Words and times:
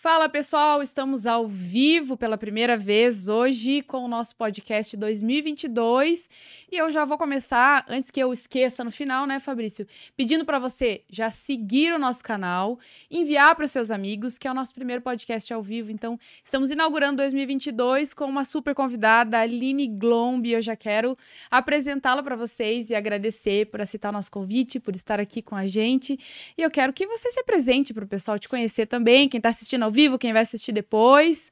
Fala 0.00 0.28
pessoal, 0.28 0.82
estamos 0.82 1.26
ao 1.26 1.46
vivo 1.46 2.16
pela 2.16 2.36
primeira 2.36 2.76
vez 2.76 3.28
hoje 3.28 3.82
com 3.82 3.98
o 3.98 4.08
nosso 4.08 4.34
podcast 4.34 4.96
2022 4.96 6.28
e 6.72 6.76
eu 6.76 6.90
já 6.90 7.04
vou 7.04 7.18
começar, 7.18 7.84
antes 7.88 8.10
que 8.10 8.18
eu 8.18 8.32
esqueça 8.32 8.82
no 8.82 8.90
final, 8.90 9.26
né, 9.26 9.38
Fabrício, 9.38 9.86
pedindo 10.16 10.44
para 10.44 10.58
você 10.58 11.02
já 11.08 11.30
seguir 11.30 11.92
o 11.92 11.98
nosso 11.98 12.24
canal, 12.24 12.78
enviar 13.10 13.54
para 13.54 13.64
os 13.64 13.70
seus 13.70 13.90
amigos, 13.90 14.38
que 14.38 14.48
é 14.48 14.50
o 14.50 14.54
nosso 14.54 14.74
primeiro 14.74 15.02
podcast 15.02 15.52
ao 15.52 15.62
vivo. 15.62 15.92
Então, 15.92 16.18
estamos 16.42 16.70
inaugurando 16.70 17.18
2022 17.18 18.14
com 18.14 18.24
uma 18.24 18.44
super 18.44 18.74
convidada, 18.74 19.38
Aline 19.38 19.86
Glombi. 19.86 20.52
Eu 20.52 20.62
já 20.62 20.74
quero 20.74 21.16
apresentá-la 21.50 22.22
para 22.22 22.34
vocês 22.34 22.90
e 22.90 22.94
agradecer 22.94 23.66
por 23.66 23.80
aceitar 23.80 24.08
o 24.08 24.12
nosso 24.12 24.30
convite, 24.30 24.80
por 24.80 24.96
estar 24.96 25.20
aqui 25.20 25.42
com 25.42 25.54
a 25.54 25.66
gente. 25.66 26.18
E 26.56 26.62
eu 26.62 26.70
quero 26.70 26.92
que 26.92 27.06
você 27.06 27.30
se 27.30 27.38
apresente 27.38 27.92
para 27.92 28.04
o 28.04 28.08
pessoal 28.08 28.38
te 28.38 28.48
conhecer 28.48 28.86
também, 28.86 29.28
quem 29.28 29.38
está 29.38 29.50
assistindo 29.50 29.81
ao 29.82 29.90
vivo, 29.90 30.18
quem 30.18 30.32
vai 30.32 30.42
assistir 30.42 30.72
depois. 30.72 31.50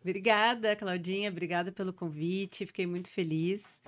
Obrigada, 0.00 0.76
Claudinha. 0.76 1.30
Obrigada 1.30 1.72
pelo 1.72 1.92
convite. 1.92 2.66
Fiquei 2.66 2.86
muito 2.86 3.08
feliz. 3.08 3.80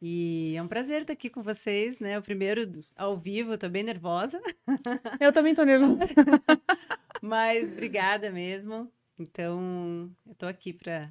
E 0.00 0.54
é 0.56 0.62
um 0.62 0.68
prazer 0.68 1.00
estar 1.00 1.14
aqui 1.14 1.30
com 1.30 1.42
vocês, 1.42 1.98
né? 1.98 2.18
O 2.18 2.22
primeiro 2.22 2.70
ao 2.96 3.16
vivo, 3.16 3.56
tô 3.56 3.68
bem 3.68 3.82
nervosa. 3.82 4.40
Eu 5.20 5.32
também 5.32 5.54
tô 5.54 5.64
nervosa. 5.64 5.98
Mas 7.22 7.64
obrigada 7.72 8.30
mesmo. 8.30 8.90
Então, 9.18 10.10
eu 10.28 10.34
tô 10.34 10.46
aqui 10.46 10.72
para 10.72 11.08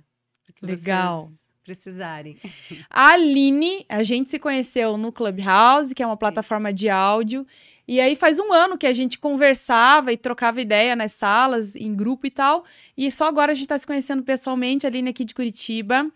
que 0.53 0.65
Legal. 0.65 1.27
vocês 1.27 1.39
precisarem. 1.63 2.37
A 2.89 3.13
Aline, 3.13 3.85
a 3.87 4.03
gente 4.03 4.29
se 4.29 4.37
conheceu 4.37 4.97
no 4.97 5.11
Clubhouse, 5.11 5.95
que 5.95 6.03
é 6.03 6.05
uma 6.05 6.17
plataforma 6.17 6.73
de 6.73 6.89
áudio. 6.89 7.47
E 7.87 7.99
aí 7.99 8.15
faz 8.15 8.39
um 8.39 8.53
ano 8.53 8.77
que 8.77 8.87
a 8.87 8.93
gente 8.93 9.19
conversava 9.19 10.13
e 10.13 10.17
trocava 10.17 10.61
ideia 10.61 10.95
nas 10.95 11.13
salas, 11.13 11.75
em 11.75 11.94
grupo 11.94 12.25
e 12.25 12.31
tal. 12.31 12.63
E 12.97 13.11
só 13.11 13.27
agora 13.27 13.52
a 13.52 13.55
gente 13.55 13.66
está 13.66 13.77
se 13.77 13.85
conhecendo 13.85 14.23
pessoalmente, 14.23 14.85
a 14.85 14.89
Aline 14.89 15.09
aqui 15.09 15.25
de 15.25 15.35
Curitiba. 15.35 16.09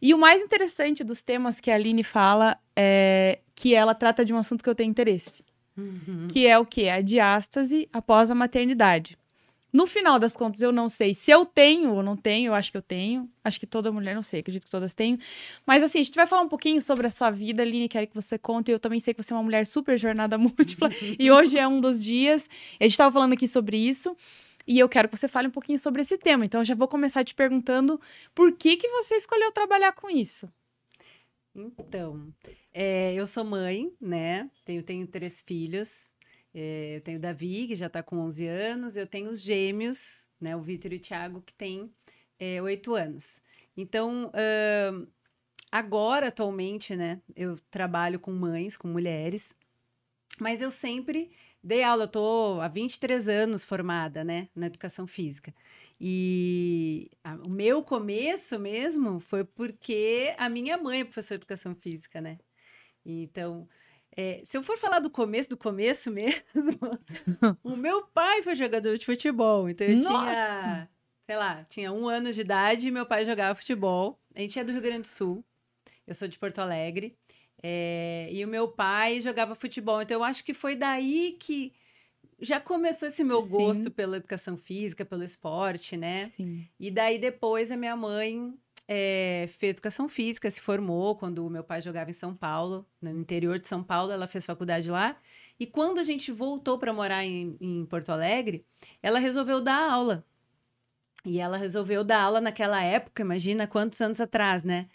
E 0.00 0.14
o 0.14 0.18
mais 0.18 0.40
interessante 0.40 1.02
dos 1.02 1.22
temas 1.22 1.60
que 1.60 1.70
a 1.70 1.74
Aline 1.74 2.04
fala 2.04 2.56
é 2.76 3.40
que 3.54 3.74
ela 3.74 3.94
trata 3.94 4.24
de 4.24 4.32
um 4.32 4.38
assunto 4.38 4.62
que 4.62 4.70
eu 4.70 4.74
tenho 4.74 4.90
interesse. 4.90 5.44
Uhum. 5.76 6.28
Que 6.30 6.46
é 6.46 6.58
o 6.58 6.64
quê? 6.64 6.88
A 6.88 7.00
diástase 7.00 7.88
após 7.92 8.30
a 8.30 8.34
maternidade. 8.34 9.18
No 9.72 9.86
final 9.86 10.18
das 10.18 10.34
contas, 10.34 10.62
eu 10.62 10.72
não 10.72 10.88
sei 10.88 11.12
se 11.12 11.30
eu 11.30 11.44
tenho 11.44 11.92
ou 11.94 12.02
não 12.02 12.16
tenho, 12.16 12.48
eu 12.48 12.54
acho 12.54 12.70
que 12.70 12.78
eu 12.78 12.82
tenho. 12.82 13.30
Acho 13.44 13.60
que 13.60 13.66
toda 13.66 13.92
mulher, 13.92 14.14
não 14.14 14.22
sei, 14.22 14.40
acredito 14.40 14.64
que 14.64 14.70
todas 14.70 14.94
tenham. 14.94 15.18
Mas 15.66 15.82
assim, 15.82 16.00
a 16.00 16.02
gente 16.02 16.14
vai 16.14 16.26
falar 16.26 16.42
um 16.42 16.48
pouquinho 16.48 16.80
sobre 16.80 17.06
a 17.06 17.10
sua 17.10 17.30
vida, 17.30 17.62
Aline, 17.62 17.88
quero 17.88 18.06
que 18.06 18.14
você 18.14 18.38
conte. 18.38 18.70
Eu 18.70 18.78
também 18.78 18.98
sei 18.98 19.12
que 19.12 19.22
você 19.22 19.32
é 19.32 19.36
uma 19.36 19.42
mulher 19.42 19.66
super 19.66 19.98
jornada 19.98 20.36
múltipla 20.38 20.88
e 21.18 21.30
hoje 21.30 21.58
é 21.58 21.68
um 21.68 21.80
dos 21.80 22.02
dias. 22.02 22.48
A 22.80 22.84
gente 22.84 22.92
estava 22.92 23.12
falando 23.12 23.34
aqui 23.34 23.46
sobre 23.46 23.76
isso. 23.76 24.16
E 24.66 24.78
eu 24.78 24.88
quero 24.88 25.08
que 25.08 25.16
você 25.16 25.26
fale 25.26 25.48
um 25.48 25.50
pouquinho 25.50 25.78
sobre 25.78 26.02
esse 26.02 26.18
tema. 26.18 26.44
Então, 26.44 26.60
eu 26.60 26.64
já 26.64 26.74
vou 26.74 26.86
começar 26.86 27.24
te 27.24 27.34
perguntando 27.34 27.98
por 28.34 28.52
que, 28.52 28.76
que 28.76 28.86
você 28.88 29.16
escolheu 29.16 29.50
trabalhar 29.50 29.92
com 29.92 30.10
isso? 30.10 30.46
Então, 31.54 32.32
é, 32.72 33.14
eu 33.14 33.26
sou 33.26 33.44
mãe, 33.44 33.90
né? 33.98 34.48
Tenho, 34.66 34.82
tenho 34.82 35.06
três 35.06 35.40
filhos. 35.40 36.12
É, 36.54 36.96
eu 36.96 37.00
tenho 37.00 37.18
o 37.18 37.20
Davi, 37.20 37.66
que 37.68 37.74
já 37.76 37.86
está 37.86 38.02
com 38.02 38.18
11 38.18 38.46
anos. 38.46 38.96
Eu 38.96 39.06
tenho 39.06 39.30
os 39.30 39.40
gêmeos, 39.40 40.28
né? 40.40 40.56
O 40.56 40.60
Vitor 40.62 40.92
e 40.92 40.96
o 40.96 41.00
Thiago, 41.00 41.42
que 41.42 41.54
têm 41.54 41.90
é, 42.38 42.60
8 42.62 42.94
anos. 42.94 43.40
Então, 43.76 44.30
ahn, 44.34 45.06
agora, 45.70 46.28
atualmente, 46.28 46.96
né? 46.96 47.20
Eu 47.36 47.58
trabalho 47.70 48.18
com 48.18 48.32
mães, 48.32 48.76
com 48.76 48.88
mulheres. 48.88 49.54
Mas 50.40 50.60
eu 50.60 50.70
sempre 50.70 51.30
dei 51.62 51.82
aula. 51.82 52.04
Eu 52.04 52.08
tô 52.08 52.60
há 52.60 52.68
23 52.68 53.28
anos 53.28 53.64
formada, 53.64 54.24
né? 54.24 54.48
Na 54.54 54.66
educação 54.66 55.06
física. 55.06 55.54
E 56.00 57.10
a- 57.24 57.34
o 57.44 57.50
meu 57.50 57.82
começo 57.82 58.58
mesmo 58.58 59.18
foi 59.20 59.44
porque 59.44 60.34
a 60.38 60.48
minha 60.48 60.78
mãe 60.78 61.00
é 61.00 61.04
professora 61.04 61.38
de 61.38 61.42
educação 61.42 61.74
física, 61.74 62.20
né? 62.20 62.38
Então, 63.04 63.68
é, 64.20 64.40
se 64.42 64.56
eu 64.58 64.64
for 64.64 64.76
falar 64.76 64.98
do 64.98 65.08
começo, 65.08 65.48
do 65.48 65.56
começo 65.56 66.10
mesmo, 66.10 66.40
o 67.62 67.76
meu 67.76 68.02
pai 68.02 68.42
foi 68.42 68.56
jogador 68.56 68.98
de 68.98 69.06
futebol. 69.06 69.68
Então, 69.68 69.86
eu 69.86 69.94
Nossa! 69.98 70.08
tinha, 70.10 70.88
sei 71.24 71.36
lá, 71.36 71.64
tinha 71.70 71.92
um 71.92 72.08
ano 72.08 72.32
de 72.32 72.40
idade 72.40 72.88
e 72.88 72.90
meu 72.90 73.06
pai 73.06 73.24
jogava 73.24 73.54
futebol. 73.54 74.18
A 74.34 74.40
gente 74.40 74.58
é 74.58 74.64
do 74.64 74.72
Rio 74.72 74.80
Grande 74.80 75.02
do 75.02 75.06
Sul. 75.06 75.44
Eu 76.04 76.14
sou 76.14 76.26
de 76.26 76.36
Porto 76.36 76.58
Alegre. 76.58 77.16
é, 77.62 78.28
e 78.32 78.44
o 78.44 78.48
meu 78.48 78.66
pai 78.66 79.20
jogava 79.20 79.54
futebol. 79.54 80.02
Então, 80.02 80.16
eu 80.16 80.24
acho 80.24 80.42
que 80.44 80.52
foi 80.52 80.74
daí 80.74 81.36
que 81.38 81.72
já 82.40 82.58
começou 82.60 83.06
esse 83.06 83.22
meu 83.22 83.40
Sim. 83.42 83.48
gosto 83.50 83.90
pela 83.90 84.16
educação 84.16 84.56
física, 84.56 85.04
pelo 85.04 85.22
esporte, 85.22 85.96
né? 85.96 86.32
Sim. 86.36 86.66
E 86.78 86.90
daí 86.90 87.18
depois 87.18 87.70
a 87.70 87.76
minha 87.76 87.94
mãe 87.96 88.52
eh, 88.88 89.46
fez 89.58 89.72
educação 89.74 90.08
física, 90.08 90.50
se 90.50 90.60
formou 90.60 91.14
quando 91.16 91.46
o 91.46 91.50
meu 91.50 91.62
pai 91.62 91.80
jogava 91.80 92.10
em 92.10 92.14
São 92.14 92.34
Paulo, 92.34 92.86
no 93.00 93.10
interior 93.10 93.58
de 93.58 93.66
São 93.68 93.82
Paulo, 93.84 94.10
ela 94.12 94.26
fez 94.26 94.46
faculdade 94.46 94.90
lá. 94.90 95.16
E 95.60 95.66
quando 95.66 95.98
a 95.98 96.02
gente 96.02 96.32
voltou 96.32 96.78
para 96.78 96.92
morar 96.92 97.24
em, 97.24 97.56
em 97.60 97.84
Porto 97.86 98.10
Alegre, 98.10 98.64
ela 99.02 99.18
resolveu 99.18 99.60
dar 99.60 99.90
aula. 99.92 100.24
E 101.24 101.38
ela 101.40 101.56
resolveu 101.58 102.02
dar 102.04 102.22
aula 102.22 102.40
naquela 102.40 102.82
época, 102.82 103.22
imagina 103.22 103.66
quantos 103.66 104.00
anos 104.00 104.20
atrás, 104.20 104.62
né? 104.64 104.88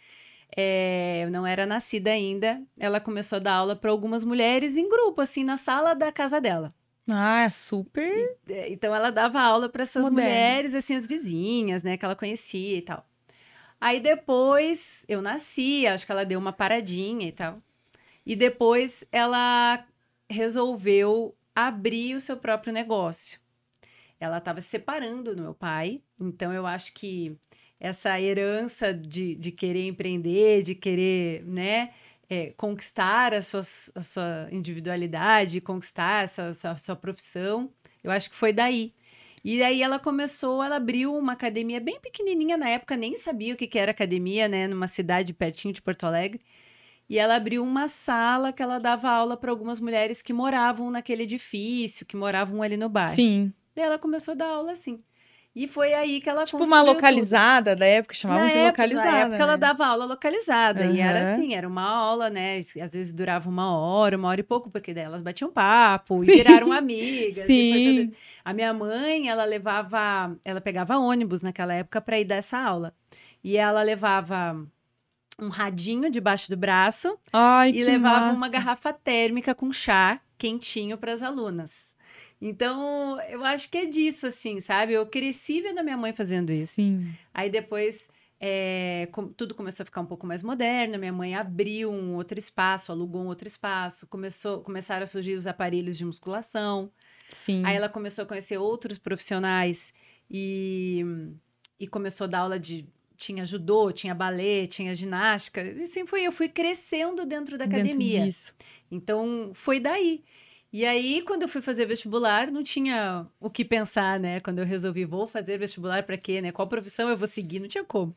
Eh, 0.56 1.22
eu 1.24 1.32
não 1.32 1.46
era 1.46 1.66
nascida 1.66 2.12
ainda. 2.12 2.62
Ela 2.80 3.00
começou 3.00 3.38
a 3.38 3.40
dar 3.40 3.54
aula 3.56 3.76
para 3.76 3.92
algumas 3.92 4.24
mulheres 4.24 4.78
em 4.78 4.88
grupo, 4.88 5.22
assim, 5.22 5.44
na 5.44 5.58
sala 5.58 5.94
da 5.94 6.12
casa 6.12 6.40
dela. 6.40 6.70
Ah, 7.10 7.42
é 7.44 7.50
super. 7.50 8.38
É, 8.48 8.72
Então 8.72 8.96
ela 8.96 9.12
dava 9.12 9.42
aula 9.42 9.68
para 9.68 9.84
essas 9.84 10.10
Moderno. 10.10 10.30
mulheres, 10.30 10.74
assim, 10.76 10.96
as 10.96 11.06
vizinhas, 11.08 11.84
né, 11.84 11.98
que 11.98 12.06
ela 12.06 12.16
conhecia 12.16 12.78
e 12.78 12.82
tal. 12.82 13.06
Aí 13.84 14.00
depois 14.00 15.06
eu 15.10 15.22
nasci, 15.22 15.86
acho 15.86 16.06
que 16.06 16.12
ela 16.14 16.24
deu 16.24 16.40
uma 16.40 16.54
paradinha 16.54 17.28
e 17.28 17.34
tal. 17.34 17.62
E 18.26 18.34
depois 18.34 19.04
ela 19.12 19.86
resolveu 20.30 21.36
abrir 21.54 22.16
o 22.16 22.22
seu 22.22 22.38
próprio 22.38 22.72
negócio. 22.72 23.42
Ela 24.22 24.38
estava 24.38 24.62
se 24.62 24.70
separando 24.70 25.36
do 25.36 25.42
meu 25.42 25.54
pai, 25.54 26.02
então 26.18 26.54
eu 26.54 26.66
acho 26.66 26.94
que 26.94 27.38
essa 27.78 28.22
herança 28.22 28.94
de, 28.94 29.36
de 29.36 29.52
querer 29.52 29.86
empreender, 29.86 30.64
de 30.64 30.76
querer, 30.76 31.44
né, 31.44 31.94
é, 32.30 32.54
conquistar 32.56 33.34
a, 33.34 33.40
a 33.40 33.42
sua 33.42 34.48
individualidade, 34.50 35.60
conquistar 35.60 36.24
essa, 36.24 36.44
essa 36.44 36.78
sua 36.78 36.96
profissão, 36.96 37.70
eu 38.02 38.12
acho 38.12 38.30
que 38.30 38.36
foi 38.38 38.54
daí. 38.54 38.94
E 39.44 39.62
aí 39.62 39.84
ela 39.84 40.00
começou, 40.00 40.64
ela 40.64 40.78
abriu 40.78 41.14
uma 41.16 41.34
academia 41.34 41.80
bem 41.80 42.00
pequenininha 42.00 42.56
na 42.56 42.70
época, 42.70 42.96
nem 42.96 43.18
sabia 43.18 43.54
o 43.54 43.58
que, 43.58 43.68
que 43.68 43.78
era 43.78 43.92
academia, 43.92 44.48
né, 44.48 44.68
numa 44.68 44.88
cidade 44.88 45.34
pertinho 45.34 45.74
de 45.74 45.82
Porto 45.82 46.06
Alegre. 46.06 46.42
E 47.10 47.20
ela 47.20 47.36
abriu 47.36 47.62
uma 47.62 47.90
sala 47.90 48.54
que 48.54 48.64
ela 48.64 48.80
dava 48.80 49.10
aula 49.10 49.36
para 49.36 49.52
algumas 49.52 49.80
mulheres 49.80 50.22
que 50.22 50.32
moravam 50.32 50.90
naquele 50.90 51.24
edifício, 51.24 52.06
que 52.06 52.16
moravam 52.16 52.62
ali 52.62 52.78
no 52.78 52.88
bairro. 52.88 53.16
Sim. 53.16 53.54
Daí 53.76 53.86
ela 53.86 54.00
começou 54.00 54.32
a 54.32 54.36
dar 54.36 54.48
aula 54.48 54.72
assim. 54.72 55.04
E 55.56 55.68
foi 55.68 55.94
aí 55.94 56.20
que 56.20 56.28
ela 56.28 56.46
Tipo 56.46 56.64
uma 56.64 56.80
tudo. 56.80 56.94
localizada 56.94 57.76
da 57.76 57.86
época, 57.86 58.16
chamavam 58.16 58.46
Na 58.46 58.50
de 58.50 58.58
época- 58.58 58.68
localizada. 58.84 59.12
Na 59.12 59.18
época 59.20 59.44
ela 59.44 59.52
né? 59.52 59.58
dava 59.58 59.86
aula 59.86 60.06
localizada. 60.06 60.86
E 60.88 61.00
era 61.00 61.34
assim, 61.36 61.54
era 61.54 61.68
uma 61.68 61.84
aula, 61.88 62.28
né? 62.30 62.58
Às 62.58 62.94
vezes 62.94 63.14
durava 63.14 63.48
uma 63.48 63.72
hora, 63.78 64.18
uma 64.18 64.30
hora 64.30 64.40
e 64.40 64.44
pouco, 64.44 64.72
porque 64.72 64.96
daí 64.96 65.04
elas 65.04 65.22
batiam 65.22 65.52
papo 65.52 66.24
e 66.24 66.28
Sim. 66.28 66.36
viraram 66.38 66.72
amigas. 66.72 67.38
e 67.38 67.46
Sim. 67.48 68.08
tudo. 68.08 68.18
A 68.44 68.52
minha 68.52 68.74
mãe, 68.74 69.30
ela 69.30 69.46
levava, 69.46 70.36
ela 70.44 70.60
pegava 70.60 70.98
ônibus 70.98 71.44
naquela 71.44 71.74
época 71.76 72.02
para 72.02 72.20
ir 72.20 72.26
dar 72.26 72.36
essa 72.38 72.58
aula. 72.58 72.92
E 73.44 73.56
ela 73.56 73.84
levava 73.84 74.60
um 75.40 75.50
radinho 75.50 76.10
debaixo 76.10 76.50
do 76.50 76.58
braço 76.58 77.16
Ai, 77.32 77.70
e 77.72 77.84
levava 77.84 78.26
massa. 78.28 78.38
uma 78.38 78.50
garrafa 78.50 78.92
térmica 78.92 79.54
com 79.54 79.72
chá 79.72 80.20
quentinho 80.38 80.98
para 80.98 81.14
as 81.14 81.22
alunas. 81.24 81.93
Então, 82.46 83.18
eu 83.30 83.42
acho 83.46 83.70
que 83.70 83.78
é 83.78 83.86
disso, 83.86 84.28
assim, 84.28 84.60
sabe? 84.60 84.92
Eu 84.92 85.06
cresci 85.06 85.62
vendo 85.62 85.80
a 85.80 85.84
minha 85.84 85.96
mãe 85.96 86.12
fazendo 86.12 86.52
isso. 86.52 86.74
Sim. 86.74 87.14
Aí 87.34 87.50
depois 87.50 88.10
é, 88.38 89.08
com- 89.14 89.30
tudo 89.30 89.56
começou 89.56 89.84
a 89.84 89.86
ficar 89.86 90.02
um 90.02 90.06
pouco 90.06 90.28
mais 90.28 90.44
moderno. 90.44 91.00
Minha 91.00 91.14
mãe 91.14 91.34
abriu 91.36 91.90
um 91.90 92.16
outro 92.16 92.38
espaço, 92.38 92.92
alugou 92.92 93.22
um 93.22 93.28
outro 93.28 93.48
espaço, 93.48 94.06
começou, 94.08 94.60
começaram 94.60 95.04
a 95.04 95.08
surgir 95.08 95.36
os 95.36 95.48
aparelhos 95.48 95.98
de 95.98 96.04
musculação. 96.04 96.92
Sim. 97.30 97.64
Aí 97.66 97.78
ela 97.78 97.88
começou 97.88 98.24
a 98.24 98.28
conhecer 98.28 98.58
outros 98.58 98.98
profissionais 98.98 99.94
e, 100.30 101.06
e 101.80 101.88
começou 101.88 102.26
a 102.26 102.28
dar 102.28 102.40
aula 102.40 102.60
de. 102.60 102.86
Tinha 103.16 103.46
judô, 103.46 103.90
tinha 103.94 104.14
balé, 104.14 104.68
tinha 104.68 104.94
ginástica. 104.94 105.62
E 105.64 105.84
assim 105.84 106.06
foi. 106.06 106.24
Eu 106.24 106.32
fui 106.34 106.50
crescendo 106.50 107.26
dentro 107.26 107.58
da 107.58 107.64
Dentro 107.66 107.80
academia. 107.80 108.26
disso. 108.26 108.54
Então, 108.92 109.52
foi 109.54 109.80
daí. 109.80 110.22
E 110.74 110.86
aí, 110.86 111.22
quando 111.22 111.44
eu 111.44 111.48
fui 111.48 111.62
fazer 111.62 111.86
vestibular, 111.86 112.52
não 112.52 112.64
tinha 112.64 113.28
o 113.40 113.48
que 113.48 113.64
pensar, 113.64 114.20
né? 114.20 114.40
Quando 114.40 114.58
eu 114.58 114.66
resolvi, 114.66 115.06
vou 115.06 115.28
fazer 115.28 115.60
vestibular 115.60 116.02
para 116.02 116.18
quê, 116.18 116.42
né? 116.42 116.52
Qual 116.52 116.68
profissão 116.68 117.08
eu 117.10 117.16
vou 117.16 117.28
seguir? 117.28 117.60
Não 117.60 117.68
tinha 117.68 117.84
como. 117.84 118.16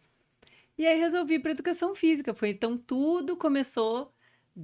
E 0.79 0.87
aí, 0.87 0.99
resolvi 0.99 1.39
para 1.39 1.51
educação 1.51 1.95
física. 1.95 2.33
Foi 2.33 2.49
então, 2.49 2.79
tudo 2.79 3.37
começou 3.37 4.11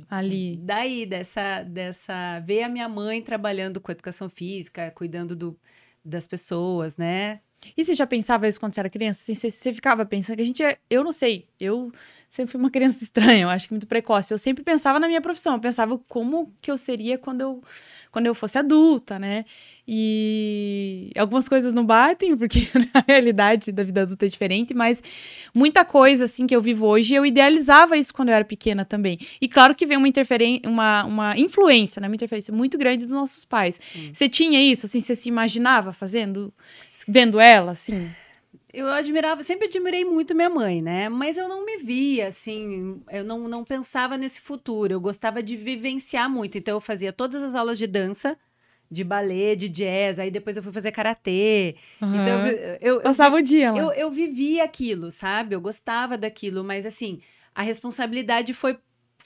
Ali. 0.08 0.56
daí, 0.62 1.04
dessa, 1.04 1.62
dessa... 1.64 2.40
Ver 2.40 2.62
a 2.62 2.68
minha 2.68 2.88
mãe 2.88 3.20
trabalhando 3.20 3.78
com 3.78 3.92
educação 3.92 4.30
física, 4.30 4.90
cuidando 4.92 5.36
do, 5.36 5.58
das 6.02 6.26
pessoas, 6.26 6.96
né? 6.96 7.40
E 7.76 7.84
você 7.84 7.94
já 7.94 8.06
pensava 8.06 8.48
isso 8.48 8.58
quando 8.58 8.74
você 8.74 8.80
era 8.80 8.90
criança? 8.90 9.20
Assim, 9.22 9.34
você, 9.34 9.50
você 9.50 9.72
ficava 9.72 10.04
pensando 10.06 10.36
que 10.36 10.42
a 10.42 10.46
gente 10.46 10.62
é. 10.62 10.78
Eu 10.88 11.04
não 11.04 11.12
sei. 11.12 11.46
Eu 11.60 11.92
sempre 12.32 12.50
fui 12.50 12.58
uma 12.58 12.70
criança 12.70 13.04
estranha, 13.04 13.42
eu 13.42 13.50
acho 13.50 13.68
que 13.68 13.74
muito 13.74 13.86
precoce. 13.86 14.32
Eu 14.32 14.38
sempre 14.38 14.64
pensava 14.64 14.98
na 14.98 15.06
minha 15.06 15.20
profissão. 15.20 15.52
Eu 15.52 15.60
pensava 15.60 15.98
como 16.08 16.50
que 16.62 16.70
eu 16.70 16.78
seria 16.78 17.18
quando 17.18 17.42
eu, 17.42 17.62
quando 18.10 18.26
eu 18.26 18.34
fosse 18.34 18.58
adulta, 18.58 19.18
né? 19.18 19.44
E 19.86 21.10
algumas 21.14 21.46
coisas 21.46 21.74
não 21.74 21.84
batem, 21.84 22.34
porque 22.38 22.66
a 22.94 23.04
realidade 23.06 23.70
da 23.70 23.84
vida 23.84 24.02
adulta 24.02 24.24
é 24.24 24.28
diferente, 24.30 24.72
mas 24.72 25.02
muita 25.54 25.84
coisa 25.84 26.24
assim 26.24 26.46
que 26.46 26.56
eu 26.56 26.62
vivo 26.62 26.86
hoje, 26.86 27.14
eu 27.14 27.26
idealizava 27.26 27.98
isso 27.98 28.14
quando 28.14 28.30
eu 28.30 28.34
era 28.34 28.44
pequena 28.44 28.82
também. 28.82 29.18
E 29.38 29.46
claro 29.46 29.74
que 29.74 29.84
vem 29.84 29.98
uma 29.98 30.08
interferência, 30.08 30.66
uma, 30.66 31.04
uma 31.04 31.38
influência, 31.38 32.00
né? 32.00 32.08
Uma 32.08 32.16
interferência 32.16 32.52
muito 32.54 32.78
grande 32.78 33.04
dos 33.04 33.14
nossos 33.14 33.44
pais. 33.44 33.78
Você 34.10 34.26
tinha 34.26 34.58
isso, 34.58 34.86
assim, 34.86 35.00
você 35.00 35.14
se 35.14 35.28
imaginava 35.28 35.92
fazendo, 35.92 36.50
vendo 37.06 37.38
ela, 37.38 37.72
assim? 37.72 38.10
Eu 38.72 38.88
admirava, 38.88 39.42
sempre 39.42 39.66
admirei 39.66 40.04
muito 40.04 40.34
minha 40.34 40.48
mãe, 40.48 40.80
né? 40.80 41.08
Mas 41.08 41.36
eu 41.36 41.46
não 41.46 41.64
me 41.64 41.76
via, 41.76 42.28
assim, 42.28 43.02
eu 43.10 43.22
não, 43.22 43.46
não 43.46 43.64
pensava 43.64 44.16
nesse 44.16 44.40
futuro. 44.40 44.92
Eu 44.92 45.00
gostava 45.00 45.42
de 45.42 45.56
vivenciar 45.56 46.30
muito. 46.30 46.56
Então, 46.56 46.76
eu 46.76 46.80
fazia 46.80 47.12
todas 47.12 47.42
as 47.42 47.54
aulas 47.54 47.76
de 47.76 47.86
dança, 47.86 48.36
de 48.92 49.02
balé, 49.02 49.54
de 49.54 49.68
jazz, 49.68 50.18
aí 50.18 50.30
depois 50.30 50.56
eu 50.56 50.62
fui 50.62 50.72
fazer 50.72 50.92
karatê. 50.92 51.76
Uhum. 52.00 52.14
Então 52.14 52.46
eu, 52.46 52.94
eu 52.96 53.00
passava 53.00 53.36
eu, 53.36 53.40
o 53.40 53.42
dia 53.42 53.72
lá. 53.72 53.78
Eu, 53.78 53.90
eu 53.92 54.10
vivia 54.10 54.64
aquilo, 54.64 55.10
sabe? 55.10 55.54
Eu 55.54 55.60
gostava 55.60 56.18
daquilo, 56.18 56.62
mas 56.62 56.84
assim, 56.84 57.20
a 57.54 57.62
responsabilidade 57.62 58.52
foi 58.52 58.78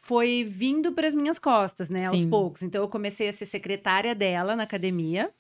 foi 0.06 0.44
vindo 0.44 0.92
para 0.92 1.08
as 1.08 1.14
minhas 1.14 1.37
costas, 1.37 1.90
né, 1.90 1.99
Sim. 1.99 2.06
aos 2.06 2.25
poucos. 2.26 2.62
Então 2.62 2.81
eu 2.81 2.88
comecei 2.88 3.28
a 3.28 3.32
ser 3.32 3.44
secretária 3.44 4.14
dela 4.14 4.54
na 4.54 4.62
academia. 4.62 5.32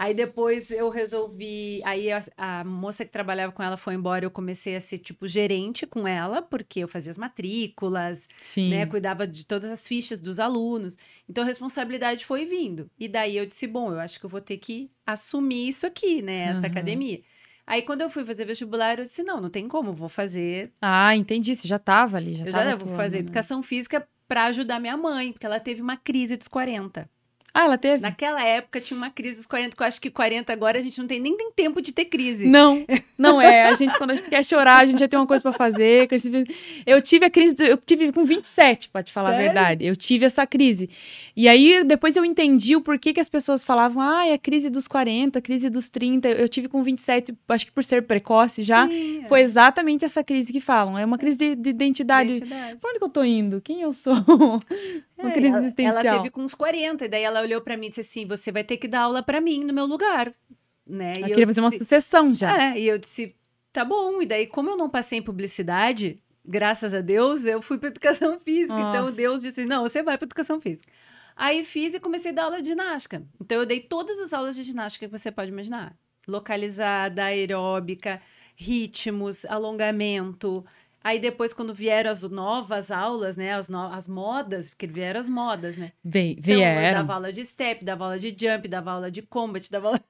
Aí 0.00 0.14
depois 0.14 0.70
eu 0.70 0.88
resolvi. 0.88 1.82
Aí 1.84 2.10
a, 2.10 2.20
a, 2.38 2.64
moça 2.64 3.04
que 3.04 3.10
trabalhava 3.12 3.52
com 3.52 3.62
ela 3.62 3.76
foi 3.76 3.92
embora. 3.92 4.24
Eu 4.24 4.30
comecei 4.30 4.74
a 4.74 4.80
ser 4.80 4.96
tipo 4.96 5.28
gerente 5.28 5.86
com 5.86 6.08
ela, 6.08 6.40
porque 6.40 6.80
eu 6.80 6.88
fazia 6.88 7.10
as 7.10 7.18
matrículas, 7.18 8.26
Sim. 8.38 8.70
né? 8.70 8.86
Cuidava 8.86 9.26
de 9.26 9.44
todas 9.44 9.68
as 9.68 9.86
fichas 9.86 10.18
dos 10.18 10.40
alunos. 10.40 10.96
Então 11.28 11.44
a 11.44 11.46
responsabilidade 11.46 12.24
foi 12.24 12.46
vindo. 12.46 12.90
E 12.98 13.06
daí 13.06 13.36
eu 13.36 13.44
disse: 13.44 13.66
bom, 13.66 13.92
eu 13.92 14.00
acho 14.00 14.18
que 14.18 14.24
eu 14.24 14.30
vou 14.30 14.40
ter 14.40 14.56
que 14.56 14.90
assumir 15.04 15.68
isso 15.68 15.86
aqui, 15.86 16.22
né? 16.22 16.44
Essa 16.44 16.60
uhum. 16.60 16.64
academia. 16.64 17.20
Aí, 17.66 17.82
quando 17.82 18.00
eu 18.00 18.08
fui 18.08 18.24
fazer 18.24 18.46
vestibular, 18.46 18.98
eu 18.98 19.04
disse: 19.04 19.22
não, 19.22 19.38
não 19.38 19.50
tem 19.50 19.68
como, 19.68 19.92
vou 19.92 20.08
fazer. 20.08 20.72
Ah, 20.80 21.14
entendi. 21.14 21.54
Você 21.54 21.68
já 21.68 21.76
estava 21.76 22.16
ali, 22.16 22.36
já 22.36 22.46
Eu 22.46 22.52
já 22.52 22.74
vou 22.74 22.96
fazer 22.96 23.18
né? 23.18 23.24
educação 23.24 23.62
física 23.62 24.08
para 24.26 24.44
ajudar 24.44 24.80
minha 24.80 24.96
mãe, 24.96 25.30
porque 25.30 25.44
ela 25.44 25.60
teve 25.60 25.82
uma 25.82 25.98
crise 25.98 26.38
dos 26.38 26.48
40. 26.48 27.06
Ah, 27.52 27.64
ela 27.64 27.76
teve? 27.78 28.00
Naquela 28.02 28.42
época 28.42 28.80
tinha 28.80 28.96
uma 28.96 29.10
crise 29.10 29.38
dos 29.38 29.46
40, 29.46 29.76
que 29.76 29.82
eu 29.82 29.86
acho 29.86 30.00
que 30.00 30.10
40 30.10 30.52
agora 30.52 30.78
a 30.78 30.82
gente 30.82 30.98
não 30.98 31.06
tem 31.06 31.20
nem 31.20 31.36
tem 31.36 31.50
tempo 31.50 31.82
de 31.82 31.92
ter 31.92 32.04
crise. 32.04 32.46
Não, 32.46 32.84
não 33.18 33.40
é. 33.40 33.64
A 33.64 33.74
gente, 33.74 33.96
quando 33.98 34.10
a 34.12 34.16
gente 34.16 34.28
quer 34.28 34.44
chorar, 34.44 34.78
a 34.78 34.86
gente 34.86 35.00
já 35.00 35.08
tem 35.08 35.18
uma 35.18 35.26
coisa 35.26 35.42
para 35.42 35.52
fazer. 35.52 36.08
Eu 36.86 37.02
tive 37.02 37.26
a 37.26 37.30
crise, 37.30 37.56
eu 37.58 37.76
tive 37.76 38.12
com 38.12 38.24
27, 38.24 38.88
pode 38.88 39.08
te 39.08 39.12
falar 39.12 39.30
Sério? 39.30 39.44
a 39.44 39.52
verdade. 39.52 39.86
Eu 39.86 39.96
tive 39.96 40.24
essa 40.24 40.46
crise. 40.46 40.88
E 41.36 41.48
aí, 41.48 41.82
depois 41.84 42.16
eu 42.16 42.24
entendi 42.24 42.76
o 42.76 42.80
porquê 42.80 43.12
que 43.12 43.20
as 43.20 43.28
pessoas 43.28 43.64
falavam, 43.64 44.02
ah, 44.02 44.26
é 44.26 44.34
a 44.34 44.38
crise 44.38 44.70
dos 44.70 44.86
40, 44.86 45.40
crise 45.40 45.68
dos 45.68 45.88
30. 45.88 46.28
Eu 46.28 46.48
tive 46.48 46.68
com 46.68 46.82
27, 46.82 47.34
acho 47.48 47.66
que 47.66 47.72
por 47.72 47.82
ser 47.82 48.02
precoce 48.02 48.62
já. 48.62 48.88
Sim, 48.88 49.24
é. 49.24 49.28
Foi 49.28 49.40
exatamente 49.40 50.04
essa 50.04 50.22
crise 50.22 50.52
que 50.52 50.60
falam. 50.60 50.96
É 50.96 51.04
uma 51.04 51.18
crise 51.18 51.38
de, 51.38 51.54
de 51.56 51.70
identidade. 51.70 52.30
identidade. 52.30 52.76
Pra 52.76 52.90
onde 52.90 52.98
que 52.98 53.04
eu 53.04 53.08
tô 53.08 53.24
indo? 53.24 53.60
Quem 53.60 53.80
eu 53.82 53.92
sou? 53.92 54.14
Uma 55.20 55.30
é, 55.30 55.32
crise 55.32 55.48
ela, 55.48 55.60
existencial. 55.60 56.04
Ela 56.04 56.16
teve 56.18 56.30
com 56.30 56.42
uns 56.42 56.54
40, 56.54 57.04
e 57.04 57.08
daí 57.08 57.22
ela 57.22 57.40
olhou 57.40 57.60
para 57.60 57.76
mim 57.76 57.86
e 57.86 57.88
disse 57.90 58.00
assim: 58.00 58.26
você 58.26 58.50
vai 58.50 58.64
ter 58.64 58.76
que 58.76 58.88
dar 58.88 59.02
aula 59.02 59.22
para 59.22 59.40
mim 59.40 59.64
no 59.64 59.72
meu 59.72 59.86
lugar. 59.86 60.32
Né? 60.86 61.14
Ela 61.16 61.26
e 61.26 61.30
queria 61.30 61.46
fazer 61.46 61.60
uma 61.60 61.70
sucessão 61.70 62.34
já. 62.34 62.72
É, 62.72 62.78
e 62.78 62.88
eu 62.88 62.98
disse: 62.98 63.34
tá 63.72 63.84
bom. 63.84 64.20
E 64.20 64.26
daí, 64.26 64.46
como 64.46 64.70
eu 64.70 64.76
não 64.76 64.90
passei 64.90 65.18
em 65.18 65.22
publicidade, 65.22 66.20
graças 66.44 66.92
a 66.92 67.00
Deus, 67.00 67.44
eu 67.44 67.62
fui 67.62 67.78
para 67.78 67.88
educação 67.88 68.38
física. 68.44 68.74
Então, 68.74 68.84
Nossa. 68.84 68.98
Então 68.98 69.16
Deus 69.16 69.40
disse: 69.40 69.64
não, 69.64 69.82
você 69.82 70.02
vai 70.02 70.18
para 70.18 70.26
educação 70.26 70.60
física. 70.60 70.90
Aí 71.36 71.64
fiz 71.64 71.94
e 71.94 72.00
comecei 72.00 72.32
a 72.32 72.34
dar 72.34 72.44
aula 72.44 72.60
de 72.60 72.68
ginástica. 72.68 73.22
Então 73.40 73.58
eu 73.58 73.66
dei 73.66 73.80
todas 73.80 74.18
as 74.20 74.32
aulas 74.32 74.54
de 74.54 74.62
ginástica 74.62 75.06
que 75.06 75.12
você 75.12 75.30
pode 75.30 75.50
imaginar: 75.50 75.96
localizada, 76.26 77.24
aeróbica, 77.24 78.20
ritmos, 78.54 79.46
alongamento, 79.46 80.64
Aí 81.02 81.18
depois, 81.18 81.54
quando 81.54 81.72
vieram 81.72 82.10
as 82.10 82.22
novas 82.22 82.90
aulas, 82.90 83.36
né? 83.36 83.54
As, 83.54 83.68
no... 83.68 83.86
as 83.92 84.06
modas, 84.06 84.68
porque 84.68 84.86
vieram 84.86 85.20
as 85.20 85.28
modas, 85.28 85.76
né? 85.76 85.92
Vieram. 86.38 86.80
Então, 86.80 87.00
dava 87.00 87.14
aula 87.14 87.32
de 87.32 87.44
step, 87.44 87.84
dava 87.84 88.04
aula 88.04 88.18
de 88.18 88.28
jump, 88.28 88.68
dava 88.68 88.92
aula 88.92 89.10
de 89.10 89.22
combat, 89.22 89.70
dava 89.70 89.88
aula... 89.88 90.00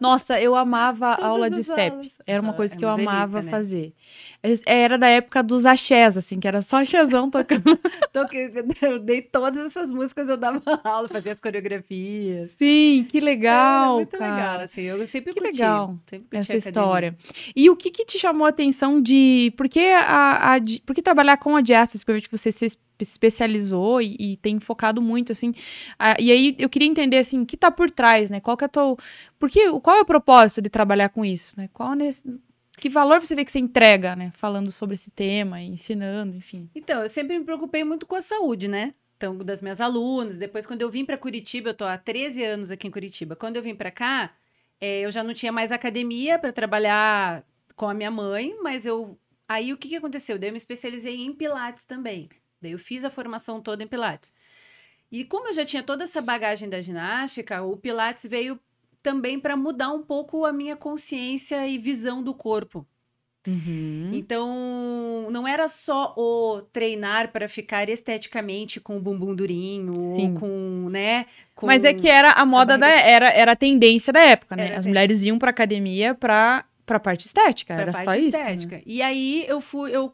Nossa, 0.00 0.40
eu 0.40 0.54
amava 0.54 1.08
a 1.14 1.26
aula 1.26 1.50
de 1.50 1.62
step. 1.62 1.96
Aulas. 1.96 2.18
Era 2.26 2.42
uma 2.42 2.52
coisa 2.52 2.74
é 2.74 2.78
que 2.78 2.84
eu 2.84 2.90
delícia, 2.90 3.10
amava 3.10 3.42
né? 3.42 3.50
fazer. 3.50 3.94
Era 4.66 4.96
da 4.96 5.08
época 5.08 5.42
dos 5.42 5.66
axés, 5.66 6.16
assim, 6.16 6.38
que 6.38 6.46
era 6.46 6.62
só 6.62 6.76
axézão 6.76 7.30
tocando. 7.30 7.64
eu 8.82 8.98
dei 8.98 9.22
todas 9.22 9.64
essas 9.66 9.90
músicas, 9.90 10.28
eu 10.28 10.36
dava 10.36 10.62
aula, 10.84 11.08
fazia 11.08 11.32
as 11.32 11.40
coreografias. 11.40 12.52
Sim, 12.52 13.06
que 13.08 13.20
legal, 13.20 13.94
é, 13.94 13.96
muito 13.96 14.18
cara. 14.18 14.34
legal, 14.34 14.60
assim, 14.60 14.82
eu 14.82 15.06
sempre 15.06 15.32
que 15.32 15.40
curti. 15.40 15.60
legal 15.60 15.98
sempre 16.08 16.38
essa 16.38 16.56
história. 16.56 17.16
E 17.54 17.68
o 17.70 17.76
que 17.76 17.90
que 17.90 18.04
te 18.04 18.18
chamou 18.18 18.46
a 18.46 18.50
atenção 18.50 19.00
de... 19.00 19.52
Por 19.56 19.68
que, 19.68 19.80
a, 19.80 20.54
a, 20.54 20.60
por 20.84 20.94
que 20.94 21.02
trabalhar 21.02 21.36
com 21.38 21.56
a 21.56 21.60
Justice? 21.64 22.04
Porque 22.04 22.28
você 22.30 22.52
se 22.52 22.78
especializou 22.98 24.00
e, 24.00 24.16
e, 24.18 24.36
tem 24.38 24.58
focado 24.58 25.02
muito, 25.02 25.32
assim. 25.32 25.52
A, 25.98 26.14
e 26.18 26.30
aí 26.30 26.56
eu 26.58 26.68
queria 26.68 26.88
entender, 26.88 27.18
assim, 27.18 27.42
o 27.42 27.46
que 27.46 27.56
tá 27.56 27.70
por 27.70 27.90
trás, 27.90 28.30
né? 28.30 28.40
Qual 28.40 28.56
que 28.56 28.64
é 28.64 28.68
teu... 28.68 28.96
Porque, 29.38 29.70
qual 29.80 29.96
é 29.96 30.00
o 30.00 30.04
propósito 30.06 30.62
de 30.62 30.70
trabalhar 30.70 31.10
com 31.10 31.24
isso, 31.24 31.54
né? 31.58 31.68
Qual 31.72 31.94
nesse, 31.94 32.24
que 32.76 32.90
valor 32.90 33.20
você 33.20 33.34
vê 33.34 33.44
que 33.44 33.50
você 33.50 33.58
entrega, 33.58 34.14
né? 34.14 34.32
Falando 34.36 34.70
sobre 34.70 34.94
esse 34.94 35.10
tema, 35.10 35.60
ensinando, 35.60 36.36
enfim. 36.36 36.70
Então, 36.74 37.02
eu 37.02 37.08
sempre 37.08 37.38
me 37.38 37.44
preocupei 37.44 37.82
muito 37.84 38.06
com 38.06 38.16
a 38.16 38.20
saúde, 38.20 38.68
né? 38.68 38.94
Então, 39.16 39.38
das 39.38 39.62
minhas 39.62 39.80
alunas. 39.80 40.36
Depois, 40.36 40.66
quando 40.66 40.82
eu 40.82 40.90
vim 40.90 41.04
para 41.04 41.16
Curitiba, 41.16 41.70
eu 41.70 41.74
tô 41.74 41.84
há 41.84 41.96
13 41.96 42.44
anos 42.44 42.70
aqui 42.70 42.86
em 42.86 42.90
Curitiba. 42.90 43.34
Quando 43.34 43.56
eu 43.56 43.62
vim 43.62 43.74
para 43.74 43.90
cá, 43.90 44.30
é, 44.80 45.00
eu 45.00 45.10
já 45.10 45.24
não 45.24 45.32
tinha 45.32 45.50
mais 45.50 45.72
academia 45.72 46.38
para 46.38 46.52
trabalhar 46.52 47.42
com 47.74 47.88
a 47.88 47.94
minha 47.94 48.10
mãe, 48.10 48.56
mas 48.62 48.84
eu... 48.84 49.18
Aí, 49.48 49.72
o 49.72 49.76
que, 49.76 49.88
que 49.88 49.96
aconteceu? 49.96 50.38
Daí 50.38 50.50
eu 50.50 50.52
me 50.52 50.58
especializei 50.58 51.22
em 51.22 51.32
Pilates 51.32 51.84
também. 51.84 52.28
Daí 52.60 52.72
eu 52.72 52.78
fiz 52.78 53.04
a 53.04 53.10
formação 53.10 53.60
toda 53.60 53.82
em 53.82 53.86
Pilates. 53.86 54.30
E 55.10 55.24
como 55.24 55.48
eu 55.48 55.52
já 55.52 55.64
tinha 55.64 55.82
toda 55.82 56.02
essa 56.02 56.20
bagagem 56.20 56.68
da 56.68 56.80
ginástica, 56.80 57.62
o 57.62 57.76
Pilates 57.76 58.26
veio 58.26 58.60
também 59.06 59.38
para 59.38 59.56
mudar 59.56 59.92
um 59.92 60.02
pouco 60.02 60.44
a 60.44 60.52
minha 60.52 60.74
consciência 60.74 61.64
e 61.68 61.78
visão 61.78 62.24
do 62.24 62.34
corpo. 62.34 62.84
Uhum. 63.46 64.10
Então, 64.12 65.28
não 65.30 65.46
era 65.46 65.68
só 65.68 66.12
o 66.16 66.62
treinar 66.72 67.30
para 67.30 67.48
ficar 67.48 67.88
esteticamente 67.88 68.80
com 68.80 68.96
o 68.96 69.00
bumbum 69.00 69.32
durinho, 69.32 69.94
Sim. 69.94 70.32
ou 70.32 70.40
com, 70.40 70.88
né? 70.90 71.26
Com 71.54 71.66
Mas 71.66 71.84
é 71.84 71.94
que 71.94 72.08
era 72.08 72.32
a 72.32 72.44
moda 72.44 72.74
a 72.74 72.76
da 72.76 72.88
era, 72.88 73.28
era 73.28 73.52
a 73.52 73.56
tendência 73.56 74.12
da 74.12 74.18
época, 74.18 74.56
né? 74.56 74.70
Era 74.70 74.78
As 74.80 74.86
mulheres 74.86 75.22
iam 75.22 75.38
para 75.38 75.50
academia 75.50 76.12
para 76.12 76.64
para 76.84 76.98
parte 76.98 77.24
estética, 77.24 77.74
pra 77.74 77.82
era 77.82 77.92
parte 77.92 78.04
só 78.04 78.14
estética. 78.28 78.54
isso. 78.54 78.68
Né? 78.68 78.82
E 78.84 79.02
aí 79.02 79.44
eu 79.46 79.60
fui 79.60 79.94
eu 79.94 80.12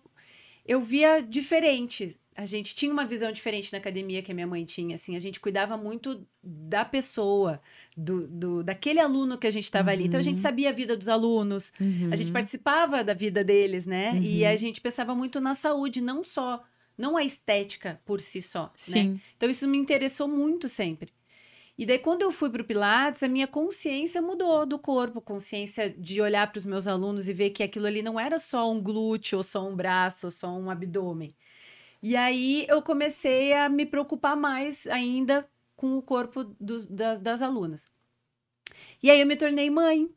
eu 0.67 0.83
via 0.83 1.21
diferente, 1.21 2.15
a 2.35 2.47
gente 2.47 2.75
tinha 2.75 2.91
uma 2.93 3.05
visão 3.05 3.31
diferente 3.31 3.73
na 3.73 3.79
academia 3.79 4.23
que 4.23 4.33
a 4.33 4.35
minha 4.35 4.47
mãe 4.47 4.65
tinha, 4.65 4.95
assim, 4.95 5.17
a 5.17 5.19
gente 5.19 5.39
cuidava 5.39 5.77
muito 5.77 6.27
da 6.43 6.85
pessoa, 6.85 7.61
do, 7.97 8.27
do 8.27 8.63
daquele 8.63 9.01
aluno 9.01 9.37
que 9.37 9.47
a 9.47 9.51
gente 9.51 9.65
estava 9.65 9.91
uhum. 9.91 9.95
ali. 9.95 10.05
Então 10.07 10.19
a 10.19 10.23
gente 10.23 10.37
uhum. 10.37 10.43
sabia 10.43 10.71
a 10.71 10.73
vida 10.73 10.97
dos 10.97 11.09
alunos, 11.09 11.73
uhum. 11.79 12.09
a 12.11 12.17
gente 12.17 12.29
uhum. 12.29 12.33
participava 12.33 13.05
da 13.05 13.13
vida 13.13 13.45
deles, 13.45 13.85
né? 13.85 14.13
Uhum. 14.13 14.23
E 14.23 14.45
a 14.45 14.57
gente 14.57 14.81
pensava 14.81 15.15
muito 15.15 15.41
na 15.41 15.55
saúde, 15.55 16.01
não 16.01 16.23
só, 16.23 16.63
não 16.97 17.17
a 17.17 17.25
estética 17.25 18.01
por 18.05 18.21
si 18.21 18.41
só, 18.41 18.65
né? 18.65 18.71
Sim. 18.77 19.09
Né? 19.11 19.21
Então 19.37 19.51
isso 19.51 19.69
me 19.69 19.77
interessou 19.77 20.27
muito 20.27 20.69
sempre. 20.69 21.11
E 21.77 21.87
daí, 21.87 21.99
quando 21.99 22.23
eu 22.23 22.31
fui 22.31 22.51
para 22.51 22.61
o 22.61 22.65
Pilates, 22.65 23.23
a 23.23 23.29
minha 23.29 23.47
consciência 23.47 24.21
mudou 24.21 24.67
do 24.67 24.79
corpo, 24.79 25.23
consciência 25.23 25.89
de 25.91 26.21
olhar 26.21 26.47
para 26.51 26.59
os 26.59 26.67
meus 26.67 26.87
alunos 26.87 27.29
e 27.29 27.33
ver 27.33 27.51
que 27.51 27.63
aquilo 27.63 27.87
ali 27.87 28.03
não 28.03 28.21
era 28.21 28.39
só 28.39 28.71
um 28.71 28.81
glúteo, 28.81 29.39
ou 29.39 29.43
só 29.43 29.67
um 29.67 29.75
braço, 29.75 30.27
ou 30.27 30.31
só 30.31 30.49
um 30.55 30.71
abdômen 30.71 31.31
e 32.03 32.17
aí 32.17 32.67
eu 32.69 32.83
comecei 32.83 33.53
a 33.53 33.69
me 33.69 33.87
preocupar 33.87 34.37
mais 34.37 34.87
ainda 34.89 35.49
com 35.77 35.97
o 35.97 36.03
corpo 36.03 36.45
dos, 36.61 36.87
das, 36.87 37.21
das 37.21 37.43
alunas. 37.43 37.87
E 39.03 39.11
aí 39.11 39.21
eu 39.21 39.27
me 39.27 39.37
tornei 39.37 39.71
mãe. 39.71 40.09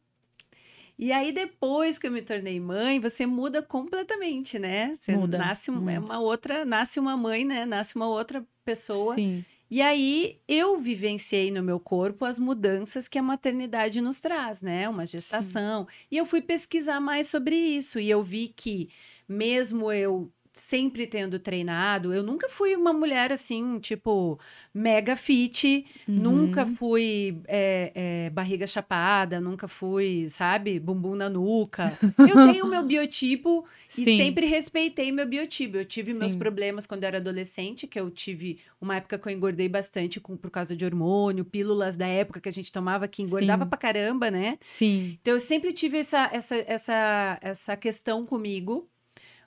E 0.98 1.12
aí, 1.12 1.34
depois 1.34 2.00
que 2.00 2.08
eu 2.08 2.12
me 2.12 2.22
tornei 2.22 2.58
mãe, 2.58 3.02
você 3.02 3.26
muda 3.26 3.62
completamente, 3.62 4.58
né? 4.58 4.96
Você 4.96 5.18
muda, 5.18 5.38
nasce 5.38 5.70
um, 5.70 5.90
é 5.90 6.00
uma 6.00 6.20
outra, 6.20 6.64
nasce 6.64 7.00
uma 7.00 7.18
mãe, 7.18 7.44
né? 7.44 7.66
Nasce 7.66 7.96
uma 7.98 8.08
outra 8.08 8.46
pessoa. 8.64 9.16
Sim. 9.16 9.44
E 9.70 9.82
aí 9.82 10.40
eu 10.48 10.78
vivenciei 10.78 11.52
no 11.52 11.62
meu 11.62 11.80
corpo 11.80 12.24
as 12.24 12.40
mudanças 12.40 13.08
que 13.08 13.18
a 13.18 13.24
maternidade 13.24 14.00
nos 14.00 14.20
traz, 14.20 14.62
né? 14.62 14.88
Uma 14.88 15.06
gestação. 15.06 15.86
Sim. 15.86 16.06
E 16.12 16.18
eu 16.18 16.26
fui 16.26 16.42
pesquisar 16.42 17.02
mais 17.02 17.28
sobre 17.28 17.56
isso 17.56 18.00
e 18.00 18.10
eu 18.10 18.24
vi 18.24 18.48
que 18.48 18.90
mesmo 19.28 19.92
eu 19.92 20.32
sempre 20.56 21.06
tendo 21.06 21.38
treinado, 21.38 22.14
eu 22.14 22.24
nunca 22.24 22.50
fui 22.50 22.76
uma 22.76 22.94
mulher 22.94 23.32
assim, 23.32 23.78
tipo, 23.80 24.40
mega 24.74 25.16
fit, 25.16 25.86
Uhum. 26.08 26.16
nunca 26.16 26.66
fui 26.66 27.42
é, 27.48 27.92
é, 27.94 28.30
barriga 28.30 28.66
chapada, 28.66 29.42
nunca 29.42 29.68
fui, 29.68 30.28
sabe, 30.30 30.80
bumbum 30.80 31.14
na 31.16 31.30
nuca. 31.30 31.98
Eu 32.18 32.36
tenho 32.52 32.66
o 32.66 32.70
meu 32.70 32.84
biotipo 32.88 33.66
e 33.98 34.06
Sim. 34.06 34.18
sempre 34.18 34.46
respeitei 34.46 35.12
meu 35.12 35.28
biotipo. 35.28 35.76
Eu 35.78 35.86
tive 35.86 36.14
meus 36.14 36.32
Sim. 36.32 36.40
problemas 36.40 36.88
quando 36.88 37.04
eu 37.04 37.08
era 37.08 37.18
adolescente, 37.18 37.86
que 37.86 38.00
eu 38.00 38.10
tive 38.10 38.60
uma 38.80 38.96
época 38.96 39.20
que 39.20 39.28
eu 39.28 39.34
engordei 39.34 39.68
bastante 39.68 40.20
com, 40.22 40.38
por 40.38 40.50
causa 40.50 40.76
de 40.76 40.86
hormônio, 40.86 41.44
pílulas 41.44 41.98
da 41.98 42.08
época 42.08 42.40
que 42.40 42.48
a 42.50 42.52
gente 42.52 42.72
tomava 42.72 43.08
que 43.10 43.22
engordava 43.22 43.66
Sim. 43.66 43.70
pra 43.70 43.78
caramba, 43.78 44.32
né? 44.32 44.58
Sim. 44.62 45.18
Então 45.22 45.34
eu 45.34 45.40
sempre 45.40 45.74
tive 45.74 45.98
essa, 45.98 46.30
essa, 46.32 46.56
essa, 46.66 47.38
essa 47.42 47.76
questão 47.78 48.26
comigo, 48.26 48.90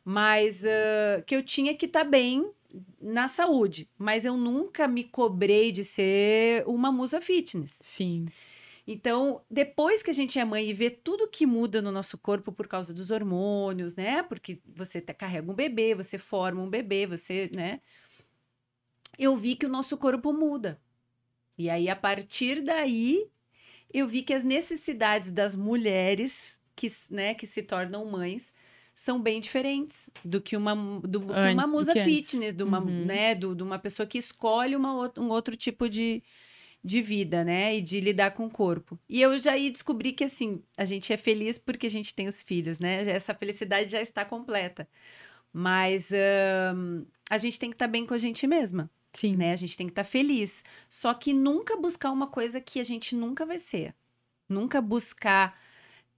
mas 0.09 0.65
ah, 0.65 1.23
que 1.27 1.37
eu 1.37 1.43
tinha 1.43 1.75
que 1.75 1.85
estar 1.85 2.03
bem 2.03 2.51
na 2.99 3.29
saúde. 3.29 3.87
Mas 3.99 4.25
eu 4.25 4.39
nunca 4.39 4.89
me 4.89 5.05
cobrei 5.05 5.71
de 5.71 5.85
ser 5.85 6.67
uma 6.67 6.91
musa 6.91 7.21
fitness. 7.21 7.79
Sim. 7.83 8.25
Então, 8.87 9.43
depois 9.51 10.03
que 10.03 10.09
a 10.09 10.15
gente 10.15 10.39
é 10.39 10.45
mãe 10.47 10.67
e 10.67 10.73
vê 10.73 10.89
tudo 10.89 11.29
que 11.29 11.45
muda 11.45 11.83
no 11.83 11.93
nosso 11.93 12.17
corpo 12.17 12.51
por 12.51 12.67
causa 12.67 12.95
dos 12.95 13.11
hormônios, 13.11 13.95
né? 13.95 14.23
Porque 14.23 14.63
você 14.75 14.99
carrega 15.03 15.53
um 15.53 15.55
bebê, 15.55 15.95
você 15.95 16.17
forma 16.17 16.63
um 16.63 16.71
bebê, 16.71 17.07
você, 17.07 17.51
né? 17.53 17.83
Eu 19.19 19.37
vi 19.37 19.57
que 19.57 19.67
o 19.67 19.69
nosso 19.69 19.99
corpo 19.99 20.33
muda. 20.33 20.81
E 21.59 21.69
aí, 21.69 21.87
a 21.91 21.97
partir 21.97 22.63
daí, 22.63 23.29
eu 23.93 24.09
vi 24.09 24.23
que 24.23 24.33
as 24.33 24.43
necessidades 24.43 25.31
das 25.31 25.55
mulheres 25.55 26.59
que, 26.75 26.89
né, 27.11 27.35
que 27.35 27.47
se 27.47 27.63
tornam 27.63 28.07
mães 28.07 28.55
são 29.01 29.21
bem 29.23 29.41
diferentes 29.41 30.11
do 30.25 30.41
que 30.41 30.57
uma, 30.57 30.75
do, 31.03 31.21
que 31.21 31.27
uma 31.27 31.63
Antes, 31.63 31.71
musa 31.71 31.93
que 31.93 32.01
antes. 32.01 32.31
fitness, 32.31 32.53
de 32.53 32.65
uma, 32.65 32.81
Uhum. 32.81 33.05
né, 33.07 33.33
do- 33.33 33.55
de 33.55 33.63
uma 33.63 33.79
pessoa 33.79 34.05
que 34.05 34.19
escolhe 34.19 34.75
uma, 34.75 34.93
um 35.17 35.29
outro 35.29 35.57
tipo 35.57 35.89
de, 35.89 36.21
de 36.83 37.01
vida, 37.01 37.45
né? 37.45 37.77
E 37.77 37.81
de 37.81 38.01
lidar 38.01 38.33
com 38.33 38.47
o 38.47 38.51
corpo. 38.51 38.99
E 39.09 39.23
eu 39.23 39.39
já 39.39 39.57
descobri 39.57 40.11
que, 40.13 40.25
assim, 40.25 40.61
a 40.77 40.85
gente 40.85 41.13
é 41.13 41.17
feliz 41.17 41.57
porque 41.59 41.87
a 41.87 41.91
gente 41.91 42.13
tem 42.13 42.27
os 42.27 42.43
filhos, 42.43 42.81
né? 42.81 43.09
Essa 43.09 43.33
felicidade 43.33 43.89
já 43.89 44.01
está 44.03 44.25
completa. 44.25 44.89
Mas 45.53 46.11
a 47.31 47.39
gente 47.39 47.57
tem 47.57 47.71
que 47.71 47.77
estar 47.77 47.87
bem 47.87 48.05
com 48.05 48.15
a 48.15 48.19
gente 48.19 48.49
mesma, 48.49 48.91
Sim. 49.13 49.37
né? 49.37 49.53
A 49.53 49.57
gente 49.57 49.77
tem 49.77 49.87
que 49.87 49.93
estar 49.93 50.03
feliz. 50.03 50.65
Só 50.89 51.15
que 51.15 51.33
nunca 51.33 51.77
buscar 51.77 52.11
uma 52.11 52.27
coisa 52.27 52.61
que 52.61 52.81
a 52.81 52.85
gente 52.85 53.15
nunca 53.15 53.47
vai 53.47 53.59
ser. 53.59 53.95
Nunca 54.49 54.81
buscar 54.81 55.57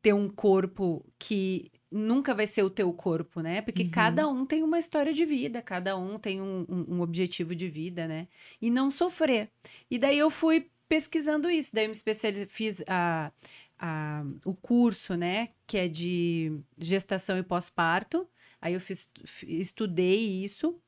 ter 0.03 0.13
um 0.15 0.29
corpo 0.29 1.05
que 1.19 1.71
nunca 1.91 2.35
vai 2.35 2.47
ser 2.47 2.63
o 2.63 2.71
teu 2.71 2.93
corpo, 2.93 3.41
né? 3.41 3.61
Porque 3.61 3.83
Uhum. 3.85 3.91
cada 3.91 4.29
um 4.29 4.47
tem 4.47 4.63
uma 4.63 4.79
história 4.79 5.13
de 5.13 5.25
vida, 5.25 5.61
cada 5.61 5.97
um 5.97 6.19
tem 6.19 6.41
um, 6.41 6.65
um- 6.69 6.95
um 6.97 7.01
objetivo 7.01 7.55
de 7.55 7.69
vida, 7.69 8.07
né? 8.07 8.29
E 8.63 8.71
não 8.71 8.91
sofrer. 8.91 9.51
E 9.91 9.99
daí 9.99 10.19
eu 10.19 10.31
fui 10.31 10.69
pesquisando 10.89 11.51
isso, 11.51 11.71
daí 11.75 11.85
eu 11.85 11.89
me 11.89 11.93
especializei, 11.95 12.47
fiz 12.47 12.83
a, 12.87 13.33
a- 13.79 14.25
o 14.45 14.55
curso, 14.55 15.17
né? 15.17 15.49
Que 15.67 15.79
é 15.79 15.89
de 15.89 16.53
gestação 16.79 17.37
e 17.39 17.43
pós-parto. 17.43 18.27
Aí 18.61 18.75
eu 18.75 18.81
fiz, 18.81 19.11
estudei 19.43 20.43
isso 20.45 20.81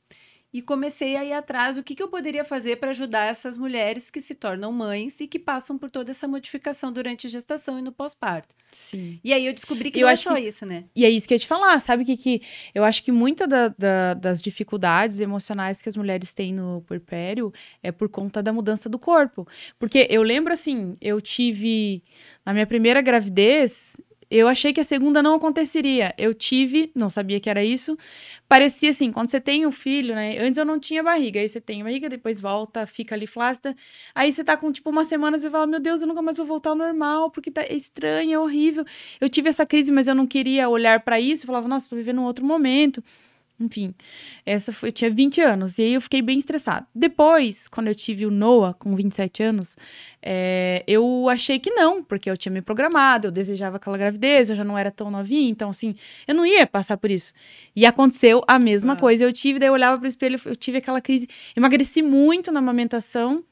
e 0.52 0.60
comecei 0.60 1.16
a 1.16 1.24
ir 1.24 1.32
atrás 1.32 1.78
o 1.78 1.82
que, 1.82 1.94
que 1.94 2.02
eu 2.02 2.08
poderia 2.08 2.44
fazer 2.44 2.76
para 2.76 2.90
ajudar 2.90 3.26
essas 3.28 3.56
mulheres 3.56 4.10
que 4.10 4.20
se 4.20 4.34
tornam 4.34 4.70
mães 4.70 5.18
e 5.20 5.26
que 5.26 5.38
passam 5.38 5.78
por 5.78 5.90
toda 5.90 6.10
essa 6.10 6.28
modificação 6.28 6.92
durante 6.92 7.26
a 7.26 7.30
gestação 7.30 7.78
e 7.78 7.82
no 7.82 7.90
pós-parto. 7.90 8.54
Sim. 8.70 9.18
E 9.24 9.32
aí 9.32 9.46
eu 9.46 9.52
descobri 9.54 9.90
que 9.90 9.98
Eu 9.98 10.02
não 10.02 10.08
é 10.10 10.12
acho 10.12 10.24
só 10.24 10.34
que 10.34 10.40
isso, 10.42 10.66
né? 10.66 10.84
E 10.94 11.04
é 11.04 11.10
isso 11.10 11.26
que 11.26 11.32
eu 11.32 11.36
ia 11.36 11.40
te 11.40 11.46
falar, 11.46 11.78
sabe 11.80 12.04
que, 12.04 12.16
que 12.16 12.42
eu 12.74 12.84
acho 12.84 13.02
que 13.02 13.10
muita 13.10 13.46
da- 13.46 13.68
da- 13.78 14.14
das 14.14 14.42
dificuldades 14.42 15.20
emocionais 15.20 15.80
que 15.80 15.88
as 15.88 15.96
mulheres 15.96 16.34
têm 16.34 16.52
no 16.52 16.82
puerpério 16.82 17.52
é 17.82 17.90
por 17.90 18.08
conta 18.08 18.42
da 18.42 18.52
mudança 18.52 18.88
do 18.88 18.98
corpo. 18.98 19.46
Porque 19.78 20.06
eu 20.10 20.22
lembro 20.22 20.52
assim, 20.52 20.96
eu 21.00 21.20
tive 21.20 22.02
na 22.44 22.52
minha 22.52 22.66
primeira 22.66 23.00
gravidez, 23.00 23.96
eu 24.38 24.48
achei 24.48 24.72
que 24.72 24.80
a 24.80 24.84
segunda 24.84 25.22
não 25.22 25.34
aconteceria. 25.34 26.14
Eu 26.18 26.32
tive, 26.34 26.90
não 26.94 27.10
sabia 27.10 27.38
que 27.40 27.50
era 27.50 27.64
isso. 27.64 27.96
Parecia 28.48 28.90
assim, 28.90 29.12
quando 29.12 29.30
você 29.30 29.40
tem 29.40 29.66
um 29.66 29.72
filho, 29.72 30.14
né? 30.14 30.38
Antes 30.38 30.58
eu 30.58 30.64
não 30.64 30.78
tinha 30.78 31.02
barriga, 31.02 31.40
aí 31.40 31.48
você 31.48 31.60
tem 31.60 31.82
barriga, 31.82 32.08
depois 32.08 32.40
volta, 32.40 32.86
fica 32.86 33.14
ali 33.14 33.26
flácida. 33.26 33.74
Aí 34.14 34.32
você 34.32 34.44
tá 34.44 34.56
com 34.56 34.70
tipo 34.72 34.90
uma 34.90 35.04
semana, 35.04 35.38
você 35.38 35.50
fala: 35.50 35.66
"Meu 35.66 35.80
Deus, 35.80 36.02
eu 36.02 36.08
nunca 36.08 36.22
mais 36.22 36.36
vou 36.36 36.46
voltar 36.46 36.70
ao 36.70 36.76
normal, 36.76 37.30
porque 37.30 37.50
tá 37.50 37.64
estranho, 37.66 38.32
é 38.34 38.38
horrível". 38.38 38.84
Eu 39.20 39.28
tive 39.28 39.48
essa 39.48 39.64
crise, 39.66 39.92
mas 39.92 40.08
eu 40.08 40.14
não 40.14 40.26
queria 40.26 40.68
olhar 40.68 41.00
para 41.00 41.20
isso. 41.20 41.44
Eu 41.44 41.46
falava, 41.46 41.68
nossa, 41.68 41.88
tô 41.90 41.96
vivendo 41.96 42.20
um 42.20 42.24
outro 42.24 42.44
momento. 42.44 43.02
Enfim, 43.60 43.94
essa 44.44 44.72
foi, 44.72 44.88
eu 44.88 44.92
tinha 44.92 45.10
20 45.10 45.40
anos 45.40 45.78
e 45.78 45.82
aí 45.82 45.94
eu 45.94 46.00
fiquei 46.00 46.20
bem 46.20 46.36
estressada. 46.36 46.84
Depois, 46.92 47.68
quando 47.68 47.86
eu 47.88 47.94
tive 47.94 48.26
o 48.26 48.30
Noah 48.30 48.74
com 48.74 48.96
27 48.96 49.42
anos, 49.42 49.76
é, 50.20 50.82
eu 50.86 51.28
achei 51.28 51.60
que 51.60 51.70
não, 51.70 52.02
porque 52.02 52.28
eu 52.28 52.36
tinha 52.36 52.52
me 52.52 52.60
programado, 52.60 53.28
eu 53.28 53.30
desejava 53.30 53.76
aquela 53.76 53.96
gravidez, 53.96 54.50
eu 54.50 54.56
já 54.56 54.64
não 54.64 54.76
era 54.76 54.90
tão 54.90 55.10
novinha, 55.10 55.48
então 55.48 55.70
assim, 55.70 55.94
eu 56.26 56.34
não 56.34 56.44
ia 56.44 56.66
passar 56.66 56.96
por 56.96 57.10
isso. 57.10 57.32
E 57.76 57.86
aconteceu 57.86 58.42
a 58.48 58.58
mesma 58.58 58.94
Ah. 58.94 58.96
coisa. 58.96 59.24
Eu 59.24 59.32
tive, 59.32 59.58
daí 59.60 59.68
eu 59.68 59.72
olhava 59.74 59.96
pro 59.98 60.08
espelho, 60.08 60.40
eu 60.44 60.56
tive 60.56 60.78
aquela 60.78 61.00
crise, 61.00 61.28
emagreci 61.56 62.02
muito 62.02 62.50
na 62.50 62.58
amamentação, 62.58 63.44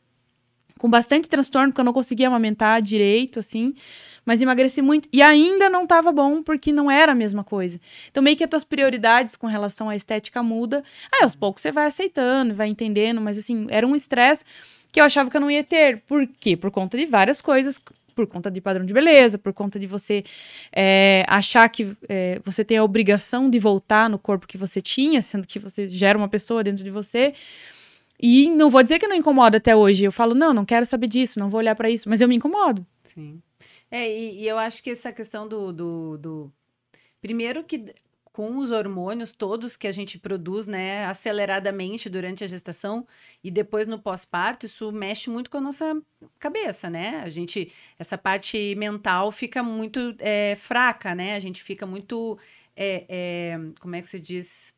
com 0.81 0.89
bastante 0.89 1.29
transtorno, 1.29 1.69
porque 1.69 1.81
eu 1.83 1.85
não 1.85 1.93
conseguia 1.93 2.29
amamentar 2.29 2.81
direito, 2.81 3.39
assim 3.39 3.75
mas 4.25 4.41
emagreci 4.41 4.83
muito 4.83 5.09
e 5.13 5.23
ainda 5.23 5.69
não 5.69 5.87
tava 5.87 6.13
bom 6.13 6.43
porque 6.43 6.71
não 6.71 6.91
era 6.91 7.13
a 7.13 7.15
mesma 7.15 7.43
coisa. 7.43 7.81
Então 8.11 8.23
meio 8.23 8.37
que 8.37 8.45
as 8.45 8.51
tuas 8.51 8.63
prioridades 8.63 9.35
com 9.35 9.47
relação 9.47 9.89
à 9.89 9.97
estética 9.97 10.43
muda. 10.43 10.85
Aí 11.13 11.23
aos 11.23 11.35
poucos 11.35 11.63
você 11.63 11.73
vai 11.73 11.87
aceitando, 11.87 12.55
vai 12.55 12.69
entendendo, 12.69 13.21
mas 13.21 13.39
assim, 13.39 13.67
era 13.71 13.85
um 13.87 13.97
estresse 13.97 14.45
que 14.93 15.01
eu 15.01 15.05
achava 15.05 15.31
que 15.31 15.37
eu 15.37 15.41
não 15.41 15.51
ia 15.51 15.65
ter. 15.65 16.03
Por 16.07 16.29
quê? 16.39 16.57
Por 16.57 16.71
conta 16.71 16.97
de 16.97 17.07
várias 17.07 17.41
coisas, 17.41 17.81
por 18.15 18.27
conta 18.27 18.51
de 18.51 18.61
padrão 18.61 18.85
de 18.85 18.93
beleza, 18.93 19.39
por 19.39 19.53
conta 19.53 19.79
de 19.79 19.87
você 19.87 20.25
é, 20.73 21.25
achar 21.27 21.69
que 21.69 21.97
é, 22.09 22.41
você 22.45 22.65
tem 22.65 22.77
a 22.77 22.85
obrigação 22.85 23.49
de 23.49 23.59
voltar 23.59 24.09
no 24.09 24.19
corpo 24.19 24.47
que 24.47 24.59
você 24.59 24.81
tinha, 24.81 25.23
sendo 25.23 25.47
que 25.47 25.59
você 25.59 25.89
gera 25.89 26.19
uma 26.19 26.29
pessoa 26.29 26.63
dentro 26.63 26.85
de 26.85 26.91
você. 26.91 27.35
E 28.23 28.49
não 28.51 28.69
vou 28.71 28.83
dizer 28.83 28.99
que 28.99 29.07
não 29.09 29.17
incomoda 29.17 29.57
até 29.57 29.75
hoje. 29.75 30.05
Eu 30.05 30.13
falo, 30.13 30.35
não, 30.35 30.53
não 30.53 30.65
quero 30.65 30.85
saber 30.85 31.07
disso, 31.07 31.39
não 31.39 31.49
vou 31.51 31.59
olhar 31.59 31.75
para 31.75 31.89
isso, 31.91 32.09
mas 32.09 32.21
eu 32.21 32.29
me 32.29 32.37
incomodo. 32.37 32.87
Sim. 33.15 33.41
É, 33.91 34.09
e, 34.09 34.43
e 34.43 34.49
eu 34.49 34.59
acho 34.59 34.83
que 34.83 34.91
essa 34.91 35.13
questão 35.13 35.49
do, 35.49 35.73
do, 35.73 36.19
do- 36.19 36.53
Primeiro 37.21 37.65
que 37.65 37.93
com 38.33 38.59
os 38.59 38.71
hormônios 38.71 39.33
todos 39.33 39.77
que 39.77 39.89
a 39.89 39.93
gente 39.93 40.17
produz, 40.19 40.67
né, 40.67 41.05
aceleradamente 41.07 42.09
durante 42.09 42.45
a 42.45 42.47
gestação 42.47 43.07
e 43.43 43.51
depois 43.51 43.87
no 43.89 43.99
pós-parto, 43.99 44.65
isso 44.67 44.93
mexe 44.93 45.29
muito 45.29 45.51
com 45.51 45.59
a 45.59 45.61
nossa 45.61 46.01
cabeça, 46.39 46.89
né? 46.89 47.21
A 47.25 47.29
gente, 47.29 47.73
essa 47.99 48.17
parte 48.17 48.75
mental 48.77 49.33
fica 49.33 49.63
muito 49.63 50.15
é, 50.21 50.55
fraca, 50.57 51.15
né? 51.15 51.35
A 51.35 51.41
gente 51.41 51.61
fica 51.63 51.85
muito, 51.85 52.39
é, 52.77 53.05
é, 53.09 53.59
como 53.81 53.97
é 53.97 54.01
que 54.01 54.07
se 54.07 54.21
diz? 54.21 54.73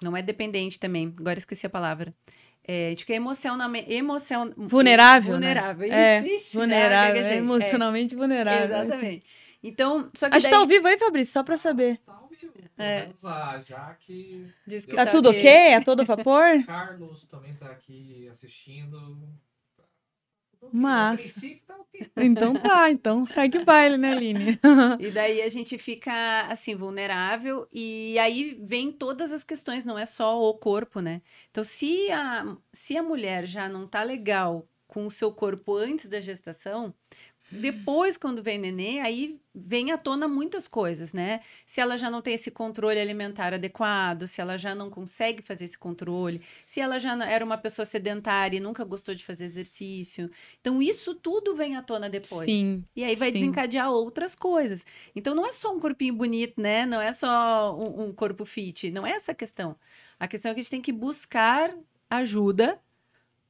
É, 0.00 0.04
não 0.04 0.16
é 0.16 0.22
dependente 0.22 0.78
também, 0.78 1.14
agora 1.18 1.38
esqueci 1.38 1.66
a 1.66 1.70
palavra. 1.70 2.14
É, 2.66 2.86
a 2.86 2.90
gente 2.90 3.00
fica 3.00 3.14
emocionalmente, 3.14 3.92
emocion... 3.92 4.50
Vulnerável, 4.56 5.38
né? 5.38 5.48
vulnerável. 5.48 5.92
É, 5.92 6.18
Isso, 6.20 6.28
ixi, 6.28 6.52
já 6.54 6.60
Vulnerável, 6.60 7.14
gaguejei. 7.14 7.32
é 7.32 7.36
É. 7.36 7.38
emocionalmente 7.38 8.14
vulnerável. 8.14 8.76
assim. 8.76 8.86
Exatamente. 8.86 9.26
Então, 9.62 10.10
só 10.14 10.28
que 10.28 10.36
Acho 10.36 10.46
que 10.46 10.50
daí... 10.50 10.58
tá 10.58 10.62
ao 10.62 10.66
vivo 10.66 10.86
aí, 10.86 10.98
Fabrício, 10.98 11.32
só 11.32 11.42
pra 11.42 11.56
saber. 11.56 11.98
Tá 12.06 12.12
ao 12.12 12.28
vivo. 12.28 12.52
Pelo 12.52 12.88
É. 12.88 13.00
menos 13.02 13.24
a 13.24 13.60
Jaque. 13.66 14.46
Diz 14.66 14.86
que 14.86 14.94
Tá 14.94 15.04
tudo 15.06 15.30
ok? 15.30 15.74
A 15.74 15.82
todo 15.82 16.04
vapor? 16.04 16.62
Carlos 16.66 17.24
também 17.30 17.54
tá 17.54 17.66
aqui 17.66 18.26
assistindo. 18.30 19.18
Massa. 20.72 21.12
A 21.12 21.16
princípio 21.16 21.62
tá. 21.66 21.80
Então 22.16 22.54
tá, 22.54 22.90
então 22.90 23.26
segue 23.26 23.58
o 23.58 23.64
baile, 23.64 23.96
né, 23.96 24.12
Aline? 24.12 24.58
E 24.98 25.10
daí 25.10 25.42
a 25.42 25.48
gente 25.48 25.76
fica, 25.78 26.46
assim, 26.48 26.74
vulnerável. 26.74 27.66
E 27.72 28.18
aí 28.18 28.58
vem 28.62 28.90
todas 28.92 29.32
as 29.32 29.44
questões, 29.44 29.84
não 29.84 29.98
é 29.98 30.06
só 30.06 30.40
o 30.40 30.54
corpo, 30.54 31.00
né? 31.00 31.22
Então, 31.50 31.64
se 31.64 32.10
a, 32.10 32.56
se 32.72 32.96
a 32.96 33.02
mulher 33.02 33.46
já 33.46 33.68
não 33.68 33.86
tá 33.86 34.02
legal 34.02 34.66
com 34.86 35.06
o 35.06 35.10
seu 35.10 35.32
corpo 35.32 35.76
antes 35.76 36.06
da 36.06 36.20
gestação... 36.20 36.94
Depois, 37.50 38.16
quando 38.16 38.42
vem 38.42 38.58
nenê, 38.58 39.00
aí 39.00 39.40
vem 39.54 39.90
à 39.90 39.98
tona 39.98 40.28
muitas 40.28 40.68
coisas, 40.68 41.12
né? 41.12 41.40
Se 41.66 41.80
ela 41.80 41.96
já 41.96 42.10
não 42.10 42.22
tem 42.22 42.34
esse 42.34 42.50
controle 42.50 43.00
alimentar 43.00 43.52
adequado, 43.52 44.26
se 44.26 44.40
ela 44.40 44.56
já 44.56 44.74
não 44.74 44.88
consegue 44.88 45.42
fazer 45.42 45.64
esse 45.64 45.76
controle, 45.76 46.40
se 46.64 46.80
ela 46.80 46.98
já 46.98 47.16
era 47.26 47.44
uma 47.44 47.58
pessoa 47.58 47.84
sedentária 47.84 48.56
e 48.56 48.60
nunca 48.60 48.84
gostou 48.84 49.14
de 49.14 49.24
fazer 49.24 49.44
exercício. 49.44 50.30
Então, 50.60 50.80
isso 50.80 51.14
tudo 51.14 51.54
vem 51.54 51.76
à 51.76 51.82
tona 51.82 52.08
depois. 52.08 52.44
Sim. 52.44 52.84
E 52.94 53.02
aí 53.02 53.16
vai 53.16 53.28
sim. 53.28 53.40
desencadear 53.40 53.90
outras 53.90 54.34
coisas. 54.34 54.86
Então 55.14 55.34
não 55.34 55.46
é 55.46 55.52
só 55.52 55.74
um 55.74 55.80
corpinho 55.80 56.14
bonito, 56.14 56.60
né? 56.60 56.86
Não 56.86 57.00
é 57.00 57.12
só 57.12 57.76
um, 57.76 58.04
um 58.04 58.12
corpo 58.12 58.44
fit. 58.44 58.90
Não 58.90 59.06
é 59.06 59.12
essa 59.12 59.32
a 59.32 59.34
questão. 59.34 59.76
A 60.18 60.28
questão 60.28 60.50
é 60.50 60.54
que 60.54 60.60
a 60.60 60.62
gente 60.62 60.70
tem 60.70 60.80
que 60.80 60.92
buscar 60.92 61.74
ajuda 62.08 62.80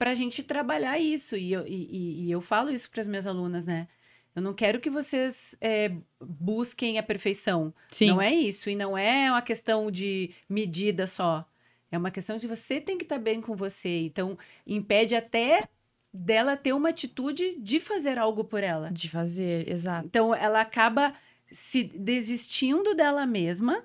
para 0.01 0.13
a 0.13 0.15
gente 0.15 0.43
trabalhar 0.43 0.99
isso. 0.99 1.37
E 1.37 1.53
eu, 1.53 1.67
e, 1.67 2.25
e- 2.25 2.31
eu 2.31 2.41
falo 2.41 2.71
isso 2.71 2.91
para 2.91 3.03
as 3.03 3.07
minhas 3.07 3.27
alunas, 3.27 3.67
né? 3.67 3.87
Eu 4.35 4.41
não 4.41 4.55
quero 4.55 4.81
que 4.81 4.89
vocês 4.89 5.55
é, 5.61 5.93
busquem 6.19 6.97
a 6.99 7.03
perfeição. 7.03 7.75
Sim. 7.91 8.07
Não 8.07 8.23
é 8.23 8.33
isso. 8.33 8.71
E 8.71 8.75
não 8.75 8.97
é 8.97 9.31
uma 9.31 9.43
questão 9.43 9.91
de 9.91 10.31
medida 10.49 11.07
só. 11.07 11.47
É 11.93 11.99
uma 11.99 12.11
questão 12.11 12.39
de 12.39 12.47
você 12.47 12.81
tem 12.81 12.97
que 12.97 13.05
estar 13.05 13.19
bem 13.19 13.43
com 13.43 13.55
você. 13.55 14.01
Então, 14.07 14.39
impede 14.67 15.15
até 15.15 15.69
dela 16.15 16.57
ter 16.57 16.73
uma 16.73 16.89
atitude 16.89 17.57
de 17.59 17.79
fazer 17.79 18.17
algo 18.17 18.43
por 18.43 18.63
ela. 18.63 18.91
De 18.91 19.07
fazer, 19.11 19.71
exato. 19.71 20.07
Então, 20.07 20.35
ela 20.35 20.63
acaba 20.63 21.13
se 21.53 21.85
desistindo 21.85 22.95
dela 22.95 23.27
mesma 23.27 23.85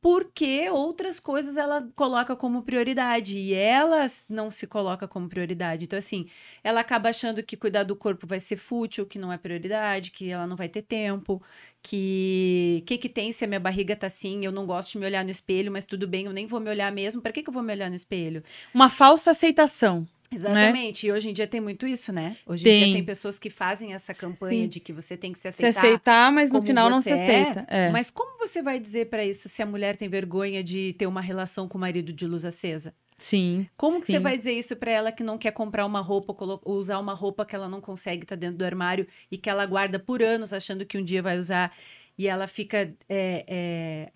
porque 0.00 0.70
outras 0.70 1.18
coisas 1.18 1.56
ela 1.56 1.88
coloca 1.96 2.36
como 2.36 2.62
prioridade 2.62 3.36
e 3.36 3.52
ela 3.52 4.06
não 4.28 4.50
se 4.50 4.66
coloca 4.66 5.08
como 5.08 5.28
prioridade. 5.28 5.84
Então, 5.84 5.98
assim, 5.98 6.28
ela 6.62 6.80
acaba 6.80 7.08
achando 7.08 7.42
que 7.42 7.56
cuidar 7.56 7.82
do 7.82 7.96
corpo 7.96 8.26
vai 8.26 8.38
ser 8.38 8.56
fútil, 8.56 9.06
que 9.06 9.18
não 9.18 9.32
é 9.32 9.38
prioridade, 9.38 10.12
que 10.12 10.30
ela 10.30 10.46
não 10.46 10.56
vai 10.56 10.68
ter 10.68 10.82
tempo, 10.82 11.42
que 11.82 12.82
que 12.86 12.98
que 12.98 13.08
tem 13.08 13.32
se 13.32 13.44
a 13.44 13.48
minha 13.48 13.60
barriga 13.60 13.96
tá 13.96 14.06
assim, 14.06 14.44
eu 14.44 14.52
não 14.52 14.66
gosto 14.66 14.92
de 14.92 14.98
me 14.98 15.06
olhar 15.06 15.24
no 15.24 15.30
espelho, 15.30 15.72
mas 15.72 15.84
tudo 15.84 16.06
bem, 16.06 16.26
eu 16.26 16.32
nem 16.32 16.46
vou 16.46 16.60
me 16.60 16.70
olhar 16.70 16.92
mesmo. 16.92 17.20
Para 17.20 17.32
que 17.32 17.42
que 17.42 17.48
eu 17.48 17.54
vou 17.54 17.62
me 17.62 17.72
olhar 17.72 17.90
no 17.90 17.96
espelho? 17.96 18.42
Uma 18.72 18.88
falsa 18.88 19.32
aceitação. 19.32 20.06
Exatamente. 20.30 21.06
E 21.06 21.12
hoje 21.12 21.30
em 21.30 21.32
dia 21.32 21.46
tem 21.46 21.60
muito 21.60 21.86
isso, 21.86 22.12
né? 22.12 22.36
Hoje 22.46 22.64
Tem. 22.64 22.76
em 22.76 22.84
dia 22.84 22.94
tem 22.94 23.04
pessoas 23.04 23.38
que 23.38 23.50
fazem 23.50 23.94
essa 23.94 24.12
campanha 24.12 24.62
Sim. 24.64 24.68
de 24.68 24.80
que 24.80 24.92
você 24.92 25.16
tem 25.16 25.32
que 25.32 25.38
se 25.38 25.50
Se 25.52 25.64
aceitar. 25.66 25.80
aceitar, 25.80 26.32
mas 26.32 26.52
no 26.52 26.62
final 26.62 26.90
não 26.90 27.00
se 27.00 27.10
é, 27.10 27.14
aceita. 27.14 27.66
É. 27.68 27.90
Mas 27.90 28.10
como 28.10 28.38
você 28.38 28.62
vai 28.62 28.78
dizer 28.78 29.06
pra 29.06 29.24
isso 29.24 29.48
se 29.48 29.62
a 29.62 29.66
mulher 29.66 29.96
tem 29.96 30.08
vergonha 30.08 30.62
de 30.62 30.94
ter 30.98 31.06
uma 31.06 31.20
relação 31.20 31.66
com 31.66 31.78
o 31.78 31.80
marido 31.80 32.12
de 32.12 32.26
luz 32.26 32.44
acesa? 32.44 32.94
Sim. 33.18 33.66
Como 33.76 34.00
que 34.00 34.06
sim. 34.06 34.12
você 34.12 34.18
vai 34.20 34.36
dizer 34.36 34.52
isso 34.52 34.76
pra 34.76 34.92
ela 34.92 35.10
que 35.10 35.24
não 35.24 35.36
quer 35.36 35.50
comprar 35.50 35.84
uma 35.84 36.00
roupa, 36.00 36.36
usar 36.64 36.98
uma 37.00 37.14
roupa 37.14 37.44
que 37.44 37.54
ela 37.56 37.68
não 37.68 37.80
consegue 37.80 38.22
estar 38.24 38.36
dentro 38.36 38.58
do 38.58 38.64
armário 38.64 39.06
e 39.30 39.36
que 39.36 39.50
ela 39.50 39.66
guarda 39.66 39.98
por 39.98 40.22
anos 40.22 40.52
achando 40.52 40.86
que 40.86 40.96
um 40.96 41.02
dia 41.02 41.20
vai 41.20 41.36
usar 41.36 41.72
e 42.16 42.28
ela 42.28 42.46
fica 42.46 42.94
é, 43.08 43.44
é, 43.48 44.12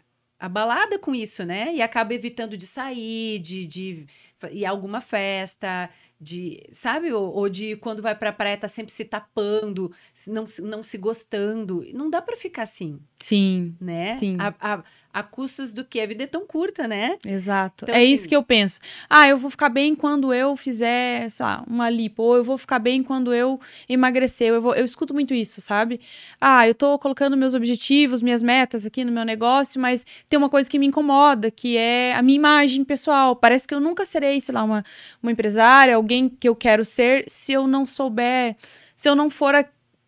abalada 0.47 0.99
com 0.99 1.15
isso, 1.15 1.45
né? 1.45 1.73
E 1.75 1.81
acaba 1.81 2.13
evitando 2.15 2.57
de 2.57 2.67
sair, 2.67 3.39
de, 3.39 3.65
de 3.67 4.07
ir 4.51 4.65
a 4.67 4.71
alguma 4.71 5.01
festa, 5.01 5.89
de, 6.21 6.61
sabe? 6.73 7.13
Ou, 7.13 7.33
ou 7.33 7.49
de 7.49 7.77
quando 7.77 8.03
vai 8.03 8.15
pra 8.15 8.33
praia 8.33 8.57
tá 8.57 8.67
sempre 8.69 8.93
se 8.93 9.05
tapando, 9.05 9.93
não, 10.27 10.47
se- 10.47 10.61
não 10.63 10.83
se 10.83 10.99
gostando. 10.99 11.85
Não 11.95 12.11
dá 12.11 12.21
pra 12.21 12.37
ficar 12.37 12.63
assim, 12.65 12.99
Sim. 13.21 13.77
né? 13.81 14.17
Sim. 14.17 14.37
A, 14.41 14.55
a, 14.75 14.85
a 15.15 15.23
custos 15.23 15.73
do 15.75 15.85
que 15.85 16.01
a 16.01 16.07
vida 16.07 16.25
é 16.25 16.27
tão 16.27 16.47
curta, 16.47 16.89
né? 16.89 17.19
Exato. 17.27 17.85
Então, 17.85 17.95
é 17.95 18.03
isso 18.03 18.23
assim- 18.23 18.29
que 18.31 18.37
eu 18.37 18.43
penso. 18.43 18.81
Ah, 19.11 19.29
eu 19.29 19.37
vou 19.37 19.51
ficar 19.51 19.69
bem 19.69 19.95
quando 19.95 20.33
eu 20.33 20.57
fizer, 20.57 21.31
sei 21.31 21.45
lá, 21.45 21.63
uma 21.67 21.91
lipo. 21.91 22.23
Ou 22.23 22.37
eu 22.37 22.45
vou 22.45 22.57
ficar 22.57 22.79
bem 22.79 23.03
quando 23.03 23.35
eu 23.35 23.61
emagrecer. 23.89 24.49
Eu, 24.49 24.63
vou, 24.63 24.75
eu 24.75 24.85
escuto 24.85 25.13
muito 25.13 25.35
isso, 25.35 25.61
sabe? 25.61 26.01
Ah, 26.41 26.67
eu 26.67 26.75
tô 26.75 26.99
colocando 26.99 27.37
meus 27.37 27.55
objetivos, 27.55 28.23
minhas 28.23 28.43
metas 28.43 28.87
aqui 28.87 29.05
no 29.05 29.13
meu 29.13 29.25
negócio, 29.25 29.79
mas 29.81 30.07
tem 30.29 30.39
uma 30.39 30.49
coisa 30.49 30.71
que 30.71 30.79
me 30.79 30.87
incomoda, 30.87 31.51
que 31.51 31.77
é 31.77 32.15
a 32.15 32.23
minha 32.23 32.37
imagem 32.37 32.83
pessoal. 32.85 33.37
Parece 33.37 33.69
que 33.69 33.75
eu 33.75 33.81
nunca 33.81 34.05
serei, 34.07 34.41
sei 34.41 34.55
lá, 34.55 34.65
uma, 34.65 34.83
uma 35.23 35.31
empresária, 35.33 35.95
alguém 35.95 36.29
que 36.29 36.49
eu 36.49 36.57
quero 36.57 36.85
ser, 36.85 37.25
se 37.29 37.53
eu 37.53 37.67
não 37.69 37.85
souber, 37.85 38.57
se 38.97 39.09
eu 39.11 39.15
não 39.15 39.29
for 39.29 39.55
a- 39.55 39.65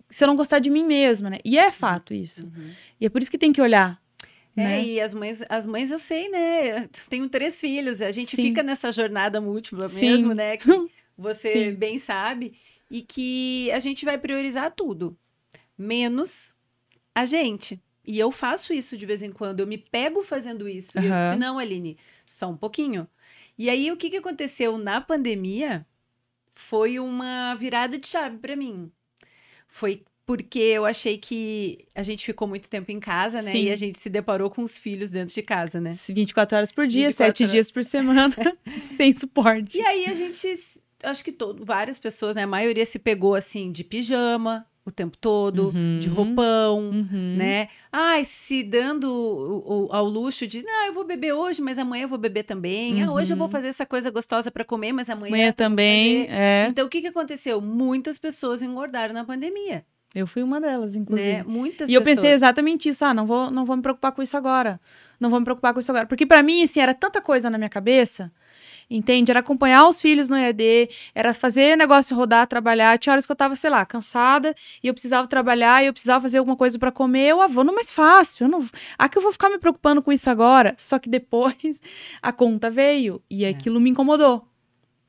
se 0.08 0.22
eu 0.22 0.28
não 0.28 0.36
gostar 0.36 0.60
de 0.60 0.70
mim 0.70 0.84
mesma, 0.86 1.28
né? 1.28 1.38
E 1.44 1.58
é 1.58 1.70
fato 1.72 2.14
isso. 2.14 2.48
E 3.00 3.04
é 3.04 3.08
por 3.08 3.20
isso 3.20 3.30
que 3.30 3.36
tem 3.38 3.52
que 3.52 3.60
olhar. 3.60 3.98
É, 4.56 4.62
né? 4.62 4.84
e 4.84 5.00
as 5.00 5.12
mães, 5.12 5.42
as 5.48 5.66
mães 5.66 5.90
eu 5.90 5.98
sei, 5.98 6.28
né? 6.28 6.84
Eu 6.84 6.88
Tenho 7.08 7.28
três 7.28 7.60
filhos, 7.60 8.00
a 8.00 8.10
gente 8.10 8.36
Sim. 8.36 8.42
fica 8.42 8.62
nessa 8.62 8.92
jornada 8.92 9.40
múltipla 9.40 9.88
Sim. 9.88 10.10
mesmo, 10.10 10.34
né? 10.34 10.56
Que 10.58 10.70
você 11.16 11.52
Sim. 11.52 11.74
bem 11.74 11.98
sabe. 11.98 12.54
E 12.90 13.00
que 13.00 13.70
a 13.70 13.78
gente 13.78 14.04
vai 14.04 14.18
priorizar 14.18 14.70
tudo, 14.72 15.16
menos 15.76 16.54
a 17.14 17.24
gente. 17.24 17.80
E 18.06 18.18
eu 18.18 18.30
faço 18.30 18.72
isso 18.72 18.96
de 18.96 19.06
vez 19.06 19.22
em 19.22 19.32
quando, 19.32 19.60
eu 19.60 19.66
me 19.66 19.78
pego 19.78 20.22
fazendo 20.22 20.68
isso. 20.68 20.98
E 20.98 21.06
eu 21.06 21.12
disse, 21.12 21.36
não, 21.38 21.58
Aline, 21.58 21.96
só 22.26 22.50
um 22.50 22.56
pouquinho. 22.56 23.08
E 23.56 23.70
aí, 23.70 23.90
o 23.90 23.96
que, 23.96 24.10
que 24.10 24.16
aconteceu 24.16 24.76
na 24.76 25.00
pandemia 25.00 25.86
foi 26.54 26.98
uma 26.98 27.54
virada 27.54 27.96
de 27.96 28.06
chave 28.06 28.36
para 28.38 28.56
mim. 28.56 28.90
Foi 29.66 30.04
porque 30.26 30.58
eu 30.58 30.84
achei 30.86 31.18
que 31.18 31.78
a 31.94 32.02
gente 32.02 32.24
ficou 32.24 32.48
muito 32.48 32.68
tempo 32.70 32.90
em 32.90 32.98
casa, 32.98 33.42
né? 33.42 33.50
Sim. 33.52 33.64
E 33.64 33.70
a 33.70 33.76
gente 33.76 33.98
se 33.98 34.08
deparou 34.08 34.48
com 34.50 34.62
os 34.62 34.78
filhos 34.78 35.10
dentro 35.10 35.34
de 35.34 35.42
casa, 35.42 35.80
né? 35.80 35.90
24 36.08 36.56
horas 36.56 36.72
por 36.72 36.86
dia, 36.86 37.08
24 37.08 37.26
7 37.36 37.42
horas. 37.42 37.52
dias 37.52 37.70
por 37.70 37.84
semana, 37.84 38.30
sem 38.78 39.14
suporte. 39.14 39.78
E 39.78 39.82
aí 39.82 40.06
a 40.06 40.14
gente, 40.14 40.52
acho 41.02 41.22
que 41.24 41.32
todo, 41.32 41.64
várias 41.64 41.98
pessoas, 41.98 42.34
né? 42.34 42.42
A 42.44 42.46
maioria 42.46 42.86
se 42.86 42.98
pegou 42.98 43.34
assim 43.34 43.70
de 43.70 43.84
pijama 43.84 44.66
o 44.86 44.90
tempo 44.90 45.16
todo, 45.16 45.72
Uhum. 45.74 45.98
de 45.98 46.08
roupão, 46.10 46.90
Uhum. 46.90 47.34
né? 47.38 47.68
Ai, 47.90 48.22
se 48.22 48.62
dando 48.62 49.88
ao 49.90 50.04
luxo 50.06 50.46
de, 50.46 50.62
não, 50.62 50.86
eu 50.86 50.92
vou 50.92 51.04
beber 51.04 51.32
hoje, 51.32 51.62
mas 51.62 51.78
amanhã 51.78 52.02
eu 52.04 52.08
vou 52.08 52.18
beber 52.18 52.42
também. 52.42 53.02
Ah, 53.02 53.10
hoje 53.10 53.32
eu 53.32 53.36
vou 53.36 53.46
Uhum. 53.46 53.50
fazer 53.50 53.68
essa 53.68 53.86
coisa 53.86 54.10
gostosa 54.10 54.50
para 54.50 54.62
comer, 54.64 54.92
mas 54.92 55.08
amanhã. 55.08 55.28
Amanhã 55.34 55.52
também, 55.52 56.26
é. 56.28 56.66
Então 56.68 56.86
o 56.86 56.90
que 56.90 57.00
que 57.00 57.06
aconteceu? 57.06 57.62
Muitas 57.62 58.18
pessoas 58.18 58.62
engordaram 58.62 59.14
na 59.14 59.24
pandemia, 59.24 59.86
Eu 60.14 60.26
fui 60.26 60.42
uma 60.42 60.60
delas, 60.60 60.94
inclusive. 60.94 61.38
né? 61.38 61.44
Muitas 61.44 61.90
E 61.90 61.94
eu 61.94 62.00
pessoas. 62.00 62.16
pensei 62.20 62.32
exatamente 62.32 62.88
isso. 62.88 63.04
Ah, 63.04 63.12
não 63.12 63.26
vou, 63.26 63.50
não 63.50 63.64
vou 63.64 63.74
me 63.76 63.82
preocupar 63.82 64.12
com 64.12 64.22
isso 64.22 64.36
agora. 64.36 64.80
Não 65.18 65.28
vou 65.28 65.40
me 65.40 65.44
preocupar 65.44 65.74
com 65.74 65.80
isso 65.80 65.90
agora. 65.90 66.06
Porque 66.06 66.24
pra 66.24 66.42
mim, 66.42 66.62
assim, 66.62 66.78
era 66.80 66.94
tanta 66.94 67.20
coisa 67.20 67.50
na 67.50 67.58
minha 67.58 67.68
cabeça. 67.70 68.30
Entende? 68.88 69.30
Era 69.32 69.40
acompanhar 69.40 69.88
os 69.88 70.00
filhos 70.00 70.28
no 70.28 70.36
EAD, 70.36 70.90
era 71.14 71.32
fazer 71.32 71.74
negócio 71.76 72.14
rodar, 72.14 72.46
trabalhar. 72.46 72.98
Tinha 72.98 73.12
horas 73.14 73.24
que 73.24 73.32
eu 73.32 73.36
tava, 73.36 73.56
sei 73.56 73.70
lá, 73.70 73.84
cansada 73.84 74.54
e 74.82 74.86
eu 74.86 74.92
precisava 74.92 75.26
trabalhar 75.26 75.82
e 75.82 75.86
eu 75.86 75.92
precisava 75.92 76.20
fazer 76.20 76.36
alguma 76.38 76.54
coisa 76.56 76.78
pra 76.78 76.92
comer. 76.92 77.28
Eu, 77.30 77.40
ah, 77.40 77.46
vou 77.46 77.64
no 77.64 77.74
mais 77.74 77.90
fácil. 77.90 78.44
Eu 78.44 78.48
não... 78.50 78.64
Ah, 78.98 79.08
que 79.08 79.16
eu 79.16 79.22
vou 79.22 79.32
ficar 79.32 79.48
me 79.48 79.58
preocupando 79.58 80.02
com 80.02 80.12
isso 80.12 80.28
agora. 80.28 80.74
Só 80.76 80.98
que 80.98 81.08
depois 81.08 81.80
a 82.22 82.30
conta 82.32 82.70
veio 82.70 83.22
e 83.30 83.44
aquilo 83.46 83.80
me 83.80 83.90
incomodou. 83.90 84.46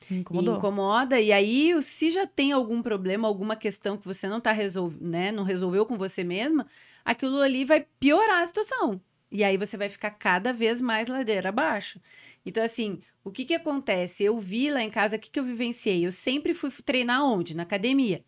E 0.09 0.15
incomodou. 0.15 0.45
incomoda, 0.45 1.19
e 1.21 1.31
aí, 1.31 1.81
se 1.81 2.09
já 2.09 2.27
tem 2.27 2.51
algum 2.51 2.81
problema, 2.81 3.27
alguma 3.27 3.55
questão 3.55 3.97
que 3.97 4.05
você 4.05 4.27
não 4.27 4.41
tá 4.41 4.51
resolvendo, 4.51 5.01
né? 5.09 5.31
Não 5.31 5.43
resolveu 5.43 5.85
com 5.85 5.97
você 5.97 6.23
mesma, 6.23 6.67
aquilo 7.03 7.39
ali 7.41 7.63
vai 7.65 7.85
piorar 7.99 8.41
a 8.41 8.45
situação. 8.45 9.01
E 9.31 9.43
aí 9.43 9.57
você 9.57 9.77
vai 9.77 9.89
ficar 9.89 10.11
cada 10.11 10.51
vez 10.53 10.81
mais 10.81 11.07
ladeira 11.07 11.49
abaixo. 11.49 11.99
Então, 12.45 12.63
assim, 12.63 13.01
o 13.23 13.31
que 13.31 13.45
que 13.45 13.53
acontece? 13.55 14.23
Eu 14.23 14.39
vi 14.39 14.69
lá 14.71 14.81
em 14.81 14.89
casa, 14.89 15.15
o 15.17 15.19
que 15.19 15.29
que 15.29 15.39
eu 15.39 15.43
vivenciei? 15.43 16.05
Eu 16.05 16.11
sempre 16.11 16.53
fui 16.53 16.71
treinar 16.83 17.23
onde? 17.23 17.55
Na 17.55 17.63
academia. 17.63 18.23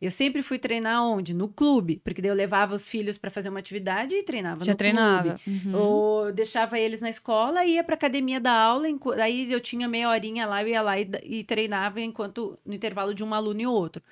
Eu 0.00 0.10
sempre 0.10 0.42
fui 0.42 0.58
treinar 0.58 1.02
onde? 1.02 1.32
No 1.32 1.48
clube. 1.48 2.00
Porque 2.04 2.20
daí 2.20 2.30
eu 2.30 2.34
levava 2.34 2.74
os 2.74 2.88
filhos 2.88 3.16
para 3.16 3.30
fazer 3.30 3.48
uma 3.48 3.58
atividade 3.58 4.14
e 4.14 4.22
treinava 4.22 4.64
Já 4.64 4.72
no 4.72 4.78
clube. 4.78 4.78
treinava. 4.78 5.40
Uhum. 5.46 5.74
Ou 5.74 6.32
deixava 6.32 6.78
eles 6.78 7.00
na 7.00 7.08
escola, 7.08 7.64
ia 7.64 7.82
pra 7.82 7.94
academia 7.94 8.38
da 8.38 8.52
aula, 8.52 8.86
aí 9.22 9.50
eu 9.50 9.60
tinha 9.60 9.88
meia 9.88 10.10
horinha 10.10 10.46
lá, 10.46 10.62
eu 10.62 10.68
ia 10.68 10.82
lá 10.82 11.00
e, 11.00 11.08
e 11.22 11.44
treinava 11.44 12.00
enquanto 12.00 12.58
no 12.64 12.74
intervalo 12.74 13.14
de 13.14 13.24
um 13.24 13.32
aluno 13.32 13.60
e 13.60 13.66
outro. 13.66 14.02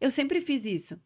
Eu 0.00 0.10
sempre 0.10 0.40
fiz 0.40 0.66
isso. 0.66 0.98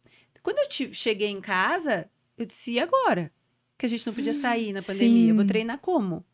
Quando 0.42 0.58
eu 0.58 0.92
cheguei 0.92 1.28
em 1.28 1.40
casa, 1.40 2.08
eu 2.36 2.46
disse, 2.46 2.72
e 2.72 2.80
agora? 2.80 3.32
Que 3.78 3.86
a 3.86 3.88
gente 3.88 4.06
não 4.06 4.14
podia 4.14 4.32
sair 4.32 4.72
na 4.72 4.82
pandemia, 4.82 5.30
eu 5.30 5.36
vou 5.36 5.44
treinar 5.44 5.78
como? 5.78 6.24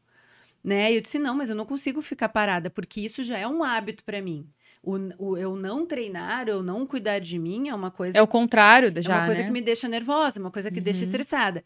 Né? 0.64 0.92
E 0.92 0.94
eu 0.94 1.00
disse, 1.00 1.18
não, 1.18 1.35
mas 1.35 1.50
eu 1.50 1.57
não 1.57 1.66
consigo 1.66 2.00
ficar 2.00 2.28
parada, 2.28 2.70
porque 2.70 3.00
isso 3.00 3.24
já 3.24 3.37
é 3.37 3.46
um 3.46 3.64
hábito 3.64 4.05
pra 4.05 4.22
mim. 4.22 4.48
O, 4.82 4.96
o 5.18 5.36
eu 5.38 5.54
não 5.54 5.86
treinar, 5.86 6.48
eu 6.48 6.62
não 6.62 6.84
cuidar 6.86 7.20
de 7.20 7.38
mim 7.38 7.68
é 7.68 7.74
uma 7.74 7.90
coisa 7.90 8.18
É 8.18 8.22
o 8.22 8.26
contrário 8.26 8.92
é 8.94 9.00
já, 9.02 9.18
uma 9.18 9.26
coisa 9.26 9.40
né? 9.42 9.46
que 9.46 9.52
me 9.52 9.60
deixa 9.60 9.88
nervosa, 9.88 10.40
uma 10.40 10.50
coisa 10.50 10.70
que 10.70 10.80
deixa 10.80 11.00
Uhum. 11.00 11.04
estressada. 11.04 11.64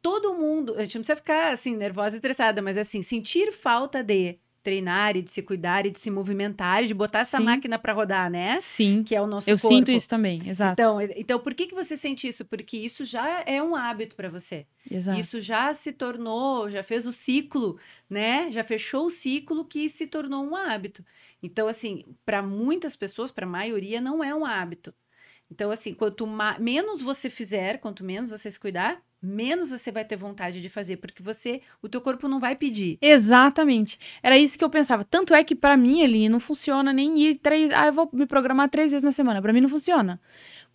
Todo 0.00 0.34
mundo, 0.34 0.74
a 0.76 0.82
gente 0.82 0.94
não 0.94 1.02
precisa 1.02 1.16
ficar 1.16 1.52
assim, 1.52 1.76
nervosa 1.76 2.16
e 2.16 2.18
estressada, 2.18 2.62
mas 2.62 2.76
assim, 2.78 3.02
sentir 3.02 3.52
falta 3.52 4.02
de 4.02 4.38
treinar 4.68 5.16
e 5.16 5.22
de 5.22 5.30
se 5.30 5.40
cuidar 5.42 5.86
e 5.86 5.90
de 5.90 5.98
se 5.98 6.10
movimentar 6.10 6.84
e 6.84 6.86
de 6.86 6.92
botar 6.94 7.20
essa 7.20 7.38
Sim. 7.38 7.44
máquina 7.44 7.78
para 7.78 7.94
rodar, 7.94 8.30
né? 8.30 8.58
Sim. 8.60 9.02
Que 9.02 9.14
é 9.14 9.20
o 9.20 9.26
nosso 9.26 9.48
Eu 9.48 9.58
corpo. 9.58 9.74
sinto 9.76 9.90
isso 9.90 10.06
também, 10.08 10.40
exato. 10.46 10.72
Então, 10.74 11.00
então, 11.00 11.38
por 11.40 11.54
que, 11.54 11.66
que 11.66 11.74
você 11.74 11.96
sente 11.96 12.28
isso? 12.28 12.44
Porque 12.44 12.76
isso 12.76 13.02
já 13.04 13.42
é 13.46 13.62
um 13.62 13.74
hábito 13.74 14.14
para 14.14 14.28
você. 14.28 14.66
exato. 14.90 15.18
Isso 15.18 15.40
já 15.40 15.72
se 15.72 15.90
tornou, 15.92 16.68
já 16.68 16.82
fez 16.82 17.06
o 17.06 17.12
ciclo, 17.12 17.78
né? 18.10 18.50
Já 18.50 18.62
fechou 18.62 19.06
o 19.06 19.10
ciclo 19.10 19.64
que 19.64 19.88
se 19.88 20.06
tornou 20.06 20.44
um 20.44 20.54
hábito. 20.54 21.02
Então, 21.42 21.66
assim, 21.66 22.04
para 22.26 22.42
muitas 22.42 22.94
pessoas, 22.94 23.30
para 23.30 23.46
a 23.46 23.48
maioria, 23.48 24.00
não 24.00 24.22
é 24.22 24.34
um 24.34 24.44
hábito. 24.44 24.92
Então, 25.50 25.70
assim, 25.70 25.94
quanto 25.94 26.26
menos 26.60 27.00
você 27.00 27.30
fizer, 27.30 27.78
quanto 27.78 28.04
menos 28.04 28.28
você 28.28 28.50
se 28.50 28.60
cuidar, 28.60 29.02
menos 29.22 29.70
você 29.70 29.90
vai 29.90 30.04
ter 30.04 30.16
vontade 30.16 30.60
de 30.60 30.68
fazer, 30.68 30.96
porque 30.96 31.22
você, 31.22 31.60
o 31.82 31.88
teu 31.88 32.00
corpo 32.00 32.28
não 32.28 32.38
vai 32.38 32.54
pedir. 32.54 32.98
Exatamente. 33.00 33.98
Era 34.22 34.38
isso 34.38 34.58
que 34.58 34.64
eu 34.64 34.70
pensava. 34.70 35.04
Tanto 35.04 35.34
é 35.34 35.42
que 35.42 35.54
pra 35.54 35.76
mim 35.76 36.02
ali 36.02 36.28
não 36.28 36.40
funciona 36.40 36.92
nem 36.92 37.18
ir 37.18 37.36
três. 37.36 37.70
Ah, 37.70 37.86
eu 37.86 37.92
vou 37.92 38.08
me 38.12 38.26
programar 38.26 38.68
três 38.68 38.90
vezes 38.90 39.04
na 39.04 39.12
semana. 39.12 39.42
Pra 39.42 39.52
mim 39.52 39.60
não 39.60 39.68
funciona. 39.68 40.20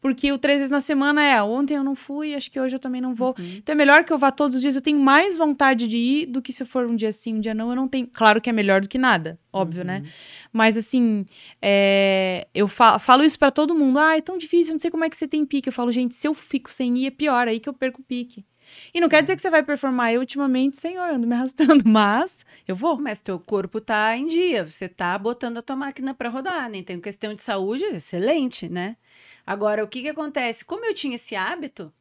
Porque 0.04 0.34
o 0.34 0.38
três 0.38 0.58
vezes 0.60 0.70
na 0.70 0.82
semana 0.82 1.24
é, 1.24 1.42
ontem 1.42 1.76
eu 1.78 1.84
não 1.84 1.96
fui, 1.96 2.36
acho 2.36 2.52
que 2.52 2.60
hoje 2.60 2.76
eu 2.76 2.80
também 2.80 3.00
não 3.00 3.16
vou. 3.16 3.34
Uhum. 3.40 3.56
Então 3.60 3.72
é 3.72 3.76
melhor 3.78 4.04
que 4.04 4.12
eu 4.12 4.18
vá 4.18 4.32
todos 4.32 4.58
os 4.58 4.62
dias, 4.62 4.76
eu 4.76 4.82
tenho 4.82 5.00
mais 5.00 5.38
vontade 5.38 5.88
de 5.88 5.98
ir 5.98 6.26
do 6.26 6.42
que 6.42 6.52
se 6.52 6.62
eu 6.62 6.68
for 6.68 6.86
um 6.86 6.94
dia 6.94 7.10
sim, 7.14 7.36
um 7.36 7.40
dia 7.40 7.54
não, 7.54 7.70
eu 7.70 7.76
não 7.78 7.88
tenho. 7.88 8.06
Claro 8.12 8.42
que 8.42 8.50
é 8.50 8.54
melhor 8.54 8.82
do 8.82 8.90
que 8.90 8.98
nada, 8.98 9.40
óbvio, 9.54 9.86
né? 9.86 10.00
Uhum. 10.04 10.10
Mas 10.52 10.76
assim, 10.76 11.26
é, 11.62 12.46
eu 12.54 12.68
fa- 12.68 13.00
falo 13.00 13.24
isso 13.24 13.40
pra 13.40 13.50
todo 13.50 13.74
mundo. 13.74 13.98
Ah, 13.98 14.18
é 14.18 14.22
tão 14.22 14.38
difícil, 14.38 14.74
não 14.74 14.80
sei 14.80 14.92
como 14.92 15.06
é 15.06 15.10
que 15.10 15.16
você 15.16 15.26
tem 15.26 15.46
pique. 15.46 15.70
Eu 15.70 15.74
falo, 15.74 15.90
gente, 15.90 16.14
se 16.16 16.28
eu 16.28 16.34
fico 16.34 16.70
sem 16.70 16.98
ir, 16.98 17.08
é 17.08 17.12
pior, 17.12 17.48
aí 17.48 17.62
que 17.62 17.70
eu 17.70 17.74
perco 17.74 18.02
o 18.02 18.04
pique. 18.04 18.46
E 18.94 19.00
não 19.02 19.10
quer 19.10 19.22
dizer 19.22 19.36
que 19.36 19.42
você 19.42 19.50
vai 19.50 19.64
performar. 19.64 20.14
Eu, 20.14 20.22
ultimamente, 20.22 20.78
senhor, 20.78 21.10
ando 21.10 21.28
me 21.28 21.36
arrastando, 21.36 21.84
mas 21.88 22.46
eu 22.68 22.76
vou. 22.76 23.00
Mas 23.00 23.22
teu 23.22 23.40
corpo 23.40 23.82
tá 23.82 24.16
em 24.16 24.28
dia, 24.28 24.64
você 24.64 24.88
tá 24.90 25.18
botando 25.18 25.58
a 25.58 25.62
tua 25.62 25.76
máquina 25.76 26.14
para 26.14 26.30
rodar, 26.30 26.70
né? 26.70 26.78
Então, 26.78 27.00
questão 27.00 27.34
de 27.34 27.42
saúde, 27.42 27.84
excelente, 27.86 28.70
né? 28.70 28.98
Agora, 29.46 29.84
o 29.84 29.88
que 29.88 30.02
que 30.02 30.10
acontece? 30.10 30.64
Como 30.66 30.86
eu 30.86 30.94
tinha 30.94 31.16
esse 31.16 31.36
hábito, 31.36 31.94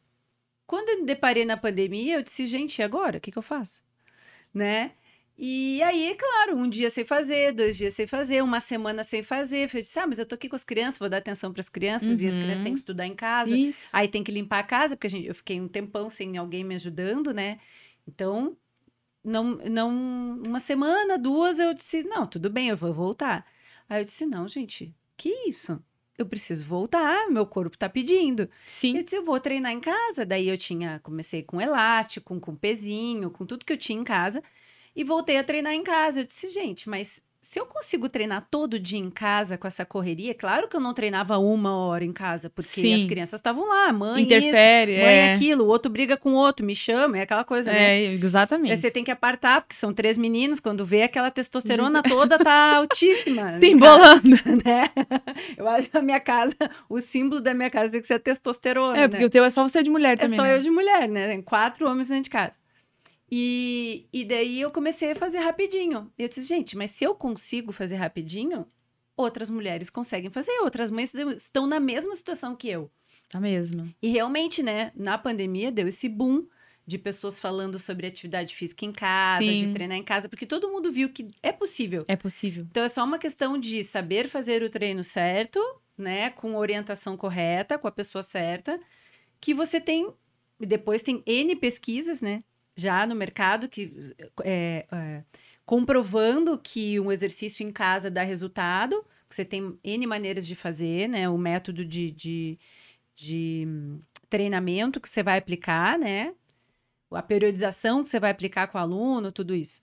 quando 0.66 0.88
eu 0.90 1.00
me 1.00 1.04
deparei 1.06 1.44
na 1.44 1.56
pandemia, 1.56 2.16
eu 2.16 2.22
disse, 2.22 2.46
gente, 2.46 2.78
e 2.78 2.82
agora? 2.82 3.18
O 3.18 3.20
que 3.20 3.30
que 3.32 3.38
eu 3.38 3.42
faço? 3.42 3.82
Né? 4.54 4.92
E 5.44 5.82
aí, 5.82 6.16
claro, 6.16 6.56
um 6.56 6.70
dia 6.70 6.88
sem 6.88 7.04
fazer, 7.04 7.50
dois 7.52 7.76
dias 7.76 7.94
sem 7.94 8.06
fazer, 8.06 8.40
uma 8.44 8.60
semana 8.60 9.02
sem 9.02 9.24
fazer. 9.24 9.68
Eu 9.74 9.80
disse, 9.82 9.98
ah, 9.98 10.06
mas 10.06 10.20
eu 10.20 10.24
tô 10.24 10.36
aqui 10.36 10.48
com 10.48 10.54
as 10.54 10.62
crianças, 10.62 11.00
vou 11.00 11.08
dar 11.08 11.16
atenção 11.16 11.52
para 11.52 11.58
as 11.58 11.68
crianças, 11.68 12.20
e 12.20 12.28
as 12.28 12.34
Uhum. 12.34 12.40
crianças 12.40 12.62
têm 12.62 12.72
que 12.74 12.78
estudar 12.78 13.06
em 13.08 13.14
casa. 13.16 13.52
Isso. 13.52 13.88
Aí 13.92 14.06
tem 14.06 14.22
que 14.22 14.30
limpar 14.30 14.60
a 14.60 14.62
casa, 14.62 14.94
porque 14.94 15.08
a 15.08 15.10
gente, 15.10 15.26
eu 15.26 15.34
fiquei 15.34 15.60
um 15.60 15.66
tempão 15.66 16.08
sem 16.08 16.36
alguém 16.36 16.62
me 16.62 16.76
ajudando, 16.76 17.34
né? 17.34 17.58
Então, 18.06 18.56
não, 19.24 19.56
não, 19.68 19.90
uma 20.46 20.60
semana, 20.60 21.18
duas, 21.18 21.58
eu 21.58 21.74
disse, 21.74 22.04
não, 22.04 22.24
tudo 22.24 22.48
bem, 22.48 22.68
eu 22.68 22.76
vou 22.76 22.94
voltar. 22.94 23.44
Aí 23.88 24.00
eu 24.00 24.04
disse, 24.04 24.24
não, 24.24 24.46
gente, 24.46 24.94
que 25.16 25.28
isso? 25.48 25.82
Eu 26.16 26.24
preciso 26.24 26.64
voltar, 26.64 27.28
meu 27.28 27.46
corpo 27.46 27.76
tá 27.76 27.88
pedindo. 27.88 28.48
Sim. 28.68 28.96
Eu 28.96 29.02
disse, 29.02 29.16
eu 29.16 29.24
vou 29.24 29.40
treinar 29.40 29.72
em 29.72 29.80
casa. 29.80 30.24
Daí 30.24 30.48
eu 30.48 30.56
tinha, 30.56 31.00
comecei 31.02 31.42
com 31.42 31.60
elástico, 31.60 32.38
com 32.38 32.54
pezinho, 32.54 33.28
com 33.28 33.44
tudo 33.44 33.64
que 33.64 33.72
eu 33.72 33.76
tinha 33.78 33.98
em 33.98 34.04
casa. 34.04 34.40
E 34.94 35.04
voltei 35.04 35.36
a 35.38 35.44
treinar 35.44 35.72
em 35.72 35.82
casa. 35.82 36.20
Eu 36.20 36.24
disse, 36.24 36.48
gente, 36.48 36.88
mas 36.88 37.20
se 37.44 37.58
eu 37.58 37.66
consigo 37.66 38.08
treinar 38.08 38.46
todo 38.48 38.78
dia 38.78 39.00
em 39.00 39.10
casa 39.10 39.58
com 39.58 39.66
essa 39.66 39.84
correria, 39.84 40.32
claro 40.32 40.68
que 40.68 40.76
eu 40.76 40.80
não 40.80 40.94
treinava 40.94 41.36
uma 41.38 41.76
hora 41.76 42.04
em 42.04 42.12
casa, 42.12 42.48
porque 42.48 42.80
Sim. 42.80 42.94
as 42.94 43.04
crianças 43.04 43.40
estavam 43.40 43.66
lá, 43.66 43.92
mãe 43.92 44.22
Interfere, 44.22 44.92
isso, 44.92 45.00
mãe 45.02 45.12
é. 45.12 45.32
aquilo, 45.34 45.64
o 45.64 45.66
outro 45.66 45.90
briga 45.90 46.16
com 46.16 46.34
o 46.34 46.36
outro, 46.36 46.64
me 46.64 46.76
chama, 46.76 47.18
é 47.18 47.22
aquela 47.22 47.42
coisa, 47.42 47.72
né? 47.72 48.04
É, 48.04 48.14
exatamente. 48.14 48.76
Você 48.76 48.92
tem 48.92 49.02
que 49.02 49.10
apartar, 49.10 49.62
porque 49.62 49.74
são 49.74 49.92
três 49.92 50.16
meninos, 50.16 50.60
quando 50.60 50.84
vê 50.86 51.02
aquela 51.02 51.32
testosterona 51.32 52.00
toda 52.00 52.38
tá 52.38 52.76
altíssima. 52.78 53.58
Se 53.58 53.66
em 53.66 53.72
embolando. 53.72 54.36
casa, 54.36 54.56
né? 54.64 54.90
Eu 55.56 55.66
acho 55.68 55.90
que 55.90 55.98
a 55.98 56.02
minha 56.02 56.20
casa, 56.20 56.54
o 56.88 57.00
símbolo 57.00 57.40
da 57.40 57.52
minha 57.54 57.70
casa 57.70 57.90
tem 57.90 58.00
que 58.00 58.06
ser 58.06 58.14
a 58.14 58.18
testosterona, 58.20 58.96
É, 58.96 59.00
né? 59.00 59.08
porque 59.08 59.24
o 59.24 59.30
teu 59.30 59.42
é 59.42 59.50
só 59.50 59.66
você 59.66 59.82
de 59.82 59.90
mulher 59.90 60.12
É 60.12 60.16
também. 60.16 60.36
só 60.36 60.44
né? 60.44 60.54
eu 60.54 60.60
de 60.60 60.70
mulher, 60.70 61.08
né? 61.08 61.26
Tem 61.26 61.42
quatro 61.42 61.88
homens 61.90 62.06
dentro 62.06 62.22
de 62.22 62.30
casa. 62.30 62.61
E, 63.34 64.06
e 64.12 64.26
daí 64.26 64.60
eu 64.60 64.70
comecei 64.70 65.12
a 65.12 65.14
fazer 65.14 65.38
rapidinho. 65.38 66.12
Eu 66.18 66.28
disse, 66.28 66.42
gente, 66.42 66.76
mas 66.76 66.90
se 66.90 67.02
eu 67.02 67.14
consigo 67.14 67.72
fazer 67.72 67.96
rapidinho, 67.96 68.66
outras 69.16 69.48
mulheres 69.48 69.88
conseguem 69.88 70.30
fazer, 70.30 70.52
outras 70.60 70.90
mães 70.90 71.14
estão 71.14 71.66
na 71.66 71.80
mesma 71.80 72.14
situação 72.14 72.54
que 72.54 72.68
eu. 72.68 72.90
Tá 73.30 73.40
mesmo. 73.40 73.88
E 74.02 74.08
realmente, 74.08 74.62
né, 74.62 74.92
na 74.94 75.16
pandemia 75.16 75.72
deu 75.72 75.88
esse 75.88 76.10
boom 76.10 76.46
de 76.86 76.98
pessoas 76.98 77.40
falando 77.40 77.78
sobre 77.78 78.06
atividade 78.06 78.54
física 78.54 78.84
em 78.84 78.92
casa, 78.92 79.42
de 79.42 79.64
Sim. 79.64 79.72
treinar 79.72 79.96
em 79.96 80.04
casa, 80.04 80.28
porque 80.28 80.44
todo 80.44 80.68
mundo 80.68 80.92
viu 80.92 81.08
que 81.08 81.28
é 81.42 81.52
possível. 81.52 82.04
É 82.06 82.16
possível. 82.16 82.66
Então 82.70 82.84
é 82.84 82.88
só 82.90 83.02
uma 83.02 83.18
questão 83.18 83.58
de 83.58 83.82
saber 83.82 84.28
fazer 84.28 84.62
o 84.62 84.68
treino 84.68 85.02
certo, 85.02 85.58
né, 85.96 86.28
com 86.28 86.54
orientação 86.54 87.16
correta, 87.16 87.78
com 87.78 87.88
a 87.88 87.92
pessoa 87.92 88.22
certa, 88.22 88.78
que 89.40 89.54
você 89.54 89.80
tem. 89.80 90.12
e 90.60 90.66
Depois 90.66 91.00
tem 91.00 91.22
N 91.24 91.56
pesquisas, 91.56 92.20
né, 92.20 92.44
já 92.82 93.06
no 93.06 93.14
mercado, 93.14 93.68
que 93.68 93.94
é, 94.42 94.86
é, 94.90 95.22
comprovando 95.64 96.58
que 96.58 96.98
um 97.00 97.10
exercício 97.10 97.66
em 97.66 97.72
casa 97.72 98.10
dá 98.10 98.22
resultado. 98.22 99.04
Você 99.30 99.44
tem 99.44 99.78
N 99.82 100.06
maneiras 100.06 100.46
de 100.46 100.54
fazer, 100.54 101.08
né, 101.08 101.28
o 101.28 101.38
método 101.38 101.84
de, 101.84 102.10
de, 102.10 102.58
de 103.16 103.64
hum, 103.66 104.00
treinamento 104.28 105.00
que 105.00 105.08
você 105.08 105.22
vai 105.22 105.38
aplicar, 105.38 105.98
né, 105.98 106.34
a 107.10 107.22
periodização 107.22 108.02
que 108.02 108.08
você 108.08 108.20
vai 108.20 108.30
aplicar 108.30 108.66
com 108.68 108.78
o 108.78 108.80
aluno, 108.80 109.32
tudo 109.32 109.54
isso. 109.54 109.80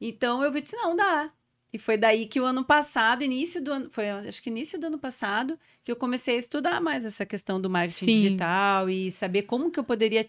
Então 0.00 0.42
eu 0.42 0.52
vi 0.52 0.60
disse, 0.60 0.76
não, 0.76 0.96
dá. 0.96 1.32
E 1.72 1.78
foi 1.78 1.96
daí 1.96 2.26
que 2.26 2.38
o 2.38 2.44
ano 2.44 2.64
passado, 2.64 3.24
início 3.24 3.62
do 3.62 3.72
ano, 3.72 3.90
foi 3.90 4.10
acho 4.10 4.42
que 4.42 4.50
início 4.50 4.78
do 4.78 4.88
ano 4.88 4.98
passado, 4.98 5.58
que 5.82 5.90
eu 5.90 5.96
comecei 5.96 6.34
a 6.34 6.38
estudar 6.38 6.80
mais 6.82 7.06
essa 7.06 7.24
questão 7.24 7.58
do 7.58 7.70
marketing 7.70 8.04
Sim. 8.04 8.22
digital 8.22 8.90
e 8.90 9.10
saber 9.10 9.42
como 9.42 9.70
que 9.70 9.80
eu 9.80 9.84
poderia 9.84 10.28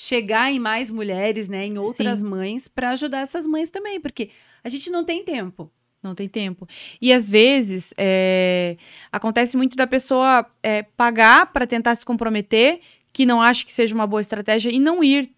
chegar 0.00 0.52
em 0.52 0.60
mais 0.60 0.92
mulheres, 0.92 1.48
né, 1.48 1.66
em 1.66 1.76
outras 1.76 2.22
mães, 2.22 2.68
para 2.68 2.90
ajudar 2.90 3.18
essas 3.18 3.48
mães 3.48 3.68
também, 3.68 4.00
porque 4.00 4.30
a 4.62 4.68
gente 4.68 4.90
não 4.90 5.02
tem 5.02 5.24
tempo. 5.24 5.68
Não 6.00 6.14
tem 6.14 6.28
tempo. 6.28 6.68
E 7.02 7.12
às 7.12 7.28
vezes 7.28 7.92
é, 7.98 8.76
acontece 9.10 9.56
muito 9.56 9.76
da 9.76 9.88
pessoa 9.88 10.46
é, 10.62 10.84
pagar 10.84 11.52
para 11.52 11.66
tentar 11.66 11.96
se 11.96 12.06
comprometer, 12.06 12.78
que 13.12 13.26
não 13.26 13.42
acha 13.42 13.64
que 13.64 13.72
seja 13.72 13.92
uma 13.92 14.06
boa 14.06 14.20
estratégia, 14.20 14.70
e 14.70 14.78
não 14.78 15.02
ir. 15.02 15.32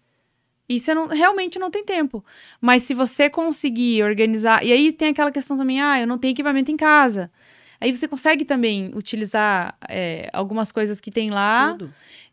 E 0.69 0.79
você 0.79 0.93
não, 0.93 1.07
realmente 1.07 1.57
não 1.57 1.71
tem 1.71 1.83
tempo. 1.83 2.23
Mas 2.61 2.83
se 2.83 2.93
você 2.93 3.31
conseguir 3.31 4.03
organizar. 4.03 4.63
E 4.63 4.71
aí 4.71 4.91
tem 4.93 5.09
aquela 5.09 5.31
questão 5.31 5.57
também, 5.57 5.81
ah, 5.81 5.99
eu 5.99 6.05
não 6.05 6.19
tenho 6.19 6.33
equipamento 6.33 6.71
em 6.71 6.77
casa. 6.77 7.31
Aí 7.81 7.93
você 7.95 8.07
consegue 8.07 8.45
também 8.45 8.91
utilizar 8.95 9.75
é, 9.89 10.29
algumas 10.31 10.71
coisas 10.71 11.01
que 11.01 11.09
tem 11.09 11.31
lá 11.31 11.75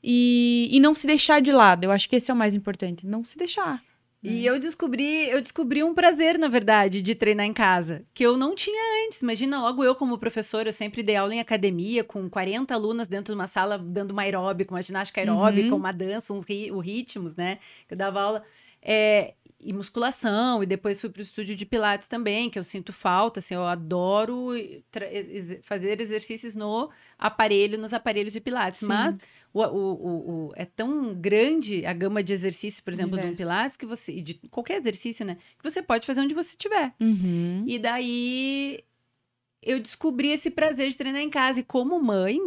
e, 0.04 0.68
e 0.70 0.78
não 0.78 0.94
se 0.94 1.06
deixar 1.06 1.40
de 1.40 1.50
lado. 1.50 1.84
Eu 1.84 1.90
acho 1.90 2.08
que 2.08 2.16
esse 2.16 2.30
é 2.30 2.34
o 2.34 2.36
mais 2.36 2.54
importante. 2.54 3.06
Não 3.06 3.24
se 3.24 3.36
deixar. 3.38 3.82
E 4.20 4.44
eu 4.44 4.58
descobri, 4.58 5.30
eu 5.30 5.40
descobri 5.40 5.82
um 5.84 5.94
prazer, 5.94 6.36
na 6.40 6.48
verdade, 6.48 7.00
de 7.00 7.14
treinar 7.14 7.46
em 7.46 7.52
casa, 7.52 8.02
que 8.12 8.26
eu 8.26 8.36
não 8.36 8.52
tinha 8.54 9.06
antes. 9.06 9.22
Imagina, 9.22 9.60
logo 9.60 9.84
eu 9.84 9.94
como 9.94 10.18
professora, 10.18 10.68
eu 10.68 10.72
sempre 10.72 11.04
dei 11.04 11.14
aula 11.14 11.32
em 11.32 11.38
academia 11.38 12.02
com 12.02 12.28
40 12.28 12.74
alunas 12.74 13.06
dentro 13.06 13.32
de 13.32 13.38
uma 13.38 13.46
sala 13.46 13.78
dando 13.78 14.10
uma 14.10 14.22
aeróbica, 14.22 14.74
uma 14.74 14.82
ginástica 14.82 15.20
aeróbica, 15.20 15.68
Uhum. 15.70 15.76
uma 15.76 15.92
dança, 15.92 16.34
uns 16.34 16.44
ri, 16.44 16.70
os 16.72 16.84
ritmos, 16.84 17.36
né? 17.36 17.58
Que 17.86 17.94
eu 17.94 17.98
dava 17.98 18.20
aula. 18.20 18.42
É, 18.82 19.34
e 19.60 19.72
musculação, 19.72 20.62
e 20.62 20.66
depois 20.66 21.00
fui 21.00 21.10
para 21.10 21.18
o 21.20 21.22
estúdio 21.22 21.56
de 21.56 21.66
Pilates 21.66 22.06
também, 22.06 22.48
que 22.48 22.58
eu 22.58 22.62
sinto 22.64 22.92
falta, 22.92 23.40
assim, 23.40 23.54
eu 23.54 23.64
adoro 23.64 24.50
fazer 25.62 26.00
exercícios 26.00 26.54
no 26.54 26.88
aparelho, 27.18 27.76
nos 27.78 27.92
aparelhos 27.92 28.32
de 28.32 28.40
Pilates, 28.40 28.80
Sim. 28.80 28.86
mas 28.86 29.18
o, 29.52 29.60
o- 29.62 29.66
o- 29.66 30.30
o- 30.48 30.52
é 30.54 30.64
tão 30.64 31.12
grande 31.14 31.84
a 31.84 31.92
gama 31.92 32.22
de 32.22 32.32
exercícios, 32.32 32.80
por 32.80 32.92
exemplo, 32.92 33.12
do 33.16 33.22
Universo. 33.22 33.42
Pilates, 33.42 33.76
que 33.76 33.84
você, 33.86 34.12
e 34.12 34.22
de 34.22 34.34
qualquer 34.50 34.78
exercício, 34.78 35.26
né, 35.26 35.36
que 35.58 35.68
você 35.68 35.82
pode 35.82 36.06
fazer 36.06 36.20
onde 36.20 36.34
você 36.34 36.50
estiver. 36.50 36.94
Uhum. 37.00 37.64
E 37.66 37.78
daí 37.78 38.84
eu 39.60 39.80
descobri 39.80 40.28
esse 40.30 40.50
prazer 40.50 40.88
de 40.88 40.96
treinar 40.96 41.20
em 41.20 41.30
casa. 41.30 41.58
E 41.60 41.64
como 41.64 42.00
mãe, 42.00 42.38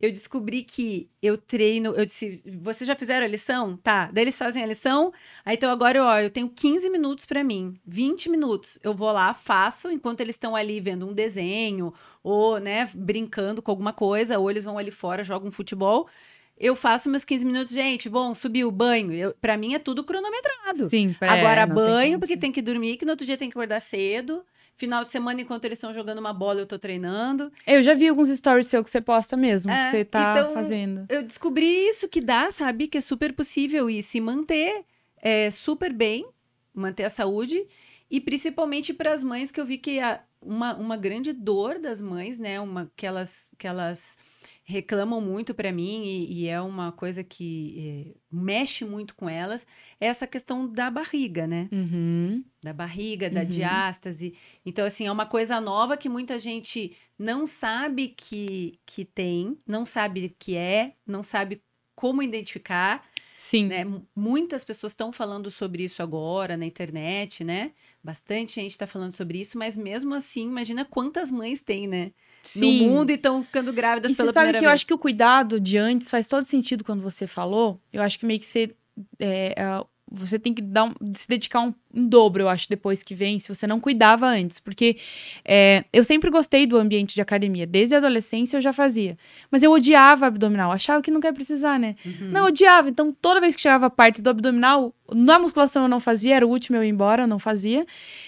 eu 0.00 0.10
descobri 0.10 0.62
que 0.62 1.08
eu 1.22 1.36
treino. 1.36 1.94
Eu 1.94 2.06
disse, 2.06 2.42
vocês 2.62 2.88
já 2.88 2.96
fizeram 2.96 3.26
a 3.26 3.28
lição? 3.28 3.76
Tá. 3.76 4.10
Daí 4.10 4.24
eles 4.24 4.38
fazem 4.38 4.62
a 4.62 4.66
lição. 4.66 5.12
Aí 5.44 5.56
então 5.56 5.70
agora 5.70 5.98
eu, 5.98 6.04
ó, 6.04 6.18
eu 6.18 6.30
tenho 6.30 6.48
15 6.48 6.88
minutos 6.88 7.26
pra 7.26 7.44
mim, 7.44 7.78
20 7.86 8.30
minutos. 8.30 8.78
Eu 8.82 8.94
vou 8.94 9.12
lá, 9.12 9.34
faço, 9.34 9.90
enquanto 9.90 10.22
eles 10.22 10.36
estão 10.36 10.56
ali 10.56 10.80
vendo 10.80 11.06
um 11.06 11.12
desenho, 11.12 11.92
ou, 12.22 12.58
né, 12.58 12.88
brincando 12.94 13.60
com 13.60 13.70
alguma 13.70 13.92
coisa, 13.92 14.38
ou 14.38 14.50
eles 14.50 14.64
vão 14.64 14.78
ali 14.78 14.90
fora, 14.90 15.22
jogam 15.22 15.50
futebol. 15.50 16.08
Eu 16.56 16.74
faço 16.74 17.10
meus 17.10 17.24
15 17.24 17.44
minutos, 17.44 17.70
gente. 17.70 18.08
Bom, 18.08 18.34
subiu 18.34 18.68
o 18.68 18.72
banho. 18.72 19.12
Eu, 19.12 19.34
pra 19.40 19.56
mim 19.56 19.74
é 19.74 19.78
tudo 19.78 20.02
cronometrado. 20.04 20.88
Sim, 20.88 21.14
é, 21.20 21.28
Agora 21.28 21.66
tem 21.66 21.74
banho, 21.74 22.10
como 22.12 22.20
porque 22.20 22.36
tem 22.36 22.52
que 22.52 22.62
dormir, 22.62 22.96
que 22.96 23.04
no 23.04 23.12
outro 23.12 23.26
dia 23.26 23.36
tem 23.36 23.48
que 23.48 23.56
acordar 23.56 23.80
cedo. 23.80 24.44
Final 24.80 25.04
de 25.04 25.10
semana, 25.10 25.42
enquanto 25.42 25.66
eles 25.66 25.76
estão 25.76 25.92
jogando 25.92 26.20
uma 26.20 26.32
bola, 26.32 26.60
eu 26.62 26.66
tô 26.66 26.78
treinando. 26.78 27.52
Eu 27.66 27.82
já 27.82 27.92
vi 27.92 28.08
alguns 28.08 28.28
stories 28.30 28.66
seu 28.66 28.82
que 28.82 28.88
você 28.88 28.98
posta 28.98 29.36
mesmo, 29.36 29.70
É, 29.70 29.82
que 29.82 29.90
você 29.90 30.04
tá 30.06 30.32
então- 30.38 30.54
fazendo. 30.54 31.04
Eu 31.10 31.22
descobri 31.22 31.66
isso 31.86 32.08
que 32.08 32.18
dá, 32.18 32.50
sabe? 32.50 32.86
Que 32.86 32.96
é 32.96 33.00
super 33.02 33.34
possível 33.34 33.90
e 33.90 34.02
se 34.02 34.22
manter 34.22 34.86
é, 35.22 35.50
super 35.50 35.92
bem, 35.92 36.26
manter 36.72 37.04
a 37.04 37.10
saúde. 37.10 37.62
E 38.10 38.22
principalmente 38.22 38.94
para 38.94 39.12
as 39.12 39.22
mães, 39.22 39.50
que 39.50 39.60
eu 39.60 39.66
vi 39.66 39.76
que 39.76 40.00
a- 40.00 40.22
uma, 40.42 40.74
uma 40.74 40.96
grande 40.96 41.32
dor 41.32 41.78
das 41.78 42.00
mães, 42.00 42.38
né? 42.38 42.58
Uma, 42.60 42.90
que, 42.96 43.06
elas, 43.06 43.50
que 43.58 43.66
elas 43.66 44.16
reclamam 44.64 45.20
muito 45.20 45.54
para 45.54 45.70
mim 45.72 46.02
e, 46.04 46.42
e 46.42 46.48
é 46.48 46.60
uma 46.60 46.92
coisa 46.92 47.22
que 47.22 48.14
é, 48.14 48.18
mexe 48.30 48.84
muito 48.84 49.14
com 49.14 49.28
elas, 49.28 49.66
é 50.00 50.06
essa 50.06 50.26
questão 50.26 50.66
da 50.66 50.90
barriga, 50.90 51.46
né? 51.46 51.68
Uhum. 51.72 52.44
da 52.62 52.72
barriga, 52.72 53.28
da 53.28 53.40
Uhum. 53.40 53.46
diástase. 53.46 54.34
Então, 54.64 54.84
assim, 54.84 55.06
é 55.06 55.12
uma 55.12 55.26
coisa 55.26 55.60
nova 55.60 55.96
que 55.96 56.08
muita 56.08 56.38
gente 56.38 56.96
não 57.18 57.46
sabe 57.46 58.08
que, 58.08 58.78
que 58.86 59.04
tem, 59.04 59.58
não 59.66 59.84
sabe 59.84 60.34
que 60.38 60.56
é, 60.56 60.94
não 61.06 61.22
sabe 61.22 61.62
como 61.94 62.22
identificar, 62.22 63.04
Sim. 63.42 63.68
né? 63.68 63.86
Muitas 64.14 64.62
pessoas 64.62 64.92
estão 64.92 65.10
falando 65.10 65.50
sobre 65.50 65.82
isso 65.82 66.02
agora 66.02 66.58
na 66.58 66.66
internet, 66.66 67.42
né? 67.42 67.72
Bastante 68.04 68.56
gente 68.60 68.72
está 68.72 68.86
falando 68.86 69.14
sobre 69.14 69.40
isso, 69.40 69.56
mas 69.56 69.78
mesmo 69.78 70.14
assim, 70.14 70.42
imagina 70.46 70.84
quantas 70.84 71.30
mães 71.30 71.62
tem, 71.62 71.86
né? 71.88 72.12
Sim. 72.42 72.80
no 72.82 72.88
mundo 72.88 73.10
e 73.10 73.14
estão 73.14 73.42
ficando 73.42 73.72
grávidas 73.72 74.12
E 74.12 74.14
pela 74.14 74.28
você 74.28 74.34
sabe 74.34 74.44
primeira 74.44 74.58
que 74.58 74.64
eu 74.66 74.68
vez. 74.68 74.74
acho 74.74 74.86
que 74.86 74.92
o 74.92 74.98
cuidado 74.98 75.58
de 75.58 75.78
antes 75.78 76.10
faz 76.10 76.28
todo 76.28 76.42
sentido 76.44 76.84
quando 76.84 77.00
você 77.00 77.26
falou. 77.26 77.80
Eu 77.90 78.02
acho 78.02 78.18
que 78.18 78.26
meio 78.26 78.38
que 78.38 78.44
você. 78.46 78.74
é, 79.18 79.54
é, 79.56 79.84
você 80.10 80.38
tem 80.38 80.52
que 80.52 80.60
dar 80.60 80.84
um- 80.84 80.94
se 81.14 81.28
dedicar 81.28 81.60
um, 81.60 81.72
um 81.94 82.06
dobro, 82.08 82.42
eu 82.42 82.48
acho, 82.48 82.68
depois 82.68 83.02
que 83.02 83.14
vem, 83.14 83.38
se 83.38 83.48
você 83.48 83.66
não 83.66 83.78
cuidava 83.78 84.26
antes. 84.26 84.58
Porque 84.58 84.96
é, 85.44 85.84
eu 85.92 86.02
sempre 86.04 86.30
gostei 86.30 86.66
do 86.66 86.76
ambiente 86.76 87.14
de 87.14 87.20
academia. 87.20 87.66
Desde 87.66 87.94
a 87.94 87.98
adolescência 87.98 88.56
eu 88.56 88.60
já 88.60 88.72
fazia. 88.72 89.16
Mas 89.50 89.62
eu 89.62 89.70
odiava 89.72 90.26
abdominal. 90.26 90.72
Achava 90.72 91.02
que 91.02 91.10
não 91.10 91.20
quer 91.20 91.32
precisar, 91.32 91.78
né? 91.78 91.94
Uhum. 92.04 92.28
Não, 92.30 92.40
eu 92.40 92.46
odiava. 92.46 92.88
Então, 92.88 93.12
toda 93.12 93.40
vez 93.40 93.54
que 93.54 93.62
chegava 93.62 93.86
a 93.86 93.90
parte 93.90 94.20
do 94.20 94.30
abdominal, 94.30 94.94
na 95.12 95.38
musculação 95.38 95.82
eu 95.84 95.88
não 95.88 96.00
fazia, 96.00 96.36
era 96.36 96.46
o 96.46 96.50
último 96.50 96.76
eu 96.76 96.84
ir 96.84 96.88
embora, 96.88 97.22
eu 97.22 97.26
não 97.28 97.38
fazia. 97.38 97.86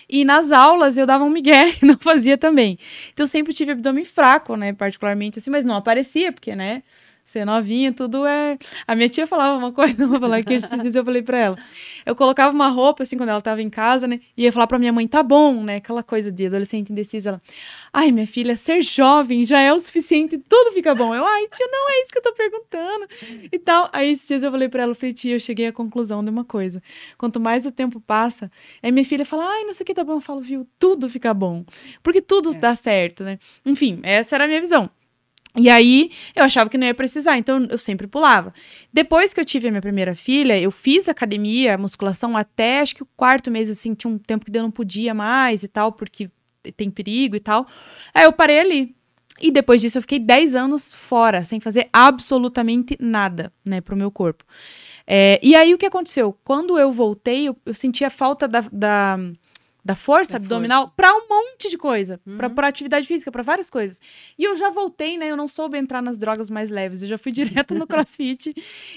E 0.09 0.25
nas 0.25 0.53
aulas 0.53 0.97
eu 0.99 1.07
dava 1.07 1.25
um 1.25 1.31
migué 1.31 1.75
e 1.83 1.87
não 1.87 1.99
fazia 1.99 2.39
também. 2.39 2.79
Então, 3.13 3.25
eu 3.25 3.29
sempre 3.29 3.53
tive 3.53 3.73
abdômen 3.73 4.05
fraco, 4.05 4.57
né? 4.57 4.73
Particularmente 4.73 5.39
assim, 5.39 5.51
mas 5.51 5.65
não 5.65 5.75
aparecia, 5.77 6.33
porque, 6.33 6.55
né? 6.57 6.83
Ser 7.25 7.45
novinha, 7.45 7.93
tudo 7.93 8.27
é. 8.27 8.59
A 8.87 8.95
minha 8.95 9.09
tia 9.09 9.27
falava 9.27 9.57
uma 9.57 9.73
coisa, 9.73 10.07
vou 10.07 10.19
falar 10.19 10.43
dias 10.43 10.95
eu 10.95 11.05
falei 11.05 11.23
pra 11.23 11.39
ela. 11.39 11.57
Eu 12.05 12.17
colocava 12.17 12.53
uma 12.55 12.69
roupa, 12.69 13.05
assim, 13.05 13.17
quando 13.17 13.29
ela 13.29 13.41
tava 13.41 13.63
em 13.63 13.71
casa, 13.71 14.07
né? 14.09 14.21
E 14.37 14.43
ia 14.43 14.53
falar 14.53 14.67
pra 14.67 14.79
minha 14.79 14.93
mãe, 14.93 15.07
tá 15.07 15.23
bom, 15.23 15.63
né? 15.63 15.77
Aquela 15.77 16.03
coisa 16.03 16.33
de 16.33 16.47
adolescente 16.47 16.91
indecisa. 16.91 17.31
Ela, 17.31 17.43
ai, 17.93 18.11
minha 18.11 18.27
filha, 18.27 18.57
ser 18.57 18.83
jovem 18.83 19.45
já 19.45 19.61
é 19.61 19.73
o 19.73 19.79
suficiente, 19.79 20.37
tudo 20.37 20.73
fica 20.73 20.95
bom. 20.95 21.15
Eu, 21.15 21.25
ai, 21.25 21.47
tia, 21.49 21.67
não 21.71 21.91
é 21.91 22.03
isso 22.03 22.11
que 22.13 22.19
eu 22.19 22.23
tô 22.23 22.33
perguntando. 22.33 23.07
E 23.53 23.59
tal. 23.59 23.89
Aí 23.93 24.11
esses 24.11 24.27
dias 24.27 24.43
eu 24.43 24.51
falei 24.51 24.69
pra 24.69 24.83
ela, 24.83 24.91
eu 24.91 24.97
falei, 24.97 25.13
tia, 25.13 25.35
eu 25.37 25.41
cheguei 25.41 25.69
à 25.69 25.73
conclusão 25.73 26.25
de 26.25 26.31
uma 26.31 26.45
coisa. 26.45 26.83
Quanto 27.17 27.39
mais 27.41 27.65
o 27.67 27.71
tempo 27.73 28.01
passa, 28.01 28.51
aí 28.83 28.91
minha 28.91 29.05
filha 29.05 29.25
fala, 29.25 29.45
ai, 29.49 29.65
não 29.65 29.73
sei 29.73 29.85
o 29.85 29.87
que 29.87 29.95
tá 29.95 30.03
bom. 30.05 30.15
Eu 30.15 30.21
falo, 30.21 30.41
viu, 30.41 30.67
tudo 30.79 31.09
fica 31.09 31.33
bom. 31.33 31.65
Porque 32.03 32.21
tudo 32.21 32.51
É. 32.51 32.59
dá 32.59 32.75
certo, 32.75 33.23
né? 33.23 33.39
Enfim, 33.65 34.01
essa 34.03 34.35
era 34.35 34.45
a 34.45 34.49
minha 34.49 34.61
visão. 34.61 34.91
E 35.57 35.69
aí, 35.69 36.11
eu 36.35 36.45
achava 36.45 36.71
que 36.71 36.79
não 36.79 36.87
ia 36.87 36.95
precisar, 36.95 37.37
então 37.37 37.67
eu 37.69 37.77
sempre 37.77 38.07
pulava. 38.07 38.55
Depois 38.91 39.35
que 39.35 39.41
eu 39.41 39.45
tive 39.45 39.69
a 39.69 39.71
minha 39.71 39.83
primeira 39.83 40.15
filha, 40.15 40.59
eu 40.59 40.71
fiz 40.71 41.09
academia, 41.11 41.77
musculação 41.77 42.37
até 42.37 42.81
acho 42.81 42.95
que 42.95 43.03
o 43.03 43.09
quarto 43.17 43.51
mês, 43.51 43.71
assim, 43.71 43.93
tinha 43.95 44.11
um 44.11 44.17
tempo 44.19 44.47
que 44.47 44.57
eu 44.57 44.63
não 44.63 44.71
podia 44.71 45.13
mais 45.13 45.63
e 45.63 45.69
tal, 45.69 45.93
porque 45.93 46.31
tem 46.77 46.91
perigo 46.91 47.37
e 47.37 47.41
tal. 47.41 47.67
Aí 48.15 48.25
eu 48.25 48.33
parei 48.33 48.61
ali. 48.61 48.97
E 49.41 49.51
depois 49.51 49.81
disso 49.81 49.99
eu 49.99 50.03
fiquei 50.03 50.19
10 50.19 50.55
anos 50.55 50.93
fora, 50.93 51.45
sem 51.45 51.59
fazer 51.59 51.89
absolutamente 51.93 52.97
nada, 53.01 53.53
né, 53.67 53.81
pro 53.81 53.97
meu 53.97 54.11
corpo. 54.11 54.45
É, 55.07 55.41
e 55.43 55.55
aí 55.55 55.75
o 55.75 55.79
que 55.79 55.87
aconteceu? 55.87 56.39
Quando 56.45 56.79
eu 56.79 56.93
voltei, 56.93 57.49
eu, 57.49 57.57
eu 57.67 57.75
senti 57.75 58.05
a 58.05 58.11
falta 58.11 58.47
da, 58.47 58.61
da, 58.73 59.19
da 59.85 59.95
força 59.97 60.33
Da 60.33 60.37
abdominal 60.37 60.89
pra 60.97 61.13
um 61.13 61.27
monte 61.29 61.69
de 61.69 61.77
coisa. 61.77 62.19
Pra, 62.37 62.49
Uhum. 62.49 62.55
pra 62.55 62.69
atividade 62.69 63.07
física, 63.07 63.33
pra 63.33 63.43
várias 63.43 63.69
coisas. 63.69 64.01
E 64.39 64.45
eu 64.45 64.55
já 64.55 64.71
voltei, 64.71 65.19
né? 65.19 65.29
Eu 65.31 65.37
não 65.37 65.49
soube 65.49 65.77
entrar 65.77 66.01
nas 66.01 66.17
drogas 66.19 66.49
mais 66.49 66.71
leves. 66.71 67.03
Eu 67.03 67.09
já 67.09 67.19
fui 67.19 67.33
direto 67.67 67.75
no 67.75 67.87
crossfit. 67.87 68.55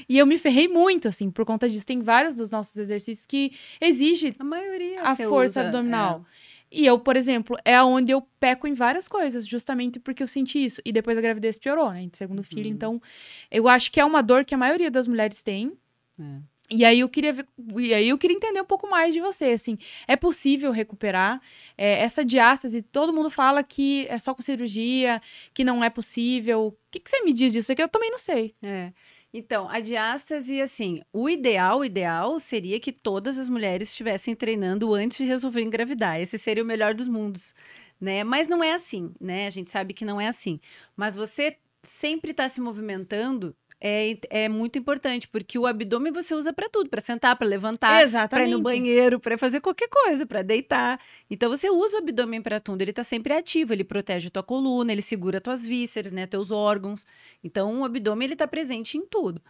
e 0.08 0.18
eu 0.18 0.26
me 0.26 0.38
ferrei 0.38 0.68
muito, 0.68 1.08
assim, 1.08 1.32
por 1.32 1.44
conta 1.46 1.68
disso. 1.68 1.86
Tem 1.86 2.00
vários 2.02 2.36
dos 2.36 2.50
nossos 2.52 2.78
exercícios 2.78 3.26
que 3.26 3.52
exigem 3.82 4.34
A 4.38 4.44
maioria. 4.44 5.02
a 5.02 5.16
força 5.16 5.60
usa, 5.60 5.62
abdominal. 5.62 6.24
E 6.72 6.86
eu, 6.86 7.00
por 7.00 7.16
exemplo, 7.16 7.58
é 7.64 7.82
onde 7.82 8.12
eu 8.12 8.22
peco 8.40 8.68
em 8.68 8.74
várias 8.74 9.08
coisas, 9.08 9.48
justamente 9.48 10.00
porque 10.00 10.22
eu 10.22 10.28
senti 10.28 10.64
isso. 10.64 10.82
E 10.84 10.92
depois 10.92 11.18
a 11.18 11.22
gravidez 11.22 11.58
piorou, 11.58 11.92
né? 11.92 12.08
Segundo 12.14 12.44
filho. 12.44 12.66
Uhum. 12.68 12.72
Então, 12.76 13.02
eu 13.50 13.68
acho 13.68 13.92
que 13.92 14.00
é 14.00 14.06
uma 14.06 14.22
dor 14.22 14.44
que 14.44 14.54
a 14.54 14.58
maioria 14.58 14.92
das 14.92 15.08
mulheres 15.08 15.42
tem. 15.42 15.72
É. 16.20 16.24
E 16.70 16.84
aí 16.84 17.00
eu 17.02 17.10
queria 17.10 17.32
ver, 17.34 17.48
e 17.78 17.94
aí 17.94 18.10
eu 18.10 18.18
queria 18.18 18.36
entender 18.36 18.60
um 18.60 18.66
pouco 18.66 18.90
mais 18.90 19.14
de 19.14 19.22
você, 19.22 19.46
assim, 19.52 19.78
é 20.08 20.16
possível 20.16 20.72
recuperar 20.72 21.40
É, 21.78 22.02
essa 22.02 22.24
diástase? 22.26 22.82
Todo 22.82 23.14
mundo 23.14 23.30
fala 23.30 23.64
que 23.64 24.08
é 24.10 24.18
só 24.18 24.34
com 24.34 24.42
cirurgia, 24.42 25.22
que 25.54 25.64
não 25.64 25.84
é 25.84 25.90
possível. 25.90 26.68
O 26.68 26.78
que, 26.92 27.00
que 27.00 27.10
você 27.10 27.22
me 27.24 27.34
diz 27.34 27.54
disso? 27.54 27.72
É 27.72 27.76
que 27.76 27.84
eu 27.84 27.90
também 27.90 28.10
não 28.12 28.18
sei. 28.18 28.54
É. 28.64 28.92
Então, 29.34 29.68
a 29.70 29.82
diástase, 29.82 30.62
assim, 30.62 31.02
o 31.12 31.30
ideal, 31.30 31.80
o 31.80 31.86
ideal 31.86 32.40
seria 32.40 32.80
que 32.80 32.92
todas 32.94 33.38
as 33.38 33.50
mulheres 33.50 33.90
estivessem 33.90 34.34
treinando 34.34 34.94
antes 34.94 35.18
de 35.18 35.26
resolver 35.26 35.62
engravidar. 35.62 36.20
Esse 36.22 36.38
seria 36.38 36.64
o 36.64 36.66
melhor 36.66 36.94
dos 36.94 37.08
mundos, 37.08 37.54
né? 38.00 38.24
Mas 38.24 38.48
não 38.48 38.64
é 38.64 38.74
assim, 38.74 39.14
né? 39.20 39.46
A 39.46 39.50
gente 39.50 39.70
sabe 39.70 39.94
que 39.94 40.06
não 40.06 40.22
é 40.22 40.28
assim. 40.28 40.60
Mas 40.96 41.16
você 41.18 41.58
sempre 41.84 42.32
está 42.32 42.48
se 42.48 42.62
movimentando 42.62 43.56
é, 43.80 44.18
é 44.30 44.50
muito 44.50 44.80
importante, 44.80 45.28
porque 45.28 45.60
o 45.60 45.66
abdômen 45.66 46.12
você 46.12 46.34
usa 46.34 46.54
para 46.54 46.70
tudo, 46.70 46.90
para 46.90 47.02
sentar, 47.02 47.36
para 47.36 47.46
levantar, 47.48 48.04
para 48.30 48.46
ir 48.46 48.52
no 48.52 48.62
banheiro, 48.62 49.20
para 49.20 49.38
fazer 49.38 49.62
qualquer 49.62 49.90
coisa, 49.90 50.26
para 50.26 50.42
deitar. 50.42 51.00
Então 51.30 51.50
você 51.50 51.70
usa 51.70 51.98
o 51.98 52.00
abdômen 52.00 52.42
para 52.42 52.60
tudo, 52.60 52.82
ele 52.82 52.94
tá 52.94 53.04
sempre 53.04 53.34
ativo, 53.34 53.74
ele 53.74 53.84
protege 53.84 54.30
tua 54.30 54.44
coluna, 54.44 54.92
ele 54.92 55.02
segura 55.02 55.42
tuas 55.42 55.66
vísceras, 55.66 56.12
né, 56.12 56.26
teus 56.26 56.52
órgãos. 56.52 57.06
Então 57.44 57.82
o 57.82 57.86
abdômen 57.86 58.28
ele 58.28 58.36
tá 58.36 58.48
presente 58.48 58.98
em 58.98 59.06
tudo, 59.06 59.42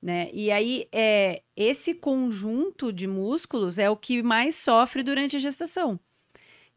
né? 0.00 0.28
E 0.32 0.50
aí 0.50 0.86
é 0.92 1.42
esse 1.56 1.94
conjunto 1.94 2.92
de 2.92 3.06
músculos 3.06 3.78
é 3.78 3.88
o 3.88 3.96
que 3.96 4.22
mais 4.22 4.54
sofre 4.54 5.02
durante 5.02 5.36
a 5.36 5.40
gestação. 5.40 5.98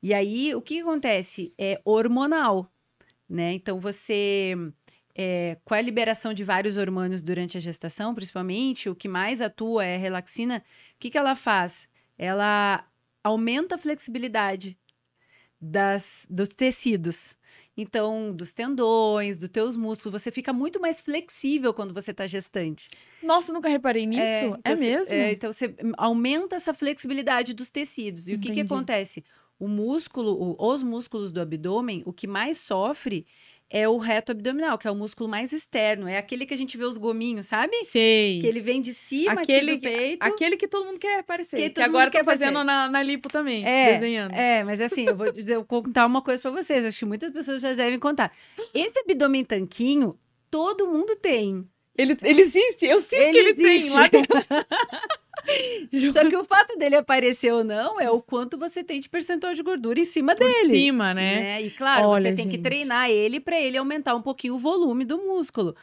E 0.01 0.13
aí 0.13 0.53
o 0.55 0.61
que 0.61 0.81
acontece 0.81 1.53
é 1.57 1.81
hormonal, 1.83 2.71
né? 3.27 3.53
Então 3.53 3.79
você 3.79 4.55
é, 5.15 5.57
com 5.63 5.73
a 5.73 5.81
liberação 5.81 6.33
de 6.33 6.43
vários 6.43 6.75
hormônios 6.77 7.21
durante 7.21 7.57
a 7.57 7.61
gestação, 7.61 8.13
principalmente, 8.13 8.89
o 8.89 8.95
que 8.95 9.07
mais 9.07 9.41
atua 9.41 9.85
é 9.85 9.95
a 9.95 9.99
relaxina. 9.99 10.57
O 10.95 10.99
que, 10.99 11.09
que 11.09 11.17
ela 11.17 11.35
faz? 11.35 11.87
Ela 12.17 12.85
aumenta 13.23 13.75
a 13.75 13.77
flexibilidade 13.77 14.77
das, 15.59 16.25
dos 16.29 16.49
tecidos. 16.49 17.35
Então, 17.77 18.33
dos 18.33 18.53
tendões, 18.53 19.37
dos 19.37 19.49
teus 19.49 19.75
músculos, 19.75 20.21
você 20.21 20.31
fica 20.31 20.53
muito 20.53 20.79
mais 20.79 21.01
flexível 21.01 21.73
quando 21.73 21.93
você 21.93 22.11
está 22.11 22.25
gestante. 22.27 22.87
Nossa, 23.21 23.51
nunca 23.51 23.67
reparei 23.67 24.05
nisso. 24.05 24.21
É, 24.21 24.45
então 24.45 24.75
você- 24.75 24.89
mesmo? 24.89 25.13
é, 25.13 25.31
então 25.31 25.51
você 25.51 25.75
aumenta 25.97 26.55
essa 26.55 26.73
flexibilidade 26.73 27.53
dos 27.53 27.69
tecidos. 27.69 28.27
E 28.29 28.33
o 28.33 28.39
que, 28.39 28.51
que 28.51 28.59
Entendi. 28.61 28.73
acontece? 28.73 29.23
O 29.59 29.67
músculo, 29.67 30.55
o- 30.57 30.71
os 30.73 30.83
músculos 30.83 31.31
do 31.31 31.41
abdômen, 31.41 32.01
o 32.05 32.13
que 32.13 32.27
mais 32.27 32.57
sofre 32.57 33.25
é 33.69 33.87
o 33.87 33.97
reto 33.97 34.31
abdominal, 34.31 34.77
que 34.77 34.87
é 34.87 34.91
o 34.91 34.95
músculo 34.95 35.27
mais 35.29 35.51
externo. 35.51 36.07
É 36.07 36.17
aquele 36.17 36.45
que 36.45 36.53
a 36.53 36.57
gente 36.57 36.77
vê 36.77 36.85
os 36.85 36.97
gominhos, 36.97 37.47
sabe? 37.47 37.75
Sei. 37.83 38.39
Que 38.39 38.47
ele 38.47 38.59
vem 38.59 38.81
de 38.81 38.93
cima 38.93 39.33
Aquele 39.41 39.71
aqui 39.71 39.79
do 39.79 39.81
peito. 39.81 40.23
Aquele 40.25 40.57
que 40.57 40.67
todo 40.67 40.85
mundo 40.85 40.99
quer 40.99 41.19
aparecer. 41.19 41.57
Que 41.57 41.69
Que, 41.69 41.81
agora 41.81 42.09
tá 42.11 42.23
fazendo 42.23 42.63
na, 42.63 42.87
na 42.87 43.03
lipo 43.03 43.29
também, 43.29 43.65
É, 43.65 43.93
desenhando. 43.93 44.33
É, 44.33 44.63
mas 44.63 44.79
assim, 44.79 45.05
eu 45.07 45.15
vou 45.15 45.31
dizer, 45.31 45.55
eu 45.55 45.65
vou 45.67 45.81
contar 45.83 46.05
uma 46.05 46.21
coisa 46.21 46.41
pra 46.41 46.51
vocês. 46.51 46.85
Acho 46.85 46.99
que 46.99 47.05
muitas 47.05 47.31
pessoas 47.33 47.61
já 47.61 47.73
devem 47.73 47.99
contar. 47.99 48.31
Esse 48.73 48.99
abdômen 48.99 49.43
tanquinho, 49.43 50.17
todo 50.49 50.87
mundo 50.87 51.15
tem. 51.15 51.67
Ele, 51.97 52.17
ele 52.23 52.41
existe, 52.41 52.85
eu 52.85 52.99
sinto 52.99 53.21
Ele 53.21 53.31
que 53.31 53.37
ele 53.37 53.53
tem 53.55 53.75
existe. 53.77 53.93
lá 53.93 54.07
dentro. 54.07 54.37
Só 56.13 56.27
que 56.27 56.35
o 56.35 56.43
fato 56.43 56.77
dele 56.77 56.95
aparecer 56.95 57.53
ou 57.53 57.63
não 57.63 57.99
é 57.99 58.09
o 58.09 58.21
quanto 58.21 58.57
você 58.57 58.83
tem 58.83 58.99
de 58.99 59.09
percentual 59.09 59.53
de 59.53 59.61
gordura 59.63 59.99
em 59.99 60.05
cima 60.05 60.35
Por 60.35 60.47
dele. 60.47 60.69
cima, 60.69 61.13
né? 61.13 61.35
né? 61.41 61.61
E 61.61 61.71
claro, 61.71 62.07
Olha, 62.07 62.31
você 62.31 62.35
tem 62.35 62.45
que 62.45 62.53
gente. 62.53 62.63
treinar 62.63 63.09
ele 63.09 63.39
para 63.39 63.59
ele 63.59 63.77
aumentar 63.77 64.15
um 64.15 64.21
pouquinho 64.21 64.55
o 64.55 64.59
volume 64.59 65.05
do 65.05 65.17
músculo. 65.17 65.75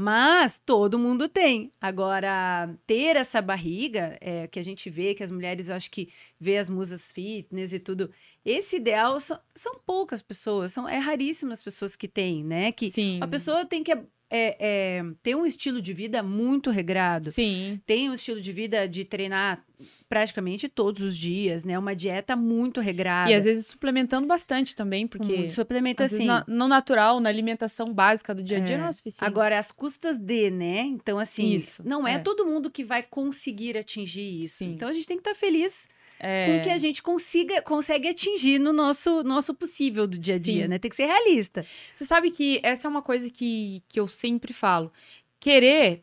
Mas 0.00 0.62
todo 0.64 0.96
mundo 0.96 1.28
tem. 1.28 1.72
Agora, 1.80 2.72
ter 2.86 3.16
essa 3.16 3.42
barriga, 3.42 4.16
é, 4.20 4.46
que 4.46 4.60
a 4.60 4.62
gente 4.62 4.88
vê, 4.88 5.12
que 5.12 5.24
as 5.24 5.30
mulheres, 5.30 5.68
eu 5.68 5.74
acho 5.74 5.90
que 5.90 6.08
vê 6.38 6.56
as 6.56 6.70
musas 6.70 7.10
fitness 7.10 7.72
e 7.72 7.80
tudo, 7.80 8.08
esse 8.44 8.76
ideal 8.76 9.18
são, 9.18 9.40
são 9.56 9.74
poucas 9.84 10.22
pessoas, 10.22 10.72
são, 10.72 10.88
é 10.88 10.98
raríssimas 10.98 11.58
as 11.58 11.64
pessoas 11.64 11.96
que 11.96 12.06
têm, 12.06 12.44
né? 12.44 12.70
Que 12.70 12.92
Sim. 12.92 13.18
a 13.20 13.26
pessoa 13.26 13.64
tem 13.64 13.82
que 13.82 13.90
é, 14.30 14.56
é, 14.98 15.02
ter 15.22 15.34
um 15.34 15.46
estilo 15.46 15.80
de 15.80 15.92
vida 15.94 16.22
muito 16.22 16.70
regrado 16.70 17.30
Sim. 17.30 17.80
tem 17.86 18.10
um 18.10 18.14
estilo 18.14 18.40
de 18.40 18.52
vida 18.52 18.86
de 18.86 19.04
treinar 19.04 19.64
praticamente 20.08 20.68
todos 20.68 21.02
os 21.02 21.16
dias, 21.16 21.64
né? 21.64 21.78
Uma 21.78 21.94
dieta 21.94 22.34
muito 22.36 22.80
regrada. 22.80 23.30
E 23.30 23.34
às 23.34 23.44
vezes 23.44 23.66
suplementando 23.68 24.26
bastante 24.26 24.74
também, 24.74 25.06
porque 25.06 25.36
muito 25.36 25.52
suplemento 25.52 26.02
às 26.02 26.12
assim. 26.12 26.26
na- 26.26 26.44
no 26.48 26.66
natural, 26.68 27.20
na 27.20 27.28
alimentação 27.28 27.86
básica 27.86 28.34
do 28.34 28.42
dia 28.42 28.58
a 28.58 28.60
dia, 28.60 28.76
É. 28.76 28.78
não 28.78 28.88
é 28.88 28.92
suficiente. 28.92 29.24
Agora, 29.28 29.58
às 29.58 29.70
custas 29.70 30.18
de, 30.18 30.50
né? 30.50 30.80
Então, 30.80 31.18
assim, 31.18 31.52
Isso, 31.54 31.82
não 31.86 32.06
é, 32.06 32.14
é. 32.14 32.18
todo 32.18 32.44
mundo 32.44 32.70
que 32.70 32.84
vai 32.84 33.02
conseguir 33.02 33.76
atingir 33.76 34.42
isso. 34.42 34.58
Sim. 34.58 34.72
Então, 34.72 34.88
a 34.88 34.92
gente 34.92 35.06
tem 35.06 35.16
que 35.16 35.20
estar 35.28 35.34
feliz 35.38 35.88
é... 36.18 36.46
com 36.46 36.64
que 36.64 36.70
a 36.70 36.78
gente 36.78 37.02
consiga, 37.02 37.62
consegue 37.62 38.08
atingir 38.08 38.58
no 38.58 38.72
nosso, 38.72 39.22
nosso 39.22 39.54
possível 39.54 40.06
do 40.06 40.18
dia 40.18 40.34
a 40.34 40.38
dia, 40.38 40.64
Sim. 40.64 40.68
né? 40.68 40.78
Tem 40.78 40.88
que 40.88 40.96
ser 40.96 41.06
realista. 41.06 41.64
Você 41.94 42.04
sabe 42.04 42.30
que 42.30 42.60
essa 42.62 42.86
é 42.86 42.90
uma 42.90 43.02
coisa 43.02 43.30
que, 43.30 43.82
que 43.88 43.98
eu 44.00 44.08
sempre 44.08 44.52
falo. 44.52 44.92
Querer, 45.40 46.00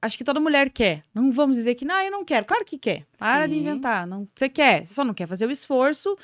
acho 0.00 0.16
que 0.16 0.24
toda 0.24 0.40
mulher 0.40 0.70
quer. 0.70 1.02
Não 1.14 1.32
vamos 1.32 1.56
dizer 1.56 1.74
que, 1.74 1.84
não, 1.84 2.00
eu 2.00 2.10
não 2.10 2.24
quero. 2.24 2.46
Claro 2.46 2.64
que 2.64 2.78
quer. 2.78 3.04
Para 3.18 3.46
de 3.46 3.54
Sim. 3.54 3.60
inventar. 3.60 4.06
Não, 4.06 4.28
você 4.34 4.48
quer. 4.48 4.86
Você 4.86 4.94
só 4.94 5.04
não 5.04 5.14
quer 5.14 5.26
fazer 5.26 5.46
o 5.46 5.50
esforço 5.50 6.16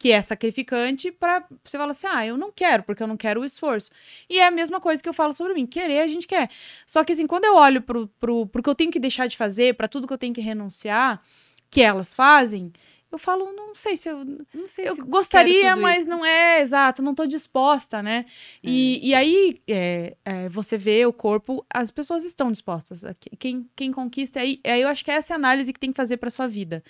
que 0.00 0.10
é 0.10 0.22
sacrificante 0.22 1.12
para 1.12 1.44
você 1.62 1.76
falar 1.76 1.90
assim: 1.90 2.06
"Ah, 2.10 2.26
eu 2.26 2.38
não 2.38 2.50
quero, 2.50 2.82
porque 2.82 3.02
eu 3.02 3.06
não 3.06 3.18
quero 3.18 3.42
o 3.42 3.44
esforço". 3.44 3.90
E 4.30 4.38
é 4.40 4.46
a 4.46 4.50
mesma 4.50 4.80
coisa 4.80 5.02
que 5.02 5.08
eu 5.08 5.12
falo 5.12 5.34
sobre 5.34 5.52
mim, 5.52 5.66
querer 5.66 6.00
a 6.00 6.06
gente 6.06 6.26
quer. 6.26 6.48
Só 6.86 7.04
que 7.04 7.12
assim, 7.12 7.26
quando 7.26 7.44
eu 7.44 7.54
olho 7.54 7.82
pro 7.82 8.08
pro, 8.18 8.46
pro 8.46 8.62
que 8.62 8.70
eu 8.70 8.74
tenho 8.74 8.90
que 8.90 8.98
deixar 8.98 9.26
de 9.26 9.36
fazer, 9.36 9.74
para 9.74 9.86
tudo 9.86 10.06
que 10.06 10.12
eu 10.12 10.18
tenho 10.18 10.32
que 10.32 10.40
renunciar, 10.40 11.22
que 11.70 11.80
elas 11.80 12.12
fazem, 12.12 12.72
eu 13.12 13.18
falo, 13.18 13.52
não 13.52 13.74
sei 13.74 13.96
se 13.96 14.08
eu. 14.08 14.24
Não 14.54 14.66
sei 14.66 14.88
Eu 14.88 14.94
se 14.94 15.02
gostaria, 15.02 15.74
mas 15.74 16.02
isso. 16.02 16.10
não 16.10 16.24
é 16.24 16.60
exato, 16.60 17.02
não 17.02 17.12
tô 17.14 17.26
disposta, 17.26 18.00
né? 18.02 18.24
E, 18.62 19.08
e 19.08 19.14
aí 19.14 19.60
é, 19.68 20.16
é, 20.24 20.48
você 20.48 20.78
vê 20.78 21.04
o 21.04 21.12
corpo, 21.12 21.66
as 21.74 21.90
pessoas 21.90 22.24
estão 22.24 22.52
dispostas. 22.52 23.04
Quem, 23.38 23.68
quem 23.74 23.90
conquista, 23.90 24.38
aí, 24.38 24.60
aí 24.64 24.82
eu 24.82 24.88
acho 24.88 25.04
que 25.04 25.10
essa 25.10 25.32
é 25.32 25.34
a 25.34 25.36
análise 25.36 25.72
que 25.72 25.80
tem 25.80 25.90
que 25.90 25.96
fazer 25.96 26.18
para 26.18 26.30
sua 26.30 26.46
vida. 26.46 26.84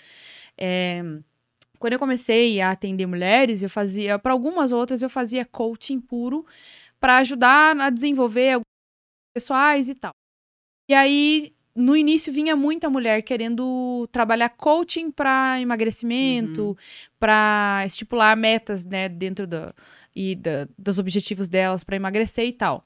É, 0.55 1.01
quando 1.79 1.93
eu 1.93 1.99
comecei 1.99 2.61
a 2.61 2.69
atender 2.69 3.07
mulheres, 3.07 3.63
eu 3.63 3.69
fazia, 3.69 4.19
para 4.19 4.33
algumas 4.33 4.71
outras, 4.71 5.01
eu 5.01 5.09
fazia 5.09 5.43
coaching 5.43 5.99
puro 5.99 6.45
para 6.99 7.17
ajudar 7.17 7.75
a 7.79 7.89
desenvolver 7.89 8.61
pessoais 9.33 9.89
e 9.89 9.95
tal. 9.95 10.11
E 10.87 10.93
aí, 10.93 11.55
no 11.75 11.95
início, 11.95 12.31
vinha 12.33 12.55
muita 12.55 12.89
mulher 12.89 13.21
querendo 13.21 14.07
trabalhar 14.11 14.49
coaching 14.49 15.09
para 15.11 15.59
emagrecimento, 15.61 16.77
para 17.19 17.83
estipular 17.85 18.35
metas, 18.35 18.85
né, 18.85 19.07
dentro 19.07 19.47
da, 19.47 19.73
e 20.15 20.35
da- 20.35 20.67
dos 20.77 20.99
objetivos 20.99 21.47
delas 21.49 21.83
para 21.83 21.95
emagrecer 21.95 22.45
e 22.45 22.51
tal. 22.53 22.85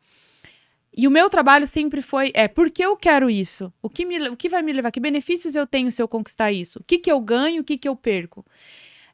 E 0.97 1.07
o 1.07 1.11
meu 1.11 1.29
trabalho 1.29 1.67
sempre 1.67 2.01
foi, 2.01 2.31
é, 2.33 2.47
por 2.47 2.71
que 2.71 2.81
eu 2.83 2.95
quero 2.95 3.29
isso? 3.29 3.73
O 3.81 3.89
que, 3.89 4.05
me, 4.05 4.29
o 4.29 4.37
que 4.37 4.47
vai 4.47 4.61
me 4.61 4.71
levar? 4.71 4.91
Que 4.91 4.99
benefícios 4.99 5.53
eu 5.53 5.67
tenho 5.67 5.91
se 5.91 6.01
eu 6.01 6.07
conquistar 6.07 6.53
isso? 6.53 6.79
O 6.79 6.83
que, 6.85 6.97
que 6.97 7.11
eu 7.11 7.19
ganho? 7.19 7.61
O 7.61 7.65
que, 7.65 7.77
que 7.77 7.87
eu 7.87 7.95
perco? 7.97 8.45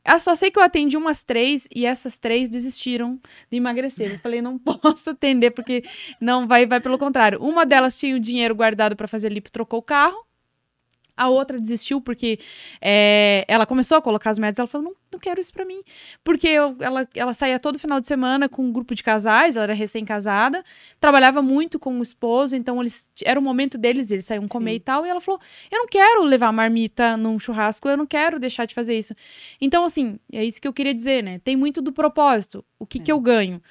Eu 0.03 0.19
só 0.19 0.33
sei 0.33 0.49
que 0.49 0.57
eu 0.57 0.63
atendi 0.63 0.97
umas 0.97 1.23
três 1.23 1.67
e 1.73 1.85
essas 1.85 2.17
três 2.17 2.49
desistiram 2.49 3.19
de 3.51 3.57
emagrecer. 3.57 4.13
Eu 4.13 4.19
falei, 4.19 4.41
não 4.41 4.57
posso 4.59 5.11
atender 5.11 5.51
porque 5.51 5.83
não 6.19 6.47
vai, 6.47 6.65
vai 6.65 6.81
pelo 6.81 6.97
contrário. 6.97 7.39
Uma 7.41 7.65
delas 7.65 7.97
tinha 7.97 8.15
o 8.15 8.19
dinheiro 8.19 8.55
guardado 8.55 8.95
para 8.95 9.07
fazer 9.07 9.31
lipo, 9.31 9.51
trocou 9.51 9.79
o 9.79 9.83
carro. 9.83 10.17
A 11.17 11.27
outra 11.29 11.59
desistiu 11.59 11.99
porque 12.01 12.39
é, 12.81 13.43
ela 13.47 13.65
começou 13.65 13.97
a 13.97 14.01
colocar 14.01 14.29
as 14.29 14.39
metas. 14.39 14.59
Ela 14.59 14.67
falou: 14.67 14.87
não, 14.89 14.95
não 15.13 15.19
quero 15.19 15.39
isso 15.39 15.51
pra 15.51 15.65
mim. 15.65 15.81
Porque 16.23 16.47
eu- 16.47 16.75
ela, 16.79 17.05
ela 17.13 17.33
saía 17.33 17.59
todo 17.59 17.77
final 17.77 17.99
de 17.99 18.07
semana 18.07 18.47
com 18.47 18.63
um 18.63 18.71
grupo 18.71 18.95
de 18.95 19.03
casais, 19.03 19.55
ela 19.55 19.65
era 19.65 19.73
recém-casada, 19.73 20.63
trabalhava 20.99 21.41
muito 21.41 21.77
com 21.79 21.99
o 21.99 22.01
esposo, 22.01 22.55
então 22.55 22.79
eles 22.81 23.09
era 23.25 23.39
o 23.39 23.43
momento 23.43 23.77
deles, 23.77 24.09
eles 24.11 24.25
saíam 24.25 24.47
comer 24.47 24.71
Sim. 24.71 24.75
e 24.77 24.79
tal. 24.79 25.05
E 25.05 25.09
ela 25.09 25.21
falou: 25.21 25.39
eu 25.69 25.79
não 25.79 25.87
quero 25.87 26.23
levar 26.23 26.51
marmita 26.51 27.17
num 27.17 27.37
churrasco, 27.37 27.87
eu 27.89 27.97
não 27.97 28.05
quero 28.05 28.39
deixar 28.39 28.65
de 28.65 28.73
fazer 28.73 28.97
isso. 28.97 29.13
Então, 29.59 29.83
assim, 29.83 30.17
é 30.31 30.43
isso 30.45 30.61
que 30.61 30.67
eu 30.67 30.73
queria 30.73 30.93
dizer, 30.93 31.23
né? 31.23 31.39
Tem 31.43 31.55
muito 31.55 31.81
do 31.81 31.91
propósito. 31.91 32.63
O 32.79 32.85
que, 32.85 32.99
É. 32.99 33.01
que 33.03 33.11
eu 33.11 33.19
ganho? 33.19 33.61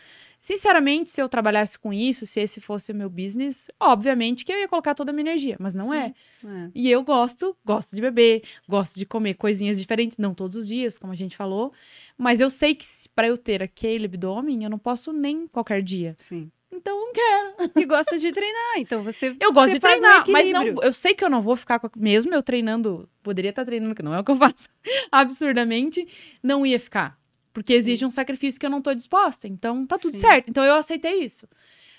Sinceramente, 0.41 1.11
se 1.11 1.21
eu 1.21 1.29
trabalhasse 1.29 1.79
com 1.79 1.93
isso, 1.93 2.25
se 2.27 2.41
esse 2.41 2.61
fosse 2.61 2.93
o 2.93 2.95
meu 2.95 3.11
business, 3.11 3.69
obviamente 3.79 4.45
que 4.45 4.51
eu 4.53 4.59
ia 4.59 4.67
colocar 4.69 4.95
toda 4.95 5.11
a 5.11 5.13
minha 5.13 5.23
energia, 5.29 5.57
mas 5.61 5.75
não 5.75 5.93
é. 5.93 6.15
É. 6.45 6.71
E 6.75 6.91
eu 6.91 7.03
gosto, 7.03 7.55
gosto 7.65 7.95
de 7.95 8.01
beber, 8.01 8.43
gosto 8.69 8.97
de 8.97 9.05
comer 9.05 9.35
coisinhas 9.35 9.79
diferentes, 9.79 10.17
não 10.17 10.33
todos 10.35 10.57
os 10.57 10.67
dias, 10.67 10.97
como 10.99 11.13
a 11.13 11.17
gente 11.17 11.37
falou, 11.37 11.73
mas 12.17 12.41
eu 12.41 12.49
sei 12.49 12.75
que 12.75 12.85
para 13.15 13.29
eu 13.29 13.37
ter 13.37 13.63
aquele 13.63 14.07
abdômen, 14.07 14.65
eu 14.65 14.71
não 14.71 14.79
posso 14.79 15.13
nem 15.13 15.47
qualquer 15.47 15.83
dia. 15.83 16.15
Sim. 16.19 16.51
Então 16.73 16.97
eu 16.99 17.05
não 17.07 17.13
quero. 17.13 17.51
E 17.83 17.85
gosta 17.85 18.19
de 18.19 18.33
treinar, 18.33 18.79
então 18.79 19.03
você. 19.03 19.37
Eu 19.41 19.53
gosto 19.53 19.73
você 19.73 19.75
de 19.75 19.81
faz 19.81 19.99
um 19.99 20.01
treinar, 20.01 20.25
mas 20.31 20.51
não, 20.51 20.83
eu 20.83 20.93
sei 20.93 21.13
que 21.15 21.23
eu 21.25 21.29
não 21.29 21.43
vou 21.43 21.55
ficar 21.57 21.79
com 21.79 21.89
a- 21.89 21.91
mesmo 21.97 22.33
eu 22.35 22.43
treinando, 22.43 23.09
poderia 23.23 23.51
estar 23.51 23.65
treinando, 23.65 23.95
que 23.95 24.03
não 24.03 24.15
é 24.15 24.21
o 24.21 24.25
que 24.25 24.31
eu 24.31 24.37
faço 24.39 24.69
absurdamente, 25.11 26.07
não 26.43 26.65
ia 26.65 26.79
ficar. 26.81 27.19
Porque 27.53 27.73
exige 27.73 28.05
um 28.05 28.11
sacrifício 28.11 28.61
que 28.61 28.67
eu 28.67 28.71
não 28.71 28.83
tô 28.83 28.95
disposta. 28.95 29.49
Então 29.49 29.87
tá 29.87 29.99
tudo 29.99 30.15
Sim. 30.15 30.21
certo. 30.21 30.49
Então 30.49 30.65
eu 30.65 30.75
aceitei 30.75 31.23
isso. 31.23 31.49